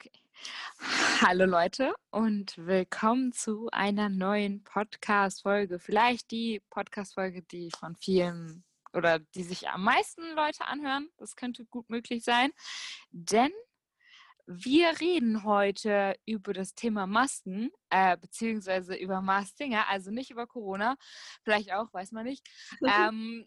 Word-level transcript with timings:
Okay. 0.00 0.12
Hallo 1.20 1.44
Leute 1.44 1.94
und 2.08 2.56
willkommen 2.56 3.32
zu 3.32 3.68
einer 3.70 4.08
neuen 4.08 4.64
Podcast-Folge. 4.64 5.78
Vielleicht 5.78 6.30
die 6.30 6.62
Podcast-Folge, 6.70 7.42
die 7.42 7.70
von 7.70 7.96
vielen 7.96 8.64
oder 8.94 9.18
die 9.18 9.42
sich 9.42 9.68
am 9.68 9.84
meisten 9.84 10.22
Leute 10.34 10.64
anhören. 10.64 11.10
Das 11.18 11.36
könnte 11.36 11.66
gut 11.66 11.90
möglich 11.90 12.24
sein, 12.24 12.50
denn 13.10 13.50
wir 14.46 14.98
reden 15.00 15.44
heute 15.44 16.14
über 16.24 16.54
das 16.54 16.74
Thema 16.74 17.06
Masken, 17.06 17.70
äh, 17.90 18.16
beziehungsweise 18.16 18.94
über 18.94 19.20
Mastinger, 19.20 19.86
also 19.88 20.10
nicht 20.10 20.30
über 20.30 20.46
Corona, 20.46 20.96
vielleicht 21.42 21.74
auch, 21.74 21.92
weiß 21.92 22.12
man 22.12 22.24
nicht. 22.24 22.48
ähm, 22.86 23.46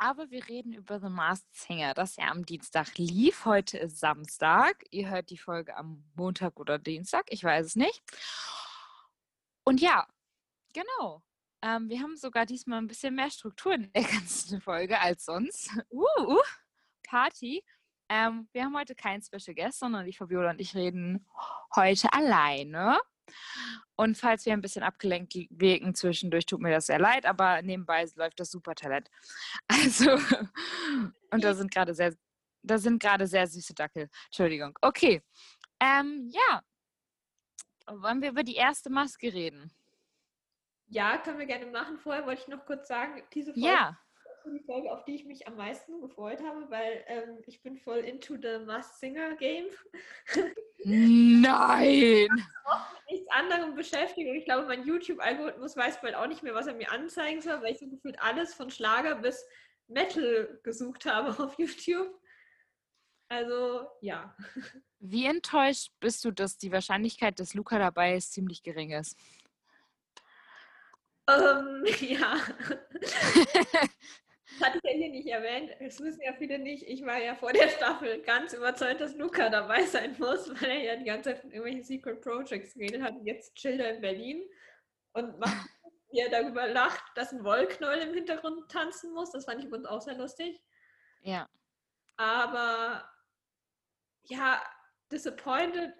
aber 0.00 0.30
wir 0.30 0.48
reden 0.48 0.72
über 0.72 0.98
The 0.98 1.10
Masked 1.10 1.54
Singer, 1.54 1.92
das 1.92 2.16
ja 2.16 2.30
am 2.30 2.46
Dienstag 2.46 2.96
lief. 2.96 3.44
Heute 3.44 3.76
ist 3.76 4.00
Samstag. 4.00 4.82
Ihr 4.90 5.10
hört 5.10 5.28
die 5.28 5.36
Folge 5.36 5.76
am 5.76 6.02
Montag 6.16 6.58
oder 6.58 6.78
Dienstag, 6.78 7.26
ich 7.28 7.44
weiß 7.44 7.66
es 7.66 7.76
nicht. 7.76 8.02
Und 9.62 9.80
ja, 9.82 10.08
genau. 10.72 11.22
Ähm, 11.62 11.90
wir 11.90 12.00
haben 12.00 12.16
sogar 12.16 12.46
diesmal 12.46 12.78
ein 12.78 12.86
bisschen 12.86 13.14
mehr 13.14 13.30
Struktur 13.30 13.74
in 13.74 13.92
der 13.92 14.02
ganzen 14.10 14.62
Folge 14.62 14.98
als 14.98 15.26
sonst. 15.26 15.70
Uh, 15.90 16.06
uh 16.18 16.42
Party. 17.06 17.62
Ähm, 18.08 18.48
wir 18.52 18.64
haben 18.64 18.76
heute 18.76 18.94
keinen 18.94 19.22
Special 19.22 19.54
Guest, 19.54 19.80
sondern 19.80 20.06
die 20.06 20.14
Fabiola 20.14 20.50
und 20.50 20.62
ich 20.62 20.74
reden 20.74 21.28
heute 21.76 22.10
alleine. 22.14 22.98
Und 23.96 24.16
falls 24.16 24.46
wir 24.46 24.52
ein 24.52 24.60
bisschen 24.60 24.82
abgelenkt 24.82 25.34
wirken 25.50 25.94
zwischendurch, 25.94 26.46
tut 26.46 26.60
mir 26.60 26.70
das 26.70 26.86
sehr 26.86 26.98
leid, 26.98 27.26
aber 27.26 27.62
nebenbei 27.62 28.06
läuft 28.16 28.40
das 28.40 28.50
Supertalent. 28.50 29.10
Also, 29.68 30.12
und 31.30 31.44
da 31.44 31.54
sind 31.54 31.70
gerade 31.70 31.94
sehr, 31.94 32.14
da 32.62 32.78
sind 32.78 33.02
gerade 33.02 33.26
sehr 33.26 33.46
süße 33.46 33.74
Dackel. 33.74 34.08
Entschuldigung. 34.26 34.76
Okay. 34.80 35.22
Ähm, 35.80 36.30
ja. 36.32 36.62
Wollen 37.86 38.20
wir 38.22 38.30
über 38.30 38.42
die 38.42 38.56
erste 38.56 38.90
Maske 38.90 39.32
reden? 39.32 39.72
Ja, 40.88 41.18
können 41.18 41.38
wir 41.38 41.46
gerne 41.46 41.66
machen. 41.66 41.98
Vorher 41.98 42.26
wollte 42.26 42.42
ich 42.42 42.48
noch 42.48 42.64
kurz 42.66 42.88
sagen, 42.88 43.22
diese 43.32 43.52
Folge 43.52 43.68
ja 43.68 43.98
die 44.44 44.64
Folge, 44.64 44.90
auf 44.92 45.04
die 45.04 45.14
ich 45.14 45.24
mich 45.24 45.46
am 45.46 45.56
meisten 45.56 46.00
gefreut 46.00 46.42
habe, 46.42 46.70
weil 46.70 47.04
ähm, 47.06 47.42
ich 47.46 47.62
bin 47.62 47.76
voll 47.76 47.98
into 47.98 48.36
the 48.36 48.64
Masked 48.64 48.98
Singer 48.98 49.36
Game. 49.36 49.66
Nein! 50.84 52.28
mit 52.30 53.10
nichts 53.10 53.30
anderem 53.30 53.74
beschäftigt 53.74 54.28
und 54.28 54.36
ich 54.36 54.44
glaube, 54.44 54.66
mein 54.66 54.84
YouTube-Algorithmus 54.86 55.76
weiß 55.76 56.00
bald 56.00 56.14
auch 56.14 56.26
nicht 56.26 56.42
mehr, 56.42 56.54
was 56.54 56.66
er 56.66 56.74
mir 56.74 56.90
anzeigen 56.90 57.40
soll, 57.40 57.60
weil 57.62 57.72
ich 57.72 57.78
so 57.78 57.88
gefühlt 57.88 58.20
alles 58.20 58.54
von 58.54 58.70
Schlager 58.70 59.16
bis 59.16 59.44
Metal 59.88 60.60
gesucht 60.62 61.06
habe 61.06 61.42
auf 61.42 61.58
YouTube. 61.58 62.08
Also, 63.28 63.86
ja. 64.00 64.34
Wie 64.98 65.26
enttäuscht 65.26 65.92
bist 66.00 66.24
du, 66.24 66.32
dass 66.32 66.58
die 66.58 66.72
Wahrscheinlichkeit, 66.72 67.38
dass 67.38 67.54
Luca 67.54 67.78
dabei 67.78 68.16
ist, 68.16 68.32
ziemlich 68.32 68.62
gering 68.62 68.90
ist? 68.90 69.16
Ähm, 71.28 71.84
ja. 72.00 72.36
hatte 74.62 74.78
ich 74.82 74.90
ja 74.90 74.96
hier 74.96 75.10
nicht 75.10 75.28
erwähnt. 75.28 75.70
Das 75.80 76.00
wissen 76.00 76.20
ja 76.22 76.32
viele 76.34 76.58
nicht. 76.58 76.82
Ich 76.84 77.04
war 77.04 77.18
ja 77.18 77.34
vor 77.34 77.52
der 77.52 77.68
Staffel 77.68 78.22
ganz 78.22 78.52
überzeugt, 78.52 79.00
dass 79.00 79.14
Luca 79.14 79.48
dabei 79.48 79.84
sein 79.84 80.16
muss, 80.18 80.48
weil 80.60 80.70
er 80.70 80.82
ja 80.82 80.96
die 80.96 81.04
ganze 81.04 81.30
Zeit 81.30 81.40
von 81.40 81.50
irgendwelchen 81.50 81.84
Secret 81.84 82.20
Projects 82.20 82.74
geredet 82.74 83.02
hat. 83.02 83.14
Jetzt 83.22 83.54
chillt 83.54 83.80
er 83.80 83.94
in 83.94 84.00
Berlin 84.00 84.42
und 85.12 85.38
macht, 85.38 85.68
wie 86.10 86.20
er 86.20 86.30
darüber 86.30 86.66
lacht, 86.68 87.02
dass 87.16 87.32
ein 87.32 87.44
Wollknäuel 87.44 88.08
im 88.08 88.14
Hintergrund 88.14 88.70
tanzen 88.70 89.12
muss. 89.12 89.30
Das 89.30 89.44
fand 89.44 89.60
ich 89.60 89.66
übrigens 89.66 89.86
auch 89.86 90.00
sehr 90.00 90.16
lustig. 90.16 90.60
Ja. 91.22 91.48
Aber 92.16 93.08
ja, 94.24 94.62
disappointed 95.10 95.92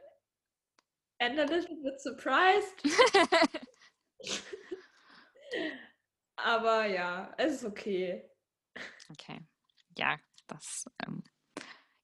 and 1.18 1.38
a 1.38 1.44
little 1.44 1.76
bit 1.82 2.00
surprised. 2.00 2.82
Aber 6.36 6.86
ja, 6.86 7.32
es 7.36 7.54
ist 7.54 7.64
okay. 7.64 8.29
Okay. 9.10 9.40
Ja, 9.96 10.18
das. 10.46 10.86
Ähm, 11.06 11.22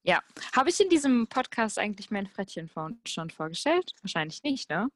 ja. 0.03 0.21
Habe 0.55 0.69
ich 0.69 0.79
in 0.79 0.89
diesem 0.89 1.27
Podcast 1.27 1.79
eigentlich 1.79 2.11
mein 2.11 2.27
Frettchen 2.27 2.69
schon 3.05 3.29
vorgestellt? 3.29 3.93
Wahrscheinlich 4.01 4.43
nicht, 4.43 4.69
ne? 4.69 4.89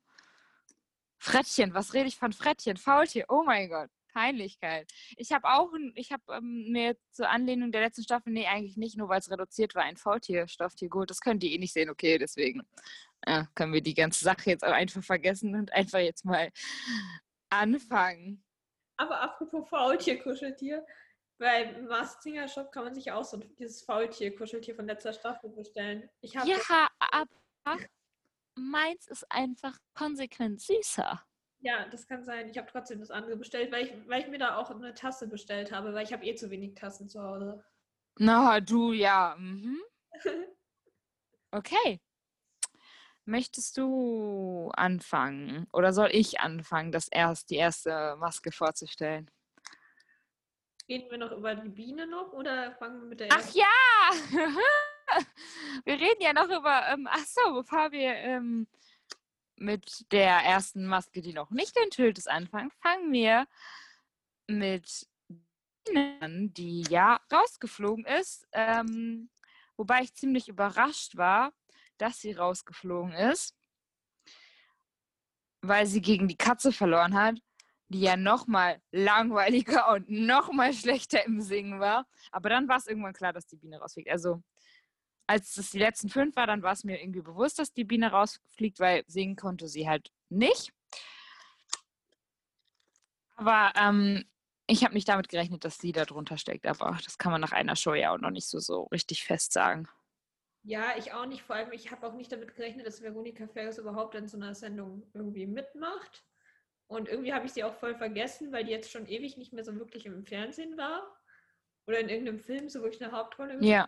Frettchen, 1.17 1.73
was 1.73 1.93
rede 1.93 2.07
ich 2.07 2.17
von 2.17 2.33
Frettchen? 2.33 2.77
Faultier, 2.77 3.25
oh 3.29 3.43
mein 3.43 3.69
Gott. 3.69 3.89
Peinlichkeit. 4.13 4.91
Ich 5.17 5.31
habe 5.31 5.47
auch, 5.47 5.71
ich 5.95 6.11
habe 6.11 6.23
ähm, 6.29 6.71
mir 6.71 6.97
zur 7.11 7.29
Anlehnung 7.29 7.71
der 7.71 7.81
letzten 7.81 8.03
Staffel, 8.03 8.33
nee, 8.33 8.45
eigentlich 8.45 8.77
nicht, 8.77 8.97
nur 8.97 9.09
weil 9.09 9.19
es 9.19 9.31
reduziert 9.31 9.75
war, 9.75 9.83
ein 9.83 9.97
Faultier-Stofftier 9.97 10.89
gut. 10.89 11.09
Das 11.09 11.21
könnt 11.21 11.43
ihr 11.43 11.51
eh 11.51 11.57
nicht 11.57 11.73
sehen, 11.73 11.89
okay, 11.89 12.17
deswegen 12.17 12.61
äh, 13.21 13.45
können 13.55 13.73
wir 13.73 13.81
die 13.81 13.93
ganze 13.93 14.23
Sache 14.23 14.49
jetzt 14.49 14.63
auch 14.65 14.71
einfach 14.71 15.03
vergessen 15.03 15.55
und 15.55 15.71
einfach 15.73 15.99
jetzt 15.99 16.25
mal 16.25 16.51
anfangen. 17.49 18.43
Aber 18.97 19.21
apropos 19.21 19.67
Faultier-Kuscheltier, 21.41 21.75
beim 21.75 21.87
Mastinger 21.87 22.47
Shop 22.47 22.71
kann 22.71 22.83
man 22.83 22.93
sich 22.93 23.11
auch 23.11 23.23
so 23.23 23.37
dieses 23.37 23.81
Faultier-Kuscheltier 23.81 24.75
von 24.75 24.85
letzter 24.85 25.13
Staffel 25.13 25.49
bestellen. 25.49 26.09
Ich 26.21 26.33
ja, 26.33 26.43
aber 26.99 27.77
meins 28.55 29.07
ist 29.07 29.25
einfach 29.31 29.77
konsequent 29.93 30.61
süßer. 30.61 31.21
Ja, 31.59 31.87
das 31.89 32.07
kann 32.07 32.23
sein. 32.23 32.49
Ich 32.49 32.57
habe 32.57 32.67
trotzdem 32.71 32.99
das 32.99 33.11
andere 33.11 33.35
bestellt, 33.35 33.71
weil 33.71 33.85
ich, 33.85 33.93
weil 34.07 34.21
ich 34.21 34.27
mir 34.27 34.39
da 34.39 34.57
auch 34.57 34.71
eine 34.71 34.93
Tasse 34.93 35.27
bestellt 35.27 35.71
habe, 35.71 35.93
weil 35.93 36.03
ich 36.03 36.13
habe 36.13 36.25
eh 36.25 36.35
zu 36.35 36.49
wenig 36.49 36.73
Tassen 36.73 37.07
zu 37.07 37.21
Hause. 37.21 37.63
Na, 38.17 38.59
du, 38.59 38.93
ja. 38.93 39.35
Mhm. 39.37 39.79
okay. 41.51 42.01
Möchtest 43.25 43.77
du 43.77 44.71
anfangen 44.73 45.67
oder 45.71 45.93
soll 45.93 46.09
ich 46.11 46.39
anfangen, 46.39 46.91
das 46.91 47.07
erst 47.07 47.51
die 47.51 47.55
erste 47.55 48.15
Maske 48.17 48.51
vorzustellen? 48.51 49.29
Reden 50.87 51.09
wir 51.09 51.17
noch 51.17 51.31
über 51.31 51.55
die 51.55 51.69
Biene 51.69 52.07
noch 52.07 52.33
oder 52.33 52.75
fangen 52.75 53.01
wir 53.01 53.07
mit 53.07 53.19
der 53.19 53.29
Ach 53.31 53.53
ja! 53.53 53.65
wir 55.85 55.93
reden 55.93 56.21
ja 56.21 56.33
noch 56.33 56.49
über. 56.49 56.87
Ähm, 56.89 57.07
ach 57.09 57.25
so, 57.25 57.53
bevor 57.53 57.91
wir 57.91 58.13
ähm, 58.13 58.67
mit 59.55 60.11
der 60.11 60.37
ersten 60.37 60.85
Maske, 60.85 61.21
die 61.21 61.33
noch 61.33 61.51
nicht 61.51 61.77
enthüllt 61.77 62.17
ist, 62.17 62.29
anfangen, 62.29 62.71
fangen 62.81 63.11
wir 63.11 63.47
mit 64.47 65.07
Biene 65.85 66.49
die 66.49 66.83
ja 66.89 67.19
rausgeflogen 67.31 68.05
ist. 68.05 68.47
Ähm, 68.51 69.29
wobei 69.77 70.01
ich 70.01 70.13
ziemlich 70.13 70.47
überrascht 70.47 71.17
war, 71.17 71.53
dass 71.97 72.19
sie 72.19 72.33
rausgeflogen 72.33 73.13
ist, 73.13 73.55
weil 75.61 75.85
sie 75.85 76.01
gegen 76.01 76.27
die 76.27 76.37
Katze 76.37 76.71
verloren 76.71 77.15
hat 77.15 77.39
die 77.91 78.01
ja 78.01 78.15
noch 78.17 78.47
mal 78.47 78.81
langweiliger 78.91 79.91
und 79.93 80.09
noch 80.09 80.51
mal 80.51 80.73
schlechter 80.73 81.25
im 81.25 81.41
Singen 81.41 81.79
war. 81.79 82.07
Aber 82.31 82.49
dann 82.49 82.67
war 82.67 82.77
es 82.77 82.87
irgendwann 82.87 83.13
klar, 83.13 83.33
dass 83.33 83.47
die 83.47 83.57
Biene 83.57 83.79
rausfliegt. 83.79 84.09
Also 84.09 84.41
als 85.27 85.55
es 85.57 85.71
die 85.71 85.79
letzten 85.79 86.09
fünf 86.09 86.35
war, 86.35 86.47
dann 86.47 86.63
war 86.63 86.73
es 86.73 86.83
mir 86.83 87.01
irgendwie 87.01 87.21
bewusst, 87.21 87.59
dass 87.59 87.73
die 87.73 87.83
Biene 87.83 88.11
rausfliegt, 88.11 88.79
weil 88.79 89.03
singen 89.07 89.35
konnte 89.35 89.67
sie 89.67 89.87
halt 89.87 90.11
nicht. 90.29 90.73
Aber 93.35 93.71
ähm, 93.75 94.25
ich 94.67 94.83
habe 94.83 94.93
nicht 94.93 95.09
damit 95.09 95.29
gerechnet, 95.29 95.65
dass 95.65 95.77
sie 95.77 95.91
da 95.91 96.05
drunter 96.05 96.37
steckt. 96.37 96.67
Aber 96.67 96.97
das 97.03 97.17
kann 97.17 97.31
man 97.31 97.41
nach 97.41 97.51
einer 97.51 97.75
Show 97.75 97.93
ja 97.93 98.13
auch 98.13 98.19
noch 98.19 98.29
nicht 98.29 98.47
so, 98.47 98.59
so 98.59 98.83
richtig 98.83 99.23
fest 99.23 99.53
sagen. 99.53 99.87
Ja, 100.63 100.95
ich 100.97 101.13
auch 101.13 101.25
nicht. 101.25 101.41
Vor 101.41 101.55
allem, 101.55 101.71
ich 101.71 101.91
habe 101.91 102.05
auch 102.07 102.13
nicht 102.13 102.31
damit 102.31 102.53
gerechnet, 102.55 102.85
dass 102.85 103.01
Veronika 103.01 103.47
Fergus 103.47 103.79
überhaupt 103.79 104.15
in 104.15 104.27
so 104.27 104.37
einer 104.37 104.53
Sendung 104.53 105.03
irgendwie 105.13 105.47
mitmacht. 105.47 106.23
Und 106.91 107.07
irgendwie 107.07 107.33
habe 107.33 107.45
ich 107.45 107.53
sie 107.53 107.63
auch 107.63 107.73
voll 107.73 107.95
vergessen, 107.95 108.51
weil 108.51 108.65
die 108.65 108.71
jetzt 108.71 108.91
schon 108.91 109.07
ewig 109.07 109.37
nicht 109.37 109.53
mehr 109.53 109.63
so 109.63 109.73
wirklich 109.77 110.05
im 110.05 110.25
Fernsehen 110.25 110.77
war. 110.77 111.17
Oder 111.87 112.01
in 112.01 112.09
irgendeinem 112.09 112.41
Film 112.41 112.67
so 112.67 112.81
wirklich 112.81 113.01
eine 113.01 113.13
Hauptrolle. 113.13 113.63
Ja. 113.63 113.87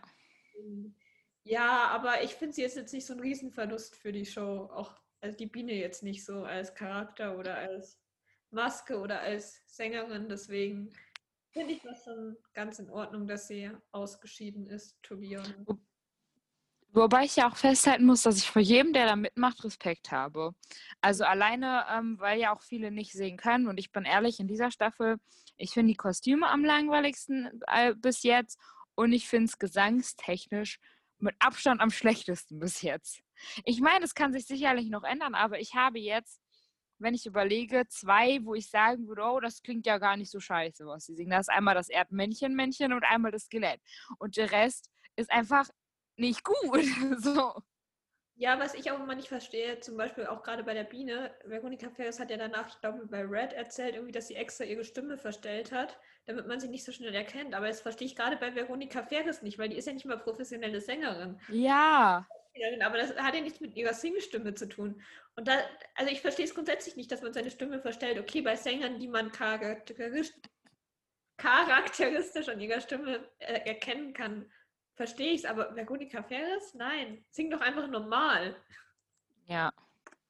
Ja, 1.42 1.88
aber 1.88 2.22
ich 2.22 2.34
finde 2.34 2.54
sie 2.54 2.62
jetzt, 2.62 2.76
jetzt 2.76 2.94
nicht 2.94 3.04
so 3.04 3.12
ein 3.12 3.20
Riesenverlust 3.20 3.94
für 3.94 4.10
die 4.10 4.24
Show. 4.24 4.70
Auch 4.72 4.98
also 5.20 5.36
die 5.36 5.46
Biene 5.46 5.74
jetzt 5.74 6.02
nicht 6.02 6.24
so 6.24 6.44
als 6.44 6.74
Charakter 6.74 7.36
oder 7.36 7.56
als 7.56 8.00
Maske 8.50 8.98
oder 8.98 9.20
als 9.20 9.60
Sängerin. 9.66 10.30
Deswegen 10.30 10.90
finde 11.50 11.74
ich 11.74 11.82
das 11.82 12.04
schon 12.04 12.38
ganz 12.54 12.78
in 12.78 12.88
Ordnung, 12.88 13.26
dass 13.26 13.48
sie 13.48 13.70
ausgeschieden 13.92 14.66
ist, 14.66 14.96
Tobias. 15.02 15.52
Wobei 16.94 17.24
ich 17.24 17.34
ja 17.34 17.50
auch 17.50 17.56
festhalten 17.56 18.06
muss, 18.06 18.22
dass 18.22 18.38
ich 18.38 18.48
vor 18.48 18.62
jedem, 18.62 18.92
der 18.92 19.06
da 19.06 19.16
mitmacht, 19.16 19.64
Respekt 19.64 20.12
habe. 20.12 20.54
Also 21.00 21.24
alleine, 21.24 21.84
ähm, 21.90 22.20
weil 22.20 22.38
ja 22.38 22.54
auch 22.54 22.62
viele 22.62 22.92
nicht 22.92 23.12
sehen 23.12 23.36
können. 23.36 23.66
Und 23.66 23.78
ich 23.78 23.90
bin 23.90 24.04
ehrlich, 24.04 24.38
in 24.38 24.46
dieser 24.46 24.70
Staffel, 24.70 25.16
ich 25.56 25.72
finde 25.72 25.90
die 25.90 25.96
Kostüme 25.96 26.48
am 26.48 26.64
langweiligsten 26.64 27.60
äh, 27.66 27.94
bis 27.96 28.22
jetzt. 28.22 28.60
Und 28.94 29.12
ich 29.12 29.26
finde 29.26 29.46
es 29.46 29.58
gesangstechnisch 29.58 30.78
mit 31.18 31.34
Abstand 31.40 31.80
am 31.80 31.90
schlechtesten 31.90 32.60
bis 32.60 32.80
jetzt. 32.82 33.20
Ich 33.64 33.80
meine, 33.80 34.04
es 34.04 34.14
kann 34.14 34.32
sich 34.32 34.46
sicherlich 34.46 34.88
noch 34.88 35.02
ändern, 35.02 35.34
aber 35.34 35.58
ich 35.58 35.74
habe 35.74 35.98
jetzt, 35.98 36.40
wenn 36.98 37.14
ich 37.14 37.26
überlege, 37.26 37.88
zwei, 37.88 38.38
wo 38.44 38.54
ich 38.54 38.70
sagen 38.70 39.08
würde, 39.08 39.22
oh, 39.22 39.40
das 39.40 39.62
klingt 39.62 39.84
ja 39.86 39.98
gar 39.98 40.16
nicht 40.16 40.30
so 40.30 40.38
scheiße, 40.38 40.86
was 40.86 41.06
sie 41.06 41.16
singen. 41.16 41.30
Da 41.30 41.40
ist 41.40 41.50
einmal 41.50 41.74
das 41.74 41.88
Erdmännchen-Männchen 41.88 42.92
und 42.92 43.02
einmal 43.02 43.32
das 43.32 43.46
Skelett. 43.46 43.80
Und 44.18 44.36
der 44.36 44.52
Rest 44.52 44.92
ist 45.16 45.32
einfach 45.32 45.68
nicht 46.16 46.44
gut. 46.44 46.84
so. 47.18 47.54
Ja, 48.36 48.58
was 48.58 48.74
ich 48.74 48.90
auch 48.90 48.98
immer 48.98 49.14
nicht 49.14 49.28
verstehe, 49.28 49.78
zum 49.78 49.96
Beispiel 49.96 50.26
auch 50.26 50.42
gerade 50.42 50.64
bei 50.64 50.74
der 50.74 50.82
Biene, 50.82 51.32
Veronika 51.44 51.88
Ferris 51.90 52.18
hat 52.18 52.30
ja 52.30 52.36
danach, 52.36 52.68
ich 52.68 52.80
glaube, 52.80 53.06
bei 53.06 53.22
Red 53.22 53.52
erzählt, 53.52 53.94
irgendwie, 53.94 54.12
dass 54.12 54.26
sie 54.26 54.34
extra 54.34 54.64
ihre 54.64 54.84
Stimme 54.84 55.16
verstellt 55.16 55.70
hat, 55.70 56.00
damit 56.26 56.48
man 56.48 56.58
sie 56.58 56.66
nicht 56.66 56.84
so 56.84 56.90
schnell 56.90 57.14
erkennt. 57.14 57.54
Aber 57.54 57.68
das 57.68 57.80
verstehe 57.80 58.08
ich 58.08 58.16
gerade 58.16 58.36
bei 58.36 58.52
Veronika 58.52 59.04
Ferris 59.04 59.42
nicht, 59.42 59.58
weil 59.58 59.68
die 59.68 59.76
ist 59.76 59.86
ja 59.86 59.92
nicht 59.92 60.04
mal 60.04 60.18
professionelle 60.18 60.80
Sängerin. 60.80 61.38
Ja. 61.48 62.26
Aber 62.84 62.98
das 62.98 63.16
hat 63.16 63.34
ja 63.34 63.40
nichts 63.40 63.60
mit 63.60 63.76
ihrer 63.76 63.94
Singstimme 63.94 64.54
zu 64.54 64.68
tun. 64.68 65.00
Und 65.36 65.46
da, 65.46 65.58
also 65.94 66.10
ich 66.10 66.20
verstehe 66.20 66.44
es 66.44 66.54
grundsätzlich 66.54 66.96
nicht, 66.96 67.12
dass 67.12 67.22
man 67.22 67.32
seine 67.32 67.50
Stimme 67.50 67.80
verstellt. 67.80 68.18
Okay, 68.18 68.40
bei 68.40 68.56
Sängern, 68.56 68.98
die 68.98 69.08
man 69.08 69.30
charakteristisch, 69.30 70.32
charakteristisch 71.36 72.48
an 72.48 72.60
ihrer 72.60 72.80
Stimme 72.80 73.28
äh, 73.38 73.60
erkennen 73.68 74.12
kann, 74.12 74.50
verstehe 74.94 75.32
ich 75.32 75.40
es, 75.40 75.44
aber 75.44 75.74
Veronika 75.74 76.22
Ferris? 76.22 76.74
Nein, 76.74 77.24
sing 77.30 77.50
doch 77.50 77.60
einfach 77.60 77.88
normal. 77.88 78.56
Ja, 79.46 79.72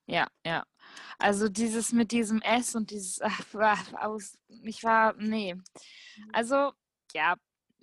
ja, 0.07 0.27
ja. 0.45 0.65
Also 1.19 1.49
dieses 1.49 1.93
mit 1.93 2.13
diesem 2.13 2.43
S 2.43 2.75
und 2.75 2.91
dieses 2.91 3.21
ach, 3.23 3.95
aus, 3.95 4.39
ich 4.49 4.83
war, 4.85 5.15
nee. 5.15 5.55
Mhm. 5.55 5.63
Also, 6.33 6.73
ja, 7.13 7.37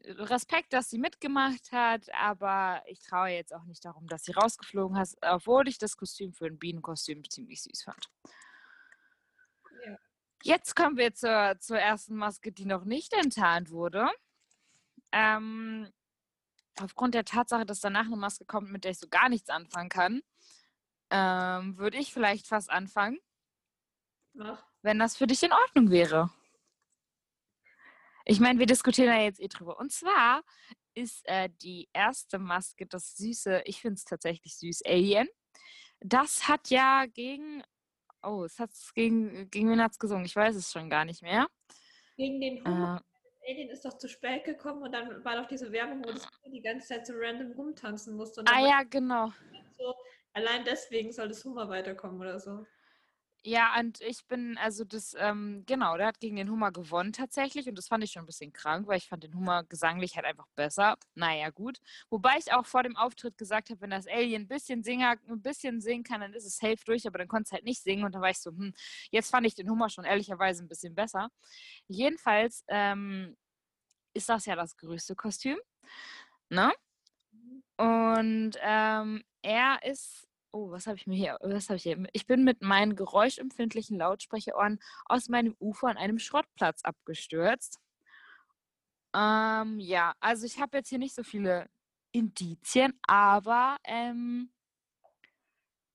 Respekt, 0.03 0.73
dass 0.73 0.89
sie 0.89 0.97
mitgemacht 0.97 1.71
hat, 1.71 2.11
aber 2.13 2.81
ich 2.87 2.99
traue 3.01 3.29
jetzt 3.29 3.53
auch 3.53 3.65
nicht 3.65 3.85
darum, 3.85 4.07
dass 4.07 4.23
sie 4.23 4.31
rausgeflogen 4.31 4.97
ist, 4.97 5.17
obwohl 5.21 5.67
ich 5.67 5.77
das 5.77 5.95
Kostüm 5.95 6.33
für 6.33 6.45
ein 6.45 6.57
Bienenkostüm 6.57 7.27
ziemlich 7.29 7.61
süß 7.63 7.83
fand. 7.83 8.09
Ja. 9.85 9.97
Jetzt 10.43 10.75
kommen 10.75 10.97
wir 10.97 11.13
zur, 11.13 11.55
zur 11.59 11.77
ersten 11.77 12.15
Maske, 12.15 12.51
die 12.51 12.65
noch 12.65 12.83
nicht 12.83 13.13
enttarnt 13.13 13.69
wurde. 13.69 14.09
Ähm, 15.11 15.91
aufgrund 16.83 17.15
der 17.15 17.25
Tatsache, 17.25 17.65
dass 17.65 17.79
danach 17.79 18.05
eine 18.05 18.17
Maske 18.17 18.45
kommt, 18.45 18.71
mit 18.71 18.83
der 18.83 18.91
ich 18.91 18.99
so 18.99 19.07
gar 19.07 19.29
nichts 19.29 19.49
anfangen 19.49 19.89
kann, 19.89 20.21
ähm, 21.09 21.77
würde 21.77 21.97
ich 21.97 22.13
vielleicht 22.13 22.47
fast 22.47 22.69
anfangen. 22.69 23.19
Ach. 24.39 24.63
Wenn 24.81 24.99
das 24.99 25.17
für 25.17 25.27
dich 25.27 25.43
in 25.43 25.51
Ordnung 25.51 25.91
wäre. 25.91 26.31
Ich 28.25 28.39
meine, 28.39 28.59
wir 28.59 28.65
diskutieren 28.65 29.09
da 29.09 29.19
jetzt 29.19 29.39
eh 29.39 29.47
drüber. 29.47 29.77
Und 29.79 29.91
zwar 29.91 30.43
ist 30.93 31.27
äh, 31.27 31.49
die 31.61 31.89
erste 31.93 32.39
Maske 32.39 32.85
das 32.85 33.15
süße, 33.17 33.63
ich 33.65 33.81
finde 33.81 33.95
es 33.95 34.05
tatsächlich 34.05 34.55
süß, 34.57 34.83
Alien. 34.85 35.27
Das 35.99 36.47
hat 36.47 36.69
ja 36.69 37.05
gegen, 37.05 37.63
oh, 38.23 38.43
es 38.43 38.59
hat 38.59 38.71
gegen, 38.95 39.49
gegen 39.49 39.69
wen 39.69 39.81
hat 39.81 39.91
es 39.91 39.99
gesungen? 39.99 40.25
Ich 40.25 40.35
weiß 40.35 40.55
es 40.55 40.71
schon 40.71 40.89
gar 40.89 41.05
nicht 41.05 41.21
mehr. 41.21 41.47
Gegen 42.17 42.41
den 42.41 42.65
Humor. 42.65 42.97
Äh, 42.97 43.10
Alien 43.47 43.69
ist 43.69 43.85
doch 43.85 43.97
zu 43.97 44.07
spät 44.07 44.43
gekommen 44.43 44.83
und 44.83 44.91
dann 44.91 45.23
war 45.25 45.35
doch 45.35 45.47
diese 45.47 45.71
Werbung, 45.71 46.03
wo 46.03 46.11
das 46.11 46.27
die 46.45 46.61
ganze 46.61 46.87
Zeit 46.87 47.07
so 47.07 47.13
random 47.15 47.51
rumtanzen 47.53 48.15
musste. 48.15 48.43
ah 48.45 48.59
ja, 48.59 48.83
genau. 48.83 49.31
So, 49.77 49.95
allein 50.33 50.63
deswegen 50.63 51.11
soll 51.11 51.29
das 51.29 51.43
Hummer 51.43 51.67
weiterkommen 51.69 52.19
oder 52.19 52.39
so. 52.39 52.65
Ja, 53.43 53.73
und 53.79 54.01
ich 54.01 54.27
bin, 54.27 54.55
also 54.59 54.83
das, 54.83 55.15
ähm, 55.17 55.63
genau, 55.65 55.97
der 55.97 56.05
hat 56.07 56.19
gegen 56.19 56.35
den 56.35 56.51
Hummer 56.51 56.71
gewonnen 56.71 57.11
tatsächlich 57.11 57.67
und 57.67 57.75
das 57.75 57.87
fand 57.87 58.03
ich 58.03 58.11
schon 58.11 58.21
ein 58.23 58.27
bisschen 58.27 58.53
krank, 58.53 58.87
weil 58.87 58.99
ich 58.99 59.07
fand 59.07 59.23
den 59.23 59.33
Hummer 59.33 59.63
gesanglich 59.63 60.15
halt 60.15 60.27
einfach 60.27 60.45
besser. 60.55 60.95
Naja, 61.15 61.49
gut. 61.49 61.79
Wobei 62.11 62.37
ich 62.37 62.53
auch 62.53 62.67
vor 62.67 62.83
dem 62.83 62.95
Auftritt 62.95 63.39
gesagt 63.39 63.71
habe, 63.71 63.81
wenn 63.81 63.89
das 63.89 64.05
Alien 64.05 64.43
ein 64.43 64.47
bisschen, 64.47 64.83
Singer, 64.83 65.15
ein 65.27 65.41
bisschen 65.41 65.81
singen 65.81 66.03
kann, 66.03 66.21
dann 66.21 66.33
ist 66.33 66.45
es 66.45 66.57
safe 66.57 66.77
durch, 66.85 67.07
aber 67.07 67.17
dann 67.17 67.27
konnte 67.27 67.45
es 67.47 67.51
halt 67.51 67.63
nicht 67.63 67.81
singen 67.81 68.03
und 68.05 68.13
dann 68.13 68.21
war 68.21 68.29
ich 68.29 68.37
so, 68.39 68.51
hm, 68.51 68.73
jetzt 69.09 69.31
fand 69.31 69.47
ich 69.47 69.55
den 69.55 69.69
Hummer 69.71 69.89
schon 69.89 70.05
ehrlicherweise 70.05 70.63
ein 70.63 70.67
bisschen 70.67 70.93
besser. 70.93 71.29
Jedenfalls 71.87 72.63
ähm, 72.67 73.35
ist 74.13 74.29
das 74.29 74.45
ja 74.45 74.55
das 74.55 74.77
größte 74.77 75.15
Kostüm, 75.15 75.57
ne? 76.49 76.71
Mhm. 77.31 77.63
Und 77.77 78.51
ähm, 78.61 79.23
er 79.41 79.79
ist 79.83 80.27
Oh, 80.53 80.69
was 80.71 80.85
habe 80.87 80.97
ich 80.97 81.07
mir 81.07 81.15
hier? 81.15 81.37
Was 81.41 81.69
habe 81.69 81.77
ich 81.77 81.83
hier? 81.83 81.97
Ich 82.11 82.27
bin 82.27 82.43
mit 82.43 82.61
meinen 82.61 82.95
geräuschempfindlichen 82.95 83.97
Lautsprecherohren 83.97 84.79
aus 85.05 85.29
meinem 85.29 85.55
Ufer 85.59 85.87
an 85.87 85.97
einem 85.97 86.19
Schrottplatz 86.19 86.83
abgestürzt. 86.83 87.79
Ähm, 89.13 89.79
ja, 89.79 90.13
also 90.19 90.45
ich 90.45 90.59
habe 90.59 90.77
jetzt 90.77 90.89
hier 90.89 90.99
nicht 90.99 91.15
so 91.15 91.23
viele 91.23 91.69
Indizien, 92.11 92.99
aber 93.03 93.77
ähm, 93.85 94.51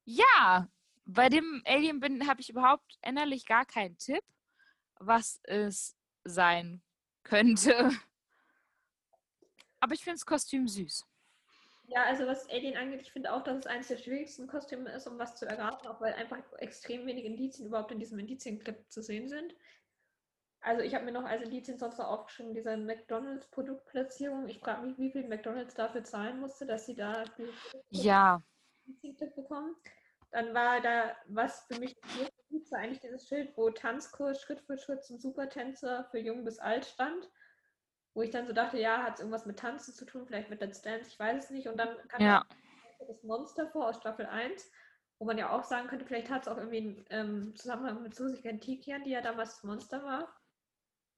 ja, 0.05 0.69
bei 1.05 1.29
dem 1.29 1.62
Alien 1.67 2.00
bin 2.00 2.26
habe 2.26 2.41
ich 2.41 2.50
überhaupt 2.50 2.99
innerlich 3.03 3.47
gar 3.47 3.67
keinen 3.67 3.99
Tipp, 3.99 4.23
was 4.99 5.41
es 5.44 5.97
sein 6.25 6.82
könnte. 7.23 7.91
Aber 9.81 9.94
ich 9.94 10.03
finde 10.03 10.14
das 10.17 10.26
Kostüm 10.26 10.67
süß. 10.67 11.05
Ja, 11.88 12.04
also 12.04 12.26
was 12.26 12.48
Alien 12.50 12.76
angeht, 12.76 13.02
ich 13.02 13.12
finde 13.12 13.32
auch, 13.32 13.42
dass 13.42 13.58
es 13.58 13.66
eines 13.66 13.88
der 13.88 13.96
schwierigsten 13.96 14.48
Kostüme 14.48 14.90
ist, 14.90 15.06
um 15.06 15.18
was 15.18 15.36
zu 15.36 15.46
erraten, 15.46 15.86
auch 15.86 16.00
weil 16.00 16.14
einfach 16.14 16.38
extrem 16.58 17.06
wenige 17.06 17.28
Indizien 17.28 17.68
überhaupt 17.68 17.92
in 17.92 18.00
diesem 18.00 18.18
Indizienclip 18.18 18.90
zu 18.90 19.02
sehen 19.02 19.28
sind. 19.28 19.54
Also 20.60 20.82
ich 20.82 20.94
habe 20.94 21.04
mir 21.04 21.12
noch 21.12 21.24
als 21.24 21.42
Indizien 21.42 21.78
sonst 21.78 21.98
noch 21.98 22.08
aufgeschrieben, 22.08 22.54
diese 22.54 22.76
McDonalds-Produktplatzierung. 22.76 24.48
Ich 24.48 24.58
frage 24.58 24.84
mich, 24.84 24.98
wie 24.98 25.12
viel 25.12 25.28
McDonalds 25.28 25.74
dafür 25.74 26.02
zahlen 26.02 26.40
musste, 26.40 26.66
dass 26.66 26.86
sie 26.86 26.96
da 26.96 27.24
ja. 27.90 28.42
Indizienclip 28.84 29.36
bekommen. 29.36 29.76
Dann 30.32 30.52
war 30.54 30.80
da, 30.80 31.16
was 31.28 31.66
für 31.66 31.78
mich 31.78 31.94
war 32.70 32.80
eigentlich 32.80 33.00
dieses 33.00 33.28
Schild, 33.28 33.56
wo 33.56 33.70
Tanzkurs 33.70 34.40
Schritt 34.40 34.60
für 34.60 34.76
Schritt 34.76 35.04
zum 35.04 35.18
Supertänzer 35.18 36.04
für 36.10 36.18
Jung 36.18 36.44
bis 36.44 36.58
Alt 36.58 36.84
stand 36.84 37.30
wo 38.16 38.22
ich 38.22 38.30
dann 38.30 38.46
so 38.46 38.54
dachte, 38.54 38.78
ja, 38.78 39.02
hat 39.02 39.14
es 39.14 39.20
irgendwas 39.20 39.44
mit 39.44 39.58
Tanzen 39.58 39.92
zu 39.92 40.06
tun, 40.06 40.26
vielleicht 40.26 40.48
mit 40.48 40.62
Let's 40.62 40.80
Dance, 40.80 41.10
ich 41.10 41.18
weiß 41.18 41.44
es 41.44 41.50
nicht. 41.50 41.68
Und 41.68 41.76
dann 41.76 41.96
kam 42.08 42.22
ja. 42.22 42.46
das 43.06 43.22
Monster 43.22 43.68
vor 43.68 43.88
aus 43.88 43.98
Staffel 43.98 44.24
1, 44.24 44.70
wo 45.18 45.26
man 45.26 45.36
ja 45.36 45.50
auch 45.50 45.62
sagen 45.62 45.86
könnte, 45.86 46.06
vielleicht 46.06 46.30
hat 46.30 46.42
es 46.42 46.48
auch 46.48 46.56
irgendwie 46.56 46.78
einen 46.78 47.04
ähm, 47.10 47.56
Zusammenhang 47.56 48.02
mit 48.02 48.14
Susi 48.14 48.40
Kantikian, 48.40 49.04
die 49.04 49.10
ja 49.10 49.20
damals 49.20 49.56
das 49.56 49.64
Monster 49.64 50.02
war. 50.02 50.34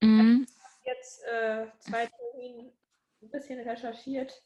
Mhm. 0.02 0.44
Ich 0.48 0.56
habe 0.64 0.96
jetzt 0.96 1.24
äh, 1.24 1.66
zwei 1.78 2.06
Theorien 2.06 2.72
ein 3.22 3.30
bisschen 3.30 3.60
recherchiert, 3.60 4.42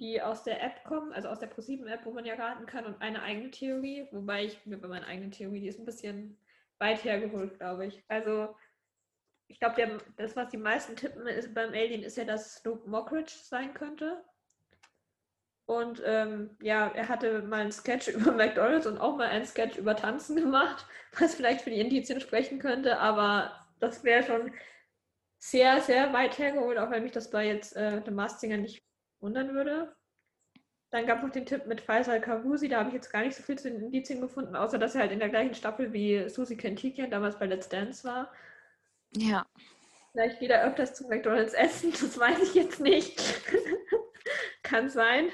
die 0.00 0.20
aus 0.20 0.42
der 0.42 0.60
App 0.64 0.82
kommen, 0.82 1.12
also 1.12 1.28
aus 1.28 1.38
der 1.38 1.46
ProSieben-App, 1.46 2.04
wo 2.04 2.10
man 2.10 2.26
ja 2.26 2.34
raten 2.34 2.66
kann, 2.66 2.84
und 2.84 3.00
eine 3.00 3.22
eigene 3.22 3.52
Theorie, 3.52 4.08
wobei 4.10 4.46
ich 4.46 4.66
mir 4.66 4.78
bei 4.78 4.88
meiner 4.88 5.06
eigenen 5.06 5.30
Theorie, 5.30 5.60
die 5.60 5.68
ist 5.68 5.78
ein 5.78 5.86
bisschen 5.86 6.36
weit 6.78 7.04
hergeholt, 7.04 7.60
glaube 7.60 7.86
ich. 7.86 8.02
Also 8.08 8.56
ich 9.48 9.60
glaube, 9.60 9.98
das, 10.16 10.36
was 10.36 10.48
die 10.48 10.56
meisten 10.56 10.96
tippen 10.96 11.26
ist, 11.26 11.54
beim 11.54 11.70
Alien, 11.70 12.02
ist 12.02 12.16
ja, 12.16 12.24
dass 12.24 12.56
Snoop 12.56 12.86
Mockridge 12.86 13.32
sein 13.42 13.74
könnte. 13.74 14.24
Und 15.66 16.00
ähm, 16.04 16.56
ja, 16.62 16.88
er 16.88 17.08
hatte 17.08 17.42
mal 17.42 17.62
einen 17.62 17.72
Sketch 17.72 18.08
über 18.14 18.32
McDonalds 18.32 18.86
und 18.86 18.98
auch 18.98 19.16
mal 19.16 19.28
einen 19.28 19.44
Sketch 19.44 19.76
über 19.76 19.96
Tanzen 19.96 20.36
gemacht, 20.36 20.86
was 21.18 21.34
vielleicht 21.34 21.62
für 21.62 21.70
die 21.70 21.80
Indizien 21.80 22.20
sprechen 22.20 22.58
könnte, 22.58 22.98
aber 22.98 23.52
das 23.80 24.04
wäre 24.04 24.22
schon 24.22 24.52
sehr, 25.38 25.80
sehr 25.80 26.12
weit 26.12 26.38
hergeholt, 26.38 26.78
auch 26.78 26.90
wenn 26.90 27.02
mich 27.02 27.12
das 27.12 27.30
bei 27.30 27.46
jetzt 27.46 27.76
äh, 27.76 28.00
The 28.04 28.12
Singer 28.38 28.56
nicht 28.56 28.82
wundern 29.20 29.54
würde. 29.54 29.94
Dann 30.90 31.06
gab 31.06 31.18
es 31.18 31.24
noch 31.24 31.32
den 31.32 31.46
Tipp 31.46 31.66
mit 31.66 31.80
Faisal 31.80 32.20
Kavusi, 32.20 32.68
da 32.68 32.78
habe 32.78 32.88
ich 32.88 32.94
jetzt 32.94 33.12
gar 33.12 33.22
nicht 33.22 33.36
so 33.36 33.42
viel 33.42 33.58
zu 33.58 33.70
den 33.70 33.82
Indizien 33.82 34.20
gefunden, 34.20 34.56
außer 34.56 34.78
dass 34.78 34.94
er 34.94 35.02
halt 35.02 35.12
in 35.12 35.18
der 35.18 35.28
gleichen 35.28 35.54
Staffel 35.54 35.92
wie 35.92 36.28
Susi 36.28 36.56
Kentikian 36.56 37.10
damals 37.10 37.38
bei 37.38 37.46
Let's 37.46 37.68
Dance 37.68 38.06
war. 38.06 38.32
Ja. 39.14 39.46
Vielleicht 40.12 40.40
geht 40.40 40.50
er 40.50 40.64
öfters 40.64 40.94
zu 40.94 41.06
McDonalds 41.08 41.52
essen, 41.52 41.92
das 41.92 42.18
weiß 42.18 42.40
ich 42.40 42.54
jetzt 42.54 42.80
nicht. 42.80 43.20
Kann 44.62 44.88
sein. 44.88 45.28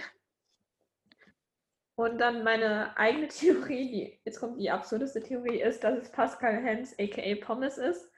Und 1.94 2.18
dann 2.18 2.42
meine 2.42 2.96
eigene 2.96 3.28
Theorie, 3.28 3.90
die, 3.90 4.20
jetzt 4.24 4.40
kommt 4.40 4.60
die 4.60 4.70
absurdeste 4.70 5.22
Theorie, 5.22 5.60
ist, 5.60 5.84
dass 5.84 5.98
es 5.98 6.10
Pascal 6.10 6.62
Hens 6.62 6.96
aka 6.98 7.34
Pommes 7.44 7.78
ist. 7.78 8.10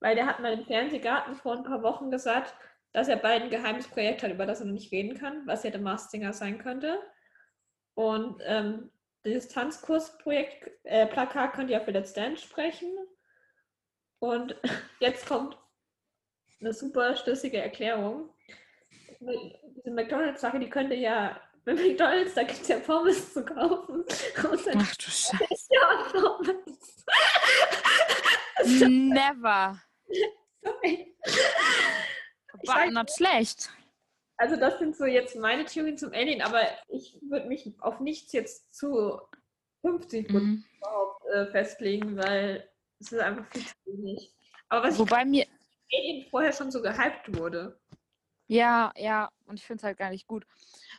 Weil 0.00 0.16
der 0.16 0.26
hat 0.26 0.40
mal 0.40 0.54
im 0.54 0.64
Fernsehgarten 0.64 1.36
vor 1.36 1.56
ein 1.56 1.62
paar 1.62 1.82
Wochen 1.82 2.10
gesagt, 2.10 2.54
dass 2.92 3.08
er 3.08 3.16
bald 3.16 3.42
ein 3.42 3.50
geheimes 3.50 3.86
Projekt 3.86 4.22
hat, 4.22 4.32
über 4.32 4.46
das 4.46 4.60
er 4.60 4.66
noch 4.66 4.72
nicht 4.72 4.90
reden 4.90 5.16
kann, 5.16 5.46
was 5.46 5.62
ja 5.62 5.70
der 5.70 5.80
Mars 5.80 6.10
Singer 6.10 6.32
sein 6.32 6.58
könnte. 6.58 6.98
Und 7.94 8.40
ähm, 8.44 8.90
dieses 9.24 9.48
Tanzkursprojekt, 9.48 10.70
äh, 10.84 11.06
Plakat 11.06 11.52
könnte 11.52 11.72
ja 11.72 11.80
für 11.80 11.90
Let's 11.90 12.14
Dance 12.14 12.42
sprechen. 12.42 12.90
Und 14.20 14.54
jetzt 15.00 15.26
kommt 15.26 15.58
eine 16.60 16.72
super 16.72 17.16
schlüssige 17.16 17.58
Erklärung. 17.58 18.30
Diese 19.18 19.90
McDonalds-Sache, 19.90 20.58
die 20.58 20.70
könnte 20.70 20.94
ja 20.94 21.40
bei 21.64 21.74
McDonalds, 21.74 22.34
da 22.34 22.42
gibt 22.42 22.62
es 22.62 22.68
ja 22.68 22.78
Pommes 22.78 23.34
zu 23.34 23.44
kaufen. 23.44 24.04
Ach 24.76 24.96
du 24.96 25.04
Scheiße. 25.10 25.68
Ja, 25.70 26.06
Pommes. 26.12 27.04
Never. 28.88 29.80
Sorry. 30.62 31.16
War 32.64 32.90
not 32.90 33.10
schlecht. 33.10 33.70
Also 34.36 34.56
das 34.56 34.78
sind 34.78 34.96
so 34.96 35.04
jetzt 35.04 35.36
meine 35.36 35.64
Theorien 35.66 35.98
zum 35.98 36.12
Alien, 36.12 36.40
aber 36.40 36.62
ich 36.88 37.18
würde 37.28 37.46
mich 37.46 37.70
auf 37.80 38.00
nichts 38.00 38.32
jetzt 38.32 38.74
zu 38.74 39.20
50 39.82 40.30
mhm. 40.30 40.64
überhaupt 40.78 41.26
äh, 41.26 41.46
festlegen, 41.50 42.16
weil 42.16 42.69
es 43.00 43.12
ist 43.12 43.20
einfach 43.20 43.46
viel 43.50 43.64
zu 43.64 43.74
wenig. 43.86 44.32
Aber 44.68 44.88
was 44.88 44.98
Wobei 44.98 45.24
mir 45.24 45.46
Alien 45.92 46.26
vorher 46.30 46.52
schon 46.52 46.70
so 46.70 46.80
gehypt 46.80 47.36
wurde. 47.36 47.80
Ja, 48.46 48.92
ja, 48.96 49.30
und 49.46 49.58
ich 49.58 49.64
finde 49.64 49.80
es 49.80 49.84
halt 49.84 49.98
gar 49.98 50.10
nicht 50.10 50.26
gut. 50.26 50.46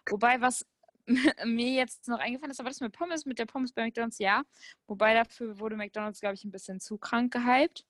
Wobei, 0.09 0.41
was 0.41 0.65
mir 1.45 1.71
jetzt 1.71 2.07
noch 2.07 2.19
eingefallen 2.19 2.51
ist, 2.51 2.59
aber 2.59 2.69
das 2.69 2.79
mit 2.79 2.93
Pommes, 2.93 3.25
mit 3.25 3.39
der 3.39 3.45
Pommes 3.45 3.73
bei 3.73 3.83
McDonalds, 3.83 4.19
ja. 4.19 4.43
Wobei 4.87 5.13
dafür 5.13 5.59
wurde 5.59 5.75
McDonalds, 5.75 6.19
glaube 6.19 6.35
ich, 6.35 6.43
ein 6.43 6.51
bisschen 6.51 6.79
zu 6.79 6.97
krank 6.97 7.33
gehypt. 7.33 7.85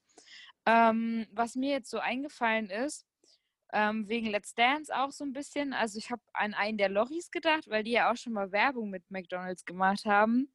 Ähm, 0.65 1.27
was 1.31 1.55
mir 1.55 1.71
jetzt 1.71 1.89
so 1.89 1.99
eingefallen 1.99 2.69
ist, 2.69 3.05
ähm, 3.73 4.07
wegen 4.07 4.27
Let's 4.27 4.53
Dance 4.53 4.93
auch 4.95 5.11
so 5.11 5.23
ein 5.23 5.33
bisschen. 5.33 5.73
Also 5.73 5.97
ich 5.97 6.11
habe 6.11 6.21
an 6.33 6.53
einen 6.53 6.77
der 6.77 6.89
Loris 6.89 7.31
gedacht, 7.31 7.69
weil 7.69 7.83
die 7.83 7.91
ja 7.91 8.11
auch 8.11 8.17
schon 8.17 8.33
mal 8.33 8.51
Werbung 8.51 8.89
mit 8.89 9.09
McDonalds 9.09 9.65
gemacht 9.65 10.05
haben. 10.05 10.51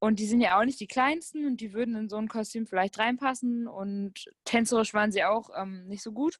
Und 0.00 0.20
die 0.20 0.26
sind 0.26 0.40
ja 0.40 0.58
auch 0.58 0.64
nicht 0.64 0.78
die 0.80 0.86
kleinsten 0.86 1.44
und 1.44 1.60
die 1.60 1.72
würden 1.72 1.96
in 1.96 2.08
so 2.08 2.16
ein 2.16 2.28
Kostüm 2.28 2.66
vielleicht 2.66 2.98
reinpassen 2.98 3.66
und 3.66 4.26
tänzerisch 4.44 4.94
waren 4.94 5.10
sie 5.10 5.24
auch 5.24 5.50
ähm, 5.56 5.86
nicht 5.88 6.02
so 6.02 6.12
gut. 6.12 6.38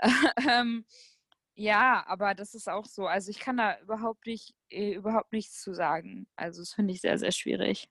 ähm, 0.50 0.84
ja, 1.54 2.04
aber 2.06 2.34
das 2.34 2.54
ist 2.54 2.68
auch 2.68 2.86
so. 2.86 3.06
Also 3.06 3.30
ich 3.30 3.38
kann 3.38 3.56
da 3.56 3.78
überhaupt 3.80 4.26
nicht, 4.26 4.54
äh, 4.70 4.92
überhaupt 4.92 5.32
nichts 5.32 5.62
zu 5.62 5.74
sagen. 5.74 6.26
Also 6.36 6.62
das 6.62 6.72
finde 6.72 6.92
ich 6.92 7.00
sehr, 7.00 7.18
sehr 7.18 7.32
schwierig. 7.32 7.88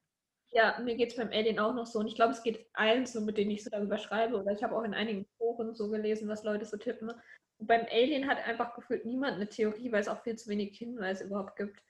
Ja, 0.51 0.79
mir 0.83 0.95
geht 0.95 1.11
es 1.11 1.17
beim 1.17 1.29
Alien 1.29 1.59
auch 1.59 1.73
noch 1.73 1.85
so. 1.85 1.99
Und 1.99 2.07
ich 2.07 2.15
glaube, 2.15 2.33
es 2.33 2.41
geht 2.41 2.67
allen 2.73 3.05
so, 3.05 3.21
mit 3.21 3.37
denen 3.37 3.51
ich 3.51 3.63
so 3.63 3.69
darüber 3.69 3.99
schreibe. 3.99 4.41
Oder 4.41 4.51
ich 4.53 4.63
habe 4.63 4.75
auch 4.75 4.83
in 4.83 4.95
einigen 4.95 5.25
Foren 5.37 5.75
so 5.75 5.89
gelesen, 5.89 6.27
was 6.27 6.43
Leute 6.43 6.65
so 6.65 6.77
tippen. 6.77 7.11
Und 7.59 7.67
beim 7.67 7.85
Alien 7.91 8.27
hat 8.27 8.39
einfach 8.47 8.73
gefühlt 8.73 9.05
niemand 9.05 9.35
eine 9.35 9.47
Theorie, 9.47 9.91
weil 9.91 10.01
es 10.01 10.07
auch 10.07 10.23
viel 10.23 10.35
zu 10.35 10.49
wenig 10.49 10.77
Hinweise 10.77 11.25
überhaupt 11.25 11.55
gibt. 11.55 11.83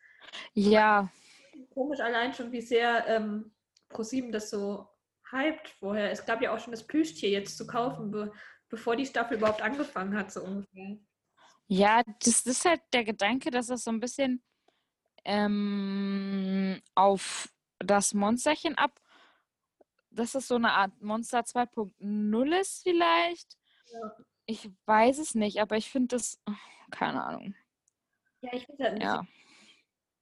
Ja. 0.53 1.09
Komisch 1.73 1.99
allein 1.99 2.33
schon, 2.33 2.51
wie 2.51 2.61
sehr 2.61 3.05
ähm, 3.07 3.51
ProSieben 3.89 4.31
das 4.31 4.49
so 4.49 4.87
hypt 5.31 5.69
vorher. 5.79 6.11
Es 6.11 6.25
gab 6.25 6.41
ja 6.41 6.53
auch 6.53 6.59
schon 6.59 6.71
das 6.71 6.85
Plüschtier 6.85 7.29
jetzt 7.29 7.57
zu 7.57 7.67
kaufen, 7.67 8.11
be 8.11 8.31
bevor 8.69 8.95
die 8.95 9.05
Staffel 9.05 9.37
überhaupt 9.37 9.63
angefangen 9.63 10.15
hat, 10.15 10.31
so 10.31 10.43
ungefähr. 10.43 10.99
Ja, 11.67 12.03
das 12.23 12.45
ist 12.45 12.65
halt 12.65 12.81
der 12.93 13.03
Gedanke, 13.03 13.49
dass 13.49 13.67
das 13.67 13.83
so 13.83 13.91
ein 13.91 13.99
bisschen 13.99 14.43
ähm, 15.25 16.79
auf 16.93 17.49
das 17.79 18.13
Monsterchen 18.13 18.77
ab, 18.77 18.99
dass 20.11 20.35
es 20.35 20.47
so 20.47 20.55
eine 20.55 20.71
Art 20.71 21.01
Monster 21.01 21.39
2.0 21.39 22.59
ist 22.59 22.83
vielleicht. 22.83 23.57
Ja. 23.91 24.15
Ich 24.45 24.69
weiß 24.85 25.19
es 25.19 25.35
nicht, 25.35 25.61
aber 25.61 25.77
ich 25.77 25.89
finde 25.89 26.15
das, 26.15 26.39
keine 26.91 27.23
Ahnung. 27.23 27.55
Ja, 28.41 28.53
ich 28.53 28.65
finde 28.65 28.83
halt 28.83 28.93
nicht. 28.95 29.03
Ja. 29.03 29.27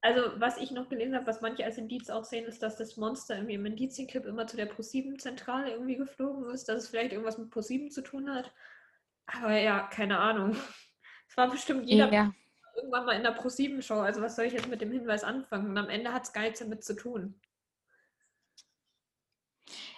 Also, 0.07 0.39
was 0.39 0.57
ich 0.57 0.71
noch 0.71 0.87
gelesen 0.87 1.15
habe, 1.15 1.27
was 1.27 1.41
manche 1.41 1.65
als 1.65 1.77
Indiz 1.77 2.09
auch 2.09 2.23
sehen, 2.23 2.45
ist, 2.45 2.63
dass 2.63 2.77
das 2.77 2.95
Monster 2.95 3.35
irgendwie 3.35 3.55
im 3.55 3.65
Indizienclip 3.65 4.25
immer 4.25 4.47
zu 4.47 4.55
der 4.55 4.71
Pro7-Zentrale 4.71 5.71
irgendwie 5.71 5.97
geflogen 5.97 6.49
ist, 6.49 6.69
dass 6.69 6.83
es 6.83 6.87
vielleicht 6.87 7.11
irgendwas 7.11 7.37
mit 7.37 7.51
Pro7 7.51 7.89
zu 7.89 8.01
tun 8.01 8.33
hat. 8.33 8.53
Aber 9.25 9.57
ja, 9.57 9.85
keine 9.87 10.17
Ahnung. 10.17 10.55
Es 11.27 11.35
war 11.35 11.51
bestimmt 11.51 11.89
jeder 11.89 12.09
ja. 12.09 12.33
irgendwann 12.77 13.05
mal 13.05 13.17
in 13.17 13.23
der 13.23 13.37
Pro7-Show. 13.37 13.95
Also, 13.95 14.21
was 14.21 14.37
soll 14.37 14.45
ich 14.45 14.53
jetzt 14.53 14.69
mit 14.69 14.79
dem 14.79 14.93
Hinweis 14.93 15.25
anfangen? 15.25 15.71
Und 15.71 15.77
am 15.77 15.89
Ende 15.89 16.13
hat 16.13 16.23
es 16.23 16.31
gar 16.31 16.43
nichts 16.43 16.59
damit 16.59 16.85
zu 16.85 16.95
tun. 16.95 17.37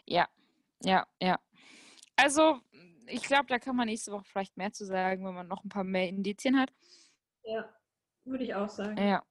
Ja, 0.07 0.27
ja, 0.81 1.05
ja. 1.21 1.39
Also, 2.15 2.61
ich 3.05 3.21
glaube, 3.21 3.45
da 3.45 3.59
kann 3.59 3.75
man 3.75 3.85
nächste 3.85 4.11
Woche 4.11 4.25
vielleicht 4.25 4.57
mehr 4.57 4.73
zu 4.73 4.87
sagen, 4.87 5.23
wenn 5.23 5.35
man 5.35 5.47
noch 5.47 5.63
ein 5.63 5.69
paar 5.69 5.83
mehr 5.83 6.09
Indizien 6.09 6.59
hat. 6.59 6.73
Ja, 7.43 7.69
würde 8.25 8.43
ich 8.43 8.55
auch 8.55 8.69
sagen. 8.69 8.97
Ja. 8.97 9.23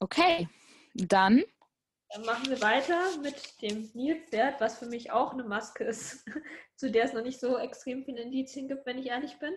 Okay, 0.00 0.48
dann. 0.94 1.44
Dann 2.10 2.24
machen 2.24 2.48
wir 2.48 2.60
weiter 2.62 3.18
mit 3.22 3.60
dem 3.60 3.90
Nilpferd, 3.94 4.60
was 4.60 4.78
für 4.78 4.86
mich 4.86 5.10
auch 5.10 5.32
eine 5.32 5.44
Maske 5.44 5.84
ist, 5.84 6.24
zu 6.76 6.90
der 6.90 7.04
es 7.04 7.12
noch 7.12 7.22
nicht 7.22 7.40
so 7.40 7.58
extrem 7.58 8.04
viele 8.04 8.22
Indizien 8.22 8.68
gibt, 8.68 8.86
wenn 8.86 8.98
ich 8.98 9.06
ehrlich 9.06 9.38
bin. 9.38 9.52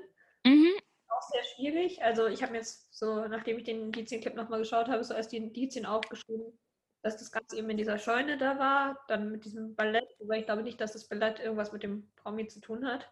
Mhm. 0.46 0.74
Auch 1.08 1.22
sehr 1.32 1.44
schwierig. 1.56 2.04
Also 2.04 2.28
ich 2.28 2.42
habe 2.42 2.54
mir 2.54 2.60
jetzt 2.60 2.94
so, 2.94 3.28
nachdem 3.28 3.58
ich 3.58 3.64
den 3.64 3.82
Indizienclip 3.82 4.36
nochmal 4.36 4.60
geschaut 4.60 4.90
habe, 4.90 5.04
so 5.04 5.14
als 5.14 5.30
die 5.30 5.38
Indizien 5.38 5.86
aufgeschrieben, 5.86 6.58
dass 7.04 7.18
das 7.18 7.32
Ganze 7.32 7.58
eben 7.58 7.70
in 7.70 7.78
dieser 7.78 7.98
Scheune 7.98 8.38
da 8.38 8.60
war, 8.60 9.00
dann 9.08 9.32
mit 9.32 9.46
diesem 9.46 9.76
Ballett, 9.76 10.08
wobei 10.20 10.40
ich 10.40 10.46
glaube 10.46 10.64
nicht, 10.64 10.80
dass 10.82 10.94
das 10.94 11.08
Ballett 11.08 11.40
irgendwas 11.40 11.72
mit 11.72 11.84
dem 11.84 12.12
Promi 12.16 12.48
zu 12.48 12.60
tun 12.60 12.86
hat. 12.86 13.10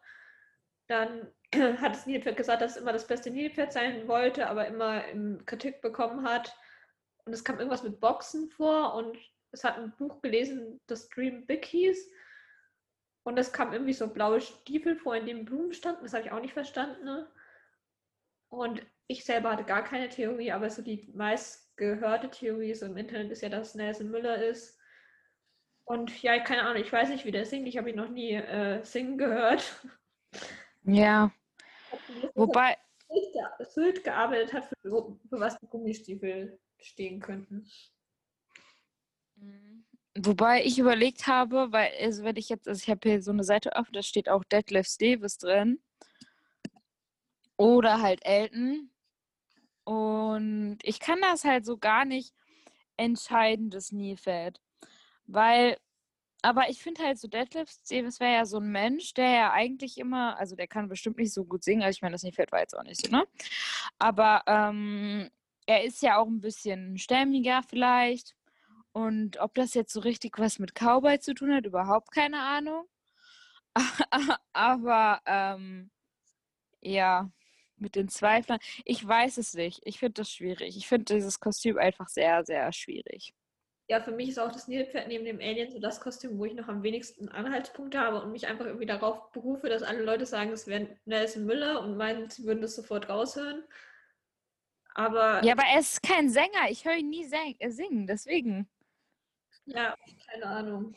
Dann 0.88 1.32
hat 1.82 1.94
das 1.94 2.06
Nilpferd 2.06 2.38
gesagt, 2.38 2.62
dass 2.62 2.76
es 2.76 2.82
immer 2.82 2.94
das 2.94 3.08
beste 3.08 3.32
Nilpferd 3.32 3.72
sein 3.72 4.08
wollte, 4.08 4.48
aber 4.48 4.68
immer 4.68 5.04
Kritik 5.46 5.82
bekommen 5.82 6.28
hat. 6.28 6.56
Und 7.30 7.34
es 7.34 7.44
kam 7.44 7.60
irgendwas 7.60 7.84
mit 7.84 8.00
Boxen 8.00 8.50
vor 8.50 8.96
und 8.96 9.16
es 9.52 9.64
hat 9.64 9.78
ein 9.78 9.96
Buch 9.98 10.20
gelesen, 10.24 10.82
das 10.88 11.10
Dream 11.10 11.46
Big 11.46 11.64
hieß. 11.64 12.10
Und 13.22 13.38
es 13.38 13.54
kam 13.54 13.72
irgendwie 13.72 13.94
so 13.94 14.08
blaue 14.08 14.42
Stiefel 14.42 14.96
vor, 14.96 15.16
in 15.16 15.28
denen 15.28 15.46
Blumen 15.46 15.72
standen. 15.74 16.02
Das 16.02 16.14
habe 16.14 16.24
ich 16.24 16.32
auch 16.32 16.42
nicht 16.42 16.56
verstanden. 16.56 17.06
Ne? 17.06 17.28
Und 18.50 18.82
ich 19.06 19.26
selber 19.26 19.52
hatte 19.52 19.64
gar 19.64 19.84
keine 19.84 20.10
Theorie, 20.10 20.52
aber 20.52 20.72
so 20.72 20.82
die 20.82 21.08
meist 21.14 21.78
gehörte 21.78 22.32
Theorie 22.32 22.74
so 22.74 22.88
im 22.88 22.98
Internet 22.98 23.30
ist 23.30 23.44
ja, 23.44 23.50
dass 23.50 23.76
Nelson 23.76 24.10
Müller 24.10 24.44
ist. 24.44 24.80
Und 25.86 26.24
ja, 26.24 26.40
keine 26.40 26.64
Ahnung, 26.64 26.82
ich 26.82 26.92
weiß 26.92 27.10
nicht, 27.10 27.26
wie 27.26 27.32
der 27.32 27.46
singt. 27.46 27.68
Ich 27.68 27.78
habe 27.78 27.92
ihn 27.92 27.96
noch 27.96 28.10
nie 28.10 28.34
äh, 28.34 28.84
singen 28.84 29.20
gehört. 29.20 29.86
Ja. 30.82 31.32
Wobei. 32.34 32.76
Sylt 33.60 34.04
gearbeitet 34.04 34.52
hat, 34.52 34.66
für, 34.66 34.80
für 35.30 35.40
was 35.40 35.60
die 35.60 35.68
Gummistiefel 35.68 36.60
stehen 36.82 37.20
könnten. 37.20 37.70
Mhm. 39.36 39.86
Wobei 40.18 40.64
ich 40.66 40.80
überlegt 40.80 41.28
habe, 41.28 41.72
weil, 41.72 41.92
also 42.02 42.24
wenn 42.24 42.36
ich 42.36 42.50
jetzt, 42.50 42.68
also 42.68 42.82
ich 42.82 42.90
habe 42.90 43.08
hier 43.08 43.22
so 43.22 43.32
eine 43.32 43.44
Seite 43.44 43.74
offen, 43.74 43.94
da 43.94 44.02
steht 44.02 44.28
auch 44.28 44.44
Detlef 44.44 44.88
Davis 44.98 45.38
drin. 45.38 45.80
Oder 47.58 48.02
halt 48.02 48.26
Elton. 48.26 48.92
Und 49.84 50.80
ich 50.84 51.00
kann 51.00 51.22
das 51.22 51.46
halt 51.46 51.66
so 51.66 51.78
gar 51.78 52.06
nicht 52.06 52.34
entscheiden, 52.98 53.70
das 53.70 53.92
Nilpferd. 53.92 54.62
Weil, 55.26 55.78
aber 56.42 56.70
ich 56.70 56.82
finde 56.82 57.04
halt 57.04 57.20
so 57.20 57.28
Deadlift 57.28 57.90
Davis 57.90 58.20
wäre 58.20 58.34
ja 58.34 58.46
so 58.46 58.58
ein 58.58 58.72
Mensch, 58.72 59.14
der 59.14 59.30
ja 59.30 59.52
eigentlich 59.52 59.98
immer, 59.98 60.38
also 60.38 60.56
der 60.56 60.68
kann 60.68 60.90
bestimmt 60.90 61.18
nicht 61.18 61.34
so 61.34 61.46
gut 61.46 61.64
singen, 61.64 61.84
also 61.84 61.96
ich 61.96 62.02
meine, 62.02 62.14
das 62.14 62.24
Nilpferd 62.24 62.52
war 62.52 62.60
jetzt 62.60 62.78
auch 62.78 62.84
nicht 62.84 63.06
so, 63.06 63.12
ne? 63.12 63.28
Aber 64.00 64.44
ähm, 64.48 65.30
er 65.70 65.84
ist 65.84 66.02
ja 66.02 66.18
auch 66.18 66.26
ein 66.26 66.42
bisschen 66.42 66.98
stämmiger 66.98 67.62
vielleicht. 67.62 68.36
Und 68.92 69.40
ob 69.40 69.54
das 69.54 69.76
jetzt 69.76 69.94
so 69.94 70.00
richtig 70.00 70.40
was 70.40 70.58
mit 70.58 70.74
Cowboy 70.74 71.20
zu 71.20 71.36
tun 71.36 71.54
hat, 71.54 71.68
überhaupt 71.68 72.12
keine 72.12 72.42
Ahnung. 72.42 72.86
aber 74.52 75.22
ähm, 75.28 75.92
ja, 76.82 77.32
mit 77.78 77.96
den 77.96 78.10
Zweiflern. 78.10 78.58
Ich 78.84 79.08
weiß 79.08 79.38
es 79.38 79.54
nicht. 79.54 79.82
Ich 79.84 80.00
finde 80.00 80.14
das 80.14 80.32
schwierig. 80.32 80.76
Ich 80.76 80.88
finde 80.88 81.14
dieses 81.14 81.40
Kostüm 81.40 81.78
einfach 81.78 82.10
sehr, 82.10 82.44
sehr 82.44 82.74
schwierig. 82.74 83.36
Ja, 83.90 84.02
für 84.02 84.12
mich 84.12 84.30
ist 84.30 84.40
auch 84.40 84.52
das 84.52 84.68
Nilpferd 84.68 85.08
neben 85.08 85.26
dem 85.26 85.40
Alien 85.40 85.72
so 85.72 85.80
das 85.80 86.02
Kostüm, 86.02 86.40
wo 86.40 86.46
ich 86.46 86.56
noch 86.56 86.68
am 86.68 86.82
wenigsten 86.82 87.30
Anhaltspunkte 87.30 88.00
habe 88.00 88.24
und 88.24 88.32
mich 88.32 88.48
einfach 88.48 88.66
irgendwie 88.66 88.88
darauf 88.88 89.32
berufe, 89.34 89.70
dass 89.70 89.84
alle 89.84 90.02
Leute 90.02 90.26
sagen, 90.26 90.52
es 90.52 90.66
wäre 90.66 90.98
Nelson 91.06 91.46
Müller 91.46 91.84
und 91.84 91.96
meinen, 91.96 92.28
sie 92.32 92.44
würden 92.44 92.62
das 92.62 92.76
sofort 92.76 93.08
raushören. 93.08 93.64
Aber. 95.00 95.44
Ja, 95.44 95.54
aber 95.54 95.64
er 95.64 95.80
ist 95.80 96.04
kein 96.04 96.30
Sänger. 96.30 96.70
Ich 96.70 96.84
höre 96.84 96.98
ihn 96.98 97.10
nie 97.10 97.26
äh, 97.32 97.70
singen, 97.70 98.06
deswegen. 98.06 98.70
Ja, 99.66 99.96
keine 100.30 100.46
Ahnung. 100.46 100.96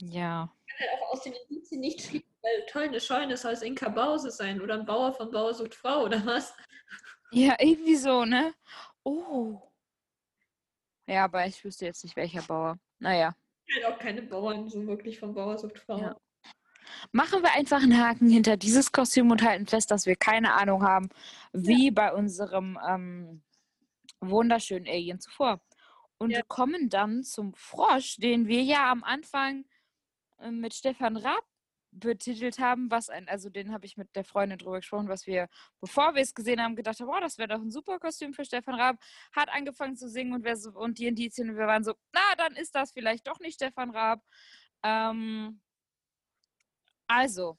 Ja. 0.00 0.52
Ich 0.66 0.76
kann 0.76 0.88
halt 0.88 1.02
auch 1.02 1.12
aus 1.12 1.22
den 1.22 1.34
Indizien 1.48 1.80
nicht 1.80 2.00
viel 2.00 2.24
weil 2.42 2.66
toll, 2.66 2.82
eine 2.82 3.00
Scheune 3.00 3.36
soll 3.36 3.52
es 3.52 3.62
Inka 3.62 3.88
Bause 3.88 4.30
sein 4.30 4.60
oder 4.60 4.74
ein 4.74 4.84
Bauer 4.84 5.12
von 5.12 5.30
Bauer 5.30 5.54
sucht 5.54 5.74
Frau 5.74 6.04
oder 6.04 6.24
was? 6.26 6.54
Ja, 7.30 7.56
irgendwie 7.58 7.96
so, 7.96 8.24
ne? 8.24 8.52
Oh. 9.04 9.60
Ja, 11.06 11.24
aber 11.24 11.46
ich 11.46 11.64
wüsste 11.64 11.86
jetzt 11.86 12.02
nicht, 12.02 12.16
welcher 12.16 12.42
Bauer. 12.42 12.78
Naja. 12.98 13.34
Ich 13.64 13.74
kenne 13.74 13.94
auch 13.94 13.98
keine 13.98 14.22
Bauern 14.22 14.68
so 14.68 14.84
wirklich 14.86 15.20
von 15.20 15.34
Bauer 15.34 15.56
sucht 15.56 15.78
Frau. 15.78 15.98
Ja. 15.98 16.16
Machen 17.12 17.42
wir 17.42 17.52
einfach 17.54 17.82
einen 17.82 17.98
Haken 17.98 18.28
hinter 18.28 18.56
dieses 18.56 18.92
Kostüm 18.92 19.30
und 19.30 19.42
halten 19.42 19.66
fest, 19.66 19.90
dass 19.90 20.06
wir 20.06 20.16
keine 20.16 20.54
Ahnung 20.54 20.82
haben, 20.82 21.08
wie 21.52 21.86
ja. 21.86 21.92
bei 21.92 22.12
unserem 22.12 22.78
ähm, 22.88 23.42
wunderschönen 24.20 24.86
Alien 24.86 25.20
zuvor. 25.20 25.60
Und 26.18 26.30
ja. 26.30 26.42
kommen 26.46 26.88
dann 26.88 27.24
zum 27.24 27.54
Frosch, 27.54 28.16
den 28.16 28.46
wir 28.46 28.62
ja 28.62 28.90
am 28.90 29.02
Anfang 29.02 29.64
äh, 30.38 30.50
mit 30.50 30.74
Stefan 30.74 31.16
Raab 31.16 31.44
betitelt 31.92 32.58
haben, 32.58 32.90
was 32.90 33.10
ein, 33.10 33.28
also 33.28 33.50
den 33.50 33.72
habe 33.72 33.84
ich 33.84 33.96
mit 33.96 34.16
der 34.16 34.24
Freundin 34.24 34.58
drüber 34.58 34.78
gesprochen, 34.78 35.08
was 35.08 35.26
wir, 35.26 35.48
bevor 35.80 36.14
wir 36.14 36.22
es 36.22 36.34
gesehen 36.34 36.60
haben, 36.60 36.74
gedacht 36.74 36.98
haben, 37.00 37.08
oh, 37.08 37.20
das 37.20 37.36
wäre 37.36 37.48
doch 37.48 37.60
ein 37.60 37.70
super 37.70 37.98
Kostüm 37.98 38.32
für 38.32 38.44
Stefan 38.44 38.74
Raab, 38.74 38.96
hat 39.32 39.50
angefangen 39.50 39.96
zu 39.96 40.08
singen 40.08 40.32
und, 40.32 40.44
wir 40.44 40.56
so, 40.56 40.70
und 40.70 40.98
die 40.98 41.06
Indizien, 41.06 41.50
und 41.50 41.56
wir 41.58 41.66
waren 41.66 41.84
so, 41.84 41.92
na, 42.12 42.20
dann 42.38 42.56
ist 42.56 42.74
das 42.74 42.92
vielleicht 42.92 43.26
doch 43.26 43.40
nicht 43.40 43.56
Stefan 43.56 43.90
Raab. 43.90 44.22
Ähm, 44.82 45.60
also, 47.12 47.58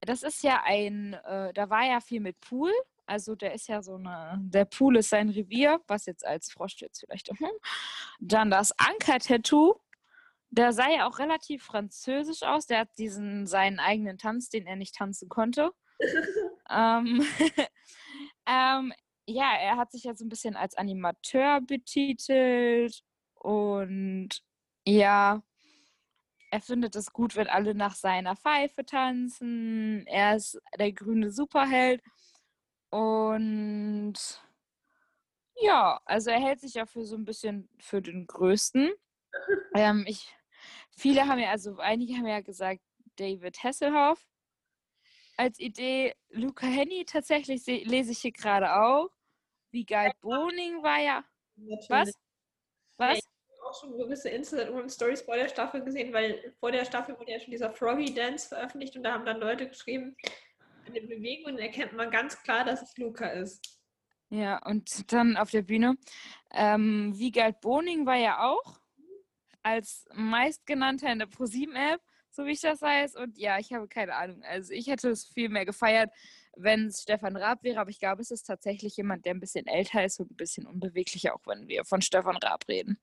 das 0.00 0.22
ist 0.22 0.42
ja 0.42 0.62
ein, 0.64 1.14
äh, 1.14 1.52
da 1.52 1.70
war 1.70 1.84
ja 1.84 2.00
viel 2.00 2.20
mit 2.20 2.40
Pool, 2.40 2.72
also 3.10 3.34
der 3.34 3.54
ist 3.54 3.68
ja 3.68 3.82
so 3.82 3.96
eine, 3.96 4.38
der 4.40 4.64
Pool 4.64 4.96
ist 4.96 5.10
sein 5.10 5.30
Revier, 5.30 5.80
was 5.88 6.06
jetzt 6.06 6.24
als 6.24 6.52
Frosch 6.52 6.76
jetzt 6.80 7.00
vielleicht. 7.00 7.30
Dann 8.20 8.50
das 8.50 8.72
Anker-Tattoo, 8.78 9.80
der 10.50 10.72
sah 10.72 10.88
ja 10.88 11.08
auch 11.08 11.18
relativ 11.18 11.64
französisch 11.64 12.42
aus. 12.44 12.66
Der 12.66 12.80
hat 12.80 12.98
diesen 12.98 13.48
seinen 13.48 13.80
eigenen 13.80 14.16
Tanz, 14.16 14.48
den 14.48 14.66
er 14.66 14.76
nicht 14.76 14.94
tanzen 14.94 15.28
konnte. 15.28 15.72
ähm, 16.70 17.26
ähm, 18.46 18.92
ja, 19.26 19.54
er 19.60 19.76
hat 19.76 19.90
sich 19.90 20.04
ja 20.04 20.14
so 20.14 20.24
ein 20.24 20.28
bisschen 20.28 20.54
als 20.54 20.76
Animateur 20.76 21.60
betitelt 21.60 23.02
und 23.34 24.28
ja, 24.86 25.42
er 26.50 26.60
findet 26.60 26.96
es 26.96 27.12
gut, 27.12 27.36
wenn 27.36 27.48
alle 27.48 27.74
nach 27.74 27.94
seiner 27.94 28.36
Pfeife 28.36 28.84
tanzen. 28.84 30.06
Er 30.06 30.36
ist 30.36 30.60
der 30.78 30.92
grüne 30.92 31.30
Superheld 31.30 32.02
und 32.90 34.14
ja, 35.56 36.00
also 36.04 36.30
er 36.30 36.40
hält 36.40 36.60
sich 36.60 36.74
ja 36.74 36.86
für 36.86 37.04
so 37.04 37.16
ein 37.16 37.24
bisschen 37.24 37.68
für 37.78 38.02
den 38.02 38.26
Größten. 38.26 38.90
Ähm, 39.76 40.04
ich, 40.08 40.34
viele 40.90 41.28
haben 41.28 41.38
ja, 41.38 41.50
also 41.50 41.78
einige 41.78 42.14
haben 42.14 42.26
ja 42.26 42.40
gesagt, 42.40 42.80
David 43.14 43.62
Hasselhoff 43.62 44.26
als 45.36 45.60
Idee. 45.60 46.14
Luca 46.30 46.66
Henny 46.66 47.04
tatsächlich 47.04 47.64
lese 47.66 48.10
ich 48.10 48.18
hier 48.18 48.32
gerade 48.32 48.74
auch. 48.74 49.08
Wie 49.70 49.84
geil 49.84 50.10
Boning 50.20 50.82
war 50.82 50.98
ja. 50.98 51.24
Natürlich. 51.54 51.90
Was? 51.90 52.08
Was? 52.08 52.29
Auch 53.70 53.80
schon 53.80 53.96
gewisse 53.96 54.28
Instagram-Stories 54.28 55.22
vor 55.22 55.36
der 55.36 55.48
Staffel 55.48 55.82
gesehen, 55.82 56.12
weil 56.12 56.52
vor 56.58 56.72
der 56.72 56.84
Staffel 56.84 57.18
wurde 57.18 57.32
ja 57.32 57.40
schon 57.40 57.52
dieser 57.52 57.70
Froggy 57.70 58.12
Dance 58.12 58.48
veröffentlicht 58.48 58.96
und 58.96 59.04
da 59.04 59.12
haben 59.12 59.24
dann 59.24 59.38
Leute 59.38 59.68
geschrieben, 59.68 60.16
in 60.86 60.94
den 60.94 61.08
Bewegungen 61.08 61.58
erkennt 61.58 61.92
man 61.92 62.10
ganz 62.10 62.42
klar, 62.42 62.64
dass 62.64 62.82
es 62.82 62.96
Luca 62.96 63.28
ist. 63.28 63.78
Ja, 64.30 64.58
und 64.64 65.12
dann 65.12 65.36
auf 65.36 65.50
der 65.50 65.62
Bühne. 65.62 65.96
Ähm, 66.52 67.12
Wiegald 67.16 67.60
Boning 67.60 68.06
war 68.06 68.16
ja 68.16 68.44
auch 68.48 68.80
als 69.62 70.06
meistgenannter 70.14 71.12
in 71.12 71.18
der 71.18 71.26
ProSieben-App, 71.26 72.00
so 72.30 72.46
wie 72.46 72.52
ich 72.52 72.60
das 72.60 72.80
weiß. 72.80 73.16
Und 73.16 73.36
ja, 73.38 73.58
ich 73.58 73.72
habe 73.72 73.88
keine 73.88 74.14
Ahnung. 74.14 74.42
Also 74.44 74.72
ich 74.72 74.86
hätte 74.86 75.10
es 75.10 75.26
viel 75.26 75.48
mehr 75.48 75.64
gefeiert, 75.64 76.10
wenn 76.56 76.86
es 76.86 77.02
Stefan 77.02 77.36
Raab 77.36 77.62
wäre, 77.62 77.80
aber 77.80 77.90
ich 77.90 77.98
glaube, 77.98 78.22
es 78.22 78.30
ist 78.30 78.44
tatsächlich 78.44 78.96
jemand, 78.96 79.24
der 79.26 79.34
ein 79.34 79.40
bisschen 79.40 79.66
älter 79.66 80.04
ist 80.04 80.20
und 80.20 80.30
ein 80.30 80.36
bisschen 80.36 80.66
unbeweglicher, 80.66 81.34
auch 81.34 81.46
wenn 81.46 81.68
wir 81.68 81.84
von 81.84 82.02
Stefan 82.02 82.36
Raab 82.36 82.64
reden. 82.68 82.98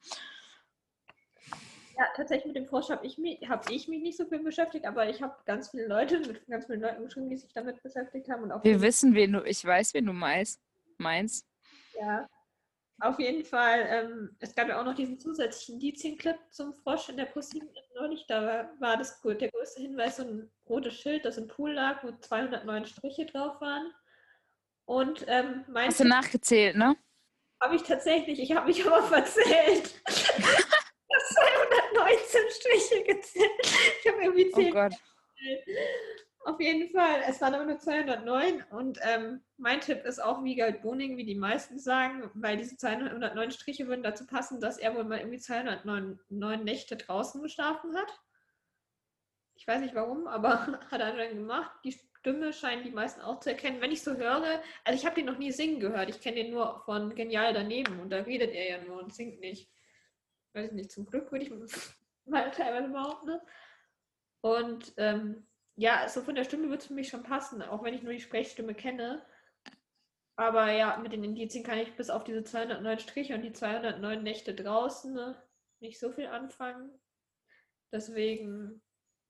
Ja, 1.97 2.05
tatsächlich 2.15 2.53
mit 2.53 2.55
dem 2.55 2.67
Frosch 2.67 2.89
habe 2.89 3.05
ich, 3.05 3.17
mich, 3.17 3.39
hab 3.49 3.69
ich 3.71 3.87
mich 3.87 4.01
nicht 4.01 4.17
so 4.17 4.25
viel 4.25 4.39
beschäftigt, 4.39 4.85
aber 4.85 5.09
ich 5.09 5.21
habe 5.23 5.35
ganz 5.45 5.71
viele 5.71 5.87
Leute 5.87 6.19
mit 6.19 6.45
ganz 6.47 6.67
vielen 6.67 6.81
Leuten 6.81 7.03
geschrieben, 7.03 7.29
die 7.29 7.37
sich 7.37 7.51
damit 7.53 7.81
beschäftigt 7.81 8.29
haben. 8.29 8.43
Und 8.43 8.51
auch 8.51 8.63
wir 8.63 8.81
wissen, 8.81 9.15
wen 9.15 9.33
du, 9.33 9.43
ich 9.43 9.65
weiß, 9.65 9.95
wen 9.95 10.05
du 10.05 10.13
meinst 10.13 10.61
meins. 10.99 11.45
Ja, 11.99 12.27
auf 12.99 13.19
jeden 13.19 13.45
Fall. 13.45 13.85
Ähm, 13.89 14.35
es 14.39 14.53
gab 14.55 14.67
ja 14.67 14.79
auch 14.79 14.85
noch 14.85 14.95
diesen 14.95 15.19
zusätzlichen 15.19 15.75
Indizienclip 15.75 16.37
zum 16.51 16.73
Frosch 16.83 17.09
in 17.09 17.17
der 17.17 17.25
ProSieben 17.25 17.69
neulich. 17.95 18.25
Da 18.27 18.43
war, 18.43 18.69
war 18.79 18.97
das 18.97 19.19
der 19.21 19.49
größte 19.49 19.81
Hinweis 19.81 20.17
so 20.17 20.23
ein 20.23 20.51
rotes 20.67 20.95
Schild, 20.99 21.25
das 21.25 21.37
im 21.37 21.47
Pool 21.47 21.73
lag, 21.73 22.03
wo 22.03 22.11
209 22.11 22.85
Striche 22.85 23.25
drauf 23.25 23.61
waren. 23.61 23.91
Und 24.85 25.25
ähm, 25.27 25.65
Hast 25.75 25.99
du 25.99 26.05
nachgezählt, 26.05 26.75
ne? 26.75 26.95
Habe 27.61 27.75
ich 27.75 27.83
tatsächlich. 27.83 28.39
Ich 28.39 28.55
habe 28.55 28.67
mich 28.67 28.85
aber 28.85 29.03
verzählt. 29.03 30.01
ich 32.09 32.19
habe 32.19 32.49
219 32.49 32.49
Striche 32.49 33.03
gezählt. 33.03 33.51
Ich 34.01 34.11
habe 34.11 34.23
irgendwie 34.23 34.51
10. 34.51 34.67
Oh 34.67 34.73
Gott. 34.73 34.93
Auf 36.45 36.61
jeden 36.61 36.89
Fall. 36.89 37.23
Es 37.27 37.41
waren 37.41 37.55
aber 37.55 37.65
nur 37.65 37.77
209 37.77 38.63
und 38.71 38.99
ähm, 39.01 39.41
mein 39.57 39.81
Tipp 39.81 40.05
ist 40.05 40.23
auch 40.23 40.43
Wiegald 40.45 40.81
Boning, 40.81 41.17
wie 41.17 41.25
die 41.25 41.35
meisten 41.35 41.77
sagen, 41.77 42.31
weil 42.35 42.55
diese 42.55 42.77
209 42.77 43.51
Striche 43.51 43.87
würden 43.87 44.03
dazu 44.03 44.25
passen, 44.25 44.61
dass 44.61 44.77
er 44.77 44.95
wohl 44.95 45.03
mal 45.03 45.19
irgendwie 45.19 45.39
209 45.39 46.63
Nächte 46.63 46.95
draußen 46.95 47.41
geschlafen 47.41 47.97
hat. 47.97 48.07
Ich 49.55 49.67
weiß 49.67 49.81
nicht 49.81 49.93
warum, 49.93 50.27
aber 50.27 50.67
hat 50.91 51.01
er 51.01 51.17
dann 51.17 51.35
gemacht. 51.35 51.71
Die 51.83 51.99
Stimme 52.19 52.53
scheinen 52.53 52.83
die 52.83 52.91
meisten 52.91 53.21
auch 53.21 53.41
zu 53.41 53.49
erkennen. 53.49 53.81
Wenn 53.81 53.91
ich 53.91 54.01
so 54.01 54.15
höre, 54.15 54.61
also 54.85 54.97
ich 54.97 55.05
habe 55.05 55.15
den 55.15 55.25
noch 55.25 55.39
nie 55.39 55.51
singen 55.51 55.81
gehört. 55.81 56.09
Ich 56.09 56.21
kenne 56.21 56.37
den 56.37 56.51
nur 56.51 56.81
von 56.85 57.13
Genial 57.13 57.53
daneben 57.53 57.99
und 57.99 58.09
da 58.09 58.19
redet 58.19 58.53
er 58.53 58.69
ja 58.69 58.83
nur 58.85 59.03
und 59.03 59.13
singt 59.13 59.41
nicht. 59.41 59.69
Weiß 60.53 60.67
ich 60.67 60.73
nicht, 60.73 60.91
zum 60.91 61.05
Glück 61.05 61.31
würde 61.31 61.45
ich 61.45 61.51
mal 62.25 62.51
teilweise 62.51 62.89
behaupten. 62.89 63.39
Und 64.41 64.93
ähm, 64.97 65.47
ja, 65.75 66.07
so 66.09 66.21
von 66.21 66.35
der 66.35 66.43
Stimme 66.43 66.69
wird 66.69 66.81
es 66.81 66.87
für 66.87 66.93
mich 66.93 67.09
schon 67.09 67.23
passen, 67.23 67.61
auch 67.61 67.83
wenn 67.83 67.93
ich 67.93 68.03
nur 68.03 68.13
die 68.13 68.19
Sprechstimme 68.19 68.73
kenne. 68.73 69.25
Aber 70.35 70.71
ja, 70.71 70.97
mit 70.97 71.13
den 71.13 71.23
Indizien 71.23 71.63
kann 71.63 71.79
ich 71.79 71.95
bis 71.95 72.09
auf 72.09 72.23
diese 72.23 72.43
209 72.43 72.99
Striche 72.99 73.35
und 73.35 73.41
die 73.41 73.53
209 73.53 74.21
Nächte 74.21 74.53
draußen 74.53 75.13
ne, 75.13 75.35
nicht 75.79 75.99
so 75.99 76.11
viel 76.11 76.27
anfangen. 76.27 76.91
Deswegen, 77.91 78.81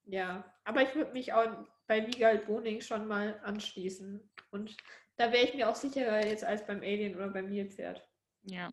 ja. 0.06 0.54
Aber 0.66 0.82
ich 0.82 0.94
würde 0.96 1.14
mich 1.14 1.32
auch 1.34 1.66
bei 1.88 2.06
Wiegald 2.06 2.46
Boning 2.46 2.82
schon 2.82 3.08
mal 3.08 3.40
anschließen. 3.44 4.30
Und 4.52 4.76
da 5.16 5.32
wäre 5.32 5.46
ich 5.46 5.54
mir 5.54 5.70
auch 5.70 5.76
sicherer 5.76 6.26
jetzt 6.26 6.44
als 6.44 6.66
beim 6.66 6.82
Alien 6.82 7.16
oder 7.16 7.30
beim 7.30 7.50
Nilpferd. 7.50 8.06
Ja. 8.44 8.72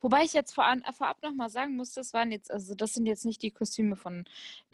Wobei 0.00 0.22
ich 0.24 0.32
jetzt 0.32 0.54
vor, 0.54 0.64
vorab 0.96 1.22
nochmal 1.22 1.50
sagen 1.50 1.76
muss, 1.76 1.92
das 1.92 2.12
waren 2.12 2.30
jetzt, 2.32 2.50
also 2.50 2.74
das 2.74 2.94
sind 2.94 3.06
jetzt 3.06 3.24
nicht 3.24 3.42
die 3.42 3.50
Kostüme, 3.50 3.96
von 3.96 4.24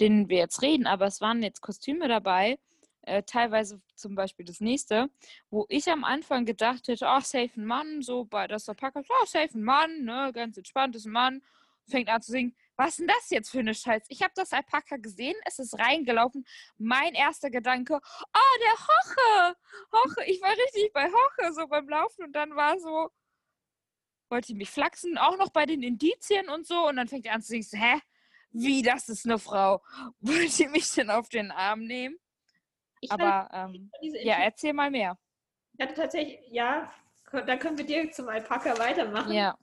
denen 0.00 0.28
wir 0.28 0.38
jetzt 0.38 0.62
reden, 0.62 0.86
aber 0.86 1.06
es 1.06 1.20
waren 1.20 1.42
jetzt 1.42 1.60
Kostüme 1.60 2.08
dabei, 2.08 2.58
äh, 3.02 3.22
teilweise 3.22 3.80
zum 3.94 4.14
Beispiel 4.14 4.44
das 4.44 4.60
nächste, 4.60 5.10
wo 5.50 5.66
ich 5.68 5.88
am 5.90 6.04
Anfang 6.04 6.44
gedacht 6.44 6.88
hätte, 6.88 7.08
ach, 7.08 7.24
safe 7.24 7.50
ein 7.56 7.64
Mann, 7.64 8.02
so 8.02 8.24
bei 8.24 8.46
das 8.46 8.64
der 8.64 8.74
Packer, 8.74 9.02
ach, 9.22 9.26
safe 9.26 9.58
ein 9.58 9.62
Mann, 9.62 10.04
ne, 10.04 10.32
ganz 10.34 10.56
entspannt 10.56 10.96
ist 10.96 11.06
ein 11.06 11.12
Mann, 11.12 11.42
fängt 11.86 12.08
an 12.08 12.22
zu 12.22 12.32
singen, 12.32 12.54
was 12.76 12.90
ist 12.90 13.00
denn 13.00 13.08
das 13.08 13.30
jetzt 13.30 13.50
für 13.50 13.58
eine 13.58 13.74
Scheiß? 13.74 14.04
Ich 14.08 14.22
habe 14.22 14.32
das 14.34 14.52
Alpaka 14.52 14.96
gesehen, 14.96 15.36
es 15.44 15.58
ist 15.58 15.78
reingelaufen. 15.78 16.46
Mein 16.78 17.12
erster 17.12 17.50
Gedanke, 17.50 17.94
oh, 17.94 18.58
der 18.62 18.72
Hoche! 18.72 19.56
Hoche, 19.92 20.24
ich 20.24 20.40
war 20.40 20.50
richtig 20.50 20.90
bei 20.94 21.06
Hoche, 21.06 21.52
so 21.52 21.66
beim 21.66 21.86
Laufen 21.90 22.24
und 22.24 22.32
dann 22.32 22.56
war 22.56 22.78
so, 22.78 23.10
wollte 24.30 24.54
mich 24.54 24.70
flachsen, 24.70 25.18
auch 25.18 25.36
noch 25.36 25.50
bei 25.50 25.66
den 25.66 25.82
Indizien 25.82 26.48
und 26.48 26.66
so. 26.66 26.88
Und 26.88 26.96
dann 26.96 27.08
fängt 27.08 27.26
er 27.26 27.34
an 27.34 27.42
zu 27.42 27.52
denken, 27.52 27.76
hä? 27.76 28.00
Wie, 28.52 28.82
das 28.82 29.08
ist 29.08 29.26
eine 29.26 29.38
Frau? 29.38 29.82
Wollt 30.20 30.58
ihr 30.58 30.68
mich 30.70 30.92
denn 30.92 31.10
auf 31.10 31.28
den 31.28 31.50
Arm 31.50 31.84
nehmen? 31.84 32.16
Ich 33.00 33.10
Aber 33.10 33.48
ähm, 33.52 33.90
ja, 34.00 34.36
erzähl 34.36 34.72
mal 34.72 34.90
mehr. 34.90 35.18
Ich 35.74 35.84
hatte 35.84 35.94
tatsächlich, 35.94 36.40
ja, 36.50 36.92
da 37.32 37.56
können 37.56 37.78
wir 37.78 37.86
direkt 37.86 38.14
zum 38.14 38.28
Alpaka 38.28 38.78
weitermachen. 38.78 39.32
Ja. 39.32 39.56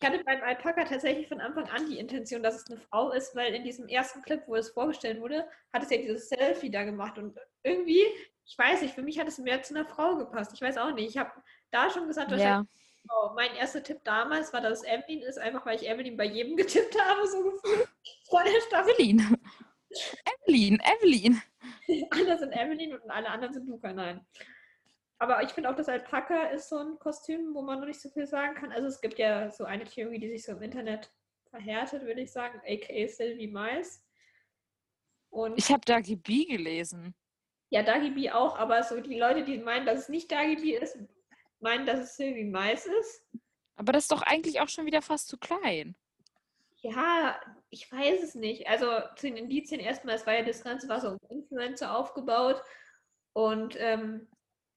Ich 0.00 0.08
hatte 0.08 0.24
beim 0.24 0.42
Alpaka 0.42 0.84
tatsächlich 0.84 1.28
von 1.28 1.40
Anfang 1.40 1.68
an 1.68 1.88
die 1.88 1.98
Intention, 1.98 2.42
dass 2.42 2.56
es 2.56 2.70
eine 2.70 2.80
Frau 2.80 3.10
ist, 3.10 3.36
weil 3.36 3.54
in 3.54 3.64
diesem 3.64 3.86
ersten 3.86 4.22
Clip, 4.22 4.42
wo 4.46 4.56
es 4.56 4.70
vorgestellt 4.70 5.20
wurde, 5.20 5.46
hat 5.74 5.82
es 5.82 5.90
ja 5.90 5.98
dieses 5.98 6.28
Selfie 6.28 6.70
da 6.70 6.84
gemacht. 6.84 7.18
Und 7.18 7.38
irgendwie, 7.62 8.02
ich 8.46 8.56
weiß 8.56 8.80
nicht, 8.80 8.94
für 8.94 9.02
mich 9.02 9.18
hat 9.20 9.28
es 9.28 9.38
mehr 9.38 9.62
zu 9.62 9.74
einer 9.74 9.84
Frau 9.84 10.16
gepasst. 10.16 10.52
Ich 10.54 10.62
weiß 10.62 10.78
auch 10.78 10.92
nicht. 10.94 11.10
Ich 11.10 11.18
habe 11.18 11.30
da 11.70 11.90
schon 11.90 12.08
gesagt, 12.08 12.32
dass 12.32 12.40
ja. 12.40 12.64
Oh, 13.08 13.30
mein 13.34 13.54
erster 13.56 13.82
Tipp 13.82 14.00
damals 14.04 14.52
war, 14.52 14.60
dass 14.60 14.80
es 14.80 14.86
Evelyn 14.86 15.22
ist, 15.22 15.38
einfach 15.38 15.64
weil 15.66 15.76
ich 15.76 15.88
Evelyn 15.88 16.16
bei 16.16 16.26
jedem 16.26 16.56
getippt 16.56 17.00
habe, 17.00 17.26
so 17.26 17.42
gefühlt. 17.42 17.88
Vor 18.28 18.42
der 18.44 18.60
Staffel. 18.66 18.92
Evelyn. 18.94 19.36
Evelyn, 20.46 20.80
Evelyn. 20.80 21.42
Alle 22.10 22.38
sind 22.38 22.52
Evelyn 22.52 22.94
und 22.94 23.10
alle 23.10 23.28
anderen 23.28 23.52
sind 23.52 23.66
Luca, 23.66 23.92
nein. 23.92 24.24
Aber 25.18 25.42
ich 25.42 25.50
finde 25.50 25.68
auch, 25.68 25.76
das 25.76 25.88
Alpaka 25.88 26.44
ist 26.44 26.68
so 26.70 26.78
ein 26.78 26.98
Kostüm, 26.98 27.52
wo 27.54 27.60
man 27.60 27.80
noch 27.80 27.86
nicht 27.86 28.00
so 28.00 28.08
viel 28.08 28.26
sagen 28.26 28.54
kann. 28.54 28.72
Also 28.72 28.86
es 28.86 29.00
gibt 29.00 29.18
ja 29.18 29.50
so 29.50 29.64
eine 29.64 29.84
Theorie, 29.84 30.18
die 30.18 30.30
sich 30.30 30.44
so 30.44 30.52
im 30.52 30.62
Internet 30.62 31.12
verhärtet, 31.50 32.04
würde 32.04 32.22
ich 32.22 32.32
sagen, 32.32 32.60
aka 32.64 33.08
Sylvie 33.08 33.48
Mais. 33.48 34.02
Und 35.28 35.58
ich 35.58 35.70
habe 35.70 35.82
Dagi 35.84 36.16
B 36.16 36.46
gelesen. 36.46 37.14
Ja, 37.68 37.82
Dagi 37.82 38.10
B 38.10 38.30
auch, 38.30 38.56
aber 38.56 38.82
so 38.82 39.00
die 39.00 39.18
Leute, 39.18 39.44
die 39.44 39.58
meinen, 39.58 39.84
dass 39.84 40.00
es 40.00 40.08
nicht 40.08 40.32
Dagi 40.32 40.56
B 40.56 40.76
ist, 40.76 40.98
meinen, 41.62 41.86
dass 41.86 42.00
es 42.00 42.16
Sylvie 42.16 42.44
Mais 42.44 42.86
ist. 42.86 43.24
Aber 43.76 43.92
das 43.92 44.04
ist 44.04 44.12
doch 44.12 44.22
eigentlich 44.22 44.60
auch 44.60 44.68
schon 44.68 44.86
wieder 44.86 45.02
fast 45.02 45.28
zu 45.28 45.38
klein. 45.38 45.94
Ja, 46.82 47.40
ich 47.68 47.90
weiß 47.90 48.22
es 48.22 48.34
nicht. 48.34 48.68
Also 48.68 48.86
zu 49.16 49.26
den 49.26 49.36
Indizien 49.36 49.80
erstmal, 49.80 50.14
es 50.14 50.26
war 50.26 50.34
ja 50.34 50.44
das 50.44 50.64
Ganze 50.64 50.88
war 50.88 51.00
so 51.00 51.10
um 51.10 51.18
Influencer 51.28 51.96
aufgebaut 51.96 52.62
und 53.32 53.76
ähm, 53.78 54.28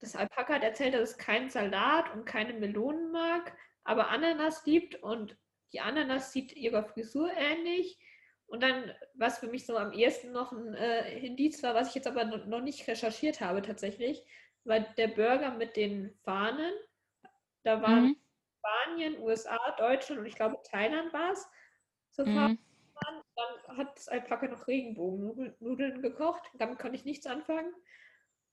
das 0.02 0.15
Alpaka 0.15 0.56
hat 0.56 0.63
erzählt, 0.63 0.93
dass 0.93 1.12
es 1.12 1.17
keinen 1.17 1.50
Salat 1.50 2.13
und 2.13 2.26
keine 2.26 2.54
Melonen 2.54 3.12
mag, 3.12 3.56
aber 3.86 4.10
Ananas 4.10 4.65
liebt 4.65 5.02
und 5.02 5.38
die 5.72 5.80
Ananas 5.80 6.32
sieht 6.32 6.54
ihrer 6.54 6.84
Frisur 6.84 7.32
ähnlich. 7.36 7.98
Und 8.46 8.62
dann, 8.62 8.93
was 9.15 9.39
für 9.39 9.48
mich 9.48 9.65
so 9.65 9.78
am 9.78 9.93
ehesten 9.93 10.32
noch 10.32 10.52
ein 10.52 10.76
äh, 10.76 11.17
Indiz 11.26 11.63
war, 11.63 11.74
was 11.74 11.89
ich 11.89 11.96
jetzt 11.96 12.08
aber 12.08 12.26
noch 12.26 12.62
nicht 12.62 12.88
recherchiert 12.88 13.41
habe 13.41 13.62
tatsächlich, 13.62 14.24
war 14.65 14.80
der 14.80 15.08
Burger 15.10 15.52
mit 15.52 15.76
den 15.76 16.13
Fahnen. 16.23 16.73
Da 17.63 17.82
waren 17.82 18.08
mhm. 18.08 18.17
Spanien, 18.60 19.19
USA, 19.21 19.58
Deutschland 19.78 20.21
und 20.21 20.26
ich 20.28 20.36
glaube 20.36 20.60
Thailand 20.63 21.12
war 21.13 21.32
es. 21.32 21.47
So 22.12 22.26
mhm. 22.26 22.58
Dann 23.36 23.78
hat 23.78 23.97
das 23.97 24.08
Alpaka 24.08 24.47
noch 24.47 24.67
Regenbogennudeln 24.67 26.02
gekocht. 26.02 26.43
Damit 26.54 26.80
konnte 26.80 26.95
ich 26.95 27.06
nichts 27.06 27.26
anfangen. 27.26 27.73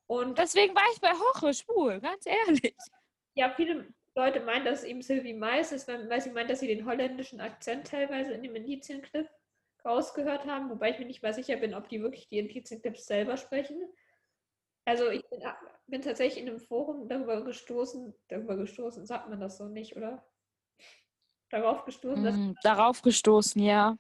Und 0.07 0.39
Deswegen 0.39 0.75
war 0.75 0.83
ich 0.93 1.01
bei 1.01 1.13
Hoche 1.13 1.55
schwul, 1.55 2.01
ganz 2.01 2.27
ehrlich. 2.27 2.75
Ja, 3.35 3.51
viele 3.55 3.93
Leute 4.17 4.41
meinen, 4.41 4.65
dass 4.65 4.81
es 4.81 4.85
eben 4.85 5.03
Sylvie 5.03 5.35
Mais 5.35 5.71
ist, 5.71 5.87
weil 5.87 6.21
sie 6.21 6.31
meint, 6.31 6.51
dass 6.51 6.61
sie 6.61 6.67
den 6.67 6.85
holländischen 6.85 7.41
Akzent 7.41 7.87
teilweise 7.87 8.33
in 8.33 8.43
dem 8.43 8.57
Indizienclip 8.57 9.29
rausgehört 9.85 10.47
haben, 10.47 10.69
wobei 10.69 10.91
ich 10.91 10.99
mir 10.99 11.07
nicht 11.07 11.23
mal 11.23 11.33
sicher 11.33 11.57
bin, 11.57 11.75
ob 11.75 11.89
die 11.89 12.03
wirklich 12.03 12.29
die 12.29 12.39
Indizienclips 12.39 13.07
selber 13.07 13.37
sprechen. 13.37 13.81
Also 14.85 15.11
ich 15.11 15.29
bin, 15.29 15.41
bin 15.87 16.03
tatsächlich 16.03 16.43
in 16.43 16.49
einem 16.49 16.61
Forum 16.61 17.09
darüber 17.09 17.45
gestoßen, 17.45 18.15
darüber 18.29 18.57
gestoßen, 18.57 19.07
sagt 19.07 19.29
man 19.29 19.41
das 19.41 19.59
so 19.59 19.69
nicht, 19.69 19.97
oder? 19.97 20.25
Darauf 21.51 21.85
gestoßen, 21.85 22.25
dass 22.25 22.37
Mm, 22.37 22.53
darauf 22.63 23.03
gestoßen, 23.03 23.63
ja. 23.63 23.97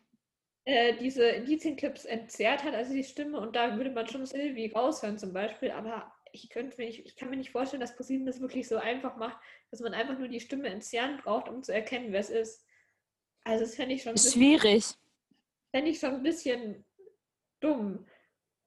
äh, 0.64 0.96
diese 0.96 1.24
Indizienclips 1.28 2.04
entzerrt 2.04 2.64
hat, 2.64 2.74
also 2.74 2.92
die 2.92 3.04
Stimme, 3.04 3.40
und 3.40 3.56
da 3.56 3.76
würde 3.76 3.90
man 3.90 4.06
schon 4.06 4.26
Sylvie 4.26 4.72
raushören 4.72 5.18
zum 5.18 5.32
Beispiel, 5.32 5.70
aber 5.70 6.12
ich 6.32 6.48
könnte 6.50 6.76
mir 6.78 6.86
nicht, 6.86 7.04
ich 7.06 7.16
kann 7.16 7.30
mir 7.30 7.36
nicht 7.36 7.50
vorstellen, 7.50 7.80
dass 7.80 7.96
ProSieben 7.96 8.26
das 8.26 8.40
wirklich 8.40 8.68
so 8.68 8.76
einfach 8.76 9.16
macht, 9.16 9.38
dass 9.70 9.80
man 9.80 9.94
einfach 9.94 10.18
nur 10.18 10.28
die 10.28 10.40
Stimme 10.40 10.68
entzerren 10.68 11.18
braucht, 11.18 11.48
um 11.48 11.62
zu 11.62 11.72
erkennen, 11.74 12.12
wer 12.12 12.20
es 12.20 12.30
ist. 12.30 12.64
Also 13.44 13.64
das 13.64 13.74
fände 13.74 13.94
ich 13.94 14.02
schon 14.02 14.12
ein 14.12 14.22
bisschen, 14.22 14.32
Schwierig. 14.32 14.96
fände 15.74 15.90
ich 15.90 15.98
schon 15.98 16.14
ein 16.14 16.22
bisschen 16.22 16.84
dumm. 17.60 18.06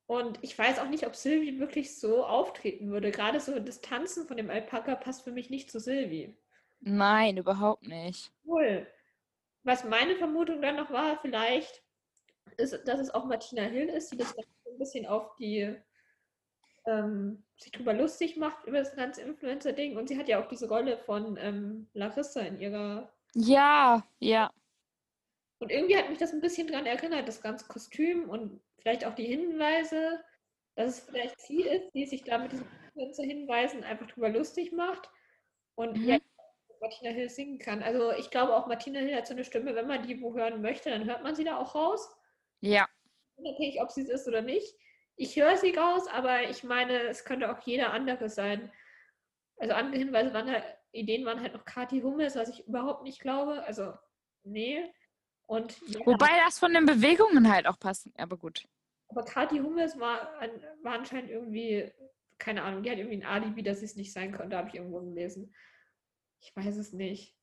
Und 0.06 0.40
ich 0.42 0.58
weiß 0.58 0.80
auch 0.80 0.90
nicht, 0.90 1.08
ob 1.08 1.16
Sylvie 1.16 1.60
wirklich 1.60 1.98
so 1.98 2.26
auftreten 2.26 2.92
würde. 2.92 3.12
Gerade 3.12 3.40
so 3.40 3.58
das 3.60 3.82
Tanzen 3.82 4.28
von 4.28 4.38
dem 4.38 4.50
Alpaka 4.50 4.96
passt 4.96 5.24
für 5.24 5.32
mich 5.32 5.50
nicht 5.50 5.72
zu 5.72 5.80
Sylvie. 5.80 6.38
Nein, 6.82 7.38
überhaupt 7.38 7.88
nicht. 7.88 8.32
Cool. 8.46 8.86
Was 9.64 9.86
meine 9.86 10.18
Vermutung 10.18 10.62
dann 10.62 10.76
noch 10.76 10.92
war, 10.92 11.18
vielleicht, 11.22 11.82
ist, 12.58 12.86
dass 12.86 13.00
es 13.00 13.10
auch 13.12 13.26
Martina 13.26 13.64
Hill 13.64 13.88
ist, 13.88 14.12
die 14.12 14.18
das 14.18 14.38
ein 14.38 14.78
bisschen 14.78 15.06
auf 15.06 15.36
die, 15.38 15.74
ähm, 16.86 17.44
sich 17.58 17.72
drüber 17.72 17.94
lustig 17.94 18.36
macht 18.36 18.66
über 18.66 18.80
das 18.80 18.96
ganze 18.96 19.22
Influencer-Ding. 19.22 19.98
Und 19.98 20.10
sie 20.10 20.18
hat 20.18 20.28
ja 20.28 20.44
auch 20.44 20.48
diese 20.50 20.68
Rolle 20.68 20.98
von 20.98 21.38
ähm, 21.38 21.88
Larissa 21.94 22.42
in 22.42 22.60
ihrer. 22.60 23.14
Ja, 23.36 24.06
ja. 24.20 24.52
Und 25.60 25.72
irgendwie 25.72 25.98
hat 25.98 26.10
mich 26.10 26.18
das 26.18 26.34
ein 26.34 26.42
bisschen 26.42 26.68
daran 26.68 26.86
erinnert, 26.86 27.28
das 27.28 27.42
ganze 27.42 27.68
Kostüm 27.68 28.30
und 28.30 28.62
vielleicht 28.82 29.06
auch 29.06 29.16
die 29.16 29.26
Hinweise, 29.26 30.24
dass 30.76 30.98
es 30.98 31.00
vielleicht 31.06 31.40
sie 31.42 31.62
ist, 31.62 31.94
die 31.94 32.06
sich 32.06 32.24
da 32.24 32.38
mit 32.38 32.52
diesen 32.52 32.68
Influencer-Hinweisen 32.96 33.84
einfach 33.84 34.08
drüber 34.08 34.30
lustig 34.30 34.72
macht. 34.74 35.10
Und 35.76 35.98
Mhm. 35.98 36.10
ja, 36.10 36.18
Martina 36.82 37.12
Hill 37.12 37.30
singen 37.30 37.60
kann. 37.60 37.82
Also 37.82 38.12
ich 38.12 38.30
glaube 38.30 38.56
auch, 38.56 38.68
Martina 38.68 39.00
Hill 39.00 39.16
hat 39.16 39.28
so 39.28 39.34
eine 39.34 39.46
Stimme, 39.46 39.74
wenn 39.74 39.88
man 39.88 40.06
die 40.06 40.22
wo 40.22 40.36
hören 40.36 40.62
möchte, 40.62 40.90
dann 40.90 41.06
hört 41.06 41.24
man 41.24 41.34
sie 41.36 41.46
da 41.46 41.58
auch 41.58 41.76
raus. 41.76 42.14
Ja. 42.60 42.88
Unabhängig, 43.38 43.82
ob 43.82 43.90
sie 43.92 44.02
es 44.02 44.10
ist 44.10 44.28
oder 44.28 44.42
nicht. 44.42 44.76
Ich 45.16 45.36
höre 45.38 45.56
sie 45.58 45.72
raus, 45.72 46.08
aber 46.08 46.44
ich 46.50 46.64
meine, 46.64 47.04
es 47.04 47.24
könnte 47.24 47.52
auch 47.52 47.62
jeder 47.66 47.94
andere 47.94 48.30
sein. 48.30 48.72
Also 49.58 49.76
andere 49.76 49.98
Hinweise 49.98 50.34
waren 50.34 50.52
halt, 50.52 50.66
Ideen 50.92 51.26
waren 51.26 51.40
halt 51.42 51.54
noch 51.54 51.66
Kathi 51.66 52.02
Hummels, 52.02 52.36
was 52.36 52.50
ich 52.50 52.68
überhaupt 52.68 53.04
nicht 53.04 53.20
glaube. 53.22 53.64
Also, 53.64 53.94
nee. 54.44 54.92
Und 55.46 55.80
Wobei 56.06 56.30
das 56.46 56.60
von 56.60 56.74
den 56.74 56.86
Bewegungen 56.86 57.52
halt 57.52 57.68
auch 57.68 57.80
passt. 57.80 58.10
Aber 58.18 58.38
gut. 58.38 58.66
aber 59.10 59.24
Kathi 59.24 59.58
Hummels 59.60 60.00
war, 60.00 60.36
an- 60.40 60.64
war 60.82 60.94
anscheinend 60.94 61.30
irgendwie, 61.30 61.92
keine 62.40 62.64
Ahnung, 62.64 62.82
die 62.84 62.90
hat 62.90 62.98
irgendwie 62.98 63.18
ein 63.22 63.26
Alibi, 63.26 63.62
dass 63.62 63.80
sie 63.80 63.86
es 63.86 63.96
nicht 63.96 64.12
sein 64.14 64.32
konnte, 64.32 64.58
habe 64.58 64.70
ich 64.70 64.76
irgendwo 64.76 65.00
gelesen. 65.02 65.54
Ich 66.40 66.56
weiß 66.56 66.78
es 66.78 66.94
nicht. 66.94 67.36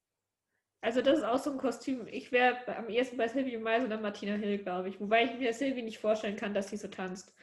Also 0.82 1.02
das 1.02 1.18
ist 1.18 1.24
auch 1.24 1.38
so 1.38 1.52
ein 1.52 1.58
Kostüm. 1.58 2.06
Ich 2.08 2.32
wäre 2.32 2.76
am 2.76 2.88
ehesten 2.88 3.18
bei 3.18 3.28
Sylvie 3.28 3.58
Mais 3.58 3.84
oder 3.84 4.00
Martina 4.00 4.34
Hill, 4.34 4.58
glaube 4.58 4.88
ich. 4.88 4.98
Wobei 4.98 5.24
ich 5.24 5.34
mir 5.38 5.52
Sylvie 5.52 5.82
nicht 5.82 5.98
vorstellen 5.98 6.36
kann, 6.36 6.54
dass 6.54 6.70
sie 6.70 6.78
so 6.78 6.88
tanzt, 6.88 7.34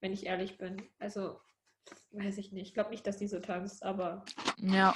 wenn 0.00 0.12
ich 0.12 0.24
ehrlich 0.26 0.56
bin. 0.56 0.82
Also, 0.98 1.40
weiß 2.12 2.38
ich 2.38 2.52
nicht. 2.52 2.68
Ich 2.68 2.74
glaube 2.74 2.90
nicht, 2.90 3.06
dass 3.06 3.18
die 3.18 3.28
so 3.28 3.38
tanzt, 3.38 3.82
aber 3.82 4.24
Ja. 4.56 4.94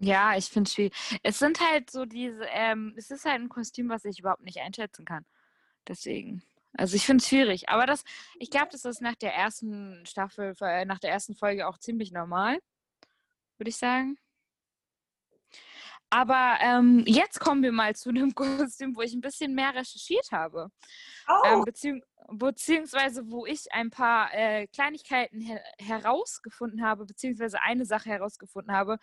Ja, 0.00 0.36
ich 0.36 0.46
finde 0.46 0.68
es 0.68 0.74
schwierig. 0.74 0.94
Es 1.22 1.38
sind 1.38 1.60
halt 1.60 1.90
so 1.90 2.04
diese, 2.04 2.44
ähm, 2.50 2.94
es 2.96 3.10
ist 3.10 3.24
halt 3.24 3.40
ein 3.40 3.48
Kostüm, 3.48 3.88
was 3.88 4.04
ich 4.04 4.20
überhaupt 4.20 4.44
nicht 4.44 4.58
einschätzen 4.58 5.04
kann. 5.04 5.24
Deswegen. 5.86 6.42
Also 6.76 6.96
ich 6.96 7.06
finde 7.06 7.22
es 7.22 7.28
schwierig. 7.28 7.68
Aber 7.68 7.86
das, 7.86 8.04
ich 8.38 8.50
glaube, 8.50 8.68
das 8.70 8.84
ist 8.84 9.00
nach 9.00 9.16
der 9.16 9.34
ersten 9.34 10.04
Staffel, 10.06 10.54
äh, 10.60 10.84
nach 10.84 10.98
der 10.98 11.10
ersten 11.10 11.34
Folge 11.34 11.66
auch 11.66 11.78
ziemlich 11.78 12.12
normal, 12.12 12.60
würde 13.56 13.70
ich 13.70 13.76
sagen. 13.76 14.18
Aber 16.10 16.56
ähm, 16.60 17.04
jetzt 17.06 17.40
kommen 17.40 17.62
wir 17.62 17.72
mal 17.72 17.94
zu 17.94 18.12
dem 18.12 18.34
Kostüm, 18.34 18.96
wo 18.96 19.02
ich 19.02 19.12
ein 19.14 19.20
bisschen 19.20 19.54
mehr 19.54 19.74
recherchiert 19.74 20.30
habe. 20.30 20.70
Ähm, 21.44 21.64
beziehung 21.64 22.02
beziehungsweise 22.30 23.30
wo 23.30 23.46
ich 23.46 23.72
ein 23.72 23.90
paar 23.90 24.32
äh, 24.34 24.66
Kleinigkeiten 24.68 25.40
her 25.40 25.62
herausgefunden 25.78 26.84
habe, 26.84 27.06
beziehungsweise 27.06 27.62
eine 27.62 27.84
Sache 27.84 28.10
herausgefunden 28.10 28.74
habe. 28.74 28.98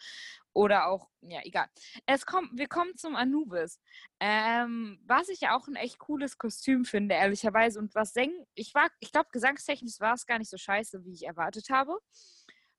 Oder 0.54 0.88
auch, 0.88 1.10
ja, 1.21 1.41
egal. 1.43 1.67
Es 2.06 2.25
kommt, 2.25 2.58
wir 2.58 2.67
kommen 2.67 2.95
zum 2.95 3.15
Anubis. 3.15 3.80
Ähm, 4.19 4.99
was 5.06 5.30
ich 5.30 5.41
ja 5.41 5.56
auch 5.58 5.67
ein 5.67 5.75
echt 5.75 5.99
cooles 5.99 6.38
Kostüm 6.38 6.86
finde, 6.86 7.15
ehrlicherweise. 7.15 7.80
Und 7.80 7.95
was 7.95 8.13
singen, 8.13 8.45
ich 8.54 8.73
war, 8.73 8.89
ich 8.99 9.12
glaube, 9.12 9.30
gesangstechnisch 9.32 9.99
war 9.99 10.13
es 10.13 10.25
gar 10.25 10.38
nicht 10.39 10.49
so 10.49 10.58
scheiße, 10.58 11.04
wie 11.04 11.13
ich 11.13 11.25
erwartet 11.25 11.69
habe. 11.69 11.97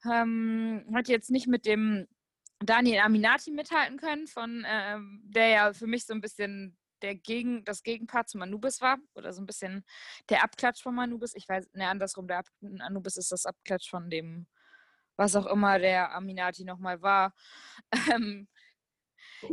Ähm, 0.04 0.86
hat 0.94 1.08
jetzt 1.08 1.30
nicht 1.30 1.48
mit 1.48 1.66
dem 1.66 2.06
Daniel 2.60 3.00
Aminati 3.00 3.50
mithalten 3.50 3.98
können, 3.98 4.26
von 4.26 4.64
ähm, 4.66 5.22
der 5.24 5.48
ja 5.48 5.72
für 5.72 5.86
mich 5.86 6.06
so 6.06 6.14
ein 6.14 6.20
bisschen 6.20 6.78
der 7.02 7.14
Gegen, 7.14 7.64
das 7.64 7.82
Gegenpart 7.82 8.28
zum 8.28 8.42
Anubis 8.42 8.80
war. 8.80 8.98
Oder 9.14 9.32
so 9.32 9.42
ein 9.42 9.46
bisschen 9.46 9.84
der 10.28 10.42
Abklatsch 10.42 10.82
vom 10.82 10.98
Anubis. 10.98 11.34
Ich 11.34 11.48
weiß, 11.48 11.70
ne, 11.72 11.88
andersrum, 11.88 12.28
der 12.28 12.38
Ab 12.38 12.46
Anubis 12.80 13.16
ist 13.16 13.32
das 13.32 13.46
Abklatsch 13.46 13.90
von 13.90 14.10
dem, 14.10 14.46
was 15.16 15.36
auch 15.36 15.46
immer 15.46 15.78
der 15.78 16.14
Aminati 16.14 16.64
nochmal 16.64 17.00
war. 17.02 17.34
Ähm, 18.14 18.48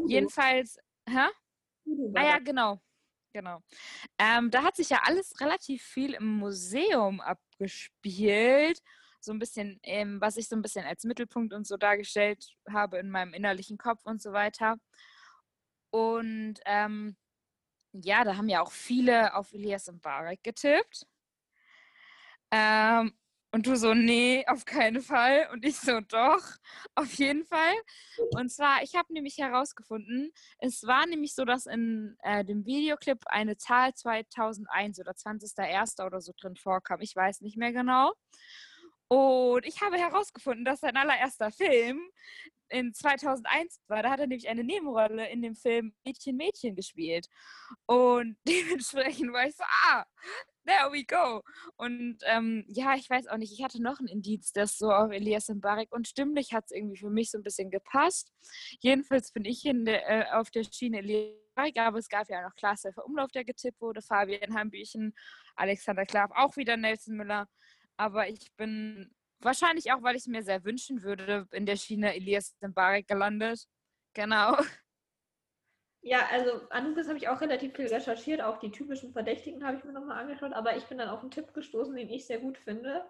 jedenfalls, 0.08 0.78
hä? 1.08 1.28
Ah 2.16 2.24
ja, 2.24 2.40
genau. 2.40 2.82
Genau. 3.34 3.62
Ähm, 4.20 4.52
da 4.52 4.64
hat 4.64 4.76
sich 4.76 4.90
ja 4.90 5.02
alles 5.04 5.34
relativ 5.42 5.82
viel 5.84 6.14
im 6.14 6.38
Museum 6.38 7.20
abgespielt. 7.20 8.80
So 9.20 9.32
ein 9.32 9.40
bisschen, 9.40 9.80
ähm, 9.84 10.22
was 10.22 10.38
ich 10.38 10.48
so 10.48 10.56
ein 10.56 10.62
bisschen 10.62 10.86
als 10.86 11.04
Mittelpunkt 11.04 11.54
und 11.54 11.66
so 11.66 11.76
dargestellt 11.78 12.46
habe 12.70 13.00
in 13.00 13.10
meinem 13.10 13.34
innerlichen 13.34 13.78
Kopf 13.78 14.06
und 14.06 14.22
so 14.22 14.34
weiter. 14.34 14.78
Und 15.90 16.60
ähm, 16.66 17.16
ja, 17.94 18.24
da 18.24 18.38
haben 18.38 18.50
ja 18.50 18.62
auch 18.62 18.72
viele 18.72 19.36
auf 19.36 19.54
Elias 19.54 19.92
Mbarek 19.92 20.44
getippt. 20.44 21.06
Ähm, 22.52 23.14
und 23.54 23.68
du 23.68 23.76
so, 23.76 23.94
nee, 23.94 24.44
auf 24.48 24.66
keinen 24.66 25.02
Fall. 25.02 25.48
Und 25.54 25.64
ich 25.64 25.78
so, 25.78 26.00
doch, 26.02 26.44
auf 26.96 27.14
jeden 27.14 27.46
Fall. 27.46 27.76
Und 28.32 28.50
zwar, 28.52 28.82
ich 28.82 28.96
habe 28.96 29.14
nämlich 29.14 29.38
herausgefunden, 29.38 30.32
es 30.58 30.82
war 30.88 31.06
nämlich 31.06 31.36
so, 31.36 31.46
dass 31.46 31.68
in 31.68 32.18
äh, 32.24 32.44
dem 32.44 32.66
Videoclip 32.66 33.20
eine 33.28 33.56
Zahl 33.58 33.94
2001 33.94 35.00
oder 35.00 35.12
20.01. 35.12 36.04
oder 36.04 36.20
so 36.20 36.34
drin 36.36 36.56
vorkam. 36.56 37.02
Ich 37.02 37.16
weiß 37.16 37.42
nicht 37.42 37.58
mehr 37.58 37.72
genau. 37.72 38.14
Und 39.08 39.68
ich 39.68 39.82
habe 39.82 39.98
herausgefunden, 39.98 40.66
dass 40.66 40.80
sein 40.80 40.98
allererster 40.98 41.52
Film 41.52 42.02
in 42.74 42.94
2001 42.94 43.80
war. 43.88 44.04
Da 44.04 44.10
hat 44.10 44.20
er 44.20 44.28
nämlich 44.28 44.50
eine 44.50 44.64
Nebenrolle 44.64 45.30
in 45.30 45.42
dem 45.42 45.56
Film 45.56 45.94
Mädchen, 46.04 46.36
Mädchen 46.38 46.76
gespielt. 46.76 47.28
Und 47.86 48.38
dementsprechend 48.48 49.32
war 49.32 49.48
ich 49.48 49.56
so, 49.56 49.64
ah, 49.64 50.06
there 50.66 50.92
we 50.92 51.04
go. 51.06 51.42
Und 51.78 52.18
ähm, 52.26 52.66
ja, 52.68 52.96
ich 52.96 53.10
weiß 53.10 53.28
auch 53.28 53.38
nicht, 53.38 53.54
ich 53.54 53.64
hatte 53.64 53.82
noch 53.82 54.00
ein 54.00 54.08
Indiz, 54.08 54.52
das 54.52 54.78
so 54.78 54.92
auf 54.92 55.12
Elias 55.12 55.50
Mbarek 55.50 55.92
und 55.92 56.08
stimmlich 56.08 56.54
hat 56.54 56.66
es 56.66 56.72
irgendwie 56.72 56.98
für 56.98 57.10
mich 57.10 57.32
so 57.32 57.38
ein 57.38 57.44
bisschen 57.44 57.70
gepasst. 57.70 58.32
Jedenfalls 58.80 59.32
bin 59.32 59.46
ich 59.46 59.64
der, 59.64 60.10
äh, 60.10 60.32
auf 60.34 60.50
der 60.52 60.64
Schiene 60.64 61.00
Elias 61.00 61.36
Mbarek, 61.56 61.78
aber 61.78 62.00
es 62.00 62.10
gab 62.10 62.30
ja 62.30 62.42
noch 62.42 62.56
Klaas 62.56 62.86
Umlauf, 63.06 63.32
der 63.32 63.46
getippt 63.46 63.82
wurde, 63.82 64.02
Fabian 64.02 64.56
Hambüchen, 64.56 65.14
Alexander 65.56 66.06
Klav, 66.06 66.32
auch 66.34 66.56
wieder 66.58 66.78
Nelson 66.78 67.16
Müller. 67.16 67.48
Aber 67.98 68.28
ich 68.28 68.52
bin 68.56 69.14
wahrscheinlich 69.46 69.92
auch, 69.92 70.02
weil 70.02 70.16
ich 70.16 70.24
es 70.24 70.28
mir 70.28 70.44
sehr 70.44 70.64
wünschen 70.64 71.04
würde, 71.04 71.48
in 71.52 71.66
der 71.66 71.76
Schiene 71.76 72.16
Elias 72.16 72.56
Mbarek 72.62 73.08
gelandet. 73.08 73.66
Genau. 74.14 74.58
Ja, 76.06 76.28
also 76.32 76.68
Anubis 76.70 77.08
habe 77.08 77.18
ich 77.18 77.30
auch 77.30 77.40
relativ 77.40 77.78
viel 77.78 77.88
recherchiert, 77.88 78.42
auch 78.42 78.60
die 78.60 78.72
typischen 78.72 79.14
Verdächtigen 79.14 79.66
habe 79.66 79.78
ich 79.78 79.86
mir 79.86 79.94
nochmal 79.94 80.20
angeschaut, 80.22 80.52
aber 80.52 80.76
ich 80.76 80.84
bin 80.88 80.98
dann 80.98 81.08
auf 81.08 81.22
einen 81.22 81.32
Tipp 81.32 81.54
gestoßen, 81.54 81.96
den 81.96 82.10
ich 82.10 82.28
sehr 82.28 82.40
gut 82.40 82.58
finde. 82.58 83.06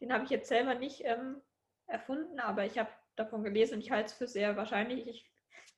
Den 0.00 0.12
habe 0.12 0.22
ich 0.22 0.30
jetzt 0.30 0.48
selber 0.48 0.76
nicht 0.76 1.02
ähm, 1.04 1.42
erfunden, 1.88 2.38
aber 2.38 2.64
ich 2.64 2.78
habe 2.78 2.88
davon 3.16 3.42
gelesen 3.42 3.74
und 3.74 3.80
ich 3.80 3.90
halte 3.90 4.06
es 4.06 4.12
für 4.12 4.28
sehr 4.28 4.56
wahrscheinlich. 4.56 5.08
Ich, 5.08 5.28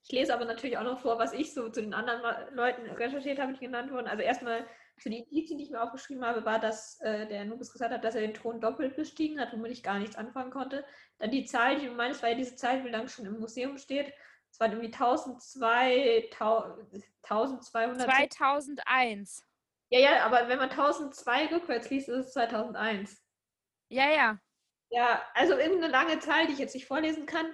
ich 0.02 0.12
lese 0.12 0.34
aber 0.34 0.44
natürlich 0.44 0.76
auch 0.76 0.84
noch 0.84 1.00
vor, 1.00 1.18
was 1.18 1.32
ich 1.32 1.54
so 1.54 1.70
zu 1.70 1.80
den 1.80 1.94
anderen 1.94 2.54
Leuten 2.54 2.82
recherchiert 2.90 3.38
habe, 3.38 3.54
die 3.54 3.60
genannt 3.60 3.90
wurden. 3.90 4.06
Also 4.06 4.22
erstmal 4.22 4.66
zu 4.98 5.10
den 5.10 5.24
Indizien, 5.24 5.58
die 5.58 5.64
ich 5.64 5.70
mir 5.70 5.82
aufgeschrieben 5.82 6.24
habe, 6.24 6.44
war, 6.44 6.58
dass 6.58 7.00
äh, 7.00 7.26
der 7.26 7.42
Anubis 7.42 7.72
gesagt 7.72 7.92
hat, 7.92 8.04
dass 8.04 8.14
er 8.14 8.20
den 8.20 8.34
Thron 8.34 8.60
doppelt 8.60 8.96
bestiegen 8.96 9.40
hat, 9.40 9.52
womit 9.52 9.72
ich 9.72 9.82
gar 9.82 9.98
nichts 9.98 10.16
anfangen 10.16 10.50
konnte. 10.50 10.84
Dann 11.18 11.30
die 11.30 11.44
Zahl, 11.44 11.78
die 11.78 11.86
du 11.86 11.92
meinst, 11.92 12.22
war 12.22 12.30
ja 12.30 12.34
diese 12.34 12.56
Zahl, 12.56 12.84
wie 12.84 12.88
lange 12.88 13.08
schon 13.08 13.26
im 13.26 13.38
Museum 13.38 13.78
steht. 13.78 14.12
Es 14.50 14.60
waren 14.60 14.72
irgendwie 14.72 14.92
1002, 14.92 16.30
1200. 16.32 18.06
2001. 18.06 19.44
Ja, 19.90 20.00
ja, 20.00 20.26
aber 20.26 20.48
wenn 20.48 20.58
man 20.58 20.70
1002 20.70 21.46
rückwärts 21.46 21.90
liest, 21.90 22.08
ist 22.08 22.26
es 22.26 22.32
2001. 22.32 23.22
Ja, 23.88 24.10
ja. 24.10 24.38
Ja, 24.90 25.22
also 25.34 25.56
irgendeine 25.56 25.92
lange 25.92 26.18
Zahl, 26.18 26.46
die 26.46 26.54
ich 26.54 26.58
jetzt 26.58 26.74
nicht 26.74 26.86
vorlesen 26.86 27.26
kann, 27.26 27.46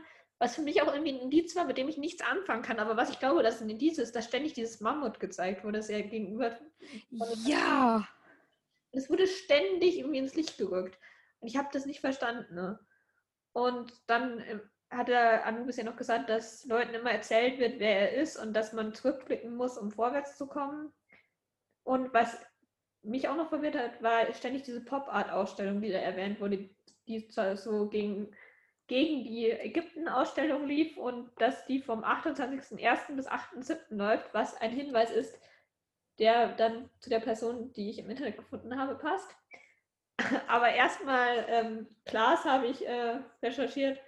was 0.44 0.56
für 0.56 0.62
mich 0.62 0.82
auch 0.82 0.92
irgendwie 0.92 1.14
ein 1.14 1.20
Indiz 1.20 1.56
war, 1.56 1.64
mit 1.64 1.78
dem 1.78 1.88
ich 1.88 1.96
nichts 1.96 2.20
anfangen 2.20 2.60
kann. 2.60 2.78
Aber 2.78 2.98
was 2.98 3.08
ich 3.08 3.18
glaube, 3.18 3.42
dass 3.42 3.62
ein 3.62 3.70
Indiz 3.70 3.96
ist, 3.96 4.14
dass 4.14 4.26
ständig 4.26 4.52
dieses 4.52 4.78
Mammut 4.78 5.18
gezeigt 5.18 5.64
wurde, 5.64 5.78
das 5.78 5.88
er 5.88 6.02
gegenüber. 6.02 6.58
Ja. 7.46 8.06
Es 8.92 9.08
wurde 9.08 9.26
ständig 9.26 9.96
irgendwie 9.96 10.18
ins 10.18 10.34
Licht 10.34 10.58
gerückt. 10.58 10.98
Und 11.40 11.48
ich 11.48 11.56
habe 11.56 11.68
das 11.72 11.86
nicht 11.86 12.00
verstanden. 12.00 12.54
Ne? 12.54 12.78
Und 13.54 13.90
dann 14.06 14.38
ähm, 14.40 14.60
hat 14.90 15.08
er 15.08 15.46
Anubis 15.46 15.78
ja 15.78 15.84
noch 15.84 15.96
gesagt, 15.96 16.28
dass 16.28 16.66
Leuten 16.66 16.92
immer 16.92 17.10
erzählt 17.10 17.58
wird, 17.58 17.80
wer 17.80 18.12
er 18.12 18.22
ist 18.22 18.36
und 18.36 18.52
dass 18.52 18.74
man 18.74 18.92
zurückblicken 18.92 19.56
muss, 19.56 19.78
um 19.78 19.90
vorwärts 19.92 20.36
zu 20.36 20.46
kommen. 20.46 20.92
Und 21.84 22.12
was 22.12 22.36
mich 23.00 23.28
auch 23.28 23.36
noch 23.36 23.48
verwirrt 23.48 23.76
hat, 23.76 24.02
war 24.02 24.30
ständig 24.34 24.64
diese 24.64 24.84
Pop-Art-Ausstellung, 24.84 25.80
die 25.80 25.90
da 25.90 25.98
erwähnt 26.00 26.38
wurde, 26.38 26.68
die 27.08 27.28
so 27.30 27.88
gegen, 27.88 28.34
gegen 28.86 29.24
die 29.24 29.50
Ägypten-Ausstellung 29.50 30.66
lief 30.66 30.96
und 30.96 31.30
dass 31.40 31.64
die 31.66 31.80
vom 31.80 32.04
28.01. 32.04 33.16
bis 33.16 33.28
8.07. 33.28 33.78
läuft, 33.90 34.32
was 34.34 34.56
ein 34.60 34.70
Hinweis 34.70 35.10
ist, 35.10 35.38
der 36.18 36.54
dann 36.54 36.90
zu 37.00 37.10
der 37.10 37.20
Person, 37.20 37.72
die 37.72 37.90
ich 37.90 37.98
im 37.98 38.10
Internet 38.10 38.36
gefunden 38.36 38.78
habe, 38.78 38.96
passt. 38.96 39.34
Aber 40.48 40.68
erstmal, 40.68 41.46
ähm, 41.48 41.86
Klaas 42.04 42.44
habe 42.44 42.66
ich 42.66 42.86
äh, 42.86 43.20
recherchiert, 43.42 43.98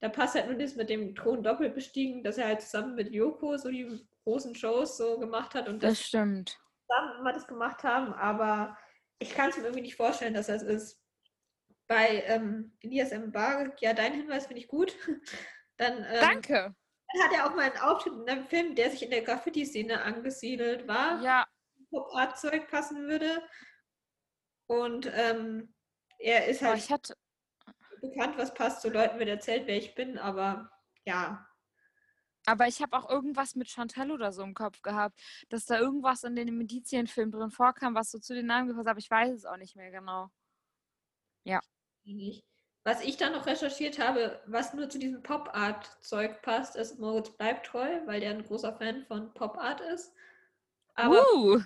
da 0.00 0.08
passt 0.08 0.34
halt 0.34 0.46
nur 0.46 0.58
das 0.58 0.74
mit 0.74 0.90
dem 0.90 1.14
Thron 1.14 1.42
doppelt 1.42 1.74
bestiegen, 1.74 2.22
dass 2.22 2.38
er 2.38 2.46
halt 2.46 2.62
zusammen 2.62 2.94
mit 2.94 3.12
Yoko 3.12 3.56
so 3.56 3.70
die 3.70 4.06
großen 4.24 4.54
Shows 4.54 4.96
so 4.96 5.18
gemacht 5.18 5.54
hat 5.54 5.68
und 5.68 5.82
das, 5.82 5.92
das 5.92 6.06
stimmt. 6.06 6.58
zusammen 6.86 7.20
immer 7.20 7.32
das 7.32 7.46
gemacht 7.46 7.84
haben, 7.84 8.12
aber 8.14 8.76
ich 9.18 9.34
kann 9.34 9.50
es 9.50 9.56
mir 9.56 9.64
irgendwie 9.64 9.82
nicht 9.82 9.96
vorstellen, 9.96 10.34
dass 10.34 10.48
das 10.48 10.62
ist. 10.62 11.00
Bei 11.86 12.22
ähm, 12.26 12.76
Elias 12.80 13.12
M. 13.12 13.30
Barg, 13.30 13.80
ja, 13.82 13.92
dein 13.92 14.14
Hinweis 14.14 14.46
finde 14.46 14.60
ich 14.60 14.68
gut. 14.68 14.94
Dann, 15.76 15.98
ähm, 15.98 16.20
Danke. 16.20 16.74
Dann 17.12 17.22
hat 17.22 17.32
er 17.32 17.46
auch 17.46 17.54
mal 17.54 17.70
einen 17.70 17.78
Auftritt 17.78 18.14
in 18.14 18.28
einem 18.28 18.44
Film, 18.44 18.74
der 18.74 18.90
sich 18.90 19.02
in 19.02 19.10
der 19.10 19.22
Graffiti-Szene 19.22 20.02
angesiedelt 20.02 20.88
war. 20.88 21.20
Ja. 21.22 21.46
Pop-Art-Zeug 21.90 22.68
passen 22.68 23.06
würde. 23.08 23.42
Und 24.66 25.10
ähm, 25.14 25.74
er 26.18 26.46
ist 26.46 26.62
halt. 26.62 26.78
Ich 26.78 26.90
hatte, 26.90 27.14
bekannt, 28.00 28.36
was 28.38 28.54
passt 28.54 28.82
zu 28.82 28.90
Leuten, 28.90 29.18
wird 29.18 29.28
erzählt, 29.28 29.66
wer 29.66 29.76
ich 29.76 29.94
bin, 29.94 30.18
aber 30.18 30.70
ja. 31.04 31.46
Aber 32.46 32.66
ich 32.66 32.82
habe 32.82 32.96
auch 32.96 33.08
irgendwas 33.08 33.54
mit 33.54 33.70
Chantal 33.70 34.10
oder 34.10 34.30
so 34.30 34.42
im 34.42 34.52
Kopf 34.52 34.82
gehabt, 34.82 35.18
dass 35.48 35.64
da 35.64 35.78
irgendwas 35.78 36.24
in 36.24 36.36
den 36.36 36.56
Medizienfilm 36.56 37.30
drin 37.30 37.50
vorkam, 37.50 37.94
was 37.94 38.10
so 38.10 38.18
zu 38.18 38.34
den 38.34 38.46
Namen 38.46 38.76
hat, 38.76 38.86
aber 38.86 38.98
ich 38.98 39.10
weiß 39.10 39.32
es 39.32 39.46
auch 39.46 39.56
nicht 39.56 39.76
mehr 39.76 39.90
genau. 39.90 40.28
Ja. 41.44 41.60
Was 42.84 43.02
ich 43.02 43.16
dann 43.16 43.32
noch 43.32 43.46
recherchiert 43.46 43.98
habe, 43.98 44.42
was 44.46 44.74
nur 44.74 44.90
zu 44.90 44.98
diesem 44.98 45.22
Pop-Art-Zeug 45.22 46.42
passt, 46.42 46.76
ist 46.76 46.98
Moritz 46.98 47.30
bleibt 47.30 47.66
treu, 47.66 48.00
weil 48.04 48.20
der 48.20 48.30
ein 48.30 48.44
großer 48.44 48.74
Fan 48.76 49.06
von 49.06 49.32
Pop-Art 49.32 49.80
ist. 49.80 50.12
Aber 50.94 51.24
uh. 51.32 51.60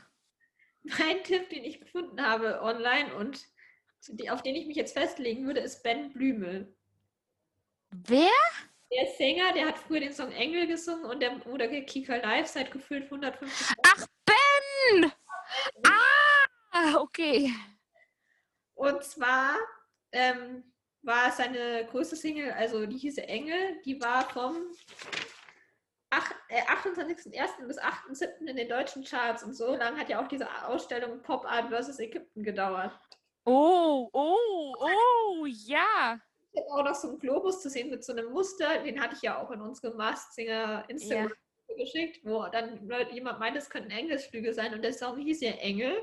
mein 0.82 1.22
Tipp, 1.24 1.50
den 1.50 1.64
ich 1.64 1.80
gefunden 1.80 2.24
habe 2.24 2.62
online 2.62 3.14
und 3.16 3.44
auf 4.30 4.42
den 4.42 4.54
ich 4.54 4.66
mich 4.66 4.76
jetzt 4.76 4.96
festlegen 4.96 5.44
würde, 5.44 5.60
ist 5.60 5.82
Ben 5.82 6.12
Blümel. 6.12 6.72
Wer? 7.90 8.30
Der 8.92 9.06
Sänger, 9.18 9.52
der 9.52 9.66
hat 9.66 9.78
früher 9.78 10.00
den 10.00 10.12
Song 10.12 10.30
Engel 10.30 10.66
gesungen 10.66 11.04
und 11.04 11.20
der 11.20 11.44
oder 11.48 11.68
Kika 11.68 12.16
Live 12.16 12.46
seit 12.46 12.70
gefühlt 12.70 13.04
150 13.04 13.76
Ach, 13.82 14.06
Ben! 14.24 15.12
Ah, 15.84 16.94
okay. 16.96 17.52
Und 18.74 19.02
zwar 19.02 19.56
ähm, 20.12 20.64
war 21.02 21.30
seine 21.32 21.86
größte 21.90 22.16
Single, 22.16 22.50
also 22.52 22.86
die 22.86 22.98
hieße 22.98 23.22
Engel, 23.26 23.80
die 23.84 24.00
war 24.00 24.28
vom 24.30 24.56
äh, 26.48 26.62
28.01. 26.62 27.66
bis 27.66 27.78
8.07. 27.78 28.46
in 28.46 28.56
den 28.56 28.68
deutschen 28.68 29.04
Charts 29.04 29.42
und 29.42 29.54
so 29.54 29.74
lange 29.74 29.98
hat 29.98 30.08
ja 30.08 30.22
auch 30.22 30.28
diese 30.28 30.48
Ausstellung 30.66 31.22
Pop 31.22 31.44
Art 31.44 31.72
vs. 31.72 31.98
Ägypten 31.98 32.42
gedauert. 32.42 32.98
Oh, 33.44 34.08
oh, 34.12 34.74
oh, 34.78 35.46
ja. 35.46 36.20
Ich 36.52 36.60
habe 36.60 36.70
auch 36.72 36.84
noch 36.84 36.94
so 36.94 37.08
einen 37.08 37.18
Globus 37.18 37.62
zu 37.62 37.70
sehen 37.70 37.90
mit 37.90 38.04
so 38.04 38.12
einem 38.12 38.30
Muster. 38.30 38.82
Den 38.82 39.00
hatte 39.00 39.14
ich 39.14 39.22
ja 39.22 39.38
auch 39.38 39.50
in 39.50 39.60
unserem 39.60 39.96
Mask-Singer 39.96 40.84
Instagram 40.88 41.32
ja. 41.68 41.76
geschickt, 41.76 42.20
wo 42.24 42.46
dann 42.48 42.88
jemand 43.12 43.38
meinte, 43.38 43.58
es 43.58 43.70
könnten 43.70 43.90
Engelsflüge 43.90 44.52
sein 44.52 44.74
und 44.74 44.82
der 44.82 44.92
Song 44.92 45.18
hieß 45.18 45.40
ja 45.40 45.52
Engel. 45.52 45.96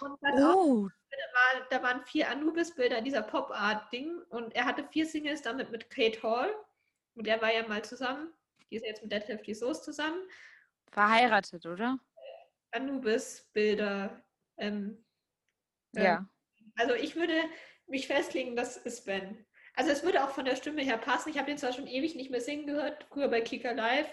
Und 0.00 0.18
dann 0.22 0.42
oh. 0.42 0.86
auch, 0.86 0.90
da, 1.10 1.16
war, 1.32 1.66
da 1.70 1.82
waren 1.82 2.04
vier 2.04 2.30
Anubis-Bilder 2.30 2.98
in 2.98 3.04
dieser 3.04 3.22
Pop-Art-Ding 3.22 4.22
und 4.30 4.54
er 4.54 4.64
hatte 4.64 4.86
vier 4.90 5.06
Singles 5.06 5.42
damit 5.42 5.70
mit 5.70 5.90
Kate 5.90 6.22
Hall. 6.22 6.54
Und 7.14 7.26
der 7.26 7.40
war 7.40 7.52
ja 7.52 7.66
mal 7.66 7.84
zusammen. 7.84 8.32
Die 8.70 8.76
ist 8.76 8.84
jetzt 8.84 9.02
mit 9.02 9.12
Deadlift 9.12 9.46
die 9.46 9.54
Soße 9.54 9.82
zusammen. 9.82 10.20
Verheiratet, 10.90 11.64
oder? 11.66 11.98
Anubis-Bilder. 12.72 14.22
Ähm, 14.58 15.04
ja. 15.92 16.18
Ähm, 16.18 16.72
also 16.76 16.94
ich 16.94 17.16
würde 17.16 17.34
mich 17.86 18.06
festlegen, 18.06 18.56
das 18.56 18.76
ist 18.76 19.06
Ben. 19.06 19.46
Also 19.74 19.90
es 19.90 20.02
würde 20.02 20.24
auch 20.24 20.30
von 20.30 20.44
der 20.44 20.56
Stimme 20.56 20.82
her 20.82 20.98
passen. 20.98 21.30
Ich 21.30 21.38
habe 21.38 21.48
den 21.48 21.58
zwar 21.58 21.72
schon 21.72 21.86
ewig 21.86 22.16
nicht 22.16 22.30
mehr 22.30 22.40
singen 22.40 22.66
gehört, 22.66 23.04
früher 23.10 23.28
bei 23.28 23.40
Kicker 23.40 23.74
Live. 23.74 24.08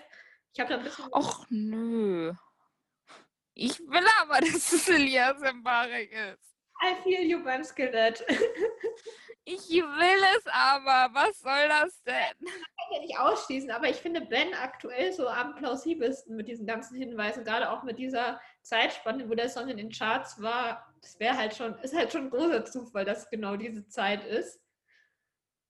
Ich 0.53 0.59
habe 0.59 0.69
da 0.69 0.77
ein 0.77 0.83
bisschen. 0.83 1.05
Och 1.11 1.45
nö. 1.49 2.33
Ich 3.55 3.79
will 3.79 4.05
aber, 4.21 4.39
dass 4.41 4.71
es 4.71 4.89
Elias 4.89 5.39
Mbarek 5.39 6.11
ist. 6.11 6.53
I 6.81 6.95
feel 7.03 7.21
you 7.21 7.43
beim 7.43 7.63
Skelett. 7.63 8.25
ich 9.45 9.69
will 9.69 10.23
es 10.37 10.45
aber. 10.47 11.13
Was 11.13 11.39
soll 11.39 11.67
das 11.69 12.01
denn? 12.03 12.35
Das 12.41 12.53
kann 12.53 12.87
ich 12.89 12.95
ja 12.95 13.01
nicht 13.01 13.19
ausschließen, 13.19 13.71
aber 13.71 13.89
ich 13.89 13.97
finde 13.97 14.21
Ben 14.21 14.53
aktuell 14.53 15.13
so 15.13 15.27
am 15.27 15.55
plausibelsten 15.55 16.35
mit 16.35 16.47
diesen 16.47 16.65
ganzen 16.65 16.97
Hinweisen, 16.97 17.43
gerade 17.45 17.69
auch 17.69 17.83
mit 17.83 17.99
dieser 17.99 18.41
Zeitspanne, 18.63 19.29
wo 19.29 19.35
der 19.35 19.49
Song 19.49 19.69
in 19.69 19.77
den 19.77 19.91
Charts 19.91 20.41
war, 20.41 20.93
das 21.01 21.19
wäre 21.19 21.37
halt 21.37 21.55
schon, 21.55 21.77
ist 21.79 21.95
halt 21.95 22.11
schon 22.11 22.23
ein 22.23 22.29
großer 22.29 22.65
Zufall, 22.65 23.05
dass 23.05 23.29
genau 23.29 23.55
diese 23.55 23.87
Zeit 23.87 24.25
ist. 24.25 24.59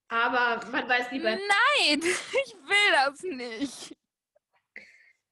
Aber 0.08 0.66
man 0.72 0.88
weiß 0.88 1.12
lieber. 1.12 1.32
Nein, 1.32 1.42
ich 2.02 2.56
will 2.56 2.92
das 2.92 3.22
nicht. 3.24 3.98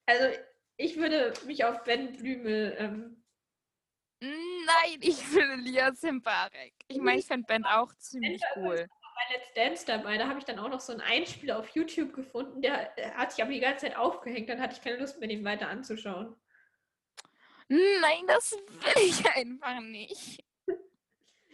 Also 0.05 0.37
ich 0.81 0.97
würde 0.97 1.33
mich 1.45 1.63
auf 1.63 1.83
Ben 1.83 2.15
Blümel. 2.17 2.75
Ähm, 2.77 3.23
Nein, 4.19 4.99
ich 5.01 5.33
will 5.33 5.49
Elias 5.51 6.01
Simbarek. 6.01 6.73
Ich 6.87 6.99
meine, 6.99 7.19
ich 7.19 7.25
finde 7.25 7.47
Ben 7.47 7.65
auch 7.65 7.93
ziemlich 7.95 8.41
cool. 8.55 8.87
Bei 8.87 9.35
Let's 9.35 9.53
Dance 9.53 9.85
dabei, 9.85 10.17
da 10.17 10.27
habe 10.27 10.39
ich 10.39 10.45
dann 10.45 10.59
auch 10.59 10.69
noch 10.69 10.79
so 10.79 10.93
einen 10.93 11.01
Einspieler 11.01 11.59
auf 11.59 11.69
YouTube 11.69 12.13
gefunden, 12.13 12.61
der 12.61 12.93
hat 13.15 13.31
sich 13.31 13.43
aber 13.43 13.51
die 13.51 13.59
ganze 13.59 13.87
Zeit 13.87 13.95
aufgehängt, 13.95 14.49
dann 14.49 14.59
hatte 14.59 14.75
ich 14.75 14.81
keine 14.81 14.97
Lust 14.97 15.19
mehr, 15.19 15.27
den 15.27 15.43
weiter 15.43 15.67
anzuschauen. 15.67 16.35
Nein, 17.67 18.25
das 18.27 18.51
will 18.51 19.03
ich 19.03 19.25
einfach 19.35 19.79
nicht. 19.79 20.43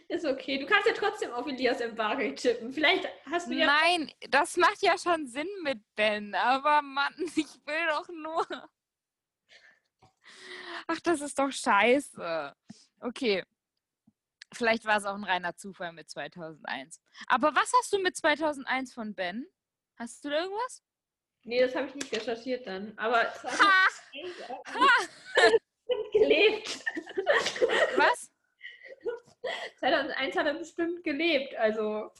Ist 0.08 0.24
okay. 0.24 0.58
Du 0.58 0.66
kannst 0.66 0.86
ja 0.86 0.94
trotzdem 0.94 1.32
auf 1.32 1.46
Elias 1.46 1.80
Embargo 1.80 2.34
tippen. 2.34 2.72
Vielleicht 2.72 3.06
hast 3.30 3.50
du 3.50 3.54
ja. 3.54 3.66
Nein, 3.66 4.10
das 4.30 4.56
macht 4.56 4.80
ja 4.80 4.96
schon 4.96 5.26
Sinn 5.26 5.48
mit 5.62 5.78
Ben. 5.94 6.34
Aber 6.34 6.80
Mann, 6.80 7.14
ich 7.36 7.66
will 7.66 7.86
doch 7.90 8.08
nur. 8.08 8.68
Ach, 10.88 11.00
das 11.00 11.20
ist 11.20 11.38
doch 11.38 11.52
scheiße. 11.52 12.56
Okay. 13.00 13.44
Vielleicht 14.52 14.86
war 14.86 14.96
es 14.96 15.04
auch 15.04 15.14
ein 15.14 15.24
reiner 15.24 15.54
Zufall 15.54 15.92
mit 15.92 16.08
2001. 16.08 17.00
Aber 17.26 17.54
was 17.54 17.70
hast 17.78 17.92
du 17.92 17.98
mit 17.98 18.16
2001 18.16 18.94
von 18.94 19.14
Ben? 19.14 19.46
Hast 19.96 20.24
du 20.24 20.30
da 20.30 20.42
irgendwas? 20.42 20.82
Nee, 21.42 21.60
das 21.60 21.74
habe 21.74 21.88
ich 21.88 21.94
nicht 21.94 22.12
recherchiert 22.12 22.66
dann. 22.66 22.96
Aber. 22.96 23.22
Ha! 23.22 23.88
ha! 24.66 24.88
gelebt. 26.12 26.84
Was? 27.96 28.30
2001 29.78 30.36
hat 30.36 30.46
er 30.46 30.54
bestimmt 30.54 31.04
gelebt, 31.04 31.54
also. 31.56 32.10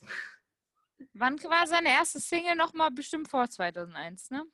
Wann 1.14 1.42
war 1.44 1.66
seine 1.66 1.90
erste 1.90 2.20
Single 2.20 2.54
nochmal? 2.56 2.90
Bestimmt 2.90 3.28
vor 3.28 3.48
2001, 3.48 4.30
ne? 4.30 4.44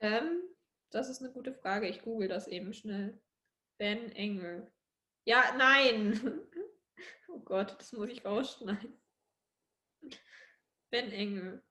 Ähm, 0.00 0.42
das 0.90 1.08
ist 1.08 1.22
eine 1.22 1.32
gute 1.32 1.54
Frage. 1.54 1.88
Ich 1.88 2.02
google 2.02 2.28
das 2.28 2.48
eben 2.48 2.72
schnell. 2.74 3.20
Ben 3.78 4.12
Engel. 4.12 4.72
Ja, 5.24 5.54
nein. 5.56 6.40
Oh 7.32 7.38
Gott, 7.38 7.76
das 7.78 7.92
muss 7.92 8.10
ich 8.10 8.24
rausschneiden. 8.26 9.00
Ben 10.90 11.12
Engel. 11.12 11.64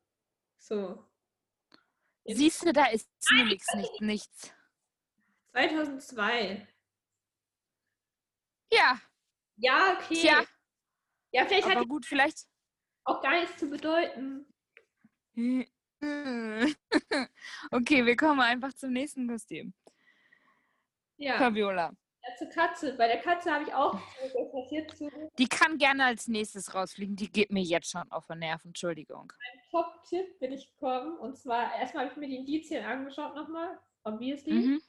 So. 0.58 1.05
Siehst 2.25 2.65
du, 2.65 2.71
da 2.71 2.86
ist 2.86 3.10
nämlich 3.32 3.62
nicht, 3.75 4.01
nichts. 4.01 4.53
2002. 5.51 6.67
Ja. 8.71 9.01
Ja, 9.58 9.97
okay. 9.97 10.15
Tja. 10.15 10.45
Ja, 11.32 11.45
vielleicht 11.45 11.67
Aber 11.67 11.82
hat 11.82 11.89
gut, 11.89 12.05
vielleicht 12.05 12.47
auch 13.03 13.21
gar 13.21 13.39
nichts 13.39 13.58
zu 13.58 13.69
bedeuten. 13.69 14.45
okay, 17.72 18.06
wir 18.06 18.16
kommen 18.16 18.40
einfach 18.42 18.74
zum 18.74 18.92
nächsten 18.92 19.28
Kostüm. 19.28 19.74
Ja. 21.18 21.38
Fabiola. 21.38 21.92
Ja, 22.24 22.36
zur 22.38 22.50
Katze. 22.50 22.94
Bei 22.98 23.08
der 23.08 23.20
Katze 23.20 23.52
habe 23.52 23.64
ich 23.66 23.74
auch. 23.74 24.00
Die 25.38 25.48
kann 25.48 25.78
gerne 25.78 26.06
als 26.06 26.28
nächstes 26.28 26.74
rausfliegen. 26.74 27.16
Die 27.16 27.32
geht 27.32 27.52
mir 27.52 27.64
jetzt 27.64 27.92
schon 27.92 28.10
auf 28.12 28.28
den 28.28 28.40
Nerven. 28.40 28.70
Entschuldigung. 28.70 29.32
Ein 29.32 29.60
Top-Tipp 29.72 30.40
bin 30.40 30.54
ich 30.54 30.72
gekommen. 30.74 31.18
Und 31.18 31.38
zwar 31.38 31.76
erstmal 31.76 32.06
habe 32.06 32.14
ich 32.14 32.20
mir 32.20 32.28
die 32.28 32.38
Indizien 32.38 32.86
angeschaut 32.86 33.36
nochmal. 33.36 33.80
Obviously. 34.04 34.54
Mhm. 34.54 34.82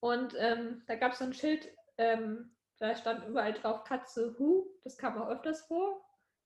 Und 0.00 0.34
ähm, 0.38 0.82
da 0.86 0.96
gab 0.96 1.12
es 1.12 1.18
so 1.18 1.24
ein 1.24 1.32
Schild 1.32 1.74
ähm, 1.98 2.54
da 2.78 2.94
stand 2.96 3.26
überall 3.26 3.52
drauf 3.52 3.84
Katze, 3.84 4.34
Hu. 4.38 4.66
Das 4.82 4.98
kam 4.98 5.20
auch 5.20 5.28
öfters 5.28 5.62
vor. 5.66 6.04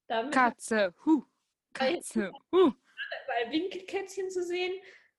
Damit 0.08 0.32
Katze, 0.32 0.94
Hu. 1.04 1.24
Katze, 1.72 2.32
Hu. 2.52 2.72
Überall 3.24 3.52
Winkelkätzchen 3.52 4.30
zu 4.30 4.42
sehen. 4.42 4.72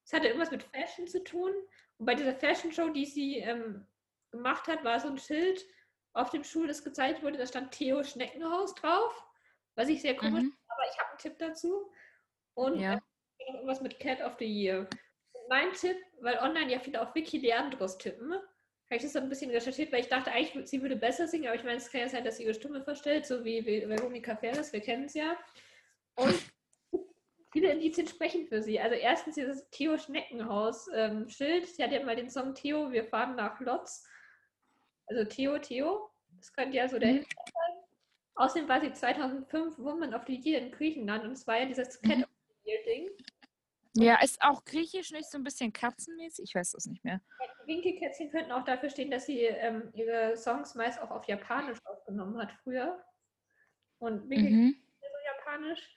Es 0.03 0.13
hatte 0.13 0.27
irgendwas 0.27 0.51
mit 0.51 0.63
Fashion 0.63 1.07
zu 1.07 1.23
tun. 1.23 1.51
Und 1.97 2.05
bei 2.05 2.15
dieser 2.15 2.33
Fashion 2.33 2.71
Show, 2.71 2.89
die 2.89 3.05
sie 3.05 3.37
ähm, 3.37 3.85
gemacht 4.31 4.67
hat, 4.67 4.83
war 4.83 4.99
so 4.99 5.07
ein 5.07 5.17
Schild 5.17 5.65
auf 6.13 6.29
dem 6.29 6.43
Stuhl, 6.43 6.67
das 6.67 6.83
gezeigt 6.83 7.21
wurde. 7.21 7.37
Da 7.37 7.45
stand 7.45 7.71
Theo 7.71 8.03
Schneckenhaus 8.03 8.73
drauf. 8.75 9.25
Was 9.75 9.89
ich 9.89 10.01
sehr 10.01 10.15
komisch 10.15 10.43
mhm. 10.43 10.57
aber 10.67 10.83
ich 10.91 10.99
habe 10.99 11.09
einen 11.09 11.19
Tipp 11.19 11.37
dazu. 11.37 11.91
Und 12.55 12.79
ja. 12.79 12.95
äh, 12.95 13.53
irgendwas 13.53 13.81
mit 13.81 13.99
Cat 13.99 14.21
of 14.21 14.35
the 14.39 14.45
Year. 14.45 14.87
Und 15.33 15.49
mein 15.49 15.71
Tipp, 15.73 15.97
weil 16.21 16.37
online 16.39 16.71
ja 16.71 16.79
viele 16.79 17.01
auf 17.01 17.13
Wiki 17.15 17.37
Leandros 17.37 17.97
tippen, 17.97 18.33
habe 18.33 18.97
ich 18.97 19.03
das 19.03 19.13
so 19.13 19.19
ein 19.19 19.29
bisschen 19.29 19.51
recherchiert, 19.51 19.91
weil 19.91 20.01
ich 20.01 20.07
dachte 20.07 20.31
eigentlich, 20.31 20.67
sie 20.67 20.81
würde 20.81 20.95
besser 20.95 21.27
singen, 21.27 21.45
aber 21.45 21.55
ich 21.55 21.63
meine, 21.63 21.77
es 21.77 21.91
kann 21.91 22.01
ja 22.01 22.09
sein, 22.09 22.23
dass 22.23 22.37
sie 22.37 22.43
ihre 22.43 22.55
Stimme 22.55 22.81
verstellt, 22.81 23.27
so 23.27 23.45
wie 23.45 23.63
Veronika 23.63 24.35
Ferres, 24.35 24.73
wir 24.73 24.81
kennen 24.81 25.05
es 25.05 25.13
ja. 25.13 25.37
Und 26.15 26.33
viele 27.51 27.71
Indizien 27.71 28.07
sprechen 28.07 28.47
für 28.47 28.61
sie. 28.61 28.79
Also 28.79 28.95
erstens 28.95 29.35
dieses 29.35 29.69
Theo 29.69 29.97
Schneckenhaus-Schild. 29.97 31.63
Ähm, 31.63 31.65
sie 31.65 31.83
hat 31.83 31.91
ja 31.91 32.03
mal 32.03 32.15
den 32.15 32.29
Song 32.29 32.53
Theo, 32.53 32.91
wir 32.91 33.05
fahren 33.05 33.35
nach 33.35 33.59
Lotz. 33.59 34.05
Also 35.07 35.23
Theo, 35.25 35.57
Theo. 35.59 36.09
Das 36.37 36.53
könnte 36.53 36.77
ja 36.77 36.87
so 36.87 36.99
der 36.99 37.09
mhm. 37.09 37.15
Hintergrund 37.15 37.49
sein. 37.53 37.83
Außerdem 38.35 38.69
war 38.69 38.81
sie 38.81 38.93
2005 38.93 39.77
Woman 39.79 40.13
of 40.13 40.23
the 40.27 40.35
Year 40.35 40.61
in 40.61 40.71
Griechenland 40.71 41.25
und 41.25 41.31
es 41.31 41.45
war 41.45 41.59
ja 41.59 41.65
dieses 41.65 42.01
Cat 42.01 42.17
mhm. 42.17 42.23
of 42.23 42.29
the 42.63 42.71
Year-Ding. 42.71 43.09
Ja, 43.95 44.21
ist 44.21 44.41
auch 44.41 44.63
griechisch 44.63 45.11
nicht 45.11 45.29
so 45.29 45.37
ein 45.37 45.43
bisschen 45.43 45.73
katzenmäßig? 45.73 46.45
Ich 46.49 46.55
weiß 46.55 46.75
es 46.75 46.85
nicht 46.85 47.03
mehr. 47.03 47.21
Winkelkätzchen 47.65 48.29
könnten 48.31 48.51
auch 48.51 48.63
dafür 48.63 48.89
stehen, 48.89 49.11
dass 49.11 49.25
sie 49.25 49.41
ähm, 49.41 49.89
ihre 49.93 50.37
Songs 50.37 50.75
meist 50.75 51.01
auch 51.01 51.11
auf 51.11 51.25
Japanisch 51.25 51.79
aufgenommen 51.85 52.37
hat 52.37 52.51
früher. 52.63 53.03
Und 53.97 54.29
Winkelkätzchen 54.29 54.67
mhm. 54.67 54.83
so 55.01 55.07
japanisch. 55.37 55.95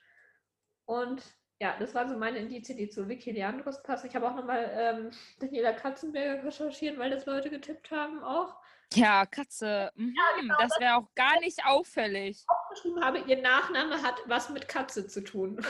Und 0.85 1.23
ja, 1.63 1.77
das 1.79 1.95
waren 1.95 2.09
so 2.09 2.17
meine 2.17 2.39
Indizien, 2.39 2.77
die 2.77 2.89
zu 2.89 3.07
Vicky 3.07 3.31
Leandros 3.31 3.81
passen. 3.83 4.07
Ich 4.07 4.15
habe 4.17 4.29
auch 4.29 4.35
nochmal 4.35 4.69
ähm, 4.73 5.11
Daniela 5.39 5.71
Katzenberger 5.71 6.43
recherchiert, 6.43 6.99
weil 6.99 7.09
das 7.09 7.25
Leute 7.25 7.49
getippt 7.49 7.89
haben 7.89 8.21
auch. 8.21 8.57
Ja, 8.93 9.25
Katze. 9.25 9.89
Mhm, 9.95 10.13
ja, 10.13 10.41
genau, 10.41 10.55
das 10.59 10.77
wäre 10.77 10.95
auch 10.97 11.07
gar 11.15 11.39
nicht 11.39 11.65
auffällig. 11.65 12.43
Aufgeschrieben 12.47 13.01
habe, 13.01 13.19
ihr 13.19 13.41
Nachname 13.41 14.03
hat 14.03 14.21
was 14.25 14.49
mit 14.49 14.67
Katze 14.67 15.07
zu 15.07 15.23
tun. 15.23 15.65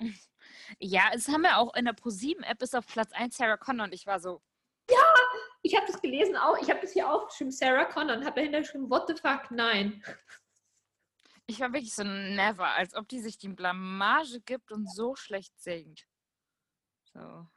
Ja, 0.78 1.04
es 1.14 1.28
haben 1.28 1.42
wir 1.42 1.56
auch 1.56 1.74
in 1.74 1.86
der 1.86 1.94
ProSieben-App 1.94 2.60
ist 2.60 2.76
auf 2.76 2.86
Platz 2.86 3.10
1 3.12 3.38
Sarah 3.38 3.56
Connor 3.56 3.86
und 3.86 3.94
ich 3.94 4.06
war 4.06 4.20
so. 4.20 4.42
Ja, 4.90 5.02
ich 5.62 5.74
habe 5.74 5.86
das 5.86 6.00
gelesen 6.02 6.36
auch. 6.36 6.58
Ich 6.60 6.68
habe 6.68 6.80
das 6.82 6.92
hier 6.92 7.10
aufgeschrieben, 7.10 7.50
Sarah 7.50 7.86
Connor, 7.86 8.18
und 8.18 8.26
habe 8.26 8.36
dahinter 8.36 8.60
geschrieben, 8.60 8.90
what 8.90 9.08
the 9.08 9.14
fuck, 9.14 9.50
nein. 9.50 10.04
Ich 11.50 11.60
war 11.60 11.72
wirklich 11.72 11.94
so 11.94 12.04
never, 12.04 12.66
als 12.66 12.94
ob 12.94 13.08
die 13.08 13.20
sich 13.20 13.38
die 13.38 13.48
Blamage 13.48 14.40
gibt 14.40 14.70
und 14.70 14.92
so 14.92 15.16
schlecht 15.16 15.58
singt. 15.58 16.06
So. 17.12 17.48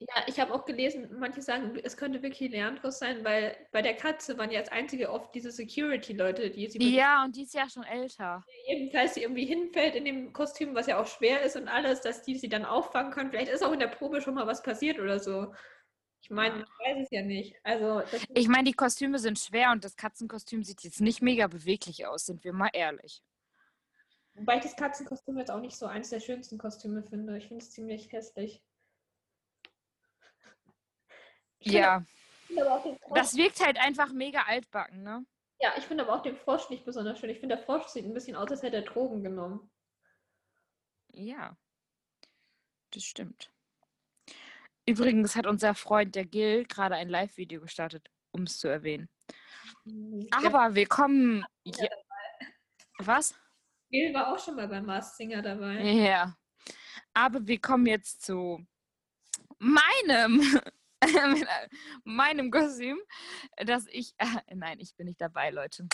Ja, 0.00 0.22
ich 0.28 0.38
habe 0.38 0.54
auch 0.54 0.64
gelesen, 0.64 1.18
manche 1.18 1.42
sagen, 1.42 1.76
es 1.82 1.96
könnte 1.96 2.22
wirklich 2.22 2.52
Leandros 2.52 3.00
sein, 3.00 3.24
weil 3.24 3.56
bei 3.72 3.82
der 3.82 3.96
Katze 3.96 4.38
waren 4.38 4.52
ja 4.52 4.60
als 4.60 4.68
einzige 4.68 5.10
oft 5.10 5.34
diese 5.34 5.50
Security-Leute, 5.50 6.50
die 6.50 6.68
sie. 6.68 6.94
Ja, 6.94 7.24
und 7.24 7.34
die 7.34 7.42
ist 7.42 7.54
ja 7.54 7.68
schon 7.68 7.82
älter. 7.82 8.44
Jedenfalls 8.68 9.14
sie 9.14 9.22
irgendwie 9.22 9.46
hinfällt 9.46 9.96
in 9.96 10.04
dem 10.04 10.32
Kostüm, 10.32 10.76
was 10.76 10.86
ja 10.86 11.02
auch 11.02 11.06
schwer 11.08 11.42
ist 11.42 11.56
und 11.56 11.66
alles, 11.66 12.00
dass 12.00 12.22
die 12.22 12.36
sie 12.36 12.48
dann 12.48 12.64
auffangen 12.64 13.10
können. 13.10 13.30
Vielleicht 13.30 13.50
ist 13.50 13.64
auch 13.64 13.72
in 13.72 13.80
der 13.80 13.88
Probe 13.88 14.20
schon 14.20 14.34
mal 14.34 14.46
was 14.46 14.62
passiert 14.62 15.00
oder 15.00 15.18
so. 15.18 15.52
Ich 16.20 16.30
meine, 16.30 16.62
ich 16.62 16.68
weiß 16.68 17.04
es 17.04 17.10
ja 17.10 17.22
nicht. 17.22 17.54
Also, 17.62 18.02
ich 18.34 18.48
meine, 18.48 18.64
die 18.64 18.72
Kostüme 18.72 19.18
sind 19.18 19.38
schwer 19.38 19.70
und 19.70 19.84
das 19.84 19.96
Katzenkostüm 19.96 20.64
sieht 20.64 20.82
jetzt 20.82 21.00
nicht 21.00 21.22
mega 21.22 21.46
beweglich 21.46 22.06
aus, 22.06 22.26
sind 22.26 22.44
wir 22.44 22.52
mal 22.52 22.70
ehrlich. 22.72 23.22
Wobei 24.34 24.56
ich 24.56 24.62
das 24.62 24.76
Katzenkostüm 24.76 25.38
jetzt 25.38 25.50
auch 25.50 25.60
nicht 25.60 25.76
so 25.76 25.86
eins 25.86 26.10
der 26.10 26.20
schönsten 26.20 26.58
Kostüme 26.58 27.02
finde. 27.02 27.36
Ich 27.38 27.48
finde 27.48 27.64
es 27.64 27.70
ziemlich 27.70 28.12
hässlich. 28.12 28.62
Ja. 31.60 32.04
Das 33.14 33.36
wirkt 33.36 33.64
halt 33.64 33.78
einfach 33.78 34.12
mega 34.12 34.42
altbacken, 34.42 35.02
ne? 35.02 35.24
Ja, 35.60 35.72
ich 35.76 35.84
finde 35.84 36.04
aber 36.04 36.14
auch 36.14 36.22
den 36.22 36.36
Frosch 36.36 36.70
nicht 36.70 36.84
besonders 36.84 37.18
schön. 37.18 37.30
Ich 37.30 37.40
finde, 37.40 37.56
der 37.56 37.64
Frosch 37.64 37.86
sieht 37.86 38.04
ein 38.04 38.14
bisschen 38.14 38.36
aus, 38.36 38.50
als 38.50 38.62
hätte 38.62 38.76
er 38.76 38.82
Drogen 38.82 39.24
genommen. 39.24 39.70
Ja, 41.12 41.56
das 42.92 43.02
stimmt. 43.02 43.50
Übrigens 44.88 45.36
hat 45.36 45.46
unser 45.46 45.74
Freund, 45.74 46.14
der 46.14 46.24
Gil, 46.24 46.64
gerade 46.64 46.94
ein 46.94 47.10
Live-Video 47.10 47.60
gestartet, 47.60 48.08
um 48.30 48.44
es 48.44 48.58
zu 48.58 48.68
erwähnen. 48.68 49.10
Aber 50.30 50.74
wir 50.74 50.86
kommen. 50.86 51.44
Ja. 51.64 51.88
Was? 52.96 53.34
Gil 53.90 54.14
war 54.14 54.32
auch 54.32 54.38
schon 54.42 54.56
mal 54.56 54.66
beim 54.66 54.86
Mars 54.86 55.14
Singer 55.18 55.42
dabei. 55.42 55.82
Ja. 55.82 56.34
Aber 57.12 57.46
wir 57.46 57.60
kommen 57.60 57.84
jetzt 57.84 58.24
zu 58.24 58.66
meinem 59.58 60.58
meinem 62.04 62.50
Kostüm, 62.50 62.98
dass 63.58 63.86
ich, 63.88 64.14
äh, 64.16 64.54
nein, 64.54 64.80
ich 64.80 64.96
bin 64.96 65.06
nicht 65.06 65.20
dabei, 65.20 65.50
Leute. 65.50 65.86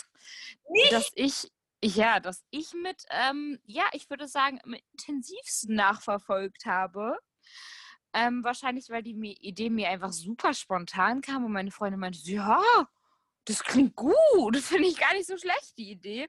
Nicht? 0.69 0.93
Dass 0.93 1.11
ich, 1.15 1.51
ja, 1.83 2.21
dass 2.21 2.45
ich 2.49 2.73
mit, 2.73 3.03
ähm, 3.09 3.59
ja, 3.65 3.83
ich 3.91 4.09
würde 4.09 4.29
sagen, 4.29 4.61
am 4.63 4.73
intensivsten 4.93 5.75
nachverfolgt 5.75 6.65
habe. 6.65 7.19
Ähm, 8.17 8.45
wahrscheinlich, 8.45 8.89
weil 8.89 9.03
die 9.03 9.37
Idee 9.41 9.69
mir 9.69 9.89
einfach 9.89 10.13
super 10.13 10.53
spontan 10.53 11.19
kam 11.19 11.43
und 11.43 11.51
meine 11.51 11.69
Freundin 11.69 11.99
meinte, 11.99 12.19
ja, 12.23 12.63
das 13.43 13.61
klingt 13.61 13.95
gut, 13.97 14.55
das 14.55 14.67
finde 14.67 14.87
ich 14.87 14.97
gar 14.97 15.13
nicht 15.13 15.27
so 15.27 15.37
schlecht, 15.37 15.77
die 15.77 15.91
Idee. 15.91 16.27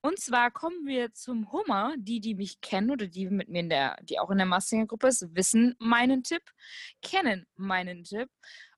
Und 0.00 0.20
zwar 0.20 0.52
kommen 0.52 0.86
wir 0.86 1.12
zum 1.12 1.50
Hummer. 1.50 1.94
Die, 1.96 2.20
die 2.20 2.34
mich 2.34 2.60
kennen 2.60 2.90
oder 2.90 3.08
die 3.08 3.28
mit 3.30 3.48
mir 3.48 3.60
in 3.60 3.68
der, 3.70 3.96
die 4.02 4.18
auch 4.20 4.30
in 4.30 4.38
der 4.38 4.46
Massinger-Gruppe 4.46 5.08
ist, 5.08 5.34
wissen 5.34 5.74
meinen 5.78 6.22
Tipp, 6.22 6.42
kennen 7.02 7.46
meinen 7.56 8.04
Tipp. 8.04 8.28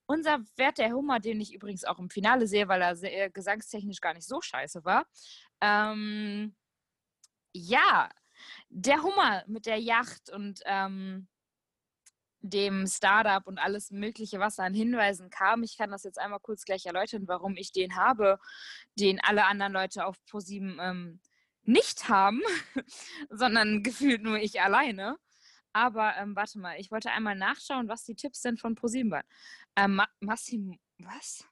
Unser 0.07 0.38
Wert 0.57 0.79
der 0.79 0.92
Hummer, 0.92 1.21
den 1.21 1.40
ich 1.40 1.53
übrigens 1.53 1.85
auch 1.85 1.99
im 1.99 2.11
Finale 2.11 2.47
sehe, 2.47 2.69
weil 2.69 2.81
er 2.81 2.97
sehr, 2.97 3.29
gesangstechnisch 3.29 4.01
gar 4.01 4.14
nicht 4.14 4.27
so 4.27 4.40
scheiße 4.40 4.85
war. 4.85 5.05
Ähm, 5.61 6.55
ja, 7.53 8.09
der 8.71 9.03
Hummer 9.03 9.45
mit 9.47 9.66
der 9.66 9.79
Yacht 9.79 10.31
und 10.31 10.61
ähm, 10.64 11.29
dem 12.40 12.87
Startup 12.87 13.46
und 13.46 13.59
alles 13.59 13.90
Mögliche, 13.90 14.38
was 14.38 14.59
an 14.59 14.75
Hinweisen 14.75 15.31
kam. 15.31 15.62
Ich 15.62 15.77
kann 15.77 15.90
das 15.90 16.05
jetzt 16.05 16.18
einmal 16.18 16.40
kurz 16.40 16.64
gleich 16.64 16.87
erläutern, 16.87 17.27
warum 17.27 17.57
ich 17.57 17.72
den 17.72 17.96
habe, 17.96 18.38
den 18.99 19.20
alle 19.20 19.46
anderen 19.46 19.72
Leute 19.72 20.07
auf 20.07 20.16
ProSieben 20.27 20.79
ähm, 20.81 21.20
nicht 21.64 22.09
haben, 22.09 22.42
sondern 23.31 23.83
gefühlt 23.83 24.22
nur 24.22 24.38
ich 24.38 24.61
alleine. 24.61 25.16
Aber 25.72 26.16
ähm, 26.16 26.35
warte 26.35 26.59
mal, 26.59 26.79
ich 26.79 26.90
wollte 26.90 27.11
einmal 27.11 27.35
nachschauen, 27.35 27.88
was 27.88 28.05
die 28.05 28.14
Tipps 28.14 28.40
denn 28.40 28.57
von 28.57 28.75
ProSieben 28.75 29.11
waren. 29.11 29.27
Ähm, 29.77 29.96
Ma 29.96 30.07
Massimo, 30.20 30.75
was? 30.99 31.44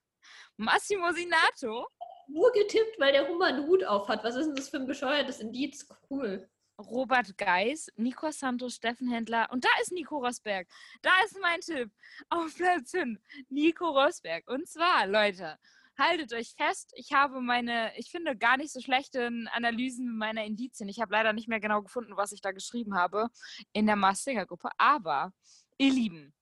Massimo 0.57 1.13
Sinato? 1.13 1.87
Nur 2.29 2.51
getippt, 2.53 2.99
weil 2.99 3.13
der 3.13 3.29
Hummer 3.29 3.47
einen 3.47 3.67
Hut 3.67 3.85
auf 3.85 4.09
hat. 4.09 4.25
Was 4.25 4.37
ist 4.37 4.47
denn 4.47 4.55
das 4.55 4.71
für 4.71 4.79
ein 4.79 4.87
bescheuertes 4.87 5.41
Indiz? 5.41 5.87
Cool. 6.09 6.49
Robert 6.79 7.37
Geis, 7.39 7.91
Nico 7.97 8.31
Santos, 8.31 8.75
Steffen 8.75 9.09
Händler 9.09 9.49
und 9.51 9.65
da 9.65 9.69
ist 9.81 9.93
Nico 9.93 10.19
Rosberg. 10.19 10.69
Da 11.03 11.11
ist 11.25 11.39
mein 11.41 11.61
Tipp. 11.61 11.91
Auf 12.29 12.55
Platz 12.57 12.91
5, 12.91 13.21
Nico 13.49 13.89
Rosberg. 13.91 14.49
Und 14.49 14.69
zwar, 14.69 15.07
Leute, 15.07 15.59
haltet 15.97 16.33
euch 16.33 16.55
fest, 16.57 16.93
ich 16.97 17.13
habe 17.13 17.41
meine, 17.41 17.97
ich 17.97 18.11
finde, 18.11 18.37
gar 18.37 18.57
nicht 18.57 18.73
so 18.73 18.81
schlechten 18.81 19.49
Analysen 19.49 20.17
meiner 20.17 20.45
Indizien. 20.45 20.89
Ich 20.89 21.01
habe 21.01 21.13
leider 21.13 21.33
nicht 21.33 21.49
mehr 21.49 21.61
genau 21.61 21.83
gefunden, 21.83 22.17
was 22.17 22.33
ich 22.33 22.41
da 22.41 22.53
geschrieben 22.53 22.97
habe 22.97 23.29
in 23.73 23.87
der 23.87 23.97
Mars 23.97 24.25
Singer 24.25 24.47
Gruppe. 24.47 24.71
Aber, 24.77 25.33
ihr 25.79 25.93
Lieben, 25.93 26.35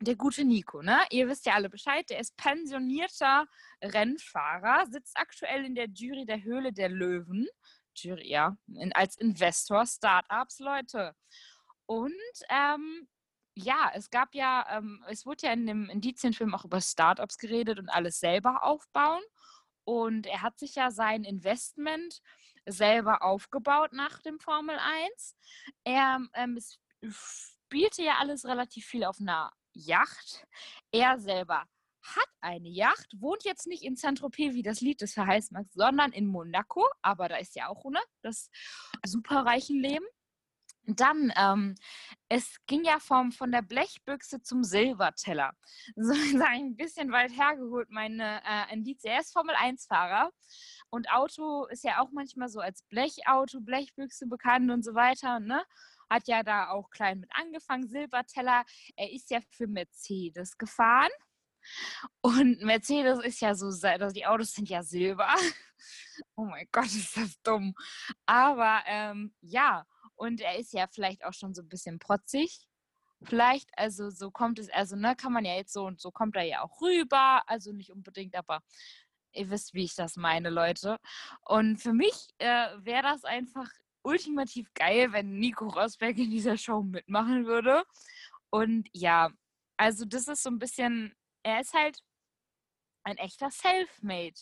der 0.00 0.16
gute 0.16 0.44
Nico, 0.44 0.82
ne? 0.82 0.98
Ihr 1.10 1.28
wisst 1.28 1.46
ja 1.46 1.54
alle 1.54 1.70
Bescheid, 1.70 2.08
der 2.10 2.20
ist 2.20 2.36
pensionierter 2.36 3.46
Rennfahrer, 3.82 4.86
sitzt 4.90 5.16
aktuell 5.16 5.64
in 5.64 5.74
der 5.74 5.88
Jury 5.88 6.26
der 6.26 6.42
Höhle 6.42 6.72
der 6.72 6.88
Löwen 6.88 7.46
ja, 8.02 8.56
in, 8.66 8.92
als 8.92 9.16
Investor 9.16 9.86
Startups, 9.86 10.58
Leute. 10.58 11.14
Und 11.86 12.12
ähm, 12.48 13.08
ja, 13.54 13.90
es 13.94 14.10
gab 14.10 14.34
ja, 14.34 14.66
ähm, 14.70 15.04
es 15.08 15.26
wurde 15.26 15.46
ja 15.46 15.52
in 15.52 15.66
dem 15.66 15.88
Indizienfilm 15.88 16.54
auch 16.54 16.64
über 16.64 16.80
Startups 16.80 17.38
geredet 17.38 17.78
und 17.78 17.88
alles 17.88 18.18
selber 18.18 18.64
aufbauen. 18.64 19.22
Und 19.84 20.26
er 20.26 20.42
hat 20.42 20.58
sich 20.58 20.74
ja 20.74 20.90
sein 20.90 21.24
Investment 21.24 22.20
selber 22.66 23.22
aufgebaut 23.22 23.92
nach 23.92 24.20
dem 24.22 24.40
Formel 24.40 24.76
1. 24.78 25.36
Er 25.84 26.20
ähm, 26.34 26.58
spielte 27.10 28.02
ja 28.02 28.16
alles 28.18 28.44
relativ 28.46 28.86
viel 28.86 29.04
auf 29.04 29.20
einer 29.20 29.52
Yacht. 29.74 30.46
Er 30.90 31.18
selber 31.18 31.66
hat 32.04 32.28
eine 32.40 32.68
Yacht, 32.68 33.14
wohnt 33.18 33.44
jetzt 33.44 33.66
nicht 33.66 33.82
in 33.82 33.96
Saint-Tropez, 33.96 34.54
wie 34.54 34.62
das 34.62 34.80
Lied 34.80 35.00
das 35.02 35.14
verheißt 35.14 35.52
sondern 35.72 36.12
in 36.12 36.26
Monaco. 36.26 36.86
Aber 37.02 37.28
da 37.28 37.36
ist 37.36 37.56
ja 37.56 37.68
auch, 37.68 37.84
ne? 37.90 38.00
Das 38.22 38.50
superreichen 39.04 39.80
Leben. 39.80 40.04
Dann, 40.86 41.32
ähm, 41.36 41.76
es 42.28 42.58
ging 42.66 42.84
ja 42.84 42.98
vom, 42.98 43.32
von 43.32 43.50
der 43.50 43.62
Blechbüchse 43.62 44.42
zum 44.42 44.64
Silberteller. 44.64 45.52
So 45.96 46.12
ein 46.44 46.76
bisschen 46.76 47.10
weit 47.10 47.30
hergeholt, 47.32 47.88
meine 47.90 48.42
äh, 48.42 48.72
ein 48.72 48.84
DCS 48.84 49.32
Formel 49.32 49.54
1-Fahrer. 49.54 50.30
Und 50.90 51.10
Auto 51.10 51.64
ist 51.66 51.84
ja 51.84 52.00
auch 52.00 52.10
manchmal 52.12 52.48
so 52.48 52.60
als 52.60 52.82
Blechauto, 52.84 53.60
Blechbüchse 53.60 54.26
bekannt 54.26 54.70
und 54.70 54.84
so 54.84 54.94
weiter, 54.94 55.40
ne? 55.40 55.64
Hat 56.10 56.28
ja 56.28 56.42
da 56.42 56.68
auch 56.68 56.90
klein 56.90 57.20
mit 57.20 57.30
angefangen, 57.34 57.88
Silberteller. 57.88 58.64
Er 58.96 59.10
ist 59.10 59.30
ja 59.30 59.40
für 59.50 59.66
Mercedes 59.66 60.58
gefahren. 60.58 61.10
Und 62.20 62.60
Mercedes 62.62 63.20
ist 63.24 63.40
ja 63.40 63.54
so, 63.54 63.66
also 63.66 64.10
die 64.10 64.26
Autos 64.26 64.52
sind 64.52 64.68
ja 64.68 64.82
silber. 64.82 65.28
Oh 66.36 66.44
mein 66.44 66.68
Gott, 66.70 66.86
ist 66.86 67.16
das 67.16 67.42
dumm. 67.42 67.74
Aber 68.24 68.84
ähm, 68.86 69.34
ja, 69.40 69.84
und 70.14 70.40
er 70.40 70.56
ist 70.56 70.72
ja 70.72 70.86
vielleicht 70.86 71.24
auch 71.24 71.32
schon 71.32 71.54
so 71.54 71.62
ein 71.62 71.68
bisschen 71.68 71.98
protzig. 71.98 72.68
Vielleicht, 73.24 73.68
also 73.76 74.10
so 74.10 74.30
kommt 74.30 74.60
es, 74.60 74.70
also 74.70 74.94
ne, 74.94 75.16
kann 75.16 75.32
man 75.32 75.44
ja 75.44 75.56
jetzt 75.56 75.72
so 75.72 75.86
und 75.86 76.00
so 76.00 76.12
kommt 76.12 76.36
er 76.36 76.44
ja 76.44 76.62
auch 76.62 76.80
rüber. 76.80 77.42
Also 77.48 77.72
nicht 77.72 77.90
unbedingt, 77.90 78.36
aber 78.36 78.60
ihr 79.32 79.50
wisst, 79.50 79.74
wie 79.74 79.84
ich 79.84 79.94
das 79.94 80.16
meine, 80.16 80.50
Leute. 80.50 80.98
Und 81.44 81.78
für 81.78 81.92
mich 81.92 82.28
äh, 82.38 82.68
wäre 82.78 83.02
das 83.02 83.24
einfach 83.24 83.68
ultimativ 84.02 84.72
geil, 84.74 85.12
wenn 85.12 85.38
Nico 85.38 85.66
Rosberg 85.66 86.16
in 86.18 86.30
dieser 86.30 86.56
Show 86.56 86.82
mitmachen 86.82 87.46
würde. 87.46 87.84
Und 88.50 88.88
ja, 88.92 89.30
also 89.76 90.04
das 90.04 90.28
ist 90.28 90.42
so 90.42 90.50
ein 90.50 90.58
bisschen, 90.58 91.14
er 91.44 91.60
ist 91.60 91.74
halt 91.74 91.98
ein 93.04 93.16
echter 93.18 93.50
Selfmade 93.50 94.34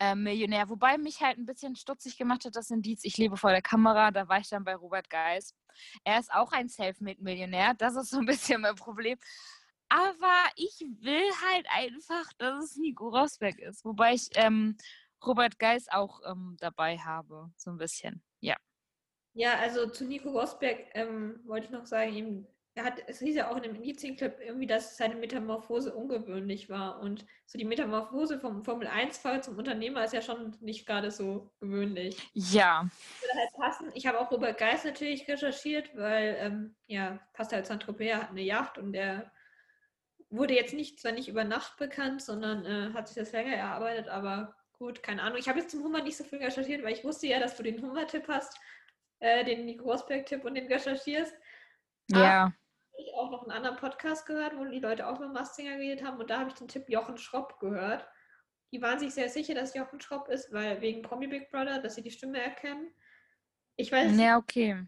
äh, 0.00 0.14
Millionär. 0.14 0.68
Wobei 0.68 0.98
mich 0.98 1.22
halt 1.22 1.38
ein 1.38 1.46
bisschen 1.46 1.76
stutzig 1.76 2.18
gemacht 2.18 2.44
hat, 2.44 2.56
das 2.56 2.70
Indiz, 2.70 3.04
ich 3.04 3.16
lebe 3.16 3.36
vor 3.36 3.50
der 3.50 3.62
Kamera, 3.62 4.10
da 4.10 4.28
war 4.28 4.38
ich 4.38 4.48
dann 4.48 4.64
bei 4.64 4.74
Robert 4.74 5.08
Geis. 5.08 5.54
Er 6.04 6.18
ist 6.18 6.32
auch 6.32 6.52
ein 6.52 6.68
Selfmade-Millionär, 6.68 7.74
das 7.74 7.96
ist 7.96 8.10
so 8.10 8.18
ein 8.18 8.26
bisschen 8.26 8.60
mein 8.60 8.74
Problem. 8.74 9.18
Aber 9.88 10.50
ich 10.56 10.84
will 11.00 11.30
halt 11.48 11.66
einfach, 11.70 12.32
dass 12.38 12.64
es 12.64 12.76
Nico 12.76 13.08
Rosberg 13.08 13.58
ist. 13.58 13.84
Wobei 13.84 14.14
ich 14.14 14.28
ähm, 14.34 14.76
Robert 15.24 15.58
Geis 15.58 15.86
auch 15.88 16.20
ähm, 16.26 16.56
dabei 16.60 16.98
habe, 16.98 17.52
so 17.56 17.70
ein 17.70 17.78
bisschen, 17.78 18.22
ja. 18.40 18.56
Ja, 19.34 19.58
also 19.58 19.88
zu 19.88 20.04
Nico 20.04 20.30
Rosberg 20.30 20.86
ähm, 20.94 21.40
wollte 21.44 21.66
ich 21.66 21.72
noch 21.72 21.86
sagen, 21.86 22.12
ihm 22.12 22.46
er 22.74 22.84
hat, 22.84 23.02
es 23.08 23.18
hieß 23.18 23.34
ja 23.34 23.50
auch 23.50 23.56
in 23.56 23.64
dem 23.64 23.74
Indizienclip 23.74 24.38
irgendwie, 24.40 24.66
dass 24.66 24.96
seine 24.96 25.16
Metamorphose 25.16 25.92
ungewöhnlich 25.94 26.68
war. 26.70 27.00
Und 27.00 27.26
so 27.46 27.58
die 27.58 27.64
Metamorphose 27.64 28.38
vom 28.38 28.64
Formel-1-Fahrer 28.64 29.42
zum 29.42 29.58
Unternehmer 29.58 30.04
ist 30.04 30.14
ja 30.14 30.22
schon 30.22 30.56
nicht 30.60 30.86
gerade 30.86 31.10
so 31.10 31.50
gewöhnlich. 31.60 32.16
Ja. 32.32 32.88
Würde 33.20 33.38
halt 33.38 33.52
passen. 33.54 33.90
Ich 33.94 34.06
habe 34.06 34.20
auch 34.20 34.30
Robert 34.30 34.56
Geist 34.58 34.84
natürlich 34.84 35.26
recherchiert, 35.26 35.96
weil, 35.96 36.36
ähm, 36.38 36.76
ja, 36.86 37.18
Pascal 37.32 37.64
Saint-Tropez 37.64 38.14
hat 38.14 38.30
eine 38.30 38.42
Yacht 38.42 38.78
und 38.78 38.92
der 38.92 39.32
wurde 40.30 40.54
jetzt 40.54 40.74
nicht, 40.74 41.00
zwar 41.00 41.12
nicht 41.12 41.28
über 41.28 41.42
Nacht 41.42 41.76
bekannt, 41.76 42.22
sondern 42.22 42.64
äh, 42.64 42.94
hat 42.94 43.08
sich 43.08 43.16
das 43.16 43.32
länger 43.32 43.56
erarbeitet, 43.56 44.08
aber 44.08 44.54
gut, 44.78 45.02
keine 45.02 45.22
Ahnung. 45.22 45.38
Ich 45.38 45.48
habe 45.48 45.58
jetzt 45.58 45.72
zum 45.72 45.82
Hummer 45.82 46.02
nicht 46.02 46.16
so 46.16 46.22
viel 46.22 46.38
recherchiert, 46.38 46.84
weil 46.84 46.92
ich 46.92 47.04
wusste 47.04 47.26
ja, 47.26 47.40
dass 47.40 47.56
du 47.56 47.64
den 47.64 47.82
Hummer-Tipp 47.82 48.28
hast, 48.28 48.56
äh, 49.18 49.44
den 49.44 49.66
Nico 49.66 49.90
Rosberg-Tipp 49.90 50.44
und 50.44 50.54
den 50.54 50.68
recherchierst. 50.68 51.34
Ja. 52.18 52.52
Ich 52.98 53.14
auch 53.14 53.30
noch 53.30 53.42
einen 53.42 53.52
anderen 53.52 53.76
Podcast 53.76 54.26
gehört, 54.26 54.56
wo 54.56 54.64
die 54.64 54.80
Leute 54.80 55.06
auch 55.06 55.18
mit 55.18 55.32
Mastinger 55.32 55.76
geredet 55.76 56.04
haben 56.04 56.18
und 56.18 56.28
da 56.28 56.40
habe 56.40 56.50
ich 56.50 56.54
den 56.54 56.68
Tipp 56.68 56.88
Jochen 56.88 57.16
Schropp 57.16 57.58
gehört. 57.60 58.06
Die 58.72 58.82
waren 58.82 58.98
sich 58.98 59.14
sehr 59.14 59.28
sicher, 59.28 59.54
dass 59.54 59.74
Jochen 59.74 60.00
Schropp 60.00 60.28
ist, 60.28 60.52
weil 60.52 60.80
wegen 60.80 61.02
Promi 61.02 61.26
Big 61.26 61.50
Brother, 61.50 61.80
dass 61.80 61.94
sie 61.94 62.02
die 62.02 62.10
Stimme 62.10 62.40
erkennen. 62.40 62.92
Ich 63.76 63.90
weiß 63.90 64.12
nicht, 64.12 64.20
ja, 64.20 64.36
okay. 64.36 64.86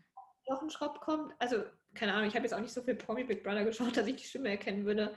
Jochen 0.49 0.71
Schropp 0.71 1.01
kommt. 1.01 1.35
Also, 1.39 1.65
keine 1.95 2.13
Ahnung, 2.15 2.29
ich 2.29 2.35
habe 2.35 2.45
jetzt 2.45 2.53
auch 2.53 2.61
nicht 2.61 2.73
so 2.73 2.83
viel 2.83 2.95
Promi 2.95 3.25
Big 3.25 3.43
Brother 3.43 3.65
geschaut, 3.65 3.97
dass 3.97 4.07
ich 4.07 4.17
die 4.17 4.27
Stimme 4.27 4.51
erkennen 4.51 4.85
würde. 4.85 5.17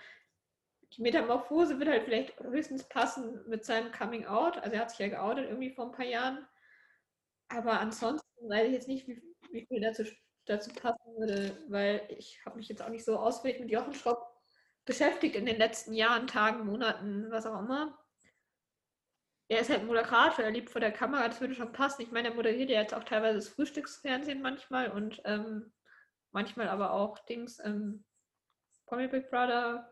Die 0.93 1.01
Metamorphose 1.01 1.77
wird 1.77 1.89
halt 1.89 2.03
vielleicht 2.03 2.39
höchstens 2.39 2.87
passen 2.87 3.43
mit 3.47 3.65
seinem 3.65 3.91
Coming 3.91 4.25
Out. 4.25 4.57
Also 4.57 4.75
er 4.75 4.81
hat 4.81 4.91
sich 4.91 4.99
ja 4.99 5.09
geoutet 5.09 5.49
irgendwie 5.49 5.71
vor 5.71 5.87
ein 5.87 5.91
paar 5.91 6.05
Jahren. 6.05 6.47
Aber 7.49 7.79
ansonsten 7.79 8.49
weiß 8.49 8.67
ich 8.67 8.73
jetzt 8.73 8.87
nicht, 8.87 9.07
wie, 9.07 9.21
wie 9.51 9.65
viel 9.65 9.81
dazu 9.81 10.05
dazu 10.45 10.71
passen 10.71 11.17
würde, 11.17 11.57
weil 11.67 12.05
ich 12.09 12.39
habe 12.45 12.57
mich 12.57 12.67
jetzt 12.67 12.81
auch 12.81 12.89
nicht 12.89 13.05
so 13.05 13.17
ausführlich 13.17 13.59
mit 13.59 13.71
Jochen 13.71 13.93
Schropp 13.93 14.35
beschäftigt 14.85 15.35
in 15.35 15.45
den 15.45 15.57
letzten 15.57 15.93
Jahren, 15.93 16.27
Tagen, 16.27 16.65
Monaten, 16.65 17.31
was 17.31 17.45
auch 17.45 17.59
immer. 17.59 17.97
Er 19.47 19.59
ist 19.59 19.69
halt 19.69 19.85
Moderator, 19.85 20.43
er 20.43 20.51
lebt 20.51 20.71
vor 20.71 20.81
der 20.81 20.91
Kamera, 20.91 21.27
das 21.27 21.39
würde 21.41 21.53
schon 21.53 21.71
passen. 21.71 22.01
Ich 22.01 22.11
meine, 22.11 22.29
er 22.29 22.33
moderiert 22.33 22.69
ja 22.69 22.81
jetzt 22.81 22.93
auch 22.93 23.03
teilweise 23.03 23.37
das 23.37 23.49
Frühstücksfernsehen 23.49 24.41
manchmal 24.41 24.89
und 24.91 25.21
ähm, 25.25 25.71
manchmal 26.31 26.67
aber 26.67 26.91
auch 26.91 27.19
Dings, 27.19 27.59
ähm, 27.63 28.03
Comic 28.85 29.11
Big 29.11 29.29
Brother. 29.29 29.91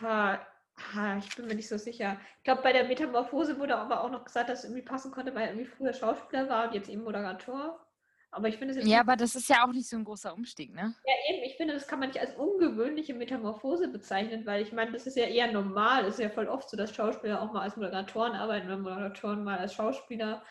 Aber 0.00 0.46
ah, 0.94 1.16
ich 1.18 1.34
bin 1.36 1.46
mir 1.46 1.54
nicht 1.54 1.68
so 1.68 1.78
sicher. 1.78 2.20
Ich 2.38 2.44
glaube, 2.44 2.62
bei 2.62 2.72
der 2.72 2.84
Metamorphose 2.84 3.58
wurde 3.58 3.76
aber 3.76 4.02
auch 4.02 4.10
noch 4.10 4.24
gesagt, 4.24 4.50
dass 4.50 4.60
es 4.60 4.64
irgendwie 4.64 4.82
passen 4.82 5.10
konnte, 5.10 5.34
weil 5.34 5.42
er 5.42 5.48
irgendwie 5.50 5.70
früher 5.70 5.94
Schauspieler 5.94 6.48
war 6.48 6.68
und 6.68 6.74
jetzt 6.74 6.88
eben 6.88 7.02
Moderator. 7.02 7.85
Aber 8.30 8.48
ich 8.48 8.58
finde 8.58 8.78
es 8.78 8.86
Ja, 8.86 9.00
aber 9.00 9.16
das 9.16 9.34
ist 9.34 9.48
ja 9.48 9.64
auch 9.64 9.72
nicht 9.72 9.88
so 9.88 9.96
ein 9.96 10.04
großer 10.04 10.34
Umstieg, 10.34 10.74
ne? 10.74 10.94
Ja, 11.06 11.34
eben. 11.34 11.44
Ich 11.44 11.56
finde, 11.56 11.74
das 11.74 11.86
kann 11.86 12.00
man 12.00 12.08
nicht 12.08 12.20
als 12.20 12.34
ungewöhnliche 12.34 13.14
Metamorphose 13.14 13.88
bezeichnen, 13.88 14.44
weil 14.44 14.62
ich 14.62 14.72
meine, 14.72 14.92
das 14.92 15.06
ist 15.06 15.16
ja 15.16 15.24
eher 15.24 15.50
normal. 15.50 16.04
Es 16.04 16.14
ist 16.14 16.20
ja 16.20 16.28
voll 16.28 16.48
oft 16.48 16.68
so, 16.68 16.76
dass 16.76 16.94
Schauspieler 16.94 17.40
auch 17.40 17.52
mal 17.52 17.62
als 17.62 17.76
Moderatoren 17.76 18.32
arbeiten 18.32 18.66
oder 18.66 18.78
Moderatoren 18.78 19.42
mal 19.42 19.58
als 19.58 19.74
Schauspieler. 19.74 20.42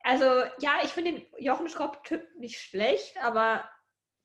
Also, 0.00 0.24
ja, 0.58 0.80
ich 0.82 0.90
finde 0.90 1.12
den 1.12 1.26
Jochen 1.38 1.68
Schropp-Typ 1.68 2.36
nicht 2.38 2.60
schlecht, 2.60 3.16
aber 3.22 3.64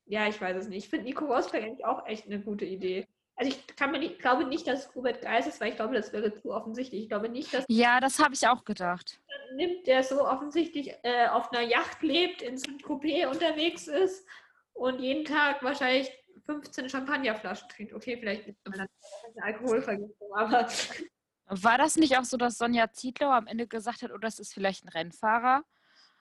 ja, 0.04 0.28
ich 0.28 0.40
weiß 0.40 0.56
es 0.56 0.68
nicht. 0.68 0.84
Ich 0.84 0.90
finde 0.90 1.06
Nico 1.06 1.24
Rosberg 1.24 1.64
eigentlich 1.64 1.86
auch 1.86 2.06
echt 2.06 2.26
eine 2.26 2.40
gute 2.40 2.64
Idee. 2.64 3.06
Also 3.36 3.52
ich 3.52 3.76
kann 3.76 3.92
mir 3.92 4.00
nicht, 4.00 4.18
glaube 4.18 4.44
nicht, 4.44 4.66
dass 4.66 4.86
es 4.86 4.96
Robert 4.96 5.22
Geis 5.22 5.46
ist, 5.46 5.60
weil 5.60 5.70
ich 5.70 5.76
glaube, 5.76 5.94
das 5.94 6.12
wäre 6.12 6.34
zu 6.34 6.52
offensichtlich. 6.52 7.04
Ich 7.04 7.08
glaube 7.08 7.28
nicht, 7.28 7.54
dass. 7.54 7.64
Ja, 7.68 8.00
das 8.00 8.18
habe 8.18 8.34
ich 8.34 8.46
auch 8.46 8.64
gedacht. 8.64 9.19
Nimmt, 9.54 9.86
der 9.86 10.02
so 10.02 10.26
offensichtlich 10.26 10.92
äh, 11.02 11.28
auf 11.28 11.52
einer 11.52 11.62
Yacht 11.62 12.02
lebt, 12.02 12.42
in 12.42 12.56
saint 12.56 12.82
Coupé 12.82 13.26
unterwegs 13.26 13.86
ist 13.86 14.26
und 14.72 15.00
jeden 15.00 15.24
Tag 15.24 15.62
wahrscheinlich 15.62 16.10
15 16.46 16.88
Champagnerflaschen 16.88 17.68
trinkt. 17.68 17.92
Okay, 17.92 18.16
vielleicht 18.18 18.46
ist 18.46 18.58
man 18.64 18.78
dann 18.78 18.88
eine 19.36 19.44
Alkoholvergiftung, 19.44 20.34
aber. 20.34 20.68
War 21.52 21.78
das 21.78 21.96
nicht 21.96 22.16
auch 22.16 22.24
so, 22.24 22.36
dass 22.36 22.58
Sonja 22.58 22.92
Zietlow 22.92 23.30
am 23.30 23.48
Ende 23.48 23.66
gesagt 23.66 24.02
hat, 24.02 24.12
oh, 24.12 24.18
das 24.18 24.38
ist 24.38 24.54
vielleicht 24.54 24.84
ein 24.84 24.88
Rennfahrer? 24.88 25.64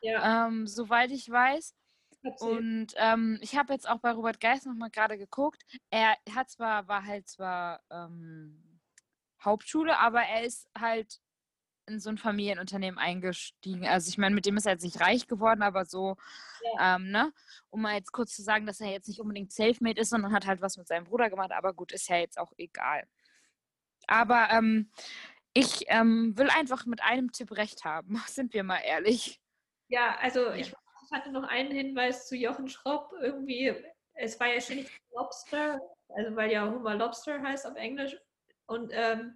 Ja. 0.01 0.47
Ähm, 0.47 0.65
soweit 0.65 1.11
ich 1.11 1.29
weiß. 1.29 1.75
Und 2.39 2.87
ähm, 2.97 3.37
ich 3.41 3.55
habe 3.55 3.73
jetzt 3.73 3.87
auch 3.87 3.99
bei 3.99 4.11
Robert 4.11 4.39
Geist 4.39 4.65
nochmal 4.65 4.89
gerade 4.89 5.17
geguckt. 5.17 5.63
Er 5.89 6.17
hat 6.33 6.49
zwar, 6.49 6.87
war 6.87 7.05
halt 7.05 7.29
zwar 7.29 7.81
ähm, 7.89 8.81
Hauptschule, 9.43 9.97
aber 9.99 10.21
er 10.21 10.43
ist 10.43 10.67
halt 10.77 11.19
in 11.89 11.99
so 11.99 12.09
ein 12.09 12.17
Familienunternehmen 12.17 12.99
eingestiegen. 12.99 13.85
Also 13.85 14.09
ich 14.09 14.17
meine, 14.17 14.35
mit 14.35 14.45
dem 14.45 14.57
ist 14.57 14.65
er 14.65 14.73
jetzt 14.73 14.83
nicht 14.83 15.01
reich 15.01 15.27
geworden, 15.27 15.61
aber 15.61 15.85
so, 15.85 16.15
ja. 16.77 16.95
ähm, 16.95 17.11
ne? 17.11 17.33
Um 17.69 17.81
mal 17.81 17.95
jetzt 17.95 18.11
kurz 18.11 18.35
zu 18.35 18.41
sagen, 18.41 18.65
dass 18.65 18.79
er 18.79 18.91
jetzt 18.91 19.07
nicht 19.07 19.19
unbedingt 19.19 19.51
Selfmade 19.51 19.99
ist, 19.99 20.09
sondern 20.09 20.33
hat 20.33 20.47
halt 20.47 20.61
was 20.61 20.77
mit 20.77 20.87
seinem 20.87 21.05
Bruder 21.05 21.29
gemacht. 21.29 21.51
Aber 21.51 21.73
gut, 21.73 21.91
ist 21.91 22.07
ja 22.09 22.17
jetzt 22.17 22.37
auch 22.39 22.53
egal. 22.57 23.03
Aber 24.07 24.49
ähm, 24.51 24.91
ich 25.53 25.85
ähm, 25.87 26.37
will 26.37 26.49
einfach 26.49 26.85
mit 26.85 27.01
einem 27.03 27.31
Tipp 27.31 27.51
recht 27.51 27.83
haben, 27.83 28.15
sind 28.27 28.53
wir 28.53 28.63
mal 28.63 28.79
ehrlich. 28.79 29.41
Ja, 29.89 30.17
also 30.21 30.49
ja. 30.49 30.55
ich 30.55 30.73
hatte 31.11 31.31
noch 31.31 31.43
einen 31.43 31.71
Hinweis 31.71 32.27
zu 32.27 32.35
Jochen 32.35 32.67
Schropp. 32.67 33.11
Irgendwie, 33.19 33.73
es 34.13 34.39
war 34.39 34.47
ja 34.47 34.61
ständig 34.61 34.89
Lobster, 35.15 35.79
also 36.09 36.35
weil 36.35 36.51
ja 36.51 36.69
Hummer 36.69 36.95
Lobster 36.95 37.41
heißt 37.41 37.65
auf 37.65 37.75
Englisch. 37.75 38.15
Und 38.67 38.91
ähm, 38.93 39.35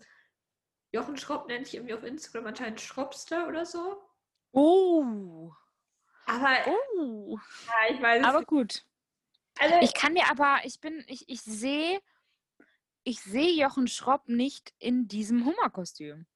Jochen 0.93 1.17
Schropp 1.17 1.47
nennt 1.47 1.65
sich 1.65 1.75
irgendwie 1.75 1.95
auf 1.95 2.03
Instagram 2.03 2.47
anscheinend 2.47 2.79
Schroppster 2.79 3.47
oder 3.47 3.65
so. 3.65 4.01
Oh. 4.51 5.51
Aber, 6.25 6.55
oh. 6.97 7.37
Ja, 7.67 7.95
ich 7.95 8.01
weiß 8.01 8.23
aber 8.23 8.43
gut. 8.43 8.85
Also, 9.59 9.75
ich 9.81 9.93
kann 9.93 10.15
dir 10.15 10.29
aber, 10.29 10.59
ich 10.63 10.79
bin, 10.79 11.03
ich, 11.07 11.27
ich 11.27 11.41
sehe, 11.41 11.99
ich 13.03 13.19
sehe 13.21 13.51
Jochen 13.53 13.87
Schropp 13.87 14.29
nicht 14.29 14.73
in 14.77 15.07
diesem 15.07 15.45
Hummerkostüm 15.45 16.27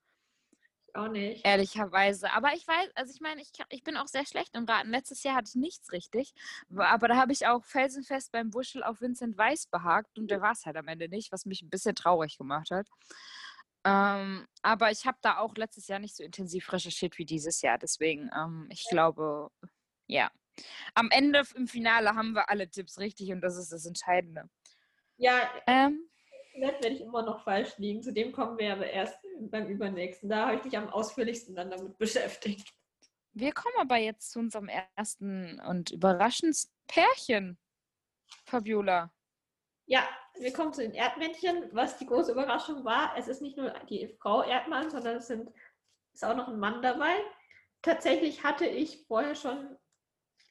auch 0.98 1.08
nicht. 1.08 1.46
Ehrlicherweise. 1.46 2.32
Aber 2.32 2.54
ich 2.54 2.68
weiß, 2.68 2.90
also 2.96 3.14
ich 3.14 3.22
meine, 3.22 3.42
ich, 3.42 3.52
ich 3.70 3.84
bin 3.84 3.98
auch 3.98 4.08
sehr 4.08 4.26
schlecht 4.26 4.56
im 4.56 4.66
Raten. 4.66 4.90
Letztes 4.90 5.24
Jahr 5.24 5.36
hatte 5.36 5.50
ich 5.50 5.56
nichts 5.56 5.92
richtig. 5.92 6.34
Aber 6.76 7.08
da 7.08 7.16
habe 7.16 7.32
ich 7.32 7.48
auch 7.48 7.64
felsenfest 7.64 8.32
beim 8.32 8.54
Wuschel 8.54 8.84
auf 8.84 9.02
Vincent 9.02 9.38
Weiss 9.38 9.68
behagt 9.68 10.18
und 10.18 10.30
der 10.30 10.42
war 10.42 10.52
es 10.52 10.66
halt 10.66 10.76
am 10.76 10.88
Ende 10.88 11.08
nicht, 11.08 11.32
was 11.32 11.46
mich 11.46 11.62
ein 11.62 11.70
bisschen 11.70 11.96
traurig 11.96 12.38
gemacht 12.38 12.72
hat. 12.72 12.88
Ähm, 13.86 14.48
aber 14.62 14.92
ich 14.92 15.06
habe 15.06 15.18
da 15.22 15.38
auch 15.38 15.56
letztes 15.56 15.88
Jahr 15.88 16.00
nicht 16.00 16.16
so 16.16 16.24
intensiv 16.24 16.72
recherchiert 16.72 17.18
wie 17.18 17.26
dieses 17.26 17.62
Jahr. 17.62 17.78
Deswegen, 17.78 18.30
ähm, 18.36 18.68
ich 18.72 18.86
glaube, 18.90 19.50
ja. 20.08 20.32
Am 20.96 21.10
Ende 21.12 21.44
im 21.56 21.68
Finale 21.68 22.16
haben 22.16 22.34
wir 22.34 22.50
alle 22.50 22.70
Tipps 22.70 23.00
richtig 23.00 23.32
und 23.32 23.42
das 23.42 23.58
ist 23.58 23.72
das 23.72 23.86
Entscheidende. 23.86 24.50
Ja, 25.18 25.50
ähm, 25.68 26.10
werde 26.60 26.88
ich 26.90 27.02
immer 27.02 27.24
noch 27.24 27.44
falsch 27.44 27.78
liegen. 27.78 28.02
Zu 28.02 28.14
dem 28.14 28.32
kommen 28.32 28.58
wir 28.58 28.74
aber 28.74 28.90
erst 28.90 29.18
beim 29.40 29.68
übernächsten. 29.68 30.30
Da 30.30 30.48
habe 30.48 30.58
ich 30.58 30.64
mich 30.64 30.78
am 30.78 30.90
ausführlichsten 30.90 31.56
dann 31.56 31.70
damit 31.70 31.98
beschäftigt. 31.98 32.74
Wir 33.34 33.54
kommen 33.54 33.76
aber 33.80 33.98
jetzt 33.98 34.32
zu 34.32 34.40
unserem 34.40 34.70
ersten 34.96 35.60
und 35.62 35.92
überraschendsten 35.92 36.76
Pärchen, 36.88 37.60
Fabiola. 38.46 39.12
Ja, 39.88 40.08
wir 40.38 40.52
kommen 40.54 40.74
zu 40.74 40.82
den 40.82 40.94
Erdmännchen. 40.94 41.70
Was 41.72 41.98
die 41.98 42.06
große 42.06 42.32
Überraschung 42.34 42.84
war, 42.86 43.16
es 43.18 43.28
ist 43.28 43.42
nicht 43.42 43.58
nur 43.58 43.72
die 43.90 44.16
Frau 44.20 44.44
Erdmann, 44.44 44.90
sondern 44.92 45.18
es 45.18 45.28
sind, 45.28 45.50
ist 46.14 46.26
auch 46.26 46.36
noch 46.36 46.50
ein 46.50 46.60
Mann 46.60 46.82
dabei. 46.82 47.16
Tatsächlich 47.82 48.44
hatte 48.44 48.66
ich 48.66 49.06
vorher 49.08 49.36
schon, 49.36 49.78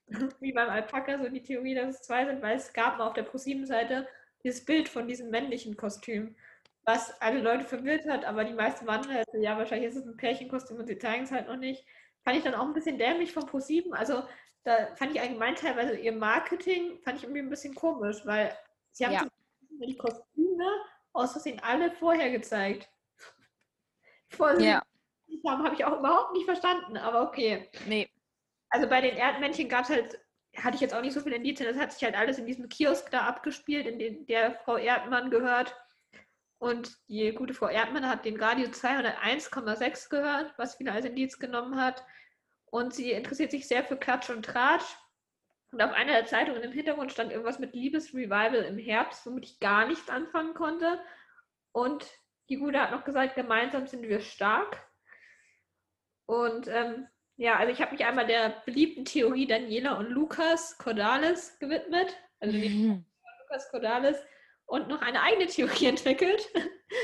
wie 0.40 0.52
beim 0.52 0.70
Alpaka, 0.70 1.18
so 1.18 1.28
die 1.28 1.42
Theorie, 1.42 1.74
dass 1.74 1.96
es 1.96 2.02
zwei 2.02 2.26
sind, 2.26 2.42
weil 2.42 2.56
es 2.56 2.72
gab 2.72 2.98
mal 2.98 3.06
auf 3.08 3.14
der 3.14 3.24
ProSieben-Seite 3.24 4.08
dieses 4.44 4.64
Bild 4.64 4.88
von 4.88 5.08
diesem 5.08 5.30
männlichen 5.30 5.76
Kostüm, 5.76 6.36
was 6.84 7.20
alle 7.20 7.40
Leute 7.40 7.64
verwirrt 7.64 8.06
hat, 8.08 8.24
aber 8.24 8.44
die 8.44 8.54
meisten 8.54 8.86
waren 8.86 9.08
halt, 9.12 9.26
ja, 9.34 9.58
wahrscheinlich 9.58 9.90
ist 9.90 9.96
es 9.96 10.06
ein 10.06 10.16
Pärchenkostüm 10.16 10.78
und 10.78 10.86
sie 10.86 10.98
zeigen 10.98 11.24
es 11.24 11.32
halt 11.32 11.48
noch 11.48 11.56
nicht. 11.56 11.84
Fand 12.24 12.38
ich 12.38 12.44
dann 12.44 12.54
auch 12.54 12.66
ein 12.66 12.74
bisschen 12.74 12.98
dämlich 12.98 13.32
von 13.32 13.46
ProSieben. 13.46 13.92
Also 13.94 14.22
da 14.64 14.94
fand 14.96 15.12
ich 15.14 15.20
allgemein 15.20 15.56
teilweise 15.56 15.96
ihr 15.96 16.12
Marketing, 16.12 17.00
fand 17.02 17.18
ich 17.18 17.24
irgendwie 17.24 17.42
ein 17.42 17.50
bisschen 17.50 17.74
komisch, 17.74 18.24
weil 18.24 18.56
sie 18.96 19.04
haben 19.04 19.12
Ja. 19.12 19.26
die 19.86 19.96
Kostüme 19.96 20.68
aus 21.12 21.32
Versehen 21.32 21.60
alle 21.60 21.90
vorher 21.92 22.30
gezeigt. 22.30 22.88
Vor 24.30 24.58
Ja, 24.58 24.82
haben, 25.46 25.62
habe 25.62 25.74
ich 25.74 25.84
auch 25.84 25.98
überhaupt 25.98 26.32
nicht 26.32 26.46
verstanden, 26.46 26.96
aber 26.96 27.22
okay. 27.22 27.70
nee. 27.86 28.08
Also 28.70 28.88
bei 28.88 29.00
den 29.00 29.16
Erdmännchen 29.16 29.68
gab 29.68 29.84
es 29.84 29.90
halt, 29.90 30.18
hatte 30.56 30.74
ich 30.76 30.80
jetzt 30.80 30.94
auch 30.94 31.02
nicht 31.02 31.12
so 31.12 31.20
viele 31.20 31.36
Indizien, 31.36 31.68
das 31.68 31.78
hat 31.80 31.92
sich 31.92 32.02
halt 32.02 32.16
alles 32.16 32.38
in 32.38 32.46
diesem 32.46 32.68
Kiosk 32.68 33.10
da 33.10 33.26
abgespielt, 33.26 33.86
in 33.86 33.98
den 33.98 34.26
der 34.26 34.54
Frau 34.64 34.76
Erdmann 34.76 35.30
gehört. 35.30 35.76
Und 36.58 36.96
die 37.08 37.32
gute 37.32 37.52
Frau 37.52 37.68
Erdmann 37.68 38.08
hat 38.08 38.24
den 38.24 38.42
Radio 38.42 38.68
201,6 38.68 40.08
gehört, 40.08 40.54
was 40.56 40.76
viele 40.76 40.92
als 40.92 41.04
Indiz 41.04 41.38
genommen 41.38 41.78
hat. 41.78 42.02
Und 42.64 42.94
sie 42.94 43.12
interessiert 43.12 43.50
sich 43.50 43.68
sehr 43.68 43.84
für 43.84 43.98
Klatsch 43.98 44.30
und 44.30 44.44
Tratsch. 44.44 44.96
Und 45.72 45.82
auf 45.82 45.92
einer 45.92 46.12
der 46.12 46.26
Zeitungen 46.26 46.62
im 46.62 46.72
Hintergrund 46.72 47.12
stand 47.12 47.32
irgendwas 47.32 47.58
mit 47.58 47.74
Liebesrevival 47.74 48.54
im 48.54 48.78
Herbst, 48.78 49.26
womit 49.26 49.44
ich 49.44 49.60
gar 49.60 49.86
nichts 49.86 50.08
anfangen 50.08 50.54
konnte. 50.54 51.00
Und 51.72 52.06
die 52.48 52.56
Gute 52.56 52.80
hat 52.80 52.92
noch 52.92 53.04
gesagt, 53.04 53.34
gemeinsam 53.34 53.86
sind 53.86 54.02
wir 54.02 54.20
stark. 54.20 54.86
Und 56.26 56.68
ähm, 56.68 57.06
ja, 57.36 57.56
also 57.56 57.72
ich 57.72 57.80
habe 57.82 57.92
mich 57.92 58.04
einmal 58.04 58.26
der 58.26 58.62
beliebten 58.64 59.04
Theorie 59.04 59.46
Daniela 59.46 59.98
und 59.98 60.08
Lukas 60.10 60.78
Cordalis 60.78 61.58
gewidmet. 61.58 62.16
Also 62.40 62.56
Mhm. 62.56 63.04
Lukas 63.42 63.70
Cordalis 63.70 64.16
und 64.66 64.88
noch 64.88 65.02
eine 65.02 65.22
eigene 65.22 65.46
Theorie 65.46 65.86
entwickelt. 65.88 66.48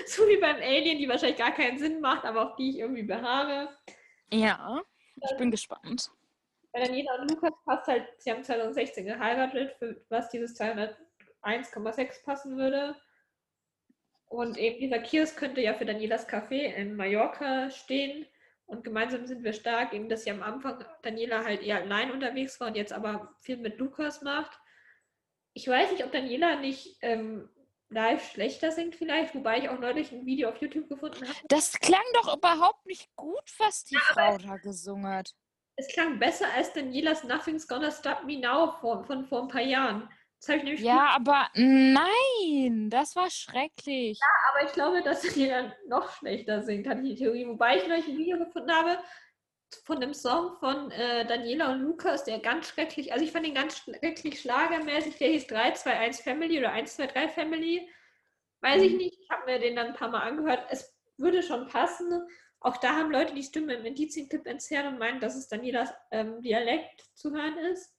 so 0.07 0.27
wie 0.29 0.39
beim 0.39 0.57
Alien, 0.57 0.99
die 0.99 1.09
wahrscheinlich 1.09 1.39
gar 1.39 1.53
keinen 1.53 1.79
Sinn 1.79 2.01
macht, 2.01 2.25
aber 2.25 2.51
auf 2.51 2.57
die 2.57 2.71
ich 2.71 2.79
irgendwie 2.79 3.03
beharre. 3.03 3.77
Ja, 4.33 4.81
ich 5.17 5.37
bin 5.37 5.51
gespannt. 5.51 6.11
Bei 6.73 6.81
Daniela 6.81 7.21
und 7.21 7.31
Lukas 7.31 7.53
passt 7.65 7.87
halt, 7.87 8.09
sie 8.19 8.31
haben 8.31 8.43
2016 8.43 9.05
geheiratet, 9.05 9.77
für 9.79 10.03
was 10.09 10.31
dieses 10.31 10.59
201,6 10.59 12.25
passen 12.25 12.57
würde. 12.57 12.97
Und 14.27 14.57
eben 14.57 14.81
dieser 14.81 14.99
Kiosk 14.99 15.37
könnte 15.37 15.61
ja 15.61 15.75
für 15.75 15.85
Danielas 15.85 16.27
Café 16.27 16.75
in 16.75 16.97
Mallorca 16.97 17.71
stehen. 17.71 18.27
Und 18.65 18.85
gemeinsam 18.85 19.27
sind 19.27 19.45
wir 19.45 19.53
stark, 19.53 19.93
eben 19.93 20.09
dass 20.09 20.25
sie 20.25 20.31
am 20.31 20.43
Anfang 20.43 20.83
Daniela 21.03 21.45
halt 21.45 21.63
eher 21.63 21.83
allein 21.83 22.11
unterwegs 22.11 22.59
war 22.59 22.69
und 22.69 22.77
jetzt 22.77 22.95
aber 22.95 23.37
viel 23.41 23.59
mit 23.59 23.79
Lukas 23.79 24.23
macht. 24.23 24.59
Ich 25.53 25.69
weiß 25.69 25.93
nicht, 25.93 26.05
ob 26.05 26.13
Daniela 26.13 26.57
nicht 26.57 26.97
ähm, 27.03 27.51
live 27.91 28.27
schlechter 28.31 28.73
singt 28.73 28.97
vielleicht, 28.97 29.35
wobei 29.35 29.59
ich 29.59 29.69
auch 29.69 29.79
neulich 29.79 30.11
ein 30.13 30.25
Video 30.25 30.49
auf 30.49 30.57
YouTube 30.57 30.89
gefunden 30.89 31.29
habe. 31.29 31.39
Das 31.49 31.79
klang 31.79 32.01
doch 32.15 32.35
überhaupt 32.35 32.87
nicht 32.87 33.15
gut, 33.15 33.45
was 33.59 33.85
die 33.85 33.97
Frau 33.97 34.39
da 34.39 34.57
gesungen 34.57 35.07
hat. 35.07 35.35
Es 35.77 35.89
klang 35.89 36.19
besser 36.19 36.47
als 36.55 36.73
Danielas 36.73 37.25
Nothing's 37.25 37.67
Gonna 37.67 37.91
Stop 37.91 38.25
Me 38.25 38.39
Now 38.39 38.73
von, 38.81 39.05
von 39.05 39.25
vor 39.25 39.43
ein 39.43 39.49
paar 39.49 39.63
Jahren. 39.63 40.09
Das 40.39 40.49
habe 40.49 40.59
ich 40.59 40.65
nämlich 40.65 40.81
Ja, 40.83 41.11
aber 41.15 41.49
nein, 41.55 42.91
das 42.91 43.15
war 43.17 43.31
schrecklich. 43.31 44.19
aber 44.51 44.67
ich 44.67 44.73
glaube, 44.73 45.03
dass 45.03 45.23
Daniela 45.23 45.73
noch 45.89 46.11
schlechter 46.17 46.63
singt, 46.63 46.87
hatte 46.89 47.01
ich 47.03 47.11
die 47.11 47.25
Theorie. 47.25 47.47
Wobei 47.47 47.77
ich 47.79 47.87
neulich 47.87 48.07
ein 48.09 48.19
Video 48.19 48.39
gefunden 48.39 48.71
habe 48.73 48.99
von 49.85 50.01
dem 50.01 50.13
Song 50.13 50.57
von 50.59 50.91
äh, 50.91 51.25
Daniela 51.27 51.73
und 51.73 51.81
Lukas, 51.81 52.25
der 52.25 52.41
ganz 52.41 52.69
schrecklich, 52.69 53.13
also 53.13 53.25
ich 53.25 53.33
fand 53.33 53.47
ihn 53.47 53.55
ganz 53.55 53.79
schrecklich 53.79 54.41
schlagermäßig, 54.41 55.17
der 55.17 55.29
hieß 55.29 55.47
321 55.47 56.25
Family 56.25 56.59
oder 56.59 56.73
123 56.73 57.31
Family. 57.35 57.89
Weiß 58.61 58.83
ich 58.83 58.93
Mhm. 58.93 58.99
nicht, 58.99 59.19
ich 59.21 59.31
habe 59.31 59.47
mir 59.47 59.59
den 59.59 59.77
dann 59.77 59.89
ein 59.89 59.95
paar 59.95 60.09
Mal 60.11 60.21
angehört. 60.21 60.67
Es 60.71 60.95
würde 61.17 61.43
schon 61.43 61.69
passen. 61.69 62.29
Auch 62.65 62.77
da 62.77 62.97
haben 62.97 63.11
Leute 63.11 63.35
die 63.35 63.43
Stimme 63.43 63.75
im 63.75 63.85
Indizienclip 63.85 64.47
entzerrt 64.47 64.87
und 64.87 64.99
meinen, 64.99 65.21
dass 65.21 65.35
es 65.37 65.49
Danielas 65.49 65.93
ähm, 66.11 66.41
Dialekt 66.41 67.05
zu 67.15 67.33
hören 67.33 67.59
ist. 67.59 67.95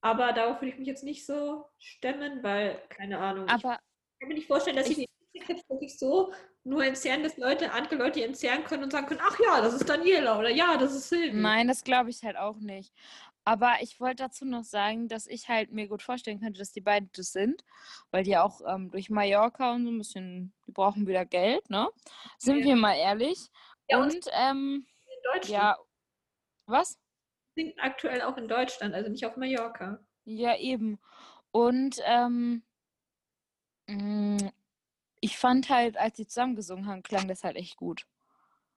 Aber 0.00 0.32
darauf 0.32 0.60
würde 0.60 0.68
ich 0.72 0.78
mich 0.78 0.86
jetzt 0.88 1.02
nicht 1.04 1.24
so 1.26 1.64
stemmen, 1.78 2.42
weil, 2.42 2.82
keine 2.90 3.18
Ahnung. 3.18 3.46
ich 3.46 3.52
Aber 3.52 3.78
kann 4.20 4.28
mir 4.28 4.34
nicht 4.34 4.46
vorstellen, 4.46 4.76
dass 4.76 4.88
Ich- 4.88 4.96
sie 4.96 5.08
die 5.34 5.40
Clips 5.40 5.68
wirklich 5.68 5.98
so 5.98 6.32
nur 6.62 6.84
entzerren, 6.84 7.22
dass 7.24 7.36
Leute, 7.36 7.72
andere 7.72 7.96
Leute 7.96 8.20
die 8.20 8.22
entzerren 8.22 8.62
können 8.64 8.84
und 8.84 8.92
sagen 8.92 9.06
können, 9.06 9.20
ach 9.22 9.36
ja, 9.40 9.60
das 9.60 9.74
ist 9.74 9.88
Daniela 9.88 10.38
oder 10.38 10.48
ja, 10.50 10.76
das 10.76 10.94
ist 10.94 11.08
Silvi. 11.08 11.32
nein, 11.40 11.66
das 11.66 11.82
glaube 11.82 12.10
ich 12.10 12.22
halt 12.22 12.36
auch 12.36 12.56
nicht. 12.58 12.92
Aber 13.44 13.76
ich 13.82 14.00
wollte 14.00 14.22
dazu 14.24 14.44
noch 14.46 14.64
sagen, 14.64 15.08
dass 15.08 15.26
ich 15.26 15.48
halt 15.48 15.70
mir 15.70 15.88
gut 15.88 16.02
vorstellen 16.02 16.40
könnte, 16.40 16.58
dass 16.58 16.72
die 16.72 16.80
beiden 16.80 17.10
das 17.12 17.32
sind, 17.32 17.62
weil 18.10 18.24
die 18.24 18.36
auch 18.38 18.60
ähm, 18.66 18.90
durch 18.90 19.10
Mallorca 19.10 19.72
und 19.74 19.84
so 19.84 19.90
ein 19.90 19.98
bisschen, 19.98 20.54
die 20.66 20.72
brauchen 20.72 21.06
wieder 21.06 21.26
Geld, 21.26 21.68
ne? 21.70 21.88
Sind 22.38 22.60
Ja. 22.60 22.64
wir 22.64 22.76
mal 22.76 22.94
ehrlich. 22.96 23.50
Ja, 23.90 24.02
und 24.02 24.14
und 24.14 24.26
ähm, 24.32 24.86
in 25.06 25.22
Deutschland 25.32 25.52
ja, 25.54 25.76
was? 26.66 26.98
singt 27.56 27.74
aktuell 27.82 28.22
auch 28.22 28.36
in 28.36 28.46
Deutschland, 28.48 28.94
also 28.94 29.10
nicht 29.10 29.26
auf 29.26 29.36
Mallorca. 29.36 29.98
Ja, 30.26 30.56
eben. 30.56 30.98
Und 31.50 32.00
ähm, 32.04 32.64
mh, 33.88 34.50
ich 35.20 35.38
fand 35.38 35.68
halt, 35.70 35.96
als 35.98 36.16
die 36.16 36.26
zusammen 36.26 36.56
gesungen 36.56 36.86
haben, 36.88 37.02
klang 37.02 37.28
das 37.28 37.44
halt 37.44 37.56
echt 37.56 37.76
gut. 37.76 38.06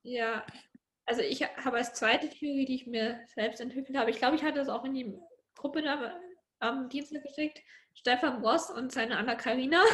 Ja, 0.04 0.46
also 1.08 1.22
ich 1.22 1.44
habe 1.44 1.78
als 1.78 1.94
zweite 1.94 2.30
Theorie, 2.30 2.66
die 2.66 2.76
ich 2.76 2.86
mir 2.86 3.20
selbst 3.34 3.62
entwickelt 3.62 3.98
habe, 3.98 4.12
ich 4.12 4.18
glaube, 4.18 4.36
ich 4.36 4.44
hatte 4.44 4.60
das 4.60 4.70
auch 4.70 4.84
in 4.84 4.94
die 4.94 5.18
Gruppe 5.56 5.82
da 5.82 6.20
am 6.60 6.90
Dienstag 6.90 7.24
geschickt, 7.24 7.62
Stefan 7.94 8.44
Ross 8.44 8.70
und 8.70 8.92
seine 8.92 9.18
Anna 9.18 9.36
Karina. 9.36 9.82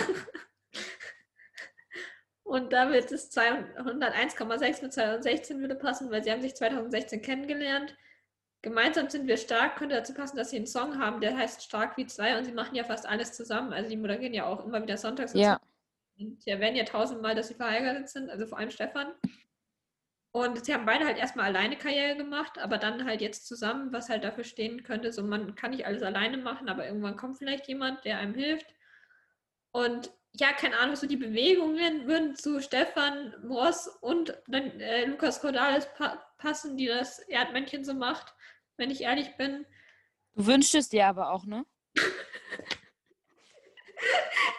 Und 2.44 2.74
da 2.74 2.92
wird 2.92 3.12
es 3.12 3.32
201,6 3.32 4.82
mit 4.84 4.94
2016 4.94 5.62
würde 5.62 5.76
passen, 5.76 6.12
weil 6.12 6.24
sie 6.24 6.32
haben 6.32 6.42
sich 6.42 6.54
2016 6.54 7.22
kennengelernt. 7.22 7.96
Gemeinsam 8.62 9.10
sind 9.10 9.28
wir 9.28 9.38
stark, 9.38 9.78
könnte 9.78 9.96
dazu 9.96 10.14
passen, 10.14 10.38
dass 10.38 10.50
sie 10.50 10.58
einen 10.58 10.68
Song 10.68 11.00
haben, 11.00 11.20
der 11.20 11.38
heißt 11.38 11.64
Stark 11.64 11.98
wie 11.98 12.06
zwei 12.06 12.38
und 12.38 12.44
sie 12.44 12.52
machen 12.52 12.76
ja 12.76 12.84
fast 12.84 13.08
alles 13.08 13.34
zusammen. 13.34 13.74
Also 13.74 13.90
die 13.90 13.98
moderieren 13.98 14.34
ja 14.34 14.46
auch 14.46 14.66
immer 14.66 14.84
wieder 14.84 14.98
sonntags. 14.98 15.34
Ja. 15.34 15.60
Und 16.20 16.44
sie 16.44 16.50
erwähnen 16.50 16.76
ja 16.76 16.84
tausendmal, 16.84 17.34
dass 17.34 17.48
sie 17.48 17.56
verheiratet 17.56 18.10
sind, 18.10 18.30
also 18.30 18.46
vor 18.46 18.60
allem 18.60 18.72
Stefan. 18.72 19.14
Und 20.36 20.66
sie 20.66 20.74
haben 20.74 20.88
beide 20.88 21.06
halt 21.06 21.20
erstmal 21.20 21.46
alleine 21.46 21.78
Karriere 21.78 22.18
gemacht, 22.18 22.58
aber 22.58 22.80
dann 22.80 23.06
halt 23.06 23.22
jetzt 23.22 23.48
zusammen, 23.48 23.94
was 23.94 24.10
halt 24.10 24.24
dafür 24.24 24.44
stehen 24.44 24.82
könnte, 24.82 25.14
so 25.14 25.22
man 25.22 25.54
kann 25.54 25.70
nicht 25.70 25.86
alles 25.86 26.02
alleine 26.02 26.38
machen, 26.38 26.70
aber 26.70 26.88
irgendwann 26.88 27.18
kommt 27.18 27.38
vielleicht 27.38 27.68
jemand, 27.68 28.04
der 28.04 28.18
einem 28.18 28.34
hilft. 28.34 28.66
Und 29.72 30.12
ja, 30.32 30.52
keine 30.52 30.80
Ahnung, 30.80 30.96
so 30.96 31.06
die 31.06 31.18
Bewegungen 31.18 32.08
würden 32.08 32.36
zu 32.36 32.60
Stefan 32.62 33.36
Ross 33.48 33.88
und 34.02 34.36
dann, 34.48 34.80
äh, 34.80 35.06
Lukas 35.06 35.40
Cordalis 35.40 35.88
pa 35.94 36.20
passen, 36.40 36.78
die 36.78 36.88
das 36.88 37.20
Erdmännchen 37.20 37.86
so 37.86 37.94
macht, 37.94 38.34
wenn 38.76 38.90
ich 38.90 39.02
ehrlich 39.02 39.38
bin. 39.38 39.68
Du 40.34 40.48
wünschst 40.48 40.74
es 40.74 40.90
dir 40.90 41.06
aber 41.06 41.30
auch, 41.30 41.46
ne? 41.46 41.64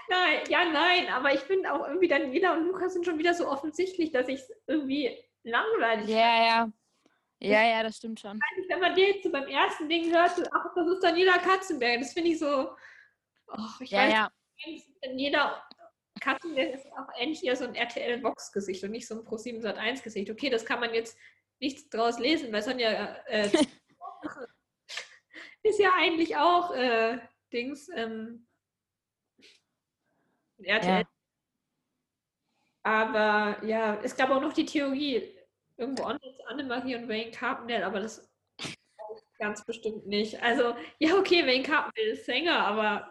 Nein, 0.09 0.39
ja, 0.49 0.65
nein, 0.71 1.09
aber 1.09 1.35
ich 1.35 1.41
finde 1.41 1.73
auch 1.73 1.87
irgendwie 1.89 2.09
Daniela 2.09 2.55
und 2.55 2.67
Lukas 2.69 2.93
sind 2.93 3.05
schon 3.05 3.19
wieder 3.19 3.35
so 3.35 3.49
offensichtlich, 3.49 4.13
dass 4.13 4.29
ich 4.29 4.41
es 4.41 4.53
irgendwie 4.67 5.19
langweilig 5.45 6.09
Ja, 6.09 6.45
ja. 6.45 6.73
Ja, 7.41 7.63
ja, 7.63 7.83
das 7.83 7.97
stimmt 7.99 8.21
schon. 8.21 8.41
Wenn 8.69 8.81
man 8.81 8.95
den 8.95 9.07
jetzt 9.15 9.23
so 9.23 9.31
beim 9.31 9.47
ersten 9.47 9.89
Ding 9.89 10.11
hört, 10.11 10.33
ach, 10.53 10.75
das 10.75 10.89
ist 10.89 11.03
Daniela 11.03 11.39
Katzenberg, 11.39 12.01
das 12.01 12.13
finde 12.13 12.31
ich 12.31 12.39
so, 12.39 12.71
oh, 13.49 13.59
ich 13.81 13.91
Ja, 13.91 13.99
weiß 13.99 14.13
ja. 14.13 14.33
Daniela 15.03 15.63
Katzenberg 16.21 16.75
ist 16.75 16.87
auch 16.93 17.09
endlich 17.19 17.45
eher 17.45 17.57
so 17.57 17.65
ein 17.65 17.75
RTL-Box-Gesicht 17.75 18.83
und 18.85 18.93
nicht 18.93 19.07
so 19.07 19.17
ein 19.17 19.27
Pro7 19.27 19.61
Sat1-Gesicht. 19.61 20.31
Okay, 20.31 20.49
das 20.49 20.65
kann 20.65 20.81
man 20.81 20.95
jetzt 20.95 21.19
nicht 21.61 21.93
draus 21.93 22.19
lesen, 22.19 22.51
weil 22.53 22.63
Sonja 22.63 23.17
äh, 23.27 23.51
ist 25.63 25.79
ja 25.79 25.93
eigentlich 25.97 26.37
auch 26.37 26.75
äh, 26.75 27.19
Dings, 27.53 27.91
ähm, 27.95 28.47
RTL. 30.63 31.01
Ja. 31.01 31.14
Aber 32.85 33.65
ja, 33.65 33.99
es 34.03 34.15
gab 34.15 34.31
auch 34.31 34.41
noch 34.41 34.53
die 34.53 34.67
Theorie, 34.67 35.35
irgendwo 35.77 36.05
online 36.05 36.37
zu 36.37 36.47
Annemarie 36.47 36.97
und 36.97 37.09
Wayne 37.09 37.31
Carpendale, 37.31 37.85
aber 37.85 38.01
das 38.01 38.31
ganz 39.39 39.65
bestimmt 39.65 40.07
nicht. 40.07 40.41
Also, 40.43 40.77
ja, 40.99 41.15
okay, 41.15 41.47
Wayne 41.47 41.65
Carpendale 41.65 42.11
ist 42.11 42.27
Sänger, 42.27 42.59
aber 42.59 43.11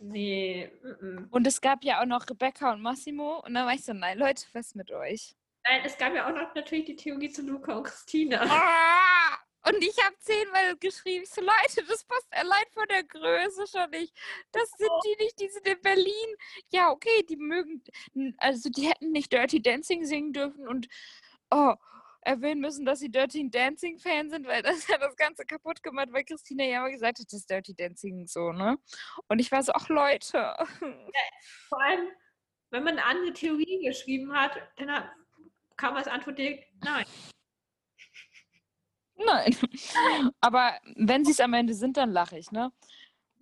nee. 0.00 0.70
mm, 0.82 1.06
mm. 1.06 1.28
Und 1.30 1.46
es 1.46 1.60
gab 1.60 1.84
ja 1.84 2.00
auch 2.00 2.06
noch 2.06 2.28
Rebecca 2.28 2.72
und 2.72 2.82
Massimo. 2.82 3.42
Und 3.44 3.54
dann 3.54 3.66
war 3.66 3.74
ich 3.74 3.84
so, 3.84 3.92
nein, 3.92 4.18
Leute, 4.18 4.44
was 4.52 4.74
mit 4.74 4.90
euch? 4.90 5.36
Nein, 5.64 5.82
es 5.84 5.96
gab 5.98 6.14
ja 6.14 6.26
auch 6.26 6.34
noch 6.34 6.54
natürlich 6.54 6.86
die 6.86 6.96
Theorie 6.96 7.30
zu 7.30 7.42
Luca 7.42 7.76
und 7.76 7.84
Christina. 7.84 8.40
Ah! 8.42 9.09
Und 9.66 9.82
ich 9.82 9.96
habe 10.02 10.16
zehnmal 10.20 10.76
geschrieben, 10.76 11.24
so 11.26 11.40
Leute, 11.40 11.84
das 11.86 12.04
passt 12.04 12.32
allein 12.32 12.64
von 12.72 12.86
der 12.88 13.04
Größe 13.04 13.66
schon 13.66 13.90
nicht. 13.90 14.16
Das 14.52 14.70
sind 14.70 14.90
die 15.04 15.24
nicht, 15.24 15.40
die 15.40 15.48
sind 15.48 15.66
in 15.68 15.80
Berlin. 15.82 16.36
Ja, 16.70 16.90
okay, 16.90 17.22
die 17.28 17.36
mögen, 17.36 17.82
also 18.38 18.70
die 18.70 18.88
hätten 18.88 19.12
nicht 19.12 19.32
Dirty 19.32 19.60
Dancing 19.60 20.04
singen 20.04 20.32
dürfen 20.32 20.66
und 20.66 20.88
oh, 21.50 21.74
erwähnen 22.22 22.60
müssen, 22.60 22.84
dass 22.84 23.00
sie 23.00 23.10
Dirty 23.10 23.50
Dancing 23.50 23.98
Fan 23.98 24.30
sind, 24.30 24.46
weil 24.46 24.62
das 24.62 24.88
hat 24.88 25.02
das 25.02 25.16
Ganze 25.16 25.44
kaputt 25.44 25.82
gemacht, 25.82 26.08
weil 26.10 26.24
Christina 26.24 26.64
ja 26.64 26.78
immer 26.80 26.90
gesagt 26.90 27.18
hat, 27.18 27.26
das 27.26 27.40
ist 27.40 27.50
Dirty 27.50 27.74
Dancing 27.74 28.26
so, 28.26 28.52
ne? 28.52 28.78
Und 29.28 29.38
ich 29.38 29.50
war 29.52 29.62
so, 29.62 29.72
ach 29.72 29.88
Leute. 29.88 30.38
Ja, 30.38 30.56
vor 31.68 31.80
allem, 31.80 32.10
wenn 32.70 32.84
man 32.84 32.98
eine 32.98 33.04
andere 33.04 33.32
Theorie 33.32 33.84
geschrieben 33.84 34.32
hat, 34.32 34.52
dann 34.76 35.10
kam 35.76 35.96
als 35.96 36.08
Antwort 36.08 36.38
direkt, 36.38 36.64
nein. 36.82 37.04
Nein. 39.24 39.56
Aber 40.40 40.74
wenn 40.96 41.24
sie 41.24 41.32
es 41.32 41.40
am 41.40 41.54
Ende 41.54 41.74
sind, 41.74 41.96
dann 41.96 42.10
lache 42.10 42.38
ich, 42.38 42.50
ne? 42.50 42.72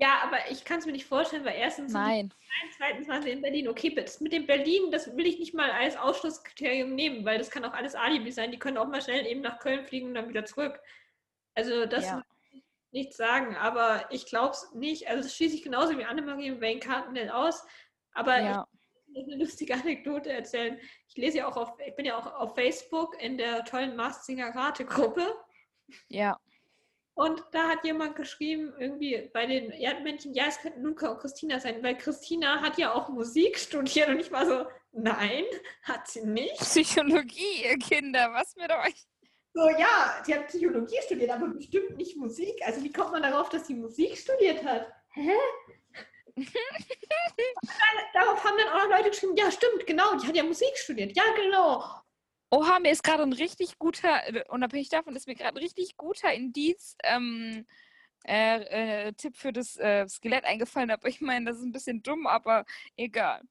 Ja, 0.00 0.20
aber 0.22 0.38
ich 0.48 0.64
kann 0.64 0.78
es 0.78 0.86
mir 0.86 0.92
nicht 0.92 1.06
vorstellen, 1.06 1.44
weil 1.44 1.56
erstens 1.56 1.92
Nein. 1.92 2.32
Nein, 2.38 2.70
zweitens 2.76 3.08
waren 3.08 3.20
sie 3.20 3.30
in 3.30 3.42
Berlin. 3.42 3.66
Okay, 3.66 3.92
das 3.92 4.20
mit 4.20 4.32
dem 4.32 4.46
Berlin, 4.46 4.92
das 4.92 5.16
will 5.16 5.26
ich 5.26 5.40
nicht 5.40 5.54
mal 5.54 5.72
als 5.72 5.96
Ausschlusskriterium 5.96 6.94
nehmen, 6.94 7.24
weil 7.24 7.36
das 7.36 7.50
kann 7.50 7.64
auch 7.64 7.72
alles 7.72 7.96
Alibi 7.96 8.30
sein. 8.30 8.52
Die 8.52 8.60
können 8.60 8.78
auch 8.78 8.86
mal 8.86 9.02
schnell 9.02 9.26
eben 9.26 9.40
nach 9.40 9.58
Köln 9.58 9.84
fliegen 9.84 10.08
und 10.08 10.14
dann 10.14 10.28
wieder 10.28 10.44
zurück. 10.44 10.78
Also 11.56 11.84
das 11.86 12.04
ja. 12.04 12.24
nichts 12.92 13.16
sagen, 13.16 13.56
aber 13.56 14.06
ich 14.10 14.26
glaube 14.26 14.52
es 14.52 14.72
nicht. 14.72 15.08
Also 15.08 15.24
das 15.24 15.34
schließe 15.34 15.56
ich 15.56 15.64
genauso 15.64 15.98
wie 15.98 16.04
Annemarie 16.04 16.52
und 16.52 16.60
Wayne 16.60 16.78
Cartendale 16.78 17.34
aus. 17.34 17.66
Aber 18.12 18.40
ja. 18.40 18.68
ich 19.12 19.24
eine 19.24 19.36
lustige 19.36 19.74
Anekdote 19.74 20.30
erzählen. 20.30 20.78
Ich 21.08 21.16
lese 21.16 21.38
ja 21.38 21.48
auch 21.48 21.56
auf, 21.56 21.72
ich 21.84 21.96
bin 21.96 22.06
ja 22.06 22.16
auch 22.16 22.32
auf 22.34 22.54
Facebook 22.54 23.20
in 23.20 23.36
der 23.36 23.64
tollen 23.64 23.96
Mars 23.96 24.24
Singer 24.24 24.54
Rate-Gruppe. 24.54 25.26
Ja. 26.08 26.38
Und 27.14 27.42
da 27.50 27.68
hat 27.68 27.84
jemand 27.84 28.14
geschrieben, 28.14 28.72
irgendwie 28.78 29.28
bei 29.32 29.44
den 29.44 29.70
Erdmännchen, 29.70 30.34
ja, 30.34 30.44
es 30.46 30.60
könnten 30.60 30.82
Luca 30.82 31.08
und 31.08 31.18
Christina 31.18 31.58
sein, 31.58 31.82
weil 31.82 31.96
Christina 31.98 32.60
hat 32.60 32.78
ja 32.78 32.94
auch 32.94 33.08
Musik 33.08 33.58
studiert 33.58 34.08
und 34.08 34.20
ich 34.20 34.30
war 34.30 34.46
so, 34.46 34.66
nein, 34.92 35.42
hat 35.82 36.06
sie 36.06 36.24
nicht. 36.24 36.54
Psychologie, 36.58 37.64
ihr 37.64 37.76
Kinder, 37.78 38.32
was 38.32 38.54
mit 38.54 38.70
euch? 38.70 39.04
So, 39.52 39.68
ja, 39.70 40.22
sie 40.24 40.32
hat 40.32 40.46
Psychologie 40.46 40.98
studiert, 41.04 41.30
aber 41.30 41.48
bestimmt 41.48 41.96
nicht 41.96 42.16
Musik. 42.16 42.54
Also 42.64 42.84
wie 42.84 42.92
kommt 42.92 43.10
man 43.10 43.22
darauf, 43.22 43.48
dass 43.48 43.66
sie 43.66 43.74
Musik 43.74 44.16
studiert 44.16 44.62
hat? 44.62 44.86
Hä? 45.14 45.32
dann, 46.36 46.44
darauf 48.14 48.44
haben 48.44 48.56
dann 48.58 48.68
auch 48.68 48.88
noch 48.88 48.96
Leute 48.96 49.10
geschrieben, 49.10 49.34
ja, 49.36 49.50
stimmt, 49.50 49.84
genau, 49.88 50.14
die 50.14 50.26
hat 50.28 50.36
ja 50.36 50.44
Musik 50.44 50.76
studiert. 50.76 51.16
Ja, 51.16 51.24
genau. 51.34 51.82
Oha, 52.50 52.78
mir 52.78 52.92
ist 52.92 53.02
gerade 53.02 53.22
ein 53.22 53.32
richtig 53.32 53.78
guter, 53.78 54.26
äh, 54.26 54.44
unabhängig 54.48 54.88
davon, 54.88 55.14
ist 55.16 55.26
mir 55.26 55.34
gerade 55.34 55.58
ein 55.58 55.62
richtig 55.62 55.96
guter 55.96 56.32
Indiz, 56.32 56.96
ähm, 57.04 57.66
äh, 58.26 59.08
äh, 59.08 59.12
Tipp 59.12 59.36
für 59.36 59.52
das 59.52 59.76
äh, 59.76 60.08
Skelett 60.08 60.44
eingefallen, 60.44 60.90
aber 60.90 61.08
ich 61.08 61.20
meine, 61.20 61.46
das 61.46 61.58
ist 61.58 61.64
ein 61.64 61.72
bisschen 61.72 62.02
dumm, 62.02 62.26
aber 62.26 62.64
egal. 62.96 63.42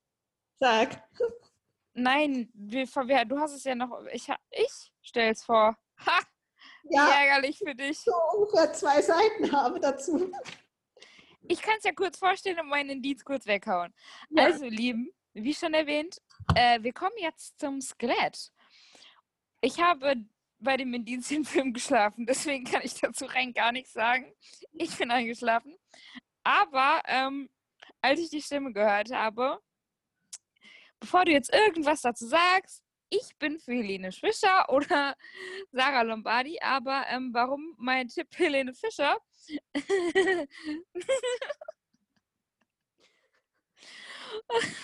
Sag. 0.60 1.04
Nein, 1.93 2.50
wir, 2.54 2.88
wir, 2.88 3.26
du 3.26 3.39
hast 3.39 3.54
es 3.54 3.64
ja 3.64 3.76
noch. 3.76 4.04
Ich, 4.12 4.28
ich 4.52 4.91
es 5.16 5.43
vor. 5.43 5.78
Ha! 6.06 6.20
Ja, 6.89 7.10
ärgerlich 7.10 7.58
für 7.58 7.76
dich. 7.76 8.00
So 8.00 8.14
ungefähr 8.36 8.72
zwei 8.74 9.02
Seiten 9.02 9.52
habe 9.52 9.80
dazu. 9.80 10.32
Ich 11.48 11.62
kann 11.62 11.76
es 11.78 11.84
ja 11.84 11.91
kurz 11.91 12.18
vorstellen 12.18 12.60
und 12.60 12.70
meinen 12.70 12.89
Indiz 12.89 13.24
kurz 13.24 13.45
weghauen. 13.45 13.93
Ja. 14.30 14.45
Also, 14.45 14.66
Lieben, 14.66 15.12
wie 15.34 15.54
schon 15.54 15.74
erwähnt, 15.74 16.22
äh, 16.56 16.82
wir 16.82 16.93
kommen 16.93 17.16
jetzt 17.20 17.60
zum 17.60 17.82
Skelett. 17.82 18.52
Ich 19.62 19.80
habe 19.82 20.16
bei 20.60 20.78
dem 20.78 20.93
Indizienfilm 20.93 21.74
geschlafen, 21.74 22.26
deswegen 22.26 22.66
kann 22.66 22.82
ich 22.84 22.95
dazu 22.95 23.26
rein 23.26 23.53
gar 23.53 23.72
nichts 23.72 23.93
sagen. 23.93 24.32
Ich 24.74 24.97
bin 24.97 25.12
eingeschlafen. 25.12 25.76
Aber 26.43 27.01
ähm, 27.05 27.49
als 28.01 28.20
ich 28.20 28.30
die 28.30 28.41
Stimme 28.41 28.72
gehört 28.74 29.12
habe, 29.12 29.60
bevor 30.99 31.26
du 31.26 31.32
jetzt 31.32 31.53
irgendwas 31.53 32.01
dazu 32.01 32.28
sagst, 32.28 32.84
ich 33.10 33.38
bin 33.38 33.60
für 33.60 33.74
Helene 33.74 34.12
Fischer 34.12 34.70
oder 34.74 35.16
Sarah 35.72 36.01
Lombardi, 36.03 36.60
aber 36.62 37.05
ähm, 37.10 37.34
warum 37.34 37.76
mein 37.78 38.08
Tipp 38.08 38.28
Helene 38.38 38.74
Fischer? 38.74 39.18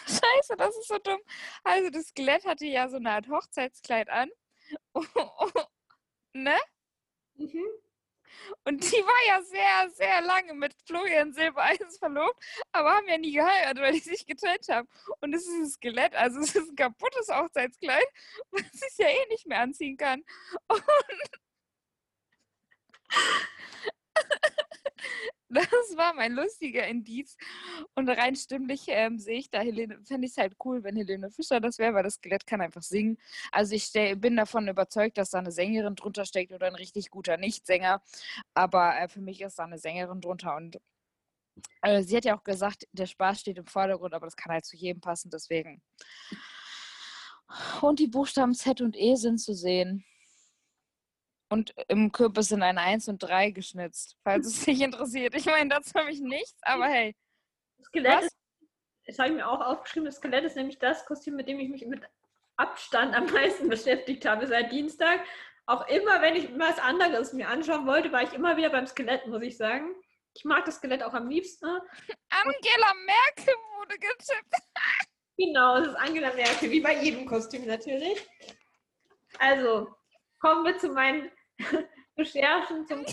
Scheiße, 0.08 0.56
das 0.58 0.76
ist 0.78 0.88
so 0.88 0.98
dumm. 1.00 1.20
Also 1.64 1.90
das 1.90 2.08
Skelett 2.08 2.46
hatte 2.46 2.66
ja 2.66 2.88
so 2.90 2.98
eine 2.98 3.12
Art 3.12 3.28
Hochzeitskleid 3.30 4.10
an 4.10 4.30
ne? 6.34 6.58
Mhm. 7.36 7.66
Und 8.66 8.84
die 8.84 8.98
war 8.98 9.28
ja 9.28 9.42
sehr, 9.44 9.90
sehr 9.92 10.22
lange 10.22 10.54
mit 10.54 10.76
Florian 10.86 11.34
Silbereis 11.34 11.98
verlobt, 11.98 12.38
aber 12.72 12.96
haben 12.96 13.08
ja 13.08 13.18
nie 13.18 13.34
geheiratet, 13.34 13.82
weil 13.82 13.94
die 13.94 14.00
sich 14.00 14.26
getrennt 14.26 14.68
haben. 14.70 14.88
Und 15.22 15.34
es 15.34 15.44
ist 15.44 15.54
ein 15.54 15.70
Skelett, 15.70 16.16
also 16.16 16.40
es 16.40 16.56
ist 16.56 16.70
ein 16.70 16.76
kaputtes 16.76 17.30
Hochzeitskleid, 17.30 18.06
was 18.52 18.64
ich 18.90 18.98
ja 18.98 19.08
eh 19.08 19.26
nicht 19.30 19.48
mehr 19.48 19.62
anziehen 19.62 19.98
kann. 19.98 20.24
Und 20.68 20.84
das 25.54 25.98
war 25.98 26.14
mein 26.14 26.34
lustiger 26.34 26.88
Indiz. 26.88 27.38
Und 27.96 28.10
rein 28.10 28.36
stimmlich 28.36 28.86
ähm, 28.88 29.20
sehe 29.20 29.40
ich 29.40 29.50
da 29.50 29.60
Helene, 29.60 30.00
fände 30.04 30.26
ich 30.26 30.32
es 30.32 30.38
halt 30.38 30.56
cool, 30.64 30.84
wenn 30.84 30.96
Helene 30.96 31.30
Fischer 31.30 31.60
das 31.60 31.78
wäre, 31.78 31.94
weil 31.94 32.04
das 32.04 32.16
Skelett 32.16 32.46
kann 32.46 32.62
einfach 32.62 32.84
singen. 32.84 33.18
Also 33.52 33.76
ich 33.76 33.92
bin 34.20 34.36
davon 34.36 34.68
überzeugt, 34.68 35.18
dass 35.18 35.32
da 35.32 35.40
eine 35.40 35.52
Sängerin 35.52 35.96
drunter 35.96 36.26
steckt 36.26 36.52
oder 36.52 36.68
ein 36.68 36.76
richtig 36.76 37.10
guter 37.10 37.38
Nichtsänger. 37.38 38.02
Aber 38.54 38.98
äh, 39.00 39.08
für 39.08 39.22
mich 39.22 39.42
ist 39.42 39.60
da 39.60 39.66
eine 39.66 39.78
Sängerin 39.78 40.22
drunter 40.22 40.56
und 40.56 40.80
äh, 41.82 42.02
sie 42.02 42.18
hat 42.18 42.26
ja 42.26 42.38
auch 42.38 42.44
gesagt, 42.44 42.88
der 42.92 43.06
Spaß 43.06 43.42
steht 43.42 43.58
im 43.58 43.66
Vordergrund, 43.66 44.14
aber 44.14 44.26
das 44.26 44.36
kann 44.36 44.52
halt 44.52 44.66
zu 44.66 44.76
jedem 44.76 45.02
passen, 45.02 45.30
deswegen. 45.30 45.82
Und 47.82 48.00
die 48.00 48.08
Buchstaben 48.08 48.56
Z 48.56 48.82
und 48.82 48.98
E 48.98 49.16
sind 49.16 49.38
zu 49.38 49.54
sehen 49.54 50.04
und 51.54 51.74
im 51.88 52.12
Kürbis 52.12 52.50
sind 52.50 52.64
ein 52.64 52.80
1 52.80 53.08
und 53.10 53.20
3 53.20 53.52
geschnitzt, 53.52 54.18
falls 54.24 54.48
es 54.48 54.66
dich 54.66 54.82
interessiert. 54.82 55.36
Ich 55.36 55.46
meine, 55.46 55.70
dazu 55.70 55.94
habe 55.94 56.12
ich 56.12 56.20
nichts, 56.20 56.60
aber 56.64 56.88
hey. 56.88 57.16
Das 57.78 57.88
Skelett 57.88 58.18
was? 58.18 58.26
ist, 58.26 58.38
das 59.06 59.20
habe 59.20 59.30
ich 59.30 59.36
mir 59.36 59.48
auch 59.48 59.62
aufgeschrieben, 59.62 60.06
das 60.06 60.16
Skelett 60.16 60.44
ist 60.46 60.56
nämlich 60.56 60.80
das 60.80 61.06
Kostüm, 61.06 61.36
mit 61.36 61.48
dem 61.48 61.60
ich 61.60 61.70
mich 61.70 61.86
mit 61.86 62.02
Abstand 62.58 63.16
am 63.16 63.28
meisten 63.28 63.70
beschäftigt 63.70 64.26
habe 64.26 64.48
seit 64.48 64.72
Dienstag. 64.72 65.24
Auch 65.68 65.88
immer, 65.88 66.22
wenn 66.22 66.36
ich 66.36 66.50
was 66.58 66.80
anderes 66.80 67.34
mir 67.34 67.48
anschauen 67.48 67.86
wollte, 67.86 68.12
war 68.12 68.24
ich 68.24 68.34
immer 68.34 68.58
wieder 68.58 68.72
beim 68.72 68.88
Skelett, 68.88 69.28
muss 69.28 69.44
ich 69.44 69.56
sagen. 69.56 69.96
Ich 70.34 70.46
mag 70.46 70.66
das 70.66 70.78
Skelett 70.78 71.04
auch 71.04 71.14
am 71.14 71.30
liebsten. 71.30 71.66
Angela 71.66 72.94
Merkel 73.06 73.54
wurde 73.78 73.96
getippt. 74.00 74.56
genau, 75.38 75.78
es 75.78 75.90
ist 75.90 75.96
Angela 75.96 76.34
Merkel, 76.34 76.72
wie 76.72 76.82
bei 76.82 77.00
jedem 77.00 77.28
Kostüm 77.28 77.66
natürlich. 77.66 78.28
Also, 79.38 79.96
kommen 80.44 80.66
wir 80.66 80.78
zu 80.78 80.90
meinen 80.90 81.32
Recherchen 82.18 82.88
zum. 82.88 83.06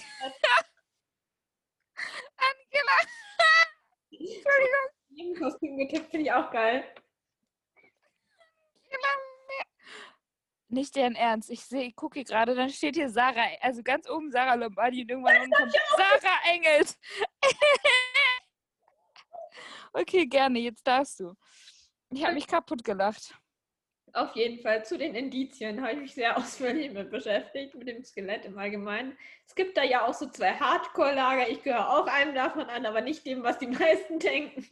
Angela! 2.36 2.40
Entschuldigung. 4.10 5.36
Kostüm 5.38 5.76
getippt, 5.76 6.10
finde 6.10 6.26
ich 6.26 6.32
auch 6.32 6.50
geil. 6.50 6.84
Nicht 10.68 10.94
deren 10.94 11.16
Ernst. 11.16 11.50
Ich 11.50 11.62
sehe, 11.62 11.88
ich 11.88 11.96
gucke 11.96 12.22
gerade, 12.22 12.54
dann 12.54 12.70
steht 12.70 12.94
hier 12.94 13.10
Sarah, 13.10 13.48
also 13.60 13.82
ganz 13.82 14.08
oben 14.08 14.30
Sarah 14.30 14.54
Lombardi 14.54 15.02
und 15.02 15.10
irgendwann 15.10 15.42
unten 15.42 15.50
kommt 15.50 15.74
Sarah 15.96 16.38
Engels. 16.48 16.96
okay, 19.92 20.26
gerne, 20.26 20.60
jetzt 20.60 20.86
darfst 20.86 21.20
du. 21.20 21.34
Ich 22.10 22.24
habe 22.24 22.34
mich 22.34 22.46
kaputt 22.46 22.84
gelacht. 22.84 23.34
Auf 24.12 24.34
jeden 24.34 24.60
Fall 24.60 24.84
zu 24.84 24.98
den 24.98 25.14
Indizien 25.14 25.80
habe 25.80 25.92
ich 25.92 25.98
mich 25.98 26.14
sehr 26.14 26.36
ausführlich 26.38 26.92
mit 26.92 27.10
beschäftigt, 27.10 27.74
mit 27.74 27.88
dem 27.88 28.04
Skelett 28.04 28.44
im 28.44 28.58
Allgemeinen. 28.58 29.16
Es 29.46 29.54
gibt 29.54 29.76
da 29.76 29.82
ja 29.82 30.06
auch 30.06 30.14
so 30.14 30.28
zwei 30.28 30.52
Hardcore-Lager. 30.52 31.48
Ich 31.48 31.62
gehöre 31.62 31.90
auch 31.90 32.06
einem 32.06 32.34
davon 32.34 32.64
an, 32.64 32.86
aber 32.86 33.00
nicht 33.00 33.26
dem, 33.26 33.42
was 33.42 33.58
die 33.58 33.66
meisten 33.68 34.18
denken. 34.18 34.66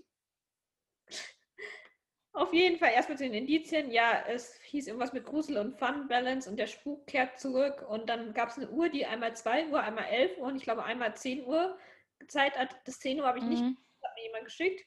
Auf 2.32 2.52
jeden 2.52 2.78
Fall 2.78 2.92
erstmal 2.92 3.18
zu 3.18 3.24
den 3.24 3.34
Indizien. 3.34 3.90
Ja, 3.90 4.24
es 4.28 4.60
hieß 4.62 4.86
irgendwas 4.86 5.12
mit 5.12 5.24
Grusel 5.24 5.58
und 5.58 5.76
Fun 5.78 6.06
Balance 6.06 6.48
und 6.48 6.56
der 6.56 6.68
Spuk 6.68 7.06
kehrt 7.06 7.40
zurück. 7.40 7.84
Und 7.88 8.08
dann 8.08 8.32
gab 8.32 8.50
es 8.50 8.58
eine 8.58 8.70
Uhr, 8.70 8.88
die 8.88 9.06
einmal 9.06 9.34
2 9.34 9.68
Uhr, 9.68 9.82
einmal 9.82 10.04
11 10.04 10.38
Uhr 10.38 10.46
und 10.46 10.56
ich 10.56 10.62
glaube 10.62 10.84
einmal 10.84 11.16
10 11.16 11.44
Uhr 11.44 11.76
gezeigt 12.20 12.56
hat. 12.56 12.76
Das 12.84 13.00
10 13.00 13.18
Uhr 13.18 13.26
habe 13.26 13.38
ich 13.38 13.44
mhm. 13.44 13.50
nicht, 13.50 13.62
hat 13.62 14.14
mir 14.14 14.22
jemand 14.22 14.44
geschickt. 14.44 14.86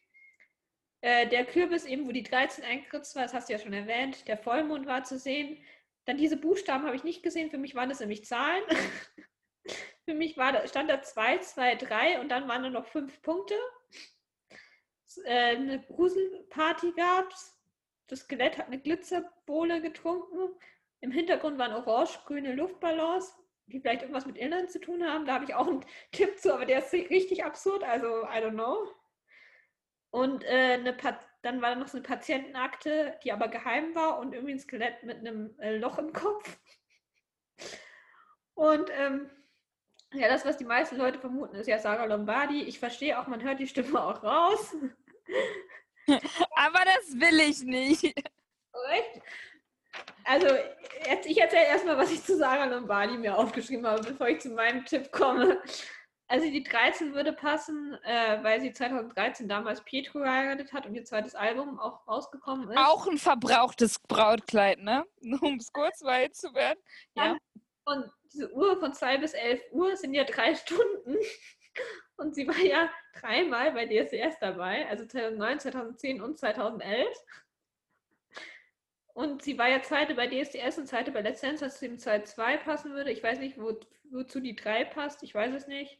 Äh, 1.01 1.27
der 1.27 1.45
Kürbis 1.45 1.85
eben, 1.85 2.07
wo 2.07 2.11
die 2.11 2.23
13 2.23 2.63
eingekritzt 2.63 3.15
war, 3.15 3.23
das 3.23 3.33
hast 3.33 3.49
du 3.49 3.53
ja 3.53 3.59
schon 3.59 3.73
erwähnt. 3.73 4.27
Der 4.27 4.37
Vollmond 4.37 4.85
war 4.85 5.03
zu 5.03 5.17
sehen. 5.17 5.57
Dann 6.05 6.17
diese 6.17 6.37
Buchstaben 6.37 6.85
habe 6.85 6.95
ich 6.95 7.03
nicht 7.03 7.23
gesehen. 7.23 7.49
Für 7.49 7.57
mich 7.57 7.75
waren 7.75 7.89
das 7.89 7.99
nämlich 7.99 8.25
Zahlen. 8.25 8.63
Für 10.05 10.13
mich 10.13 10.37
war, 10.37 10.67
stand 10.67 10.89
da 10.89 11.01
2, 11.01 11.39
2, 11.39 11.75
3 11.75 12.19
und 12.19 12.29
dann 12.29 12.47
waren 12.47 12.63
da 12.63 12.69
noch 12.69 12.87
fünf 12.87 13.21
Punkte. 13.21 13.55
Äh, 15.25 15.55
eine 15.55 15.81
Gruselparty 15.81 16.93
gab 16.93 17.31
es. 17.31 17.57
Das 18.07 18.21
Skelett 18.21 18.57
hat 18.57 18.67
eine 18.67 18.79
Glitzerbohle 18.79 19.81
getrunken. 19.81 20.55
Im 21.01 21.11
Hintergrund 21.11 21.57
waren 21.57 21.73
orange-grüne 21.73 22.53
Luftballons. 22.53 23.37
die 23.67 23.79
vielleicht 23.79 24.01
irgendwas 24.01 24.25
mit 24.25 24.37
Irland 24.37 24.69
zu 24.69 24.81
tun 24.81 25.03
haben. 25.03 25.25
Da 25.25 25.33
habe 25.33 25.45
ich 25.45 25.55
auch 25.55 25.67
einen 25.67 25.85
Tipp 26.11 26.37
zu, 26.37 26.53
aber 26.53 26.65
der 26.65 26.79
ist 26.79 26.93
richtig 26.93 27.43
absurd, 27.45 27.83
also 27.83 28.23
I 28.23 28.43
don't 28.43 28.51
know. 28.51 28.89
Und 30.11 30.43
äh, 30.43 30.73
eine 30.73 30.93
dann 31.41 31.61
war 31.61 31.71
da 31.71 31.75
noch 31.75 31.87
so 31.87 31.97
eine 31.97 32.05
Patientenakte, 32.05 33.17
die 33.23 33.31
aber 33.31 33.47
geheim 33.47 33.95
war 33.95 34.19
und 34.19 34.33
irgendwie 34.33 34.53
ein 34.53 34.59
Skelett 34.59 35.03
mit 35.03 35.17
einem 35.17 35.57
äh, 35.59 35.77
Loch 35.77 35.97
im 35.97 36.13
Kopf. 36.13 36.59
Und 38.53 38.91
ähm, 38.95 39.29
ja, 40.13 40.27
das, 40.27 40.45
was 40.45 40.57
die 40.57 40.65
meisten 40.65 40.97
Leute 40.97 41.17
vermuten, 41.17 41.55
ist 41.55 41.67
ja 41.67 41.79
Sarah 41.79 42.05
Lombardi. 42.05 42.63
Ich 42.63 42.79
verstehe 42.79 43.19
auch, 43.19 43.27
man 43.27 43.41
hört 43.41 43.59
die 43.59 43.67
Stimme 43.67 44.03
auch 44.03 44.21
raus. 44.21 44.75
Aber 46.07 46.79
das 46.85 47.19
will 47.19 47.39
ich 47.39 47.63
nicht. 47.63 48.03
Echt? 48.03 49.21
Also, 50.25 50.47
jetzt, 51.09 51.25
ich 51.25 51.39
erzähle 51.39 51.65
erstmal, 51.65 51.97
was 51.97 52.11
ich 52.11 52.23
zu 52.23 52.37
Sarah 52.37 52.65
Lombardi 52.65 53.17
mir 53.17 53.37
aufgeschrieben 53.37 53.87
habe, 53.87 54.03
bevor 54.03 54.27
ich 54.27 54.41
zu 54.41 54.49
meinem 54.49 54.85
Tipp 54.85 55.11
komme. 55.11 55.61
Also 56.31 56.49
die 56.49 56.63
13 56.63 57.13
würde 57.13 57.33
passen, 57.33 57.93
äh, 58.05 58.41
weil 58.41 58.61
sie 58.61 58.71
2013 58.71 59.49
damals 59.49 59.83
Pietro 59.83 60.19
geheiratet 60.19 60.71
hat 60.71 60.85
und 60.85 60.95
ihr 60.95 61.03
zweites 61.03 61.35
Album 61.35 61.77
auch 61.77 62.07
rausgekommen 62.07 62.69
ist. 62.69 62.77
Auch 62.77 63.05
ein 63.05 63.17
verbrauchtes 63.17 63.99
Brautkleid, 63.99 64.79
ne? 64.79 65.05
Um 65.41 65.57
es 65.57 65.73
kurz 65.73 66.01
weit 66.03 66.33
zu 66.33 66.53
werden. 66.53 66.79
Ja. 67.15 67.37
Und 67.83 68.09
diese 68.31 68.49
Uhr 68.53 68.79
von 68.79 68.93
2 68.93 69.17
bis 69.17 69.33
11 69.33 69.61
Uhr 69.73 69.97
sind 69.97 70.13
ja 70.13 70.23
drei 70.23 70.55
Stunden. 70.55 71.17
Und 72.15 72.33
sie 72.33 72.47
war 72.47 72.59
ja 72.59 72.89
dreimal 73.19 73.73
bei 73.73 73.85
DSDS 73.85 74.39
dabei, 74.39 74.87
also 74.87 75.05
2009, 75.05 75.59
2010 75.59 76.21
und 76.21 76.39
2011. 76.39 77.09
Und 79.13 79.41
sie 79.41 79.57
war 79.57 79.67
ja 79.67 79.81
zweite 79.81 80.15
bei 80.15 80.27
DSDS 80.27 80.77
und 80.77 80.87
zweite 80.87 81.11
bei 81.11 81.19
Let's 81.19 81.41
Dance, 81.41 81.65
was 81.65 81.81
dem 81.81 81.97
2-2 81.97 82.57
passen 82.59 82.93
würde. 82.93 83.11
Ich 83.11 83.21
weiß 83.21 83.39
nicht, 83.39 83.57
wo, 83.57 83.77
wozu 84.11 84.39
die 84.39 84.55
3 84.55 84.85
passt, 84.85 85.23
ich 85.23 85.35
weiß 85.35 85.53
es 85.53 85.67
nicht. 85.67 85.99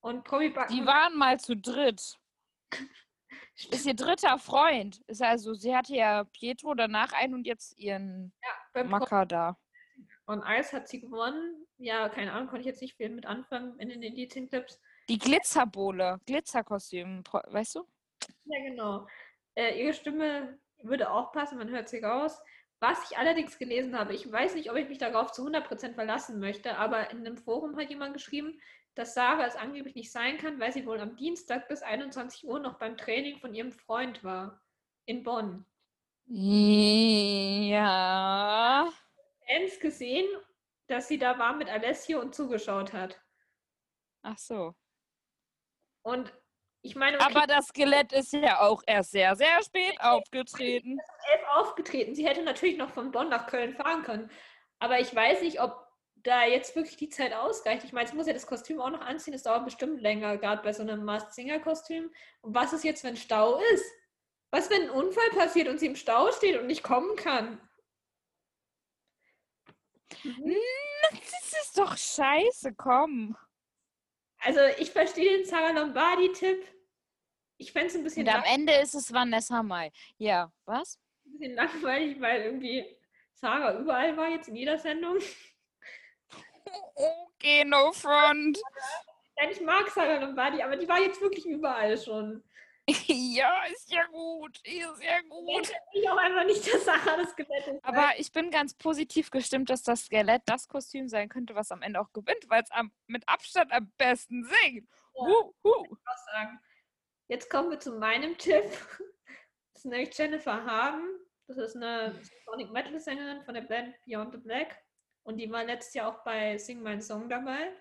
Und 0.00 0.24
Promi 0.24 0.50
Backen. 0.50 0.74
Die 0.74 0.86
waren 0.86 1.16
mal 1.16 1.38
zu 1.38 1.56
dritt. 1.56 2.18
ist 3.70 3.86
ihr 3.86 3.94
dritter 3.94 4.38
Freund. 4.38 5.02
Ist 5.06 5.22
also, 5.22 5.54
sie 5.54 5.76
hatte 5.76 5.94
ja 5.94 6.24
Pietro 6.24 6.74
danach 6.74 7.12
ein 7.12 7.34
und 7.34 7.46
jetzt 7.46 7.76
ihren 7.78 8.32
ja, 8.74 8.84
Macker 8.84 9.26
da. 9.26 9.58
Und 10.26 10.42
Eis 10.42 10.72
hat 10.72 10.88
sie 10.88 11.00
gewonnen. 11.00 11.66
Ja, 11.76 12.08
keine 12.08 12.32
Ahnung, 12.32 12.48
konnte 12.48 12.60
ich 12.60 12.66
jetzt 12.66 12.80
nicht 12.80 12.96
viel 12.96 13.10
mit 13.10 13.26
anfangen 13.26 13.78
in 13.78 13.88
den 13.88 14.02
Indizienclips. 14.02 14.80
Die 15.08 15.18
Glitzerbohle, 15.18 16.20
Glitzerkostüm, 16.24 17.24
weißt 17.24 17.74
du? 17.74 17.86
Ja, 18.44 18.62
genau. 18.62 19.06
Äh, 19.56 19.82
ihre 19.82 19.92
Stimme 19.92 20.58
würde 20.82 21.10
auch 21.10 21.32
passen, 21.32 21.58
man 21.58 21.68
hört 21.68 21.88
sie 21.88 21.98
raus. 21.98 22.40
Was 22.78 23.10
ich 23.10 23.18
allerdings 23.18 23.58
gelesen 23.58 23.98
habe, 23.98 24.14
ich 24.14 24.30
weiß 24.30 24.54
nicht, 24.54 24.70
ob 24.70 24.76
ich 24.76 24.88
mich 24.88 24.98
darauf 24.98 25.32
zu 25.32 25.46
100% 25.46 25.94
verlassen 25.94 26.40
möchte, 26.40 26.78
aber 26.78 27.10
in 27.10 27.18
einem 27.18 27.36
Forum 27.36 27.76
hat 27.76 27.90
jemand 27.90 28.14
geschrieben, 28.14 28.58
dass 28.94 29.14
Sarah 29.14 29.46
es 29.46 29.56
angeblich 29.56 29.94
nicht 29.94 30.12
sein 30.12 30.36
kann, 30.38 30.58
weil 30.60 30.72
sie 30.72 30.86
wohl 30.86 31.00
am 31.00 31.16
Dienstag 31.16 31.68
bis 31.68 31.82
21 31.82 32.44
Uhr 32.46 32.58
noch 32.60 32.78
beim 32.78 32.96
Training 32.96 33.38
von 33.38 33.54
ihrem 33.54 33.72
Freund 33.72 34.24
war. 34.24 34.60
In 35.06 35.22
Bonn. 35.22 35.64
Ja. 37.66 38.88
Fans 39.46 39.80
gesehen, 39.80 40.28
dass 40.86 41.08
sie 41.08 41.18
da 41.18 41.38
war 41.38 41.54
mit 41.54 41.68
Alessio 41.68 42.20
und 42.20 42.34
zugeschaut 42.34 42.92
hat. 42.92 43.20
Ach 44.22 44.38
so. 44.38 44.74
Und 46.02 46.32
ich 46.82 46.94
meine. 46.94 47.16
Okay, 47.18 47.26
Aber 47.26 47.46
das 47.46 47.66
Skelett 47.68 48.12
ist 48.12 48.32
ja 48.32 48.60
auch 48.60 48.82
erst 48.86 49.10
sehr, 49.10 49.34
sehr 49.36 49.62
spät 49.62 50.00
aufgetreten. 50.00 50.98
Elf 51.32 51.42
aufgetreten. 51.54 52.14
Sie 52.14 52.26
hätte 52.26 52.42
natürlich 52.42 52.76
noch 52.78 52.90
von 52.90 53.10
Bonn 53.10 53.28
nach 53.28 53.46
Köln 53.46 53.74
fahren 53.74 54.02
können. 54.02 54.30
Aber 54.78 54.98
ich 55.00 55.14
weiß 55.14 55.42
nicht, 55.42 55.60
ob 55.60 55.89
da 56.22 56.44
jetzt 56.44 56.76
wirklich 56.76 56.96
die 56.96 57.08
Zeit 57.08 57.32
ausreicht. 57.32 57.84
Ich 57.84 57.92
meine, 57.92 58.08
es 58.08 58.14
muss 58.14 58.26
ja 58.26 58.32
das 58.32 58.46
Kostüm 58.46 58.80
auch 58.80 58.90
noch 58.90 59.00
anziehen, 59.00 59.34
es 59.34 59.42
dauert 59.42 59.64
bestimmt 59.64 60.00
länger, 60.00 60.36
gerade 60.38 60.62
bei 60.62 60.72
so 60.72 60.82
einem 60.82 61.04
Masked 61.04 61.34
Singer 61.34 61.60
Kostüm. 61.60 62.12
Und 62.40 62.54
was 62.54 62.72
ist 62.72 62.84
jetzt, 62.84 63.04
wenn 63.04 63.16
Stau 63.16 63.58
ist? 63.72 63.84
Was, 64.50 64.68
wenn 64.70 64.82
ein 64.82 64.90
Unfall 64.90 65.30
passiert 65.30 65.68
und 65.68 65.78
sie 65.78 65.86
im 65.86 65.96
Stau 65.96 66.30
steht 66.32 66.58
und 66.58 66.66
nicht 66.66 66.82
kommen 66.82 67.16
kann? 67.16 67.60
Mhm. 70.24 70.56
Das 71.10 71.52
ist 71.62 71.78
doch 71.78 71.96
scheiße, 71.96 72.74
komm. 72.74 73.36
Also, 74.38 74.60
ich 74.78 74.90
verstehe 74.90 75.38
den 75.38 75.46
Sarah 75.46 75.70
Lombardi-Tipp. 75.70 76.66
Ich 77.58 77.72
fände 77.72 77.88
es 77.88 77.94
ein 77.94 78.02
bisschen. 78.02 78.26
Und 78.26 78.34
am 78.34 78.44
Ende 78.44 78.72
ist 78.74 78.94
es 78.94 79.12
Vanessa 79.12 79.62
Mai. 79.62 79.92
Ja, 80.16 80.50
was? 80.64 80.98
Ein 81.26 81.32
bisschen 81.32 81.54
langweilig, 81.54 82.20
weil 82.20 82.42
irgendwie 82.42 82.96
Sarah 83.34 83.78
überall 83.78 84.16
war 84.16 84.30
jetzt 84.30 84.48
in 84.48 84.56
jeder 84.56 84.78
Sendung. 84.78 85.18
Okay, 87.42 87.64
no 87.64 87.90
front. 87.92 88.60
Ja, 89.38 89.50
ich 89.50 89.60
mag 89.62 89.88
Sarah 89.88 90.22
Lombardi, 90.22 90.62
aber 90.62 90.76
die 90.76 90.86
war 90.86 91.00
jetzt 91.00 91.22
wirklich 91.22 91.46
überall 91.46 91.96
schon. 91.96 92.44
ja, 93.06 93.64
ist 93.72 93.90
ja 93.90 94.04
gut. 94.06 94.58
Ist 94.64 95.02
ja 95.02 95.20
gut. 95.28 95.72
Ich 95.92 96.10
auch 96.10 96.16
einfach 96.16 96.44
nicht, 96.44 96.66
dass 96.72 96.84
Sarah 96.84 97.16
das 97.16 97.30
Skelett 97.30 97.66
ist. 97.66 97.84
Aber 97.84 98.10
ich 98.18 98.32
bin 98.32 98.50
ganz 98.50 98.74
positiv 98.74 99.30
gestimmt, 99.30 99.70
dass 99.70 99.82
das 99.82 100.04
Skelett 100.04 100.42
das 100.46 100.68
Kostüm 100.68 101.08
sein 101.08 101.28
könnte, 101.28 101.54
was 101.54 101.72
am 101.72 101.82
Ende 101.82 102.00
auch 102.00 102.12
gewinnt, 102.12 102.48
weil 102.48 102.62
es 102.62 102.70
mit 103.06 103.26
Abstand 103.28 103.72
am 103.72 103.90
besten 103.96 104.44
singt. 104.44 104.88
Ja, 105.14 105.22
huh, 105.22 105.54
huh. 105.64 105.86
Jetzt 107.28 107.48
kommen 107.48 107.70
wir 107.70 107.78
zu 107.78 107.92
meinem 107.92 108.36
Tipp. 108.38 108.64
Das 109.72 109.84
ist 109.84 109.86
nämlich 109.86 110.16
Jennifer 110.16 110.64
Hagen. 110.64 111.06
Das 111.46 111.58
ist 111.58 111.76
eine 111.76 112.20
Sonic 112.44 112.70
Metal 112.70 112.98
Sängerin 112.98 113.42
von 113.42 113.54
der 113.54 113.62
Band 113.62 113.94
Beyond 114.04 114.32
the 114.32 114.38
Black. 114.38 114.76
Und 115.22 115.36
die 115.36 115.50
war 115.50 115.64
letztes 115.64 115.94
Jahr 115.94 116.08
auch 116.08 116.24
bei 116.24 116.58
Sing 116.58 116.82
My 116.82 117.00
Song 117.00 117.28
dabei. 117.28 117.72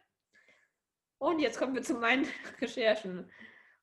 Und 1.18 1.40
jetzt 1.40 1.58
kommen 1.58 1.76
wir 1.76 1.84
zu 1.84 1.96
meinen 1.96 2.28
Recherchen. 2.62 3.32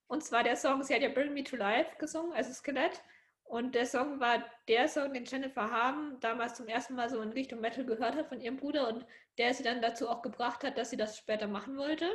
Und 0.09 0.24
zwar 0.24 0.42
der 0.42 0.57
Song, 0.57 0.82
sie 0.82 0.94
hat 0.94 1.02
ja 1.02 1.09
Bring 1.09 1.34
Me 1.34 1.44
to 1.44 1.57
Life 1.57 1.96
gesungen, 1.98 2.32
also 2.32 2.52
Skelett. 2.52 3.02
Und 3.44 3.74
der 3.74 3.86
Song 3.86 4.18
war 4.20 4.44
der 4.68 4.88
Song, 4.88 5.12
den 5.12 5.24
Jennifer 5.24 5.70
Haben 5.70 6.18
damals 6.20 6.54
zum 6.54 6.66
ersten 6.66 6.94
Mal 6.94 7.09
so 7.09 7.20
in 7.22 7.30
Richtung 7.30 7.61
Metal 7.61 7.84
gehört 7.84 8.16
hat 8.16 8.28
von 8.28 8.40
ihrem 8.40 8.57
Bruder 8.57 8.88
und 8.88 9.07
der 9.38 9.54
sie 9.54 9.62
dann 9.62 9.82
dazu 9.82 10.09
auch 10.09 10.22
gebracht 10.22 10.64
hat, 10.64 10.76
dass 10.78 10.90
sie 10.90 10.96
das 10.96 11.16
später 11.16 11.46
machen 11.46 11.76
wollte. 11.76 12.11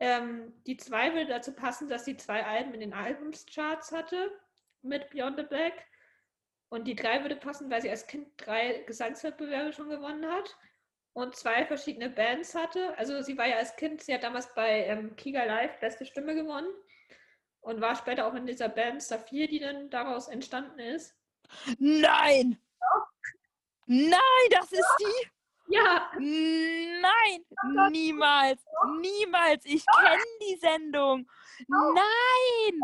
Ähm, 0.00 0.52
die 0.66 0.76
zwei 0.76 1.12
würde 1.14 1.26
dazu 1.26 1.54
passen, 1.54 1.88
dass 1.88 2.04
sie 2.04 2.16
zwei 2.16 2.44
Alben 2.44 2.74
in 2.74 2.80
den 2.80 2.92
Albumscharts 2.94 3.92
hatte 3.92 4.30
mit 4.82 5.10
Beyond 5.10 5.38
the 5.38 5.44
Black. 5.44 5.72
Und 6.70 6.84
die 6.84 6.94
drei 6.94 7.22
würde 7.22 7.36
passen, 7.36 7.70
weil 7.70 7.80
sie 7.80 7.90
als 7.90 8.06
Kind 8.06 8.28
drei 8.36 8.84
Gesangswettbewerbe 8.86 9.72
schon 9.72 9.88
gewonnen 9.88 10.26
hat 10.30 10.56
und 11.14 11.34
zwei 11.34 11.64
verschiedene 11.64 12.10
Bands 12.10 12.54
hatte. 12.54 12.96
Also 12.98 13.22
sie 13.22 13.38
war 13.38 13.46
ja 13.46 13.56
als 13.56 13.74
Kind, 13.76 14.02
sie 14.02 14.14
hat 14.14 14.22
damals 14.22 14.54
bei 14.54 14.84
ähm, 14.84 15.16
Kiga 15.16 15.44
Live 15.44 15.80
beste 15.80 16.04
Stimme 16.04 16.34
gewonnen 16.34 16.68
und 17.60 17.80
war 17.80 17.96
später 17.96 18.26
auch 18.26 18.34
in 18.34 18.46
dieser 18.46 18.68
Band 18.68 19.02
Saphir, 19.02 19.48
die 19.48 19.58
dann 19.58 19.90
daraus 19.90 20.28
entstanden 20.28 20.78
ist. 20.78 21.14
Nein! 21.78 22.58
Ja. 22.80 23.08
Nein, 23.86 24.48
das 24.50 24.70
ist 24.70 24.96
die! 25.00 25.74
Ja! 25.74 26.10
Nein! 26.18 27.44
Niemals! 27.90 28.62
Niemals! 29.00 29.64
Ich 29.64 29.84
kenne 29.86 30.22
die 30.42 30.56
Sendung! 30.56 31.28
Nein! 31.66 32.80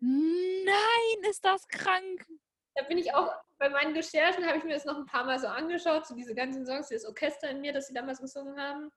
Nein, 0.00 1.30
ist 1.30 1.44
das 1.44 1.66
krank. 1.68 2.26
Da 2.74 2.84
bin 2.84 2.98
ich 2.98 3.12
auch, 3.12 3.32
bei 3.58 3.68
meinen 3.68 3.94
Recherchen 3.94 4.46
habe 4.46 4.58
ich 4.58 4.64
mir 4.64 4.74
das 4.74 4.84
noch 4.84 4.96
ein 4.96 5.06
paar 5.06 5.24
Mal 5.24 5.38
so 5.38 5.48
angeschaut, 5.48 6.06
so 6.06 6.14
diese 6.14 6.34
ganzen 6.34 6.64
Songs, 6.64 6.88
das 6.88 7.04
Orchester 7.04 7.50
in 7.50 7.60
mir, 7.60 7.72
das 7.72 7.88
sie 7.88 7.94
damals 7.94 8.20
gesungen 8.20 8.58
haben. 8.60 8.92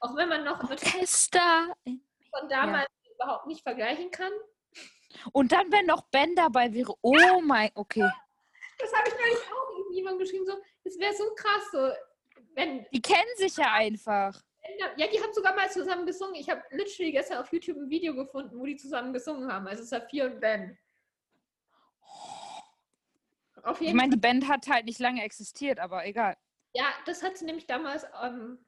Auch 0.00 0.16
wenn 0.16 0.28
man 0.28 0.44
noch 0.44 0.68
Orchester 0.68 1.72
von 1.84 2.48
damals 2.48 2.88
ja. 3.04 3.12
überhaupt 3.14 3.46
nicht 3.46 3.62
vergleichen 3.62 4.10
kann. 4.10 4.32
Und 5.32 5.52
dann, 5.52 5.70
wenn 5.70 5.86
noch 5.86 6.02
Ben 6.10 6.34
dabei 6.34 6.72
wäre, 6.72 6.94
oh 7.02 7.16
ja. 7.16 7.38
mein, 7.40 7.70
okay. 7.74 8.10
Das 8.78 8.92
habe 8.92 9.08
ich 9.08 9.14
neulich 9.14 9.38
auch 9.52 9.78
irgendjemand 9.78 10.18
geschrieben, 10.18 10.44
so, 10.46 10.56
es 10.82 10.98
wäre 10.98 11.14
so 11.14 11.32
krass, 11.36 11.70
so, 11.70 11.92
wenn. 12.54 12.84
Die 12.92 13.02
kennen 13.02 13.36
sich 13.36 13.56
ja 13.56 13.72
einfach. 13.72 14.42
Ja, 14.96 15.06
die 15.08 15.20
haben 15.20 15.32
sogar 15.32 15.54
mal 15.54 15.70
zusammen 15.70 16.06
gesungen. 16.06 16.36
Ich 16.36 16.48
habe 16.48 16.62
literally 16.70 17.12
gestern 17.12 17.38
auf 17.38 17.52
YouTube 17.52 17.76
ein 17.76 17.90
Video 17.90 18.14
gefunden, 18.14 18.58
wo 18.58 18.64
die 18.64 18.76
zusammen 18.76 19.12
gesungen 19.12 19.50
haben. 19.52 19.66
Also 19.66 19.82
Saphir 19.82 20.26
und 20.26 20.40
Ben. 20.40 20.78
Auf 23.64 23.80
jeden 23.80 23.90
ich 23.90 23.96
meine, 23.96 24.10
die 24.10 24.20
Band 24.20 24.48
hat 24.48 24.66
halt 24.68 24.86
nicht 24.86 24.98
lange 24.98 25.22
existiert, 25.22 25.78
aber 25.78 26.04
egal. 26.06 26.36
Ja, 26.74 26.86
das 27.06 27.22
hat 27.22 27.36
sie 27.36 27.44
nämlich 27.44 27.66
damals 27.66 28.06
ähm, 28.22 28.64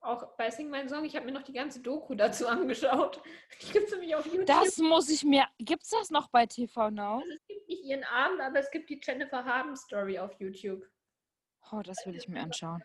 auch 0.00 0.36
bei 0.36 0.50
Sing 0.50 0.70
My 0.70 0.88
Song. 0.88 1.04
Ich 1.04 1.16
habe 1.16 1.26
mir 1.26 1.32
noch 1.32 1.42
die 1.42 1.52
ganze 1.52 1.80
Doku 1.80 2.14
dazu 2.14 2.46
angeschaut. 2.46 3.20
Die 3.60 3.72
gibt 3.72 3.86
es 3.86 3.92
nämlich 3.92 4.14
auf 4.14 4.26
YouTube. 4.26 4.46
Das 4.46 4.78
muss 4.78 5.08
ich 5.08 5.24
mir. 5.24 5.46
Gibt 5.58 5.82
es 5.84 5.90
das 5.90 6.10
noch 6.10 6.28
bei 6.28 6.46
TV 6.46 6.90
Now? 6.90 7.18
Also 7.18 7.32
es 7.32 7.46
gibt 7.46 7.68
nicht 7.68 7.84
ihren 7.84 8.04
Abend, 8.04 8.40
aber 8.40 8.58
es 8.58 8.70
gibt 8.70 8.90
die 8.90 9.00
Jennifer 9.02 9.44
Haben 9.44 9.74
Story 9.76 10.18
auf 10.18 10.32
YouTube. 10.38 10.84
Oh, 11.72 11.80
das 11.82 11.96
will 12.04 12.14
ich 12.14 12.28
mir 12.28 12.40
anschauen. 12.40 12.82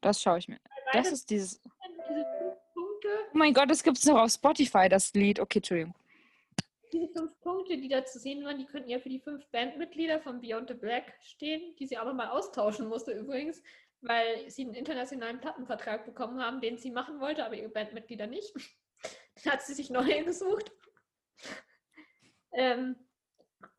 Das 0.00 0.22
schaue 0.22 0.38
ich 0.38 0.48
mir. 0.48 0.58
Das 0.92 1.12
ist 1.12 1.30
dieses. 1.30 1.60
Oh 1.64 3.38
mein 3.38 3.54
Gott, 3.54 3.70
das 3.70 3.82
gibt 3.82 3.98
es 3.98 4.04
noch 4.06 4.18
auf 4.18 4.30
Spotify, 4.30 4.88
das 4.88 5.12
Lied. 5.14 5.40
Okay, 5.40 5.58
Entschuldigung. 5.58 5.94
Diese 6.92 7.08
fünf 7.08 7.38
Punkte, 7.40 7.76
die 7.76 7.88
da 7.88 8.04
zu 8.04 8.18
sehen 8.18 8.44
waren, 8.44 8.58
die 8.58 8.64
könnten 8.64 8.88
ja 8.88 8.98
für 8.98 9.10
die 9.10 9.20
fünf 9.20 9.46
Bandmitglieder 9.50 10.20
von 10.20 10.40
Beyond 10.40 10.68
the 10.68 10.74
Black 10.74 11.12
stehen, 11.20 11.76
die 11.76 11.86
sie 11.86 11.98
aber 11.98 12.14
mal 12.14 12.28
austauschen 12.28 12.88
musste 12.88 13.12
übrigens, 13.12 13.62
weil 14.00 14.48
sie 14.50 14.64
einen 14.64 14.74
internationalen 14.74 15.40
Plattenvertrag 15.40 16.06
bekommen 16.06 16.40
haben, 16.42 16.60
den 16.60 16.78
sie 16.78 16.90
machen 16.90 17.20
wollte, 17.20 17.44
aber 17.44 17.56
ihre 17.56 17.68
Bandmitglieder 17.68 18.26
nicht. 18.26 18.54
Dann 19.44 19.52
hat 19.52 19.62
sie 19.62 19.74
sich 19.74 19.90
neue 19.90 20.24
gesucht. 20.24 20.72
Ähm, 22.52 22.96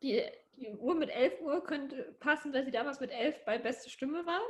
die, 0.02 0.22
die 0.56 0.70
Uhr 0.76 0.94
mit 0.94 1.10
11 1.10 1.40
Uhr 1.40 1.64
könnte 1.64 2.16
passen, 2.20 2.52
weil 2.52 2.64
sie 2.64 2.70
damals 2.70 3.00
mit 3.00 3.10
11 3.10 3.44
bei 3.44 3.58
Beste 3.58 3.90
Stimme 3.90 4.24
war. 4.24 4.40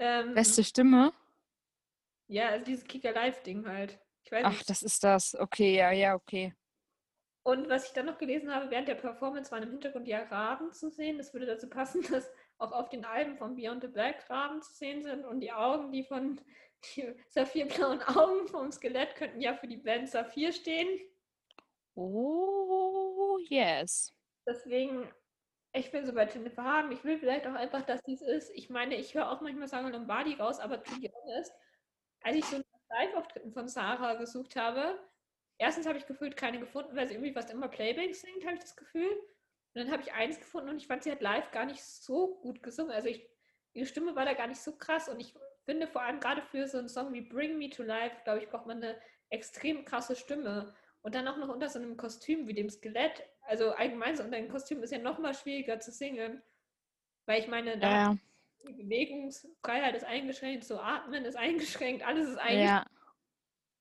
Ähm, 0.00 0.34
Beste 0.34 0.64
Stimme? 0.64 1.12
Ja, 2.26 2.48
also 2.48 2.64
dieses 2.64 2.84
Kicker 2.84 3.12
Live-Ding 3.12 3.68
halt. 3.68 3.98
Ach, 4.32 4.50
nicht. 4.50 4.70
das 4.70 4.82
ist 4.82 5.04
das. 5.04 5.34
Okay, 5.34 5.76
ja, 5.76 5.90
ja, 5.90 6.14
okay. 6.14 6.54
Und 7.42 7.68
was 7.68 7.86
ich 7.86 7.92
dann 7.92 8.06
noch 8.06 8.18
gelesen 8.18 8.54
habe, 8.54 8.70
während 8.70 8.88
der 8.88 8.94
Performance 8.94 9.50
waren 9.50 9.62
im 9.62 9.70
Hintergrund 9.70 10.06
ja 10.08 10.22
Raben 10.24 10.72
zu 10.72 10.90
sehen. 10.90 11.18
Das 11.18 11.32
würde 11.32 11.46
dazu 11.46 11.68
passen, 11.68 12.02
dass 12.10 12.30
auch 12.58 12.72
auf 12.72 12.88
den 12.88 13.04
Alben 13.04 13.36
von 13.36 13.56
Beyond 13.56 13.82
the 13.82 13.88
Black 13.88 14.28
Raben 14.30 14.62
zu 14.62 14.72
sehen 14.72 15.02
sind 15.02 15.24
und 15.24 15.40
die 15.40 15.52
Augen, 15.52 15.92
die 15.92 16.04
von 16.04 16.40
die 16.96 17.14
saphirblauen 17.28 18.02
Augen 18.02 18.48
vom 18.48 18.72
Skelett 18.72 19.14
könnten 19.16 19.40
ja 19.40 19.54
für 19.54 19.68
die 19.68 19.76
Band 19.76 20.08
Saphir 20.08 20.52
stehen. 20.52 20.88
Oh, 21.94 23.38
yes. 23.48 24.14
Deswegen, 24.46 25.10
ich 25.72 25.90
bin 25.92 26.04
so 26.04 26.12
bei 26.12 26.26
Jennifer 26.26 26.64
haben. 26.64 26.92
Ich 26.92 27.04
will 27.04 27.18
vielleicht 27.18 27.46
auch 27.46 27.54
einfach, 27.54 27.82
dass 27.82 28.02
dies 28.02 28.22
ist. 28.22 28.50
Ich 28.54 28.70
meine, 28.70 28.96
ich 28.96 29.14
höre 29.14 29.30
auch 29.30 29.40
manchmal 29.40 29.68
Sarah 29.68 29.88
Lombardi 29.88 30.34
raus, 30.34 30.58
aber 30.58 30.82
to 30.82 30.92
be 31.00 31.10
honest, 31.12 31.52
als 32.22 32.36
ich 32.36 32.44
so 32.44 32.60
Live-Auftritten 32.90 33.52
von 33.52 33.68
Sarah 33.68 34.14
gesucht 34.14 34.56
habe, 34.56 34.98
erstens 35.58 35.86
habe 35.86 35.98
ich 35.98 36.06
gefühlt 36.06 36.36
keine 36.36 36.58
gefunden, 36.58 36.96
weil 36.96 37.06
sie 37.06 37.14
irgendwie 37.14 37.32
fast 37.32 37.50
immer 37.50 37.68
Playback 37.68 38.14
singt, 38.14 38.44
habe 38.44 38.54
ich 38.54 38.60
das 38.60 38.76
Gefühl. 38.76 39.10
Und 39.12 39.84
dann 39.84 39.92
habe 39.92 40.02
ich 40.02 40.12
eins 40.12 40.38
gefunden 40.40 40.70
und 40.70 40.76
ich 40.78 40.88
fand, 40.88 41.04
sie 41.04 41.12
hat 41.12 41.20
live 41.20 41.52
gar 41.52 41.66
nicht 41.66 41.82
so 41.82 42.38
gut 42.40 42.62
gesungen. 42.62 42.90
Also 42.92 43.08
ich, 43.08 43.28
ihre 43.72 43.86
Stimme 43.86 44.16
war 44.16 44.24
da 44.24 44.34
gar 44.34 44.48
nicht 44.48 44.60
so 44.60 44.76
krass 44.76 45.08
und 45.08 45.20
ich 45.20 45.34
finde 45.64 45.86
vor 45.86 46.02
allem 46.02 46.18
gerade 46.18 46.42
für 46.42 46.66
so 46.66 46.78
einen 46.78 46.88
Song 46.88 47.12
wie 47.12 47.20
Bring 47.20 47.58
Me 47.58 47.70
to 47.70 47.84
Life, 47.84 48.16
glaube 48.24 48.40
ich, 48.40 48.48
braucht 48.48 48.66
man 48.66 48.78
eine 48.78 49.00
extrem 49.28 49.84
krasse 49.84 50.16
Stimme. 50.16 50.74
Und 51.02 51.14
dann 51.14 51.28
auch 51.28 51.36
noch 51.36 51.48
unter 51.48 51.68
so 51.68 51.78
einem 51.78 51.96
Kostüm 51.96 52.48
wie 52.48 52.54
dem 52.54 52.68
Skelett. 52.68 53.22
Also 53.50 53.72
allgemein 53.72 54.16
so 54.16 54.22
unter 54.22 54.36
einem 54.36 54.48
Kostüm 54.48 54.80
ist 54.80 54.92
ja 54.92 54.98
noch 54.98 55.18
mal 55.18 55.34
schwieriger 55.34 55.80
zu 55.80 55.90
singen. 55.90 56.40
Weil 57.26 57.40
ich 57.40 57.48
meine, 57.48 57.76
da 57.78 57.90
ja. 57.90 58.16
die 58.64 58.74
Bewegungsfreiheit 58.74 59.96
ist 59.96 60.04
eingeschränkt, 60.04 60.64
so 60.64 60.78
atmen 60.78 61.24
ist 61.24 61.34
eingeschränkt, 61.36 62.06
alles 62.06 62.28
ist 62.28 62.38
eingeschränkt. 62.38 62.86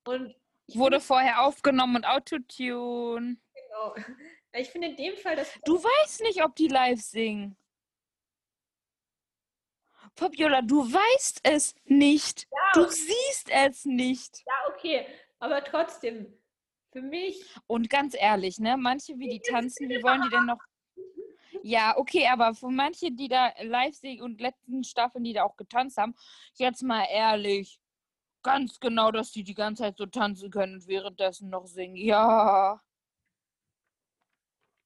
Ja. 0.08 0.12
Und 0.12 0.36
Wurde 0.74 1.00
vorher 1.00 1.44
aufgenommen 1.44 1.98
und 1.98 2.06
Autotune. 2.06 3.38
Genau. 3.54 3.96
Ich 4.54 4.70
finde 4.70 4.88
in 4.88 4.96
dem 4.96 5.16
Fall, 5.18 5.36
dass. 5.36 5.54
Du 5.66 5.76
weißt 5.76 6.22
nicht, 6.22 6.44
ob 6.44 6.56
die 6.56 6.68
live 6.68 7.00
singen. 7.00 7.56
Fabiola, 10.16 10.64
du 10.64 10.92
weißt 10.92 11.42
es 11.44 11.76
nicht. 11.86 12.48
Ja, 12.52 12.72
du 12.74 12.90
siehst 12.90 13.52
es 13.52 13.86
nicht. 13.86 14.44
Ja, 14.48 14.74
okay. 14.74 15.06
Aber 15.38 15.64
trotzdem, 15.64 16.39
für 16.92 17.02
mich. 17.02 17.44
Und 17.68 17.90
ganz 17.90 18.16
ehrlich, 18.18 18.60
ne, 18.60 18.78
manche, 18.78 19.18
wie 19.18 19.30
die 19.30 19.40
tanzen, 19.40 19.90
wie 19.90 20.04
wollen 20.04 20.22
die 20.24 20.30
denn 20.30 20.46
noch. 20.46 20.60
Ja, 21.64 21.98
okay, 21.98 22.28
aber 22.28 22.54
für 22.54 22.70
manche, 22.70 23.12
die 23.12 23.28
da 23.28 23.52
live 23.62 23.96
singen 23.96 24.22
und 24.22 24.40
letzten 24.40 24.84
Staffeln, 24.84 25.24
die 25.24 25.34
da 25.34 25.44
auch 25.44 25.58
getanzt 25.58 25.98
haben, 25.98 26.16
jetzt 26.54 26.84
mal 26.84 27.06
ehrlich, 27.12 27.82
ganz 28.44 28.80
genau, 28.80 29.12
dass 29.12 29.32
die 29.32 29.44
die 29.44 29.56
ganze 29.56 29.84
Zeit 29.84 29.98
so 29.98 30.06
tanzen 30.06 30.52
können 30.52 30.76
und 30.76 30.88
währenddessen 30.88 31.50
noch 31.50 31.66
singen. 31.66 31.98
Ja. 31.98 32.80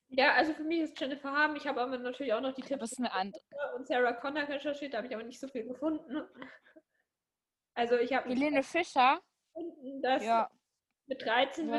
Ja, 0.10 0.34
also 0.34 0.54
für 0.54 0.64
mich 0.64 0.80
ist 0.80 1.00
Jennifer 1.00 1.32
Haben. 1.32 1.56
Ich 1.56 1.68
habe 1.68 1.82
aber 1.82 1.98
natürlich 1.98 2.34
auch 2.34 2.42
noch 2.42 2.54
die 2.54 2.62
Tipps 2.62 2.98
eine 2.98 3.12
andere. 3.12 3.42
und 3.76 3.88
Sarah 3.88 4.14
Connor 4.14 4.48
recherchiert, 4.48 4.94
da 4.94 4.98
habe 4.98 5.08
ich 5.08 5.16
aber 5.16 5.24
nicht 5.24 5.40
so 5.40 5.48
viel 5.48 5.66
gefunden. 5.66 6.24
Also 7.76 7.98
ich 7.98 8.14
habe 8.14 8.30
Helene 8.30 8.62
Fischer 8.62 9.20
gefunden, 9.48 10.00
dass 10.04 10.24
ja. 10.24 10.48
Mit 11.14 11.26
13 11.26 11.70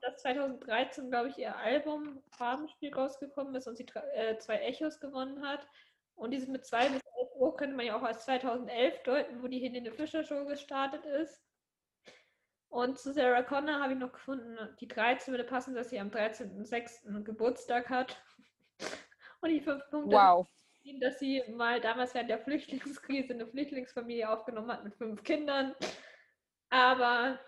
das 0.00 0.22
2013, 0.22 1.10
glaube 1.10 1.28
ich, 1.28 1.38
ihr 1.38 1.56
Album 1.56 2.22
Farbenspiel 2.30 2.92
rausgekommen 2.92 3.54
ist 3.54 3.68
und 3.68 3.76
sie 3.76 3.86
äh, 4.14 4.36
zwei 4.38 4.56
Echos 4.56 4.98
gewonnen 4.98 5.46
hat. 5.46 5.66
Und 6.14 6.32
dieses 6.32 6.48
mit 6.48 6.66
2 6.66 6.88
bis 6.88 7.02
11 7.18 7.28
Uhr 7.36 7.56
könnte 7.56 7.76
man 7.76 7.86
ja 7.86 7.96
auch 7.96 8.02
als 8.02 8.24
2011 8.24 9.02
deuten, 9.04 9.42
wo 9.42 9.46
die 9.46 9.60
Helene 9.60 9.92
Fischer 9.92 10.24
Show 10.24 10.44
gestartet 10.44 11.04
ist. 11.06 11.42
Und 12.68 12.98
zu 12.98 13.12
Sarah 13.12 13.42
Connor 13.42 13.80
habe 13.80 13.94
ich 13.94 13.98
noch 13.98 14.12
gefunden, 14.12 14.56
die 14.80 14.88
13 14.88 15.32
würde 15.32 15.44
passen, 15.44 15.74
dass 15.74 15.90
sie 15.90 15.98
am 15.98 16.10
13.06. 16.10 17.22
Geburtstag 17.22 17.88
hat. 17.88 18.22
Und 19.40 19.50
die 19.50 19.60
fünf 19.60 19.82
Punkte, 19.90 20.16
wow. 20.16 20.46
dass 21.00 21.18
sie 21.18 21.42
mal 21.48 21.80
damals 21.80 22.14
während 22.14 22.30
der 22.30 22.38
Flüchtlingskrise 22.38 23.32
eine 23.32 23.46
Flüchtlingsfamilie 23.46 24.28
aufgenommen 24.28 24.70
hat 24.70 24.84
mit 24.84 24.94
fünf 24.94 25.22
Kindern. 25.22 25.74
Aber 26.68 27.40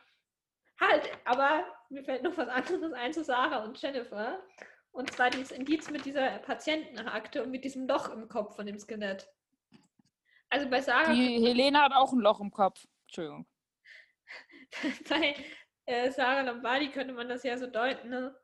halt, 0.89 1.11
aber 1.25 1.65
mir 1.91 2.05
fällt 2.05 2.23
noch 2.23 2.37
was 2.37 2.49
anderes 2.49 2.93
ein 2.93 3.13
zu 3.13 3.25
Sarah 3.25 3.65
und 3.65 3.81
Jennifer. 3.81 4.43
Und 4.91 5.11
zwar 5.13 5.31
dieses 5.31 5.53
Indiz 5.53 5.91
mit 5.91 6.05
dieser 6.05 6.39
Patientenakte 6.41 7.43
und 7.43 7.51
mit 7.51 7.65
diesem 7.65 7.89
Loch 7.89 8.11
im 8.11 8.29
Kopf 8.29 8.57
von 8.57 8.67
dem 8.67 8.79
Skelett. 8.79 9.27
Also 10.51 10.69
bei 10.69 10.83
Sarah. 10.83 11.13
Die 11.13 11.41
Helene 11.41 11.81
hat 11.81 11.93
auch 11.93 12.13
ein 12.13 12.21
Loch 12.21 12.41
im 12.41 12.51
Kopf. 12.51 12.87
Entschuldigung. 13.07 13.47
bei 15.09 15.35
äh, 15.87 16.11
Sarah 16.11 16.43
Lombardi 16.43 16.91
könnte 16.91 17.15
man 17.15 17.29
das 17.29 17.43
ja 17.43 17.57
so 17.57 17.67
deuten, 17.67 18.11
ne? 18.11 18.37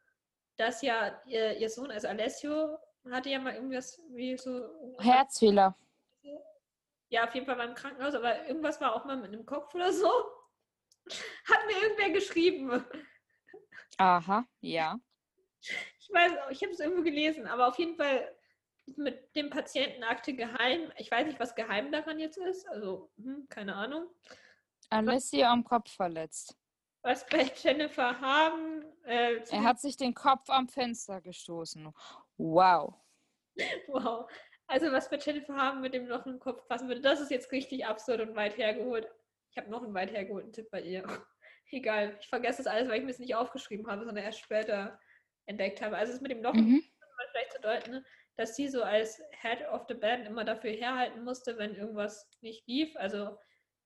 dass 0.58 0.82
ja 0.82 1.20
ihr, 1.26 1.56
ihr, 1.56 1.70
Sohn, 1.70 1.90
also 1.90 2.08
Alessio, 2.08 2.78
hatte 3.10 3.30
ja 3.30 3.38
mal 3.38 3.54
irgendwas 3.54 4.02
wie 4.10 4.36
so. 4.36 4.96
Herzfehler. 4.98 5.74
Ja, 7.10 7.24
auf 7.24 7.34
jeden 7.34 7.46
Fall 7.46 7.56
beim 7.56 7.74
Krankenhaus, 7.74 8.14
aber 8.14 8.46
irgendwas 8.46 8.80
war 8.82 8.94
auch 8.94 9.04
mal 9.06 9.16
mit 9.16 9.32
einem 9.32 9.46
Kopf 9.46 9.74
oder 9.74 9.92
so. 9.92 10.10
Hat 11.48 11.66
mir 11.66 11.82
irgendwer 11.82 12.10
geschrieben. 12.10 12.84
Aha, 13.98 14.46
ja. 14.60 14.98
Ich 15.60 16.08
weiß 16.12 16.32
auch, 16.38 16.50
ich 16.50 16.62
habe 16.62 16.72
es 16.72 16.80
irgendwo 16.80 17.02
gelesen, 17.02 17.46
aber 17.46 17.68
auf 17.68 17.78
jeden 17.78 17.96
Fall 17.96 18.34
mit 18.96 19.34
dem 19.36 19.50
Patientenakte 19.50 20.34
geheim. 20.34 20.90
Ich 20.96 21.10
weiß 21.10 21.26
nicht, 21.26 21.40
was 21.40 21.54
geheim 21.54 21.92
daran 21.92 22.18
jetzt 22.18 22.38
ist, 22.38 22.66
also 22.68 23.10
hm, 23.16 23.46
keine 23.48 23.74
Ahnung. 23.74 24.08
Alessia 24.90 25.52
am 25.52 25.64
Kopf 25.64 25.90
verletzt. 25.90 26.56
Was 27.02 27.26
bei 27.26 27.50
Jennifer 27.62 28.18
haben. 28.20 28.84
Äh, 29.04 29.40
er 29.50 29.64
hat 29.64 29.80
sich 29.80 29.96
den 29.96 30.14
Kopf 30.14 30.48
am 30.48 30.68
Fenster 30.68 31.20
gestoßen. 31.20 31.92
Wow. 32.36 32.94
Wow. 33.88 34.30
Also 34.68 34.92
was 34.92 35.08
bei 35.10 35.16
Jennifer 35.16 35.56
haben 35.56 35.80
mit 35.80 35.94
dem 35.94 36.06
Loch 36.06 36.26
im 36.26 36.38
Kopf 36.38 36.68
passen 36.68 36.88
würde, 36.88 37.00
das 37.00 37.20
ist 37.20 37.30
jetzt 37.30 37.50
richtig 37.50 37.86
absurd 37.86 38.20
und 38.20 38.36
weit 38.36 38.56
hergeholt. 38.56 39.08
Ich 39.50 39.56
habe 39.56 39.70
noch 39.70 39.82
einen 39.82 39.94
weit 39.94 40.12
hergeholten 40.12 40.52
Tipp 40.52 40.70
bei 40.70 40.80
ihr. 40.80 41.02
Egal, 41.70 42.16
ich 42.20 42.28
vergesse 42.28 42.62
das 42.62 42.72
alles, 42.72 42.88
weil 42.88 42.98
ich 42.98 43.04
mir 43.04 43.10
es 43.10 43.18
nicht 43.18 43.34
aufgeschrieben 43.34 43.86
habe, 43.86 44.04
sondern 44.04 44.24
erst 44.24 44.40
später 44.40 44.98
entdeckt 45.46 45.82
habe. 45.82 45.96
Also 45.96 46.12
es 46.12 46.20
mit 46.20 46.30
dem 46.30 46.42
Loch 46.42 46.54
mhm. 46.54 46.82
vielleicht 47.30 47.52
zu 47.52 47.60
deuten, 47.60 47.90
ne, 47.90 48.04
dass 48.36 48.56
sie 48.56 48.68
so 48.68 48.82
als 48.82 49.20
Head 49.42 49.66
of 49.68 49.84
the 49.88 49.94
Band 49.94 50.26
immer 50.26 50.44
dafür 50.44 50.70
herhalten 50.70 51.24
musste, 51.24 51.58
wenn 51.58 51.74
irgendwas 51.74 52.30
nicht 52.40 52.66
lief. 52.66 52.96
Also 52.96 53.36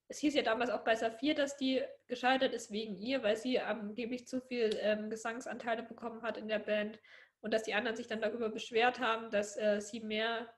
es 0.08 0.18
hieß 0.18 0.34
ja 0.34 0.42
damals 0.42 0.70
auch 0.70 0.84
bei 0.84 0.94
Saphir, 0.94 1.34
dass 1.34 1.56
die 1.56 1.82
gescheitert 2.06 2.52
ist 2.52 2.70
wegen 2.70 2.98
ihr, 2.98 3.22
weil 3.22 3.36
sie 3.36 3.58
angeblich 3.58 4.26
zu 4.28 4.42
viel 4.42 4.70
ähm, 4.80 5.08
Gesangsanteile 5.08 5.82
bekommen 5.82 6.22
hat 6.22 6.36
in 6.36 6.48
der 6.48 6.58
Band 6.58 7.00
und 7.40 7.54
dass 7.54 7.62
die 7.62 7.74
anderen 7.74 7.96
sich 7.96 8.08
dann 8.08 8.20
darüber 8.20 8.50
beschwert 8.50 9.00
haben, 9.00 9.30
dass 9.30 9.56
äh, 9.56 9.80
sie 9.80 10.00
mehr 10.00 10.52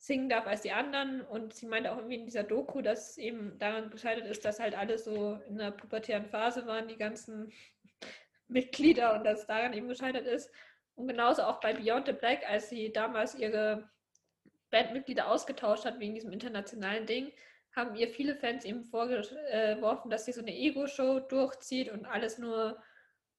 singen 0.00 0.30
darf 0.30 0.46
als 0.46 0.62
die 0.62 0.72
anderen. 0.72 1.20
Und 1.20 1.54
sie 1.54 1.66
meinte 1.66 1.92
auch 1.92 1.98
irgendwie 1.98 2.16
in 2.16 2.24
dieser 2.24 2.42
Doku, 2.42 2.80
dass 2.80 3.18
eben 3.18 3.58
daran 3.58 3.90
gescheitert 3.90 4.26
ist, 4.26 4.44
dass 4.44 4.58
halt 4.58 4.74
alle 4.74 4.98
so 4.98 5.38
in 5.46 5.58
der 5.58 5.70
pubertären 5.70 6.26
Phase 6.26 6.66
waren, 6.66 6.88
die 6.88 6.96
ganzen 6.96 7.52
Mitglieder 8.48 9.14
und 9.14 9.24
dass 9.24 9.46
daran 9.46 9.74
eben 9.74 9.88
gescheitert 9.88 10.26
ist. 10.26 10.50
Und 10.96 11.06
genauso 11.06 11.42
auch 11.42 11.60
bei 11.60 11.74
Beyond 11.74 12.06
the 12.06 12.12
Black, 12.12 12.48
als 12.48 12.70
sie 12.70 12.92
damals 12.92 13.34
ihre 13.34 13.88
Bandmitglieder 14.70 15.28
ausgetauscht 15.28 15.84
hat 15.84 16.00
wegen 16.00 16.14
diesem 16.14 16.32
internationalen 16.32 17.06
Ding, 17.06 17.30
haben 17.76 17.94
ihr 17.94 18.08
viele 18.08 18.34
Fans 18.36 18.64
eben 18.64 18.84
vorgeworfen, 18.84 20.10
dass 20.10 20.24
sie 20.24 20.32
so 20.32 20.40
eine 20.40 20.54
Ego-Show 20.54 21.20
durchzieht 21.20 21.90
und 21.90 22.04
alles 22.06 22.38
nur 22.38 22.82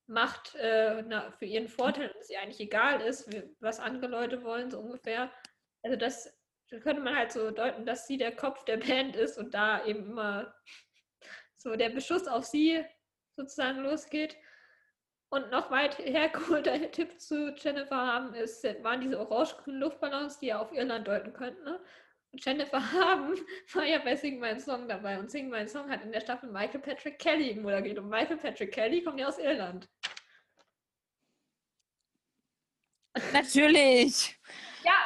macht 0.07 0.55
äh, 0.55 1.03
für 1.37 1.45
ihren 1.45 1.67
Vorteil 1.67 2.09
und 2.09 2.21
es 2.21 2.29
ihr 2.29 2.39
eigentlich 2.41 2.59
egal 2.59 3.01
ist, 3.01 3.29
was 3.59 3.79
andere 3.79 4.07
Leute 4.07 4.43
wollen, 4.43 4.71
so 4.71 4.79
ungefähr. 4.79 5.31
Also 5.83 5.97
das 5.97 6.40
könnte 6.79 7.01
man 7.01 7.15
halt 7.15 7.31
so 7.31 7.51
deuten, 7.51 7.85
dass 7.85 8.07
sie 8.07 8.17
der 8.17 8.35
Kopf 8.35 8.63
der 8.65 8.77
Band 8.77 9.15
ist 9.15 9.37
und 9.37 9.53
da 9.53 9.85
eben 9.85 10.11
immer 10.11 10.53
so 11.57 11.75
der 11.75 11.89
Beschuss 11.89 12.27
auf 12.27 12.45
sie 12.45 12.83
sozusagen 13.35 13.79
losgeht. 13.79 14.37
Und 15.29 15.49
noch 15.49 15.71
weit 15.71 15.97
hergeholter 15.97 16.91
Tipp 16.91 17.19
zu 17.19 17.55
Jennifer 17.55 17.95
haben, 17.95 18.33
ist, 18.33 18.63
waren 18.83 18.99
diese 18.99 19.19
orange-grünen 19.19 19.79
Luftballons, 19.79 20.39
die 20.39 20.47
ja 20.47 20.59
auf 20.59 20.73
Irland 20.73 21.07
deuten 21.07 21.31
könnten. 21.31 21.63
Ne? 21.63 21.79
Jennifer 22.33 22.91
Haben 22.91 23.35
war 23.73 23.85
ja 23.85 23.99
bei 23.99 24.15
Sing 24.15 24.39
My 24.39 24.59
Song 24.59 24.87
dabei 24.87 25.19
und 25.19 25.29
Sing 25.29 25.49
My 25.49 25.67
Song 25.67 25.89
hat 25.89 26.03
in 26.03 26.11
der 26.11 26.21
Staffel 26.21 26.49
Michael 26.49 26.81
Patrick 26.81 27.19
Kelly 27.19 27.55
moderiert 27.55 27.99
und 27.99 28.09
Michael 28.09 28.37
Patrick 28.37 28.73
Kelly 28.73 29.03
kommt 29.03 29.19
ja 29.19 29.27
aus 29.27 29.37
Irland. 29.37 29.89
Natürlich. 33.33 34.39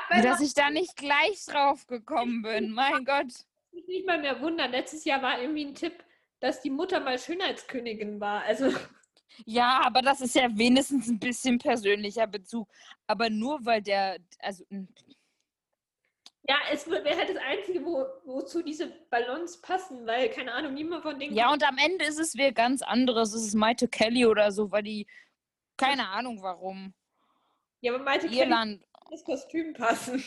Dass 0.09 0.41
ich 0.41 0.53
da 0.53 0.69
nicht 0.69 0.95
gleich 0.95 1.45
drauf 1.45 1.87
gekommen 1.87 2.41
bin, 2.41 2.71
mein 2.71 3.05
Gott. 3.05 3.27
mich 3.71 3.87
nicht 3.87 4.05
mal 4.07 4.19
mehr 4.21 4.39
wundern. 4.41 4.71
Letztes 4.71 5.03
Jahr 5.05 5.21
war 5.21 5.41
irgendwie 5.41 5.65
ein 5.65 5.75
Tipp, 5.75 6.03
dass 6.39 6.61
die 6.61 6.69
Mutter 6.69 6.99
mal 6.99 7.19
Schönheitskönigin 7.19 8.19
war. 8.19 8.43
Also 8.43 8.71
Ja, 9.45 9.81
aber 9.83 10.01
das 10.01 10.21
ist 10.21 10.35
ja 10.35 10.47
wenigstens 10.57 11.09
ein 11.09 11.19
bisschen 11.19 11.57
persönlicher 11.57 12.25
Bezug. 12.25 12.69
Aber 13.05 13.29
nur 13.29 13.65
weil 13.65 13.81
der, 13.81 14.17
also 14.39 14.63
mm, 14.69 14.85
ja, 16.47 16.55
es 16.71 16.89
wär- 16.89 17.03
wäre 17.03 17.17
halt 17.17 17.29
das 17.29 17.37
Einzige, 17.37 17.83
wo, 17.83 18.05
wozu 18.23 18.61
diese 18.61 18.87
Ballons 19.09 19.59
passen, 19.59 20.05
weil, 20.05 20.29
keine 20.29 20.53
Ahnung, 20.53 20.73
niemand 20.73 21.01
von 21.03 21.19
denen 21.19 21.35
ja, 21.35 21.51
und 21.51 21.67
am 21.67 21.77
Ende 21.77 22.05
ist 22.05 22.19
es 22.19 22.37
wer 22.37 22.51
ganz 22.53 22.81
anderes. 22.81 23.33
Es 23.33 23.45
ist 23.45 23.55
Maite 23.55 23.87
Kelly 23.87 24.25
oder 24.25 24.51
so, 24.51 24.71
weil 24.71 24.83
die, 24.83 25.07
keine 25.75 26.07
Ahnung 26.09 26.41
warum. 26.41 26.93
ja, 27.81 27.93
aber 27.95 28.05
kann 28.05 28.31
Irland. 28.31 28.83
Das 29.09 29.23
Kostüm 29.23 29.73
passen. 29.73 30.23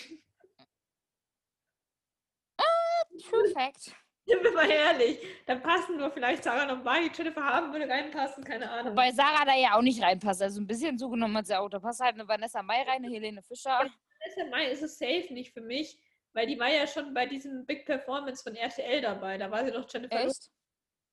True 3.18 3.48
Fact. 3.52 3.94
Sind 4.26 4.44
wir 4.44 4.52
mal 4.52 4.70
ehrlich. 4.70 5.18
Dann 5.46 5.62
passen 5.62 5.96
nur 5.96 6.10
vielleicht 6.10 6.44
Sarah 6.44 6.70
Lombardi, 6.70 7.10
Jennifer 7.14 7.42
Haben 7.42 7.72
würde 7.72 7.88
reinpassen, 7.88 8.44
keine 8.44 8.70
Ahnung. 8.70 8.92
Wobei 8.92 9.10
Sarah 9.10 9.46
da 9.46 9.54
ja 9.54 9.74
auch 9.74 9.80
nicht 9.80 10.02
reinpasst. 10.02 10.42
Also 10.42 10.60
ein 10.60 10.66
bisschen 10.66 10.98
zugenommen 10.98 11.34
hat 11.38 11.46
sie 11.46 11.58
auch. 11.58 11.70
Da 11.70 11.80
passt 11.80 12.00
halt 12.00 12.14
eine 12.14 12.28
Vanessa 12.28 12.62
Mai 12.62 12.82
rein, 12.82 13.02
eine 13.02 13.08
Helene 13.08 13.42
Fischer. 13.42 13.78
Vanessa 13.78 14.50
Mai 14.50 14.70
ist 14.70 14.82
es 14.82 14.98
safe 14.98 15.32
nicht 15.32 15.54
für 15.54 15.62
mich, 15.62 15.98
weil 16.34 16.46
die 16.46 16.58
war 16.58 16.68
ja 16.68 16.86
schon 16.86 17.14
bei 17.14 17.24
diesem 17.24 17.64
Big 17.64 17.86
Performance 17.86 18.42
von 18.42 18.54
RTL 18.54 19.00
dabei. 19.00 19.38
Da 19.38 19.50
war 19.50 19.64
sie 19.64 19.72
doch 19.72 19.90
Jennifer. 19.90 20.26
Echt? 20.26 20.50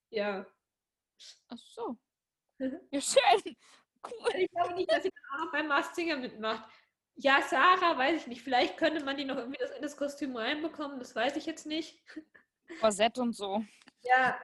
Ja. 0.09 0.45
Ach 1.47 1.57
so. 1.57 1.97
Ja, 2.91 3.01
schön. 3.01 3.55
Cool. 4.05 4.29
Ich 4.37 4.49
glaube 4.51 4.75
nicht, 4.75 4.89
dass 4.89 5.03
sie 5.03 5.09
dann 5.09 5.39
auch 5.39 5.45
noch 5.45 5.51
beim 5.51 5.67
Masked 5.67 5.95
Singer 5.95 6.17
mitmacht. 6.17 6.69
Ja, 7.17 7.41
Sarah, 7.41 7.97
weiß 7.97 8.21
ich 8.21 8.27
nicht. 8.27 8.41
Vielleicht 8.41 8.77
könnte 8.77 9.03
man 9.03 9.17
die 9.17 9.25
noch 9.25 9.37
irgendwie 9.37 9.59
das, 9.59 9.71
in 9.71 9.81
das 9.81 9.95
Kostüm 9.95 10.35
reinbekommen, 10.35 10.99
das 10.99 11.15
weiß 11.15 11.35
ich 11.37 11.45
jetzt 11.45 11.65
nicht. 11.65 11.97
Korsett 12.81 13.17
und 13.17 13.33
so. 13.33 13.63
Ja, 14.03 14.39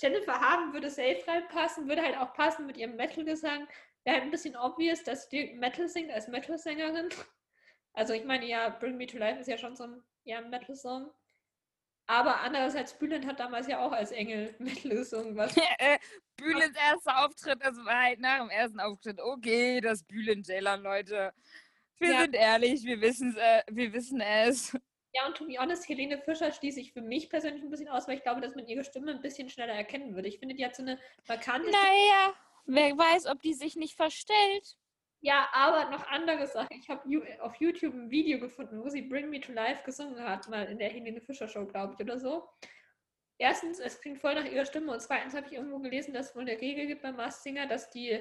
Jennifer 0.00 0.40
Haben 0.40 0.72
würde 0.72 0.90
safe 0.90 1.22
reinpassen, 1.26 1.88
würde 1.88 2.02
halt 2.02 2.16
auch 2.16 2.32
passen 2.34 2.66
mit 2.66 2.76
ihrem 2.76 2.96
Metal-Gesang. 2.96 3.66
Wäre 4.04 4.16
halt 4.16 4.24
ein 4.24 4.30
bisschen 4.30 4.56
obvious, 4.56 5.02
dass 5.02 5.28
die 5.28 5.54
Metal 5.54 5.88
singt 5.88 6.10
als 6.12 6.28
Metal-Sängerin. 6.28 7.08
Also 7.92 8.12
ich 8.14 8.24
meine, 8.24 8.46
ja, 8.46 8.68
Bring 8.68 8.96
Me 8.96 9.06
to 9.06 9.18
Life 9.18 9.40
ist 9.40 9.48
ja 9.48 9.58
schon 9.58 9.76
so 9.76 9.84
ein 9.84 10.02
ja, 10.24 10.40
Metal-Song. 10.40 11.10
Aber 12.06 12.40
andererseits, 12.40 12.98
Bülent 12.98 13.26
hat 13.26 13.38
damals 13.38 13.68
ja 13.68 13.78
auch 13.78 13.92
als 13.92 14.10
Engel 14.10 14.54
Metal 14.58 14.90
gesungen. 14.90 15.36
Was 15.36 15.56
äh, 15.78 15.98
Bülents 16.36 16.76
erster 16.76 17.24
Auftritt, 17.24 17.64
das 17.64 17.76
war 17.84 18.02
halt 18.02 18.20
nach 18.20 18.38
dem 18.38 18.50
ersten 18.50 18.80
Auftritt. 18.80 19.20
Okay, 19.20 19.80
das 19.80 20.02
Bülent 20.02 20.46
Ceylan, 20.46 20.82
Leute. 20.82 21.32
Wir 22.02 22.10
Ja. 22.14 22.20
sind 22.22 22.34
ehrlich, 22.34 22.82
wir, 22.84 23.00
wissen's, 23.00 23.36
äh, 23.36 23.62
wir 23.70 23.92
wissen 23.92 24.20
es. 24.20 24.76
ja, 25.14 25.24
und 25.26 25.36
to 25.36 25.46
be 25.46 25.56
honest, 25.56 25.88
Helene 25.88 26.18
Fischer 26.18 26.50
schließe 26.50 26.80
ich 26.80 26.92
für 26.92 27.00
mich 27.00 27.30
persönlich 27.30 27.62
ein 27.62 27.70
bisschen 27.70 27.88
aus, 27.88 28.08
weil 28.08 28.16
ich 28.16 28.22
glaube, 28.24 28.40
dass 28.40 28.56
man 28.56 28.66
ihre 28.66 28.82
Stimme 28.82 29.12
ein 29.12 29.22
bisschen 29.22 29.48
schneller 29.48 29.74
erkennen 29.74 30.14
würde. 30.16 30.28
Ich 30.28 30.40
finde, 30.40 30.56
die 30.56 30.64
hat 30.64 30.74
so 30.74 30.82
eine 30.82 30.98
markante 31.28 31.70
Naja, 31.70 32.34
wer 32.66 32.98
weiß, 32.98 33.26
ob 33.26 33.40
die 33.40 33.54
sich 33.54 33.76
nicht 33.76 33.94
verstellt. 33.94 34.76
Ja, 35.20 35.48
aber 35.52 35.90
noch 35.90 36.04
andere 36.08 36.48
Sachen. 36.48 36.76
Ich 36.76 36.88
habe 36.88 37.08
auf 37.40 37.54
YouTube 37.60 37.94
ein 37.94 38.10
Video 38.10 38.40
gefunden, 38.40 38.82
wo 38.82 38.88
sie 38.88 39.02
Bring 39.02 39.30
Me 39.30 39.40
to 39.40 39.52
Life 39.52 39.84
gesungen 39.84 40.20
hat, 40.24 40.48
mal 40.48 40.64
in 40.66 40.78
der 40.78 40.88
Helene 40.88 41.20
Fischer 41.20 41.46
Show, 41.46 41.64
glaube 41.66 41.94
ich, 41.94 42.00
oder 42.04 42.18
so. 42.18 42.48
Erstens, 43.38 43.78
es 43.78 44.00
klingt 44.00 44.18
voll 44.18 44.34
nach 44.34 44.44
ihrer 44.44 44.66
Stimme 44.66 44.90
und 44.92 45.00
zweitens 45.00 45.34
habe 45.34 45.46
ich 45.46 45.52
irgendwo 45.52 45.78
gelesen, 45.78 46.12
dass 46.12 46.30
es 46.30 46.34
wohl 46.34 46.42
eine 46.42 46.60
Regel 46.60 46.86
gibt 46.88 47.02
beim 47.02 47.14
Masked 47.14 47.44
Singer, 47.44 47.66
dass 47.68 47.90
die 47.90 48.18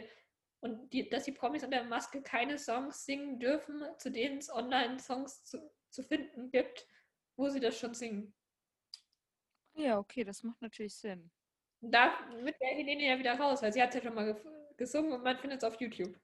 und 0.61 0.93
die, 0.93 1.09
dass 1.09 1.23
die 1.23 1.31
Promis 1.31 1.63
unter 1.63 1.77
der 1.77 1.87
Maske 1.87 2.21
keine 2.21 2.57
Songs 2.57 3.05
singen 3.05 3.39
dürfen, 3.39 3.83
zu 3.97 4.11
denen 4.11 4.37
es 4.37 4.49
Online-Songs 4.51 5.43
zu, 5.43 5.71
zu 5.89 6.03
finden 6.03 6.51
gibt, 6.51 6.87
wo 7.35 7.49
sie 7.49 7.59
das 7.59 7.77
schon 7.77 7.93
singen. 7.93 8.33
Ja, 9.73 9.97
okay, 9.97 10.23
das 10.23 10.43
macht 10.43 10.61
natürlich 10.61 10.95
Sinn. 10.95 11.31
Und 11.81 11.91
da 11.91 12.13
mit 12.43 12.59
der 12.61 12.69
Helene 12.69 13.07
ja 13.07 13.17
wieder 13.17 13.39
raus, 13.39 13.61
weil 13.61 13.73
sie 13.73 13.81
hat 13.81 13.89
es 13.89 13.95
ja 13.95 14.01
schon 14.03 14.13
mal 14.13 14.39
gesungen 14.77 15.13
und 15.13 15.23
man 15.23 15.37
findet 15.37 15.63
es 15.63 15.63
auf 15.63 15.79
YouTube. 15.81 16.15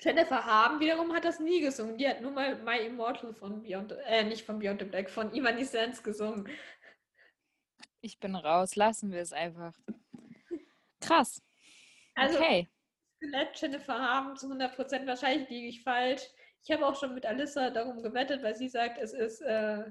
Jennifer 0.00 0.44
Haben 0.44 0.80
wiederum 0.80 1.12
hat 1.12 1.24
das 1.24 1.40
nie 1.40 1.60
gesungen. 1.60 1.98
Die 1.98 2.08
hat 2.08 2.22
nur 2.22 2.32
mal 2.32 2.60
My 2.62 2.78
Immortal 2.86 3.34
von 3.34 3.62
Beyond, 3.62 3.92
äh, 4.06 4.24
nicht 4.24 4.46
von 4.46 4.58
Beyond 4.58 4.80
the 4.80 4.86
Black, 4.86 5.10
von 5.10 5.32
Evanescence 5.34 6.02
gesungen. 6.02 6.48
Ich 8.00 8.18
bin 8.18 8.34
raus, 8.34 8.76
lassen 8.76 9.12
wir 9.12 9.20
es 9.20 9.32
einfach. 9.32 9.78
Krass. 11.00 11.42
Also, 12.14 12.38
Okay. 12.38 12.68
Skelett 13.16 13.60
Jennifer 13.60 13.98
Haben 13.98 14.36
zu 14.36 14.46
100%, 14.46 15.06
wahrscheinlich 15.06 15.48
liege 15.50 15.68
ich 15.68 15.82
falsch. 15.82 16.22
Ich 16.62 16.70
habe 16.70 16.86
auch 16.86 16.98
schon 16.98 17.14
mit 17.14 17.26
Alissa 17.26 17.70
darum 17.70 18.02
gewettet, 18.02 18.42
weil 18.42 18.54
sie 18.54 18.68
sagt, 18.68 18.98
es 18.98 19.12
ist 19.12 19.40
äh, 19.42 19.84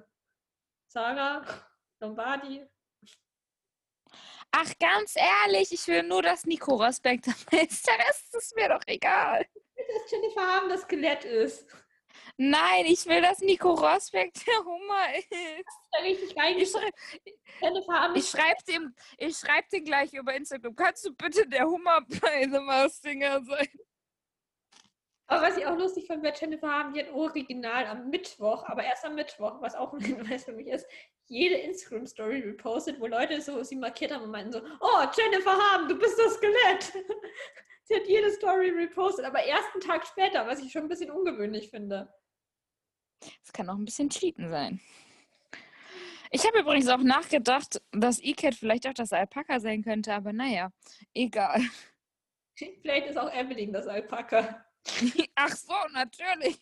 Sarah 0.87 1.43
Lombardi. 1.99 2.65
Ach, 4.51 4.71
ganz 4.79 5.15
ehrlich, 5.15 5.71
ich 5.71 5.87
will 5.87 6.03
nur, 6.03 6.23
dass 6.23 6.45
Nico 6.45 6.75
Rosberg 6.75 7.21
dabei 7.21 7.63
ist. 7.65 7.87
Der 7.87 7.99
Rest 7.99 8.35
ist 8.35 8.55
mir 8.55 8.69
doch 8.69 8.81
egal. 8.87 9.45
Dass 9.75 10.11
Jennifer 10.11 10.41
Haben 10.41 10.69
das 10.69 10.81
Skelett 10.81 11.23
ist. 11.25 11.67
Nein, 12.41 12.85
ich 12.85 13.05
will, 13.05 13.21
dass 13.21 13.39
Nico 13.39 13.73
Rosberg 13.73 14.31
der 14.33 14.63
Hummer 14.63 15.13
ist. 15.13 15.77
Da 15.91 15.99
richtig 15.99 16.29
Ich, 16.31 16.37
reingeschrieben. 16.37 16.71
schrei 16.71 17.31
Jennifer 17.61 17.93
Haben 17.93 18.15
ich 18.15 18.21
ist 18.21 18.31
schreibe 18.31 18.63
dem, 18.63 18.95
ich 19.17 19.35
schreib 19.35 19.67
den 19.67 19.83
gleich 19.83 20.13
über 20.13 20.33
Instagram. 20.33 20.73
Kannst 20.73 21.05
du 21.05 21.13
bitte 21.13 21.45
der 21.49 21.65
Hummer 21.65 21.99
bei 22.21 22.43
The 22.49 22.59
Masked 22.61 23.03
Singer 23.03 23.43
sein? 23.43 23.67
Aber 25.27 25.47
was 25.47 25.57
ich 25.57 25.65
auch 25.65 25.77
lustig 25.77 26.07
fand 26.07 26.23
bei 26.23 26.31
Jennifer 26.31 26.69
haben, 26.69 26.93
die 26.93 27.01
hat 27.01 27.11
original 27.11 27.85
am 27.87 28.09
Mittwoch, 28.09 28.63
aber 28.67 28.85
erst 28.85 29.03
am 29.03 29.15
Mittwoch, 29.15 29.61
was 29.61 29.75
auch 29.75 29.91
ein 29.91 29.99
Hinweis 29.99 30.45
für 30.45 30.53
mich 30.53 30.67
ist, 30.67 30.87
jede 31.25 31.55
Instagram-Story 31.55 32.39
repostet, 32.39 33.01
wo 33.01 33.07
Leute 33.07 33.41
so 33.41 33.61
sie 33.63 33.75
markiert 33.75 34.13
haben 34.13 34.23
und 34.23 34.31
meinten 34.31 34.53
so, 34.53 34.61
oh, 34.79 35.03
Jennifer 35.13 35.57
Haben, 35.57 35.89
du 35.89 35.97
bist 35.97 36.17
das 36.17 36.35
Skelett. 36.35 36.93
sie 37.83 37.95
hat 37.95 38.07
jede 38.07 38.31
Story 38.31 38.69
repostet, 38.69 39.25
aber 39.25 39.43
erst 39.43 39.73
einen 39.73 39.81
Tag 39.81 40.07
später, 40.07 40.47
was 40.47 40.61
ich 40.61 40.71
schon 40.71 40.83
ein 40.83 40.87
bisschen 40.87 41.11
ungewöhnlich 41.11 41.69
finde. 41.69 42.09
Das 43.41 43.53
kann 43.53 43.69
auch 43.69 43.75
ein 43.75 43.85
bisschen 43.85 44.09
cheaten 44.09 44.49
sein. 44.49 44.79
Ich 46.31 46.45
habe 46.45 46.59
übrigens 46.59 46.87
auch 46.89 47.01
nachgedacht, 47.01 47.81
dass 47.91 48.19
E-Cat 48.19 48.53
vielleicht 48.53 48.87
auch 48.87 48.93
das 48.93 49.13
Alpaka 49.13 49.59
sein 49.59 49.83
könnte, 49.83 50.13
aber 50.13 50.31
naja, 50.31 50.71
egal. 51.13 51.61
Vielleicht 52.81 53.07
ist 53.07 53.17
auch 53.17 53.33
Evelyn 53.33 53.71
das 53.71 53.87
Alpaka. 53.87 54.65
Ach 55.35 55.55
so, 55.55 55.73
natürlich. 55.93 56.61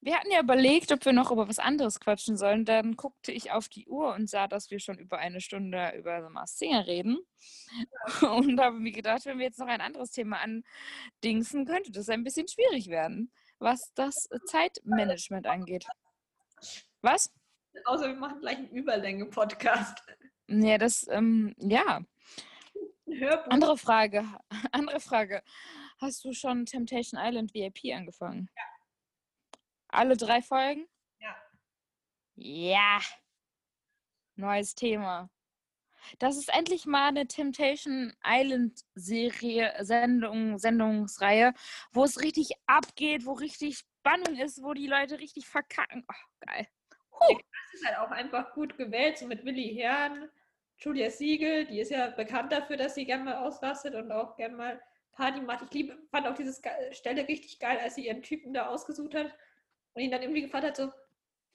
Wir 0.00 0.16
hatten 0.16 0.30
ja 0.30 0.40
überlegt, 0.40 0.90
ob 0.92 1.04
wir 1.04 1.12
noch 1.12 1.30
über 1.30 1.48
was 1.48 1.58
anderes 1.58 2.00
quatschen 2.00 2.36
sollen. 2.36 2.64
Dann 2.64 2.96
guckte 2.96 3.32
ich 3.32 3.52
auf 3.52 3.68
die 3.68 3.86
Uhr 3.86 4.14
und 4.14 4.28
sah, 4.28 4.48
dass 4.48 4.70
wir 4.70 4.80
schon 4.80 4.98
über 4.98 5.18
eine 5.18 5.40
Stunde 5.40 5.92
über 5.96 6.24
The 6.24 6.32
Masked 6.32 6.58
Singer 6.58 6.86
reden. 6.86 7.18
Und 8.20 8.60
habe 8.60 8.78
mir 8.78 8.92
gedacht, 8.92 9.26
wenn 9.26 9.38
wir 9.38 9.46
jetzt 9.46 9.58
noch 9.58 9.68
ein 9.68 9.80
anderes 9.80 10.10
Thema 10.10 10.38
andingsen, 10.40 11.66
könnte 11.66 11.92
das 11.92 12.08
ein 12.08 12.24
bisschen 12.24 12.48
schwierig 12.48 12.88
werden, 12.88 13.32
was 13.62 13.92
das 13.94 14.28
Zeitmanagement 14.46 15.46
angeht. 15.46 15.86
Was? 17.00 17.32
Außer 17.84 18.08
wir 18.08 18.16
machen 18.16 18.40
gleich 18.40 18.58
einen 18.58 18.70
Überlänge-Podcast. 18.70 20.02
Ja, 20.48 20.78
das, 20.78 21.06
ähm, 21.08 21.54
ja. 21.58 22.02
Hörbuch. 23.06 23.50
Andere 23.50 23.78
Frage. 23.78 24.24
Andere 24.72 25.00
Frage. 25.00 25.42
Hast 26.00 26.24
du 26.24 26.32
schon 26.32 26.66
Temptation 26.66 27.20
Island 27.22 27.54
VIP 27.54 27.94
angefangen? 27.94 28.48
Ja. 28.56 28.64
Alle 29.88 30.16
drei 30.16 30.42
Folgen? 30.42 30.86
Ja. 31.20 31.36
Ja. 32.36 33.00
Neues 34.36 34.74
Thema. 34.74 35.30
Das 36.18 36.36
ist 36.36 36.52
endlich 36.52 36.86
mal 36.86 37.08
eine 37.08 37.26
Temptation 37.26 38.12
Island 38.24 38.80
Serie, 38.94 39.72
Sendung, 39.80 40.58
Sendungsreihe, 40.58 41.54
wo 41.92 42.04
es 42.04 42.20
richtig 42.20 42.50
abgeht, 42.66 43.26
wo 43.26 43.32
richtig 43.32 43.78
Spannung 43.78 44.36
ist, 44.36 44.62
wo 44.62 44.74
die 44.74 44.86
Leute 44.86 45.18
richtig 45.18 45.46
verkacken. 45.46 46.04
Oh, 46.08 46.46
geil. 46.46 46.66
Huh. 47.12 47.38
Das 47.64 47.80
ist 47.80 47.86
halt 47.86 47.98
auch 47.98 48.10
einfach 48.10 48.52
gut 48.52 48.76
gewählt, 48.76 49.18
so 49.18 49.26
mit 49.26 49.44
Willi 49.44 49.74
Herrn, 49.74 50.28
Julia 50.78 51.10
Siegel, 51.10 51.66
die 51.66 51.80
ist 51.80 51.90
ja 51.90 52.10
bekannt 52.10 52.50
dafür, 52.50 52.76
dass 52.76 52.94
sie 52.96 53.04
gerne 53.04 53.24
mal 53.24 53.36
ausrastet 53.36 53.94
und 53.94 54.10
auch 54.10 54.36
gerne 54.36 54.56
mal 54.56 54.82
Party 55.12 55.40
macht. 55.40 55.62
Ich 55.62 55.72
lieb, 55.72 55.96
fand 56.10 56.26
auch 56.26 56.34
diese 56.34 56.60
Stelle 56.90 57.28
richtig 57.28 57.60
geil, 57.60 57.78
als 57.78 57.94
sie 57.94 58.06
ihren 58.06 58.22
Typen 58.22 58.52
da 58.52 58.66
ausgesucht 58.66 59.14
hat 59.14 59.32
und 59.94 60.02
ihn 60.02 60.10
dann 60.10 60.22
irgendwie 60.22 60.42
gefragt 60.42 60.64
hat, 60.64 60.76
so, 60.76 60.90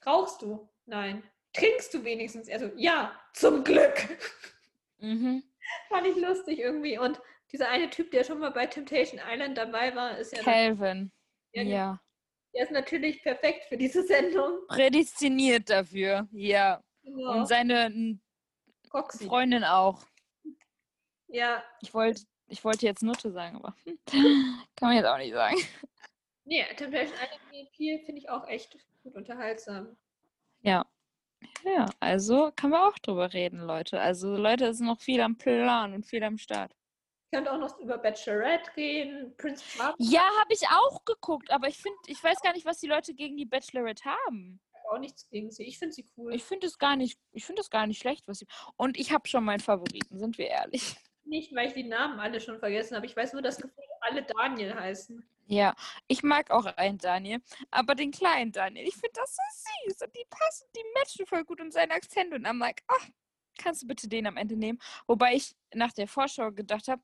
rauchst 0.05 0.41
du? 0.41 0.69
Nein. 0.85 1.23
Trinkst 1.53 1.93
du 1.93 2.03
wenigstens? 2.03 2.47
Er 2.47 2.59
so, 2.59 2.71
ja, 2.75 3.13
zum 3.33 3.63
Glück. 3.63 4.17
Mhm. 4.99 5.43
fand 5.89 6.07
ich 6.07 6.15
lustig 6.17 6.59
irgendwie. 6.59 6.97
Und 6.99 7.19
dieser 7.51 7.69
eine 7.69 7.89
Typ, 7.89 8.11
der 8.11 8.23
schon 8.23 8.39
mal 8.39 8.51
bei 8.51 8.65
Temptation 8.67 9.19
Island 9.25 9.57
dabei 9.57 9.95
war, 9.95 10.17
ist 10.17 10.35
ja, 10.35 10.43
Calvin. 10.43 11.11
ja, 11.53 11.61
Ja. 11.63 12.01
der 12.53 12.63
ist 12.63 12.71
natürlich 12.71 13.21
perfekt 13.23 13.65
für 13.69 13.77
diese 13.77 14.03
Sendung. 14.03 14.59
Prädestiniert 14.67 15.69
dafür. 15.69 16.27
Ja. 16.31 16.83
Genau. 17.03 17.39
Und 17.39 17.47
seine 17.47 17.85
n, 17.85 18.21
Roxy. 18.93 19.25
Freundin 19.25 19.63
auch. 19.63 20.03
Ja, 21.29 21.63
Ich 21.81 21.93
wollte 21.93 22.21
ich 22.49 22.63
wollte 22.63 22.85
jetzt 22.85 23.03
Nutte 23.03 23.31
sagen, 23.31 23.57
aber 23.57 23.75
kann 24.05 24.65
man 24.89 24.95
jetzt 24.95 25.05
auch 25.05 25.17
nicht 25.17 25.33
sagen. 25.33 25.57
nee, 26.45 26.63
Temptation 26.75 27.13
Island 27.17 27.41
VIP 27.51 28.05
finde 28.05 28.21
ich 28.21 28.29
auch 28.29 28.47
echt 28.47 28.77
gut 29.03 29.15
unterhaltsam. 29.15 29.97
Ja. 30.61 30.85
Ja, 31.63 31.85
also 31.99 32.51
kann 32.55 32.71
man 32.71 32.81
auch 32.81 32.97
drüber 32.99 33.33
reden, 33.33 33.59
Leute. 33.59 33.99
Also 33.99 34.35
Leute, 34.35 34.65
es 34.65 34.77
ist 34.77 34.85
noch 34.85 34.99
viel 34.99 35.21
am 35.21 35.38
Plan 35.38 35.93
und 35.93 36.05
viel 36.05 36.23
am 36.23 36.38
Start. 36.38 36.71
Ich 37.29 37.38
könnte 37.38 37.51
auch 37.51 37.59
noch 37.59 37.77
über 37.79 37.97
Bachelorette 37.97 38.71
reden, 38.77 39.35
Prince 39.35 39.63
Charming. 39.63 39.95
Ja, 39.99 40.21
habe 40.39 40.53
ich 40.53 40.61
auch 40.69 41.03
geguckt, 41.03 41.51
aber 41.51 41.67
ich 41.67 41.77
finde, 41.77 41.97
ich 42.07 42.23
weiß 42.23 42.39
gar 42.41 42.53
nicht, 42.53 42.65
was 42.65 42.79
die 42.79 42.88
Leute 42.88 43.13
gegen 43.13 43.35
die 43.35 43.45
Bachelorette 43.45 44.05
haben. 44.05 44.61
Auch 44.89 44.99
nichts 44.99 45.27
gegen 45.29 45.51
sie. 45.51 45.63
Ich 45.63 45.77
finde 45.77 45.93
sie 45.93 46.05
cool. 46.15 46.33
Ich 46.33 46.43
finde 46.43 46.67
es 46.67 46.77
gar 46.77 46.95
nicht, 46.95 47.19
ich 47.33 47.45
finde 47.45 47.61
es 47.61 47.69
gar 47.69 47.85
nicht 47.85 47.99
schlecht, 47.99 48.25
was 48.27 48.39
sie. 48.39 48.47
Und 48.77 48.97
ich 48.97 49.11
habe 49.11 49.27
schon 49.27 49.43
meinen 49.43 49.59
Favoriten, 49.59 50.17
sind 50.17 50.38
wir 50.38 50.47
ehrlich. 50.47 50.95
Nicht, 51.28 51.53
weil 51.53 51.67
ich 51.67 51.73
die 51.73 51.84
Namen 51.84 52.19
alle 52.19 52.39
schon 52.39 52.57
vergessen 52.57 52.95
habe. 52.95 53.05
Ich 53.05 53.15
weiß 53.15 53.34
nur, 53.34 53.41
dass 53.41 53.61
alle 54.01 54.23
Daniel 54.23 54.73
heißen. 54.73 55.28
Ja, 55.45 55.75
ich 56.07 56.23
mag 56.23 56.51
auch 56.51 56.65
einen 56.65 56.97
Daniel, 56.97 57.39
aber 57.71 57.95
den 57.95 58.11
kleinen 58.11 58.51
Daniel. 58.51 58.88
Ich 58.88 58.95
finde 58.95 59.13
das 59.13 59.36
so 59.36 59.41
süß 59.88 60.01
und 60.01 60.15
die 60.15 60.25
passen, 60.30 60.67
die 60.75 60.84
matchen 60.93 61.25
voll 61.25 61.43
gut 61.45 61.61
und 61.61 61.71
seinen 61.71 61.91
Akzent 61.91 62.34
und 62.34 62.45
am 62.45 62.59
like, 62.59 62.82
ach, 62.88 63.07
kannst 63.57 63.84
du 63.84 63.88
bitte 63.88 64.07
den 64.07 64.28
am 64.28 64.38
Ende 64.38 64.57
nehmen? 64.57 64.80
Wobei 65.05 65.36
ich 65.36 65.55
nach 65.73 65.93
der 65.93 66.07
Vorschau 66.07 66.51
gedacht 66.51 66.88
habe, 66.88 67.01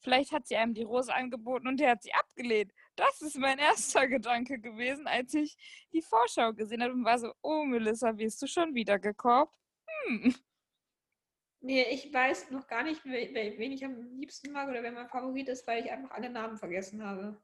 vielleicht 0.00 0.32
hat 0.32 0.46
sie 0.46 0.56
einem 0.56 0.74
die 0.74 0.82
Rose 0.82 1.12
angeboten 1.12 1.68
und 1.68 1.80
der 1.80 1.90
hat 1.90 2.02
sie 2.02 2.14
abgelehnt. 2.14 2.72
Das 2.96 3.20
ist 3.22 3.38
mein 3.38 3.58
erster 3.58 4.08
Gedanke 4.08 4.58
gewesen, 4.58 5.06
als 5.06 5.34
ich 5.34 5.56
die 5.92 6.02
Vorschau 6.02 6.52
gesehen 6.52 6.82
habe 6.82 6.92
und 6.92 7.04
war 7.04 7.18
so, 7.18 7.32
oh 7.42 7.64
Melissa, 7.64 8.16
wirst 8.16 8.40
du 8.42 8.46
schon 8.46 8.74
wieder 8.74 8.98
gekorbt? 8.98 9.54
Hm. 10.06 10.34
Nee, 11.64 11.84
ich 11.90 12.12
weiß 12.12 12.50
noch 12.50 12.66
gar 12.66 12.82
nicht, 12.82 13.04
wen 13.04 13.72
ich 13.72 13.84
am 13.84 14.18
liebsten 14.18 14.50
mag 14.50 14.68
oder 14.68 14.82
wer 14.82 14.90
mein 14.90 15.08
Favorit 15.08 15.48
ist, 15.48 15.64
weil 15.68 15.84
ich 15.84 15.92
einfach 15.92 16.10
alle 16.10 16.28
Namen 16.28 16.58
vergessen 16.58 17.04
habe. 17.04 17.40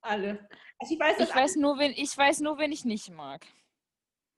Alle. 0.00 0.48
Also 0.78 0.94
ich 0.94 1.00
weiß, 1.00 1.20
ich 1.20 1.34
weiß, 1.34 1.56
nur, 1.56 1.78
wen, 1.78 1.92
ich 1.92 2.16
weiß 2.16 2.40
nur, 2.40 2.58
wen 2.58 2.72
ich 2.72 2.84
nicht 2.84 3.10
mag. 3.10 3.46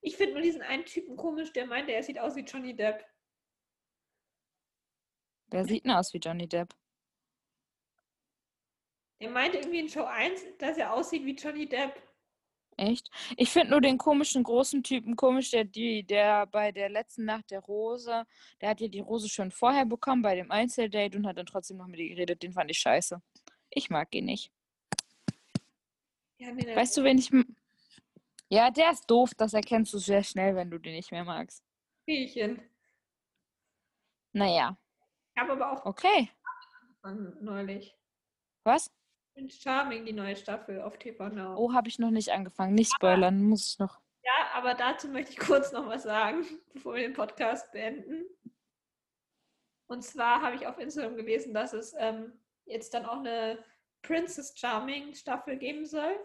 Ich 0.03 0.17
finde 0.17 0.35
nur 0.35 0.43
diesen 0.43 0.61
einen 0.61 0.85
Typen 0.85 1.17
komisch, 1.17 1.53
der 1.53 1.67
meint, 1.67 1.89
er 1.89 2.03
sieht 2.03 2.19
aus 2.19 2.37
wie 2.37 2.43
Johnny 2.43 2.77
Depp. 2.77 3.05
Wer 5.49 5.65
sieht 5.65 5.85
denn 5.85 5.93
aus 5.93 6.13
wie 6.13 6.19
Johnny 6.19 6.47
Depp? 6.47 6.75
Er 9.19 9.31
meinte 9.31 9.57
irgendwie 9.59 9.81
in 9.81 9.89
Show 9.89 10.05
1, 10.05 10.59
dass 10.59 10.77
er 10.77 10.93
aussieht 10.93 11.25
wie 11.25 11.35
Johnny 11.35 11.67
Depp. 11.67 12.01
Echt? 12.79 13.11
Ich 13.39 13.51
finde 13.51 13.71
nur 13.71 13.81
den 13.81 13.97
komischen 13.97 14.43
großen 14.43 14.83
Typen 14.83 15.17
komisch, 15.17 15.51
der, 15.51 15.65
die, 15.65 16.05
der 16.05 16.47
bei 16.47 16.73
der 16.73 16.91
letzten 16.91 17.25
Nacht 17.25 17.51
der 17.51 17.61
Rose, 17.61 18.27
der 18.61 18.69
hat 18.69 18.81
ja 18.81 18.89
die 18.89 19.01
Rose 19.01 19.31
schon 19.31 19.51
vorher 19.51 19.87
bekommen 19.87 20.21
bei 20.21 20.35
dem 20.35 20.51
Einzeldate 20.51 21.17
und 21.17 21.27
hat 21.27 21.39
dann 21.39 21.47
trotzdem 21.47 21.79
noch 21.79 21.87
mit 21.87 22.01
ihr 22.01 22.11
geredet. 22.11 22.43
Den 22.43 22.53
fand 22.53 22.71
ich 22.71 22.79
scheiße. 22.79 23.23
Ich 23.71 23.89
mag 23.89 24.15
ihn 24.15 24.27
nicht. 24.27 24.53
Ja, 26.39 26.53
nee, 26.53 26.77
weißt 26.77 26.99
du, 26.99 27.05
wen 27.05 27.19
ich. 27.19 27.31
Ja, 28.51 28.71
der 28.71 28.91
ist 28.91 29.11
doof, 29.11 29.33
das 29.37 29.55
erkennst 29.55 29.95
du 29.95 29.99
sehr 29.99 30.23
schnell, 30.23 30.55
wenn 30.55 30.71
du 30.71 30.79
den 30.79 30.95
nicht 30.95 31.11
mehr 31.11 31.25
magst. 31.25 31.65
Spielchen. 32.03 32.61
Naja. 34.33 34.79
Ich 35.35 35.43
habe 35.43 35.53
aber 35.53 35.73
auch. 35.73 35.87
Okay. 35.87 36.31
Neulich. 37.41 37.97
Was? 38.65 38.93
Prince 39.37 39.61
Charming, 39.61 40.07
die 40.07 40.15
neue 40.15 40.35
Staffel 40.35 40.81
auf 40.81 40.99
TV 40.99 41.29
Now. 41.29 41.57
Oh, 41.59 41.75
habe 41.75 41.89
ich 41.89 41.99
noch 41.99 42.11
nicht 42.11 42.31
angefangen. 42.31 42.75
Nicht 42.75 42.91
spoilern, 42.95 43.43
muss 43.43 43.73
ich 43.73 43.79
noch. 43.79 44.01
Ja, 44.25 44.33
aber 44.55 44.73
dazu 44.73 45.09
möchte 45.09 45.33
ich 45.33 45.39
kurz 45.39 45.73
noch 45.73 45.87
was 45.87 46.05
sagen, 46.05 46.47
bevor 46.73 46.95
wir 46.95 47.03
den 47.03 47.13
Podcast 47.13 47.71
beenden. 47.71 48.25
Und 49.89 50.03
zwar 50.03 50.41
habe 50.41 50.57
ich 50.57 50.67
auf 50.67 50.79
Instagram 50.79 51.17
gelesen, 51.17 51.53
dass 51.53 51.75
es 51.75 51.95
ähm, 51.99 52.33
jetzt 52.65 52.95
dann 52.95 53.05
auch 53.05 53.19
eine 53.19 53.63
Princess 54.01 54.59
Charming 54.59 55.15
Staffel 55.15 55.59
geben 55.59 55.85
soll. 55.85 56.19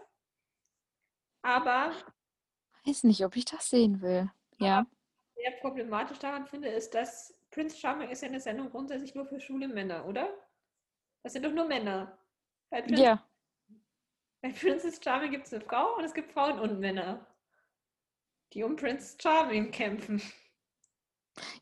Aber. 1.42 1.92
Weiß 2.86 3.04
nicht, 3.04 3.26
ob 3.26 3.36
ich 3.36 3.44
das 3.44 3.68
sehen 3.68 4.00
will. 4.00 4.30
Ja. 4.56 4.86
Sehr 5.34 5.50
problematisch 5.60 6.18
daran 6.18 6.46
finde, 6.46 6.68
ist, 6.68 6.94
dass 6.94 7.38
Prince 7.50 7.76
Charming 7.76 8.08
ist 8.08 8.22
ja 8.22 8.28
eine 8.28 8.40
Sendung 8.40 8.70
grundsätzlich 8.70 9.14
nur 9.14 9.26
für 9.26 9.38
schwule 9.38 9.68
Männer, 9.68 10.06
oder? 10.06 10.32
Das 11.22 11.34
sind 11.34 11.44
doch 11.44 11.52
nur 11.52 11.66
Männer. 11.66 12.18
Bei 12.72 12.80
Prince, 12.80 13.02
ja. 13.02 13.22
Bei 14.40 14.50
Princess 14.50 14.98
Charming 15.04 15.30
gibt 15.30 15.46
es 15.46 15.52
eine 15.52 15.62
Frau 15.62 15.94
und 15.98 16.04
es 16.04 16.14
gibt 16.14 16.32
Frauen 16.32 16.58
und 16.58 16.80
Männer, 16.80 17.26
die 18.54 18.64
um 18.64 18.76
Prince 18.76 19.14
Charming 19.20 19.70
kämpfen. 19.70 20.22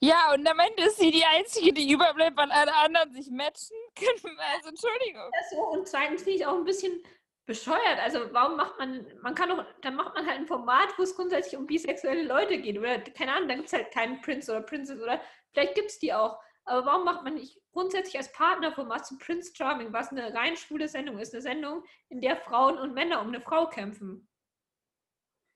Ja, 0.01 0.33
und 0.33 0.47
am 0.47 0.61
Ende 0.61 0.85
ist 0.85 0.99
sie 0.99 1.11
die 1.11 1.25
Einzige, 1.25 1.73
die 1.73 1.91
überbleibt, 1.91 2.37
weil 2.37 2.53
alle 2.53 2.73
anderen 2.77 3.13
sich 3.13 3.29
matchen 3.29 3.77
können. 3.97 4.39
Also, 4.55 4.69
Entschuldigung. 4.69 5.31
So, 5.51 5.57
und 5.71 5.89
zweitens 5.89 6.23
finde 6.23 6.39
ich 6.39 6.47
auch 6.47 6.57
ein 6.57 6.65
bisschen 6.65 7.03
bescheuert. 7.45 7.99
Also, 8.01 8.33
warum 8.33 8.57
macht 8.57 8.79
man, 8.79 9.05
man 9.21 9.35
kann 9.35 9.49
doch, 9.49 9.65
dann 9.83 9.97
macht 9.97 10.15
man 10.15 10.27
halt 10.27 10.39
ein 10.39 10.47
Format, 10.47 10.97
wo 10.97 11.03
es 11.03 11.17
grundsätzlich 11.17 11.57
um 11.57 11.67
bisexuelle 11.67 12.23
Leute 12.23 12.61
geht. 12.61 12.79
Oder, 12.79 13.01
keine 13.01 13.35
Ahnung, 13.35 13.49
dann 13.49 13.59
gibt 13.59 13.69
es 13.69 13.73
halt 13.73 13.93
keinen 13.93 14.21
Prince 14.21 14.51
oder 14.53 14.63
Princess 14.63 15.01
oder 15.01 15.21
vielleicht 15.53 15.75
gibt 15.75 15.91
es 15.91 15.99
die 15.99 16.15
auch. 16.15 16.39
Aber 16.65 16.87
warum 16.87 17.05
macht 17.05 17.25
man 17.25 17.35
nicht 17.35 17.59
grundsätzlich 17.73 18.17
als 18.17 18.33
Partnerformat 18.33 19.07
zu 19.07 19.19
Prince 19.19 19.53
Charming, 19.55 19.93
was 19.93 20.11
eine 20.11 20.33
rein 20.35 20.57
schwule 20.57 20.89
Sendung 20.89 21.19
ist, 21.19 21.33
eine 21.33 21.43
Sendung, 21.43 21.85
in 22.09 22.21
der 22.21 22.37
Frauen 22.37 22.79
und 22.79 22.95
Männer 22.95 23.21
um 23.21 23.29
eine 23.29 23.41
Frau 23.41 23.69
kämpfen? 23.69 24.29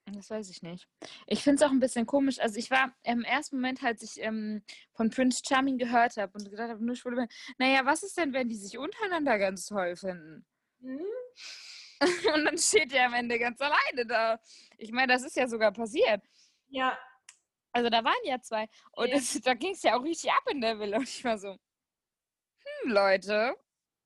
Das 0.06 0.28
weiß 0.28 0.50
ich 0.50 0.62
nicht. 0.62 0.86
Ich 1.26 1.42
finde 1.42 1.56
es 1.56 1.62
auch 1.62 1.72
ein 1.72 1.80
bisschen 1.80 2.06
komisch. 2.06 2.38
Also 2.38 2.58
ich 2.58 2.70
war 2.70 2.94
im 3.04 3.22
ersten 3.22 3.56
Moment, 3.56 3.82
als 3.82 4.02
ich 4.02 4.20
ähm, 4.22 4.62
von 4.92 5.10
Prince 5.10 5.42
Charming 5.46 5.78
gehört 5.78 6.16
habe 6.18 6.32
und 6.34 6.50
gedacht 6.50 6.68
habe, 6.68 6.84
nur 6.84 6.94
schwule 6.94 7.16
Männer, 7.16 7.28
naja, 7.58 7.84
was 7.84 8.02
ist 8.02 8.16
denn, 8.18 8.32
wenn 8.32 8.48
die 8.48 8.56
sich 8.56 8.76
untereinander 8.76 9.38
ganz 9.38 9.66
toll 9.66 9.96
finden? 9.96 10.44
Mhm. 10.80 11.04
und 12.34 12.44
dann 12.44 12.58
steht 12.58 12.92
er 12.92 13.06
am 13.06 13.14
Ende 13.14 13.38
ganz 13.38 13.60
alleine 13.60 14.06
da. 14.06 14.38
Ich 14.76 14.92
meine, 14.92 15.12
das 15.12 15.22
ist 15.22 15.36
ja 15.36 15.48
sogar 15.48 15.72
passiert. 15.72 16.22
Ja, 16.68 16.98
also 17.74 17.90
da 17.90 18.04
waren 18.04 18.14
ja 18.24 18.40
zwei. 18.40 18.68
Und 18.92 19.08
ja. 19.08 19.16
Es, 19.16 19.40
da 19.40 19.54
ging 19.54 19.72
es 19.72 19.82
ja 19.82 19.98
auch 19.98 20.02
richtig 20.02 20.30
ab 20.30 20.44
in 20.50 20.60
der 20.60 20.78
Villa. 20.78 20.98
Und 20.98 21.08
ich 21.08 21.24
war 21.24 21.36
so, 21.36 21.50
hm, 21.50 22.92
Leute, 22.92 23.56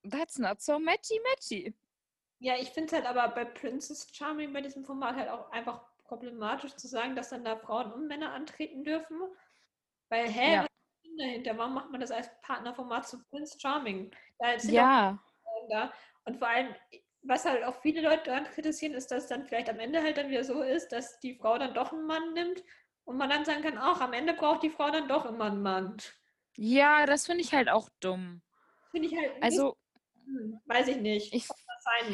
that's 0.08 0.38
not 0.38 0.60
so 0.60 0.78
matchy 0.78 1.20
matchy. 1.30 1.74
Ja, 2.40 2.56
ich 2.56 2.70
finde 2.70 2.86
es 2.86 2.92
halt 2.92 3.04
aber 3.04 3.34
bei 3.34 3.44
Princess 3.44 4.08
Charming 4.12 4.52
bei 4.52 4.62
diesem 4.62 4.84
Format 4.84 5.16
halt 5.16 5.28
auch 5.28 5.50
einfach 5.50 5.82
problematisch 6.04 6.74
zu 6.76 6.88
sagen, 6.88 7.14
dass 7.14 7.28
dann 7.28 7.44
da 7.44 7.56
Frauen 7.56 7.92
und 7.92 8.06
Männer 8.06 8.32
antreten 8.32 8.84
dürfen. 8.84 9.20
Weil, 10.08 10.28
hä, 10.28 10.54
ja. 10.54 10.62
was 10.62 10.68
ist 11.04 11.20
dahinter? 11.20 11.58
Warum 11.58 11.74
macht 11.74 11.90
man 11.90 12.00
das 12.00 12.10
als 12.10 12.30
Partnerformat 12.40 13.06
zu 13.06 13.22
Prince 13.24 13.58
Charming? 13.60 14.10
Da 14.38 14.58
sind 14.58 14.72
ja. 14.72 15.22
Da. 15.68 15.92
Und 16.24 16.38
vor 16.38 16.48
allem, 16.48 16.74
was 17.22 17.44
halt 17.44 17.64
auch 17.64 17.74
viele 17.82 18.00
Leute 18.00 18.22
daran 18.24 18.44
kritisieren, 18.44 18.94
ist, 18.94 19.10
dass 19.10 19.26
dann 19.26 19.44
vielleicht 19.44 19.68
am 19.68 19.80
Ende 19.80 20.02
halt 20.02 20.16
dann 20.16 20.30
wieder 20.30 20.44
so 20.44 20.62
ist, 20.62 20.88
dass 20.92 21.18
die 21.20 21.34
Frau 21.34 21.58
dann 21.58 21.74
doch 21.74 21.92
einen 21.92 22.06
Mann 22.06 22.32
nimmt 22.32 22.62
und 23.08 23.16
man 23.16 23.30
dann 23.30 23.46
sagen 23.46 23.62
kann, 23.62 23.78
auch 23.78 24.02
am 24.02 24.12
Ende 24.12 24.34
braucht 24.34 24.62
die 24.62 24.68
Frau 24.68 24.90
dann 24.90 25.08
doch 25.08 25.24
immer 25.24 25.46
einen 25.46 25.62
Mann. 25.62 25.96
Ja, 26.56 27.06
das 27.06 27.24
finde 27.24 27.42
ich 27.42 27.54
halt 27.54 27.70
auch 27.70 27.88
dumm. 28.00 28.42
Finde 28.90 29.08
ich 29.08 29.16
halt. 29.16 29.42
Also, 29.42 29.78
hm, 30.26 30.60
weiß 30.66 30.88
ich 30.88 30.98
nicht, 30.98 31.32
ich, 31.32 31.48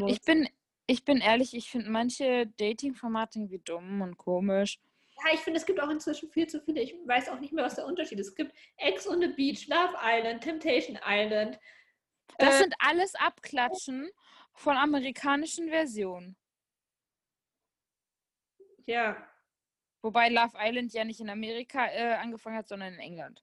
ich 0.06 0.22
bin, 0.22 0.48
ich 0.86 1.04
bin 1.04 1.18
ehrlich, 1.18 1.52
ich 1.54 1.68
finde 1.68 1.90
manche 1.90 2.46
Dating-Formate 2.46 3.40
irgendwie 3.40 3.58
dumm 3.58 4.02
und 4.02 4.16
komisch. 4.16 4.78
Ja, 5.16 5.34
ich 5.34 5.40
finde, 5.40 5.58
es 5.58 5.66
gibt 5.66 5.80
auch 5.80 5.90
inzwischen 5.90 6.30
viel 6.30 6.46
zu 6.46 6.60
viele. 6.60 6.80
Ich 6.80 6.94
weiß 7.04 7.28
auch 7.28 7.40
nicht 7.40 7.52
mehr, 7.52 7.64
was 7.64 7.74
der 7.74 7.86
Unterschied 7.86 8.20
ist. 8.20 8.28
Es 8.28 8.34
gibt 8.36 8.54
Ex 8.76 9.08
on 9.08 9.20
the 9.20 9.28
Beach, 9.28 9.66
Love 9.66 9.96
Island, 10.00 10.44
Temptation 10.44 10.96
Island. 11.04 11.58
Das 12.38 12.54
äh, 12.54 12.58
sind 12.58 12.74
alles 12.78 13.16
Abklatschen 13.16 14.10
von 14.52 14.76
amerikanischen 14.76 15.70
Versionen. 15.70 16.36
Ja, 18.86 19.16
Wobei 20.04 20.28
Love 20.28 20.52
Island 20.60 20.92
ja 20.92 21.02
nicht 21.02 21.20
in 21.20 21.30
Amerika 21.30 21.86
äh, 21.86 22.16
angefangen 22.16 22.58
hat, 22.58 22.68
sondern 22.68 22.92
in 22.92 23.00
England. 23.00 23.42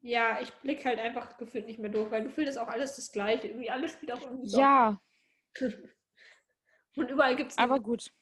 Ja, 0.00 0.40
ich 0.40 0.50
blicke 0.62 0.86
halt 0.86 0.98
einfach 0.98 1.36
gefühlt 1.36 1.66
nicht 1.66 1.78
mehr 1.78 1.90
durch, 1.90 2.10
weil 2.10 2.22
gefühlt 2.22 2.48
ist 2.48 2.56
auch 2.56 2.68
alles 2.68 2.96
das 2.96 3.12
Gleiche. 3.12 3.48
Irgendwie 3.48 3.70
alles 3.70 3.92
spielt 3.92 4.12
auch 4.12 4.22
irgendwie. 4.22 4.48
Ja. 4.48 4.98
Und 6.96 7.10
überall 7.10 7.36
gibt 7.36 7.50
es. 7.50 7.58
Aber 7.58 7.80
gut. 7.80 8.14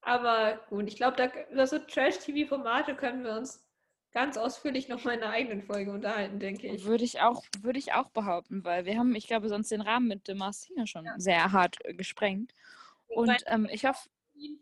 Aber 0.00 0.60
gut, 0.68 0.88
ich 0.88 0.96
glaube, 0.96 1.30
über 1.52 1.68
so 1.68 1.78
Trash-TV-Formate 1.78 2.96
können 2.96 3.22
wir 3.22 3.36
uns 3.36 3.64
ganz 4.10 4.36
ausführlich 4.36 4.88
noch 4.88 5.04
mal 5.04 5.14
in 5.14 5.22
einer 5.22 5.32
eigenen 5.32 5.62
Folge 5.62 5.92
unterhalten, 5.92 6.40
denke 6.40 6.66
ich. 6.66 6.84
Würde 6.84 7.04
ich 7.04 7.20
auch, 7.20 7.44
würde 7.60 7.78
ich 7.78 7.92
auch 7.92 8.10
behaupten, 8.10 8.64
weil 8.64 8.86
wir 8.86 8.98
haben, 8.98 9.14
ich 9.14 9.28
glaube, 9.28 9.48
sonst 9.48 9.70
den 9.70 9.82
Rahmen 9.82 10.08
mit 10.08 10.26
dem 10.26 10.38
Marcina 10.38 10.84
schon 10.84 11.04
ja. 11.04 11.14
sehr 11.16 11.52
hart 11.52 11.76
gesprengt. 11.96 12.54
Und 13.06 13.40
ähm, 13.46 13.68
ich 13.70 13.84
hoffe, 13.84 14.08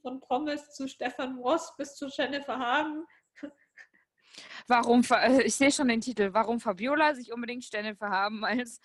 von 0.02 0.20
Promis 0.20 0.72
zu 0.74 0.88
Stefan 0.88 1.38
Ross 1.38 1.74
bis 1.76 1.94
zu 1.94 2.08
Jennifer 2.08 2.58
Hagen. 2.58 3.04
Warum, 4.68 5.02
äh, 5.10 5.42
ich 5.42 5.54
sehe 5.54 5.70
schon 5.70 5.88
den 5.88 6.00
Titel, 6.00 6.32
warum 6.32 6.60
Fabiola 6.60 7.14
sich 7.14 7.32
unbedingt 7.32 7.72
Jennifer 7.72 8.10
haben 8.10 8.44
als 8.44 8.80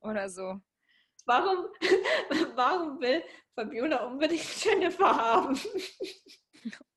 oder 0.00 0.28
so. 0.28 0.60
Warum, 1.26 1.66
warum 2.54 3.00
will 3.00 3.22
Fabiola 3.54 4.04
unbedingt 4.06 4.64
Jennifer 4.64 5.16
haben? 5.16 5.58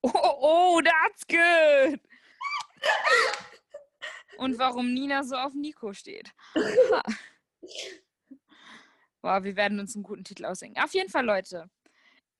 Oh, 0.01 0.11
oh, 0.13 0.81
that's 0.81 1.27
good. 1.27 1.99
Und 4.37 4.57
warum 4.57 4.93
Nina 4.93 5.23
so 5.23 5.35
auf 5.35 5.53
Nico 5.53 5.93
steht. 5.93 6.31
Boah, 9.21 9.43
wir 9.43 9.55
werden 9.57 9.79
uns 9.79 9.95
einen 9.95 10.03
guten 10.03 10.23
Titel 10.23 10.45
ausdenken. 10.45 10.81
Auf 10.81 10.93
jeden 10.93 11.09
Fall, 11.09 11.25
Leute. 11.25 11.69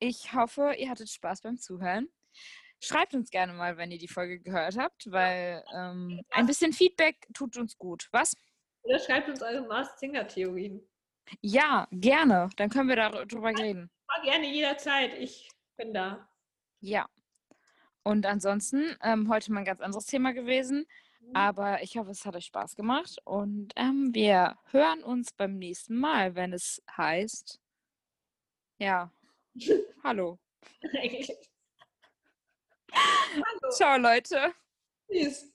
Ich 0.02 0.32
hoffe, 0.32 0.74
ihr 0.78 0.88
hattet 0.88 1.10
Spaß 1.10 1.42
beim 1.42 1.58
Zuhören. 1.58 2.08
schreibt 2.82 3.14
uns 3.14 3.30
gerne 3.30 3.52
mal, 3.52 3.76
wenn 3.76 3.90
ihr 3.90 3.98
die 3.98 4.08
Folge 4.08 4.40
gehört 4.40 4.78
habt, 4.78 5.10
weil 5.12 5.62
ähm, 5.74 6.22
ein 6.30 6.46
bisschen 6.46 6.72
Feedback 6.72 7.28
tut 7.34 7.58
uns 7.58 7.76
gut. 7.76 8.08
Was? 8.10 8.34
Oder 8.82 8.98
schreibt 8.98 9.28
uns 9.28 9.42
eure 9.42 9.60
Mars-Singer-Theorien. 9.66 10.80
Ja, 11.42 11.86
gerne. 11.92 12.48
Dann 12.56 12.70
können 12.70 12.88
wir 12.88 12.96
darüber 12.96 13.50
reden. 13.50 13.90
Gerne 14.24 14.50
jederzeit. 14.50 15.12
Ich 15.18 15.50
bin 15.76 15.92
da. 15.92 16.26
Ja. 16.80 17.06
Und 18.02 18.24
ansonsten, 18.24 18.96
ähm, 19.02 19.28
heute 19.28 19.52
mal 19.52 19.60
ein 19.60 19.66
ganz 19.66 19.82
anderes 19.82 20.06
Thema 20.06 20.32
gewesen. 20.32 20.86
Mhm. 21.20 21.36
Aber 21.36 21.82
ich 21.82 21.98
hoffe, 21.98 22.10
es 22.10 22.24
hat 22.24 22.36
euch 22.36 22.46
Spaß 22.46 22.74
gemacht. 22.74 23.18
Und 23.24 23.74
ähm, 23.76 24.14
wir 24.14 24.56
hören 24.70 25.04
uns 25.04 25.32
beim 25.32 25.58
nächsten 25.58 25.96
Mal, 25.96 26.34
wenn 26.34 26.54
es 26.54 26.82
heißt. 26.96 27.60
Ja. 28.78 29.12
Hallo. 30.02 30.38
Hallo. 33.32 33.70
Ciao, 33.76 33.98
Leute. 33.98 34.54
Tschüss. 35.10 35.52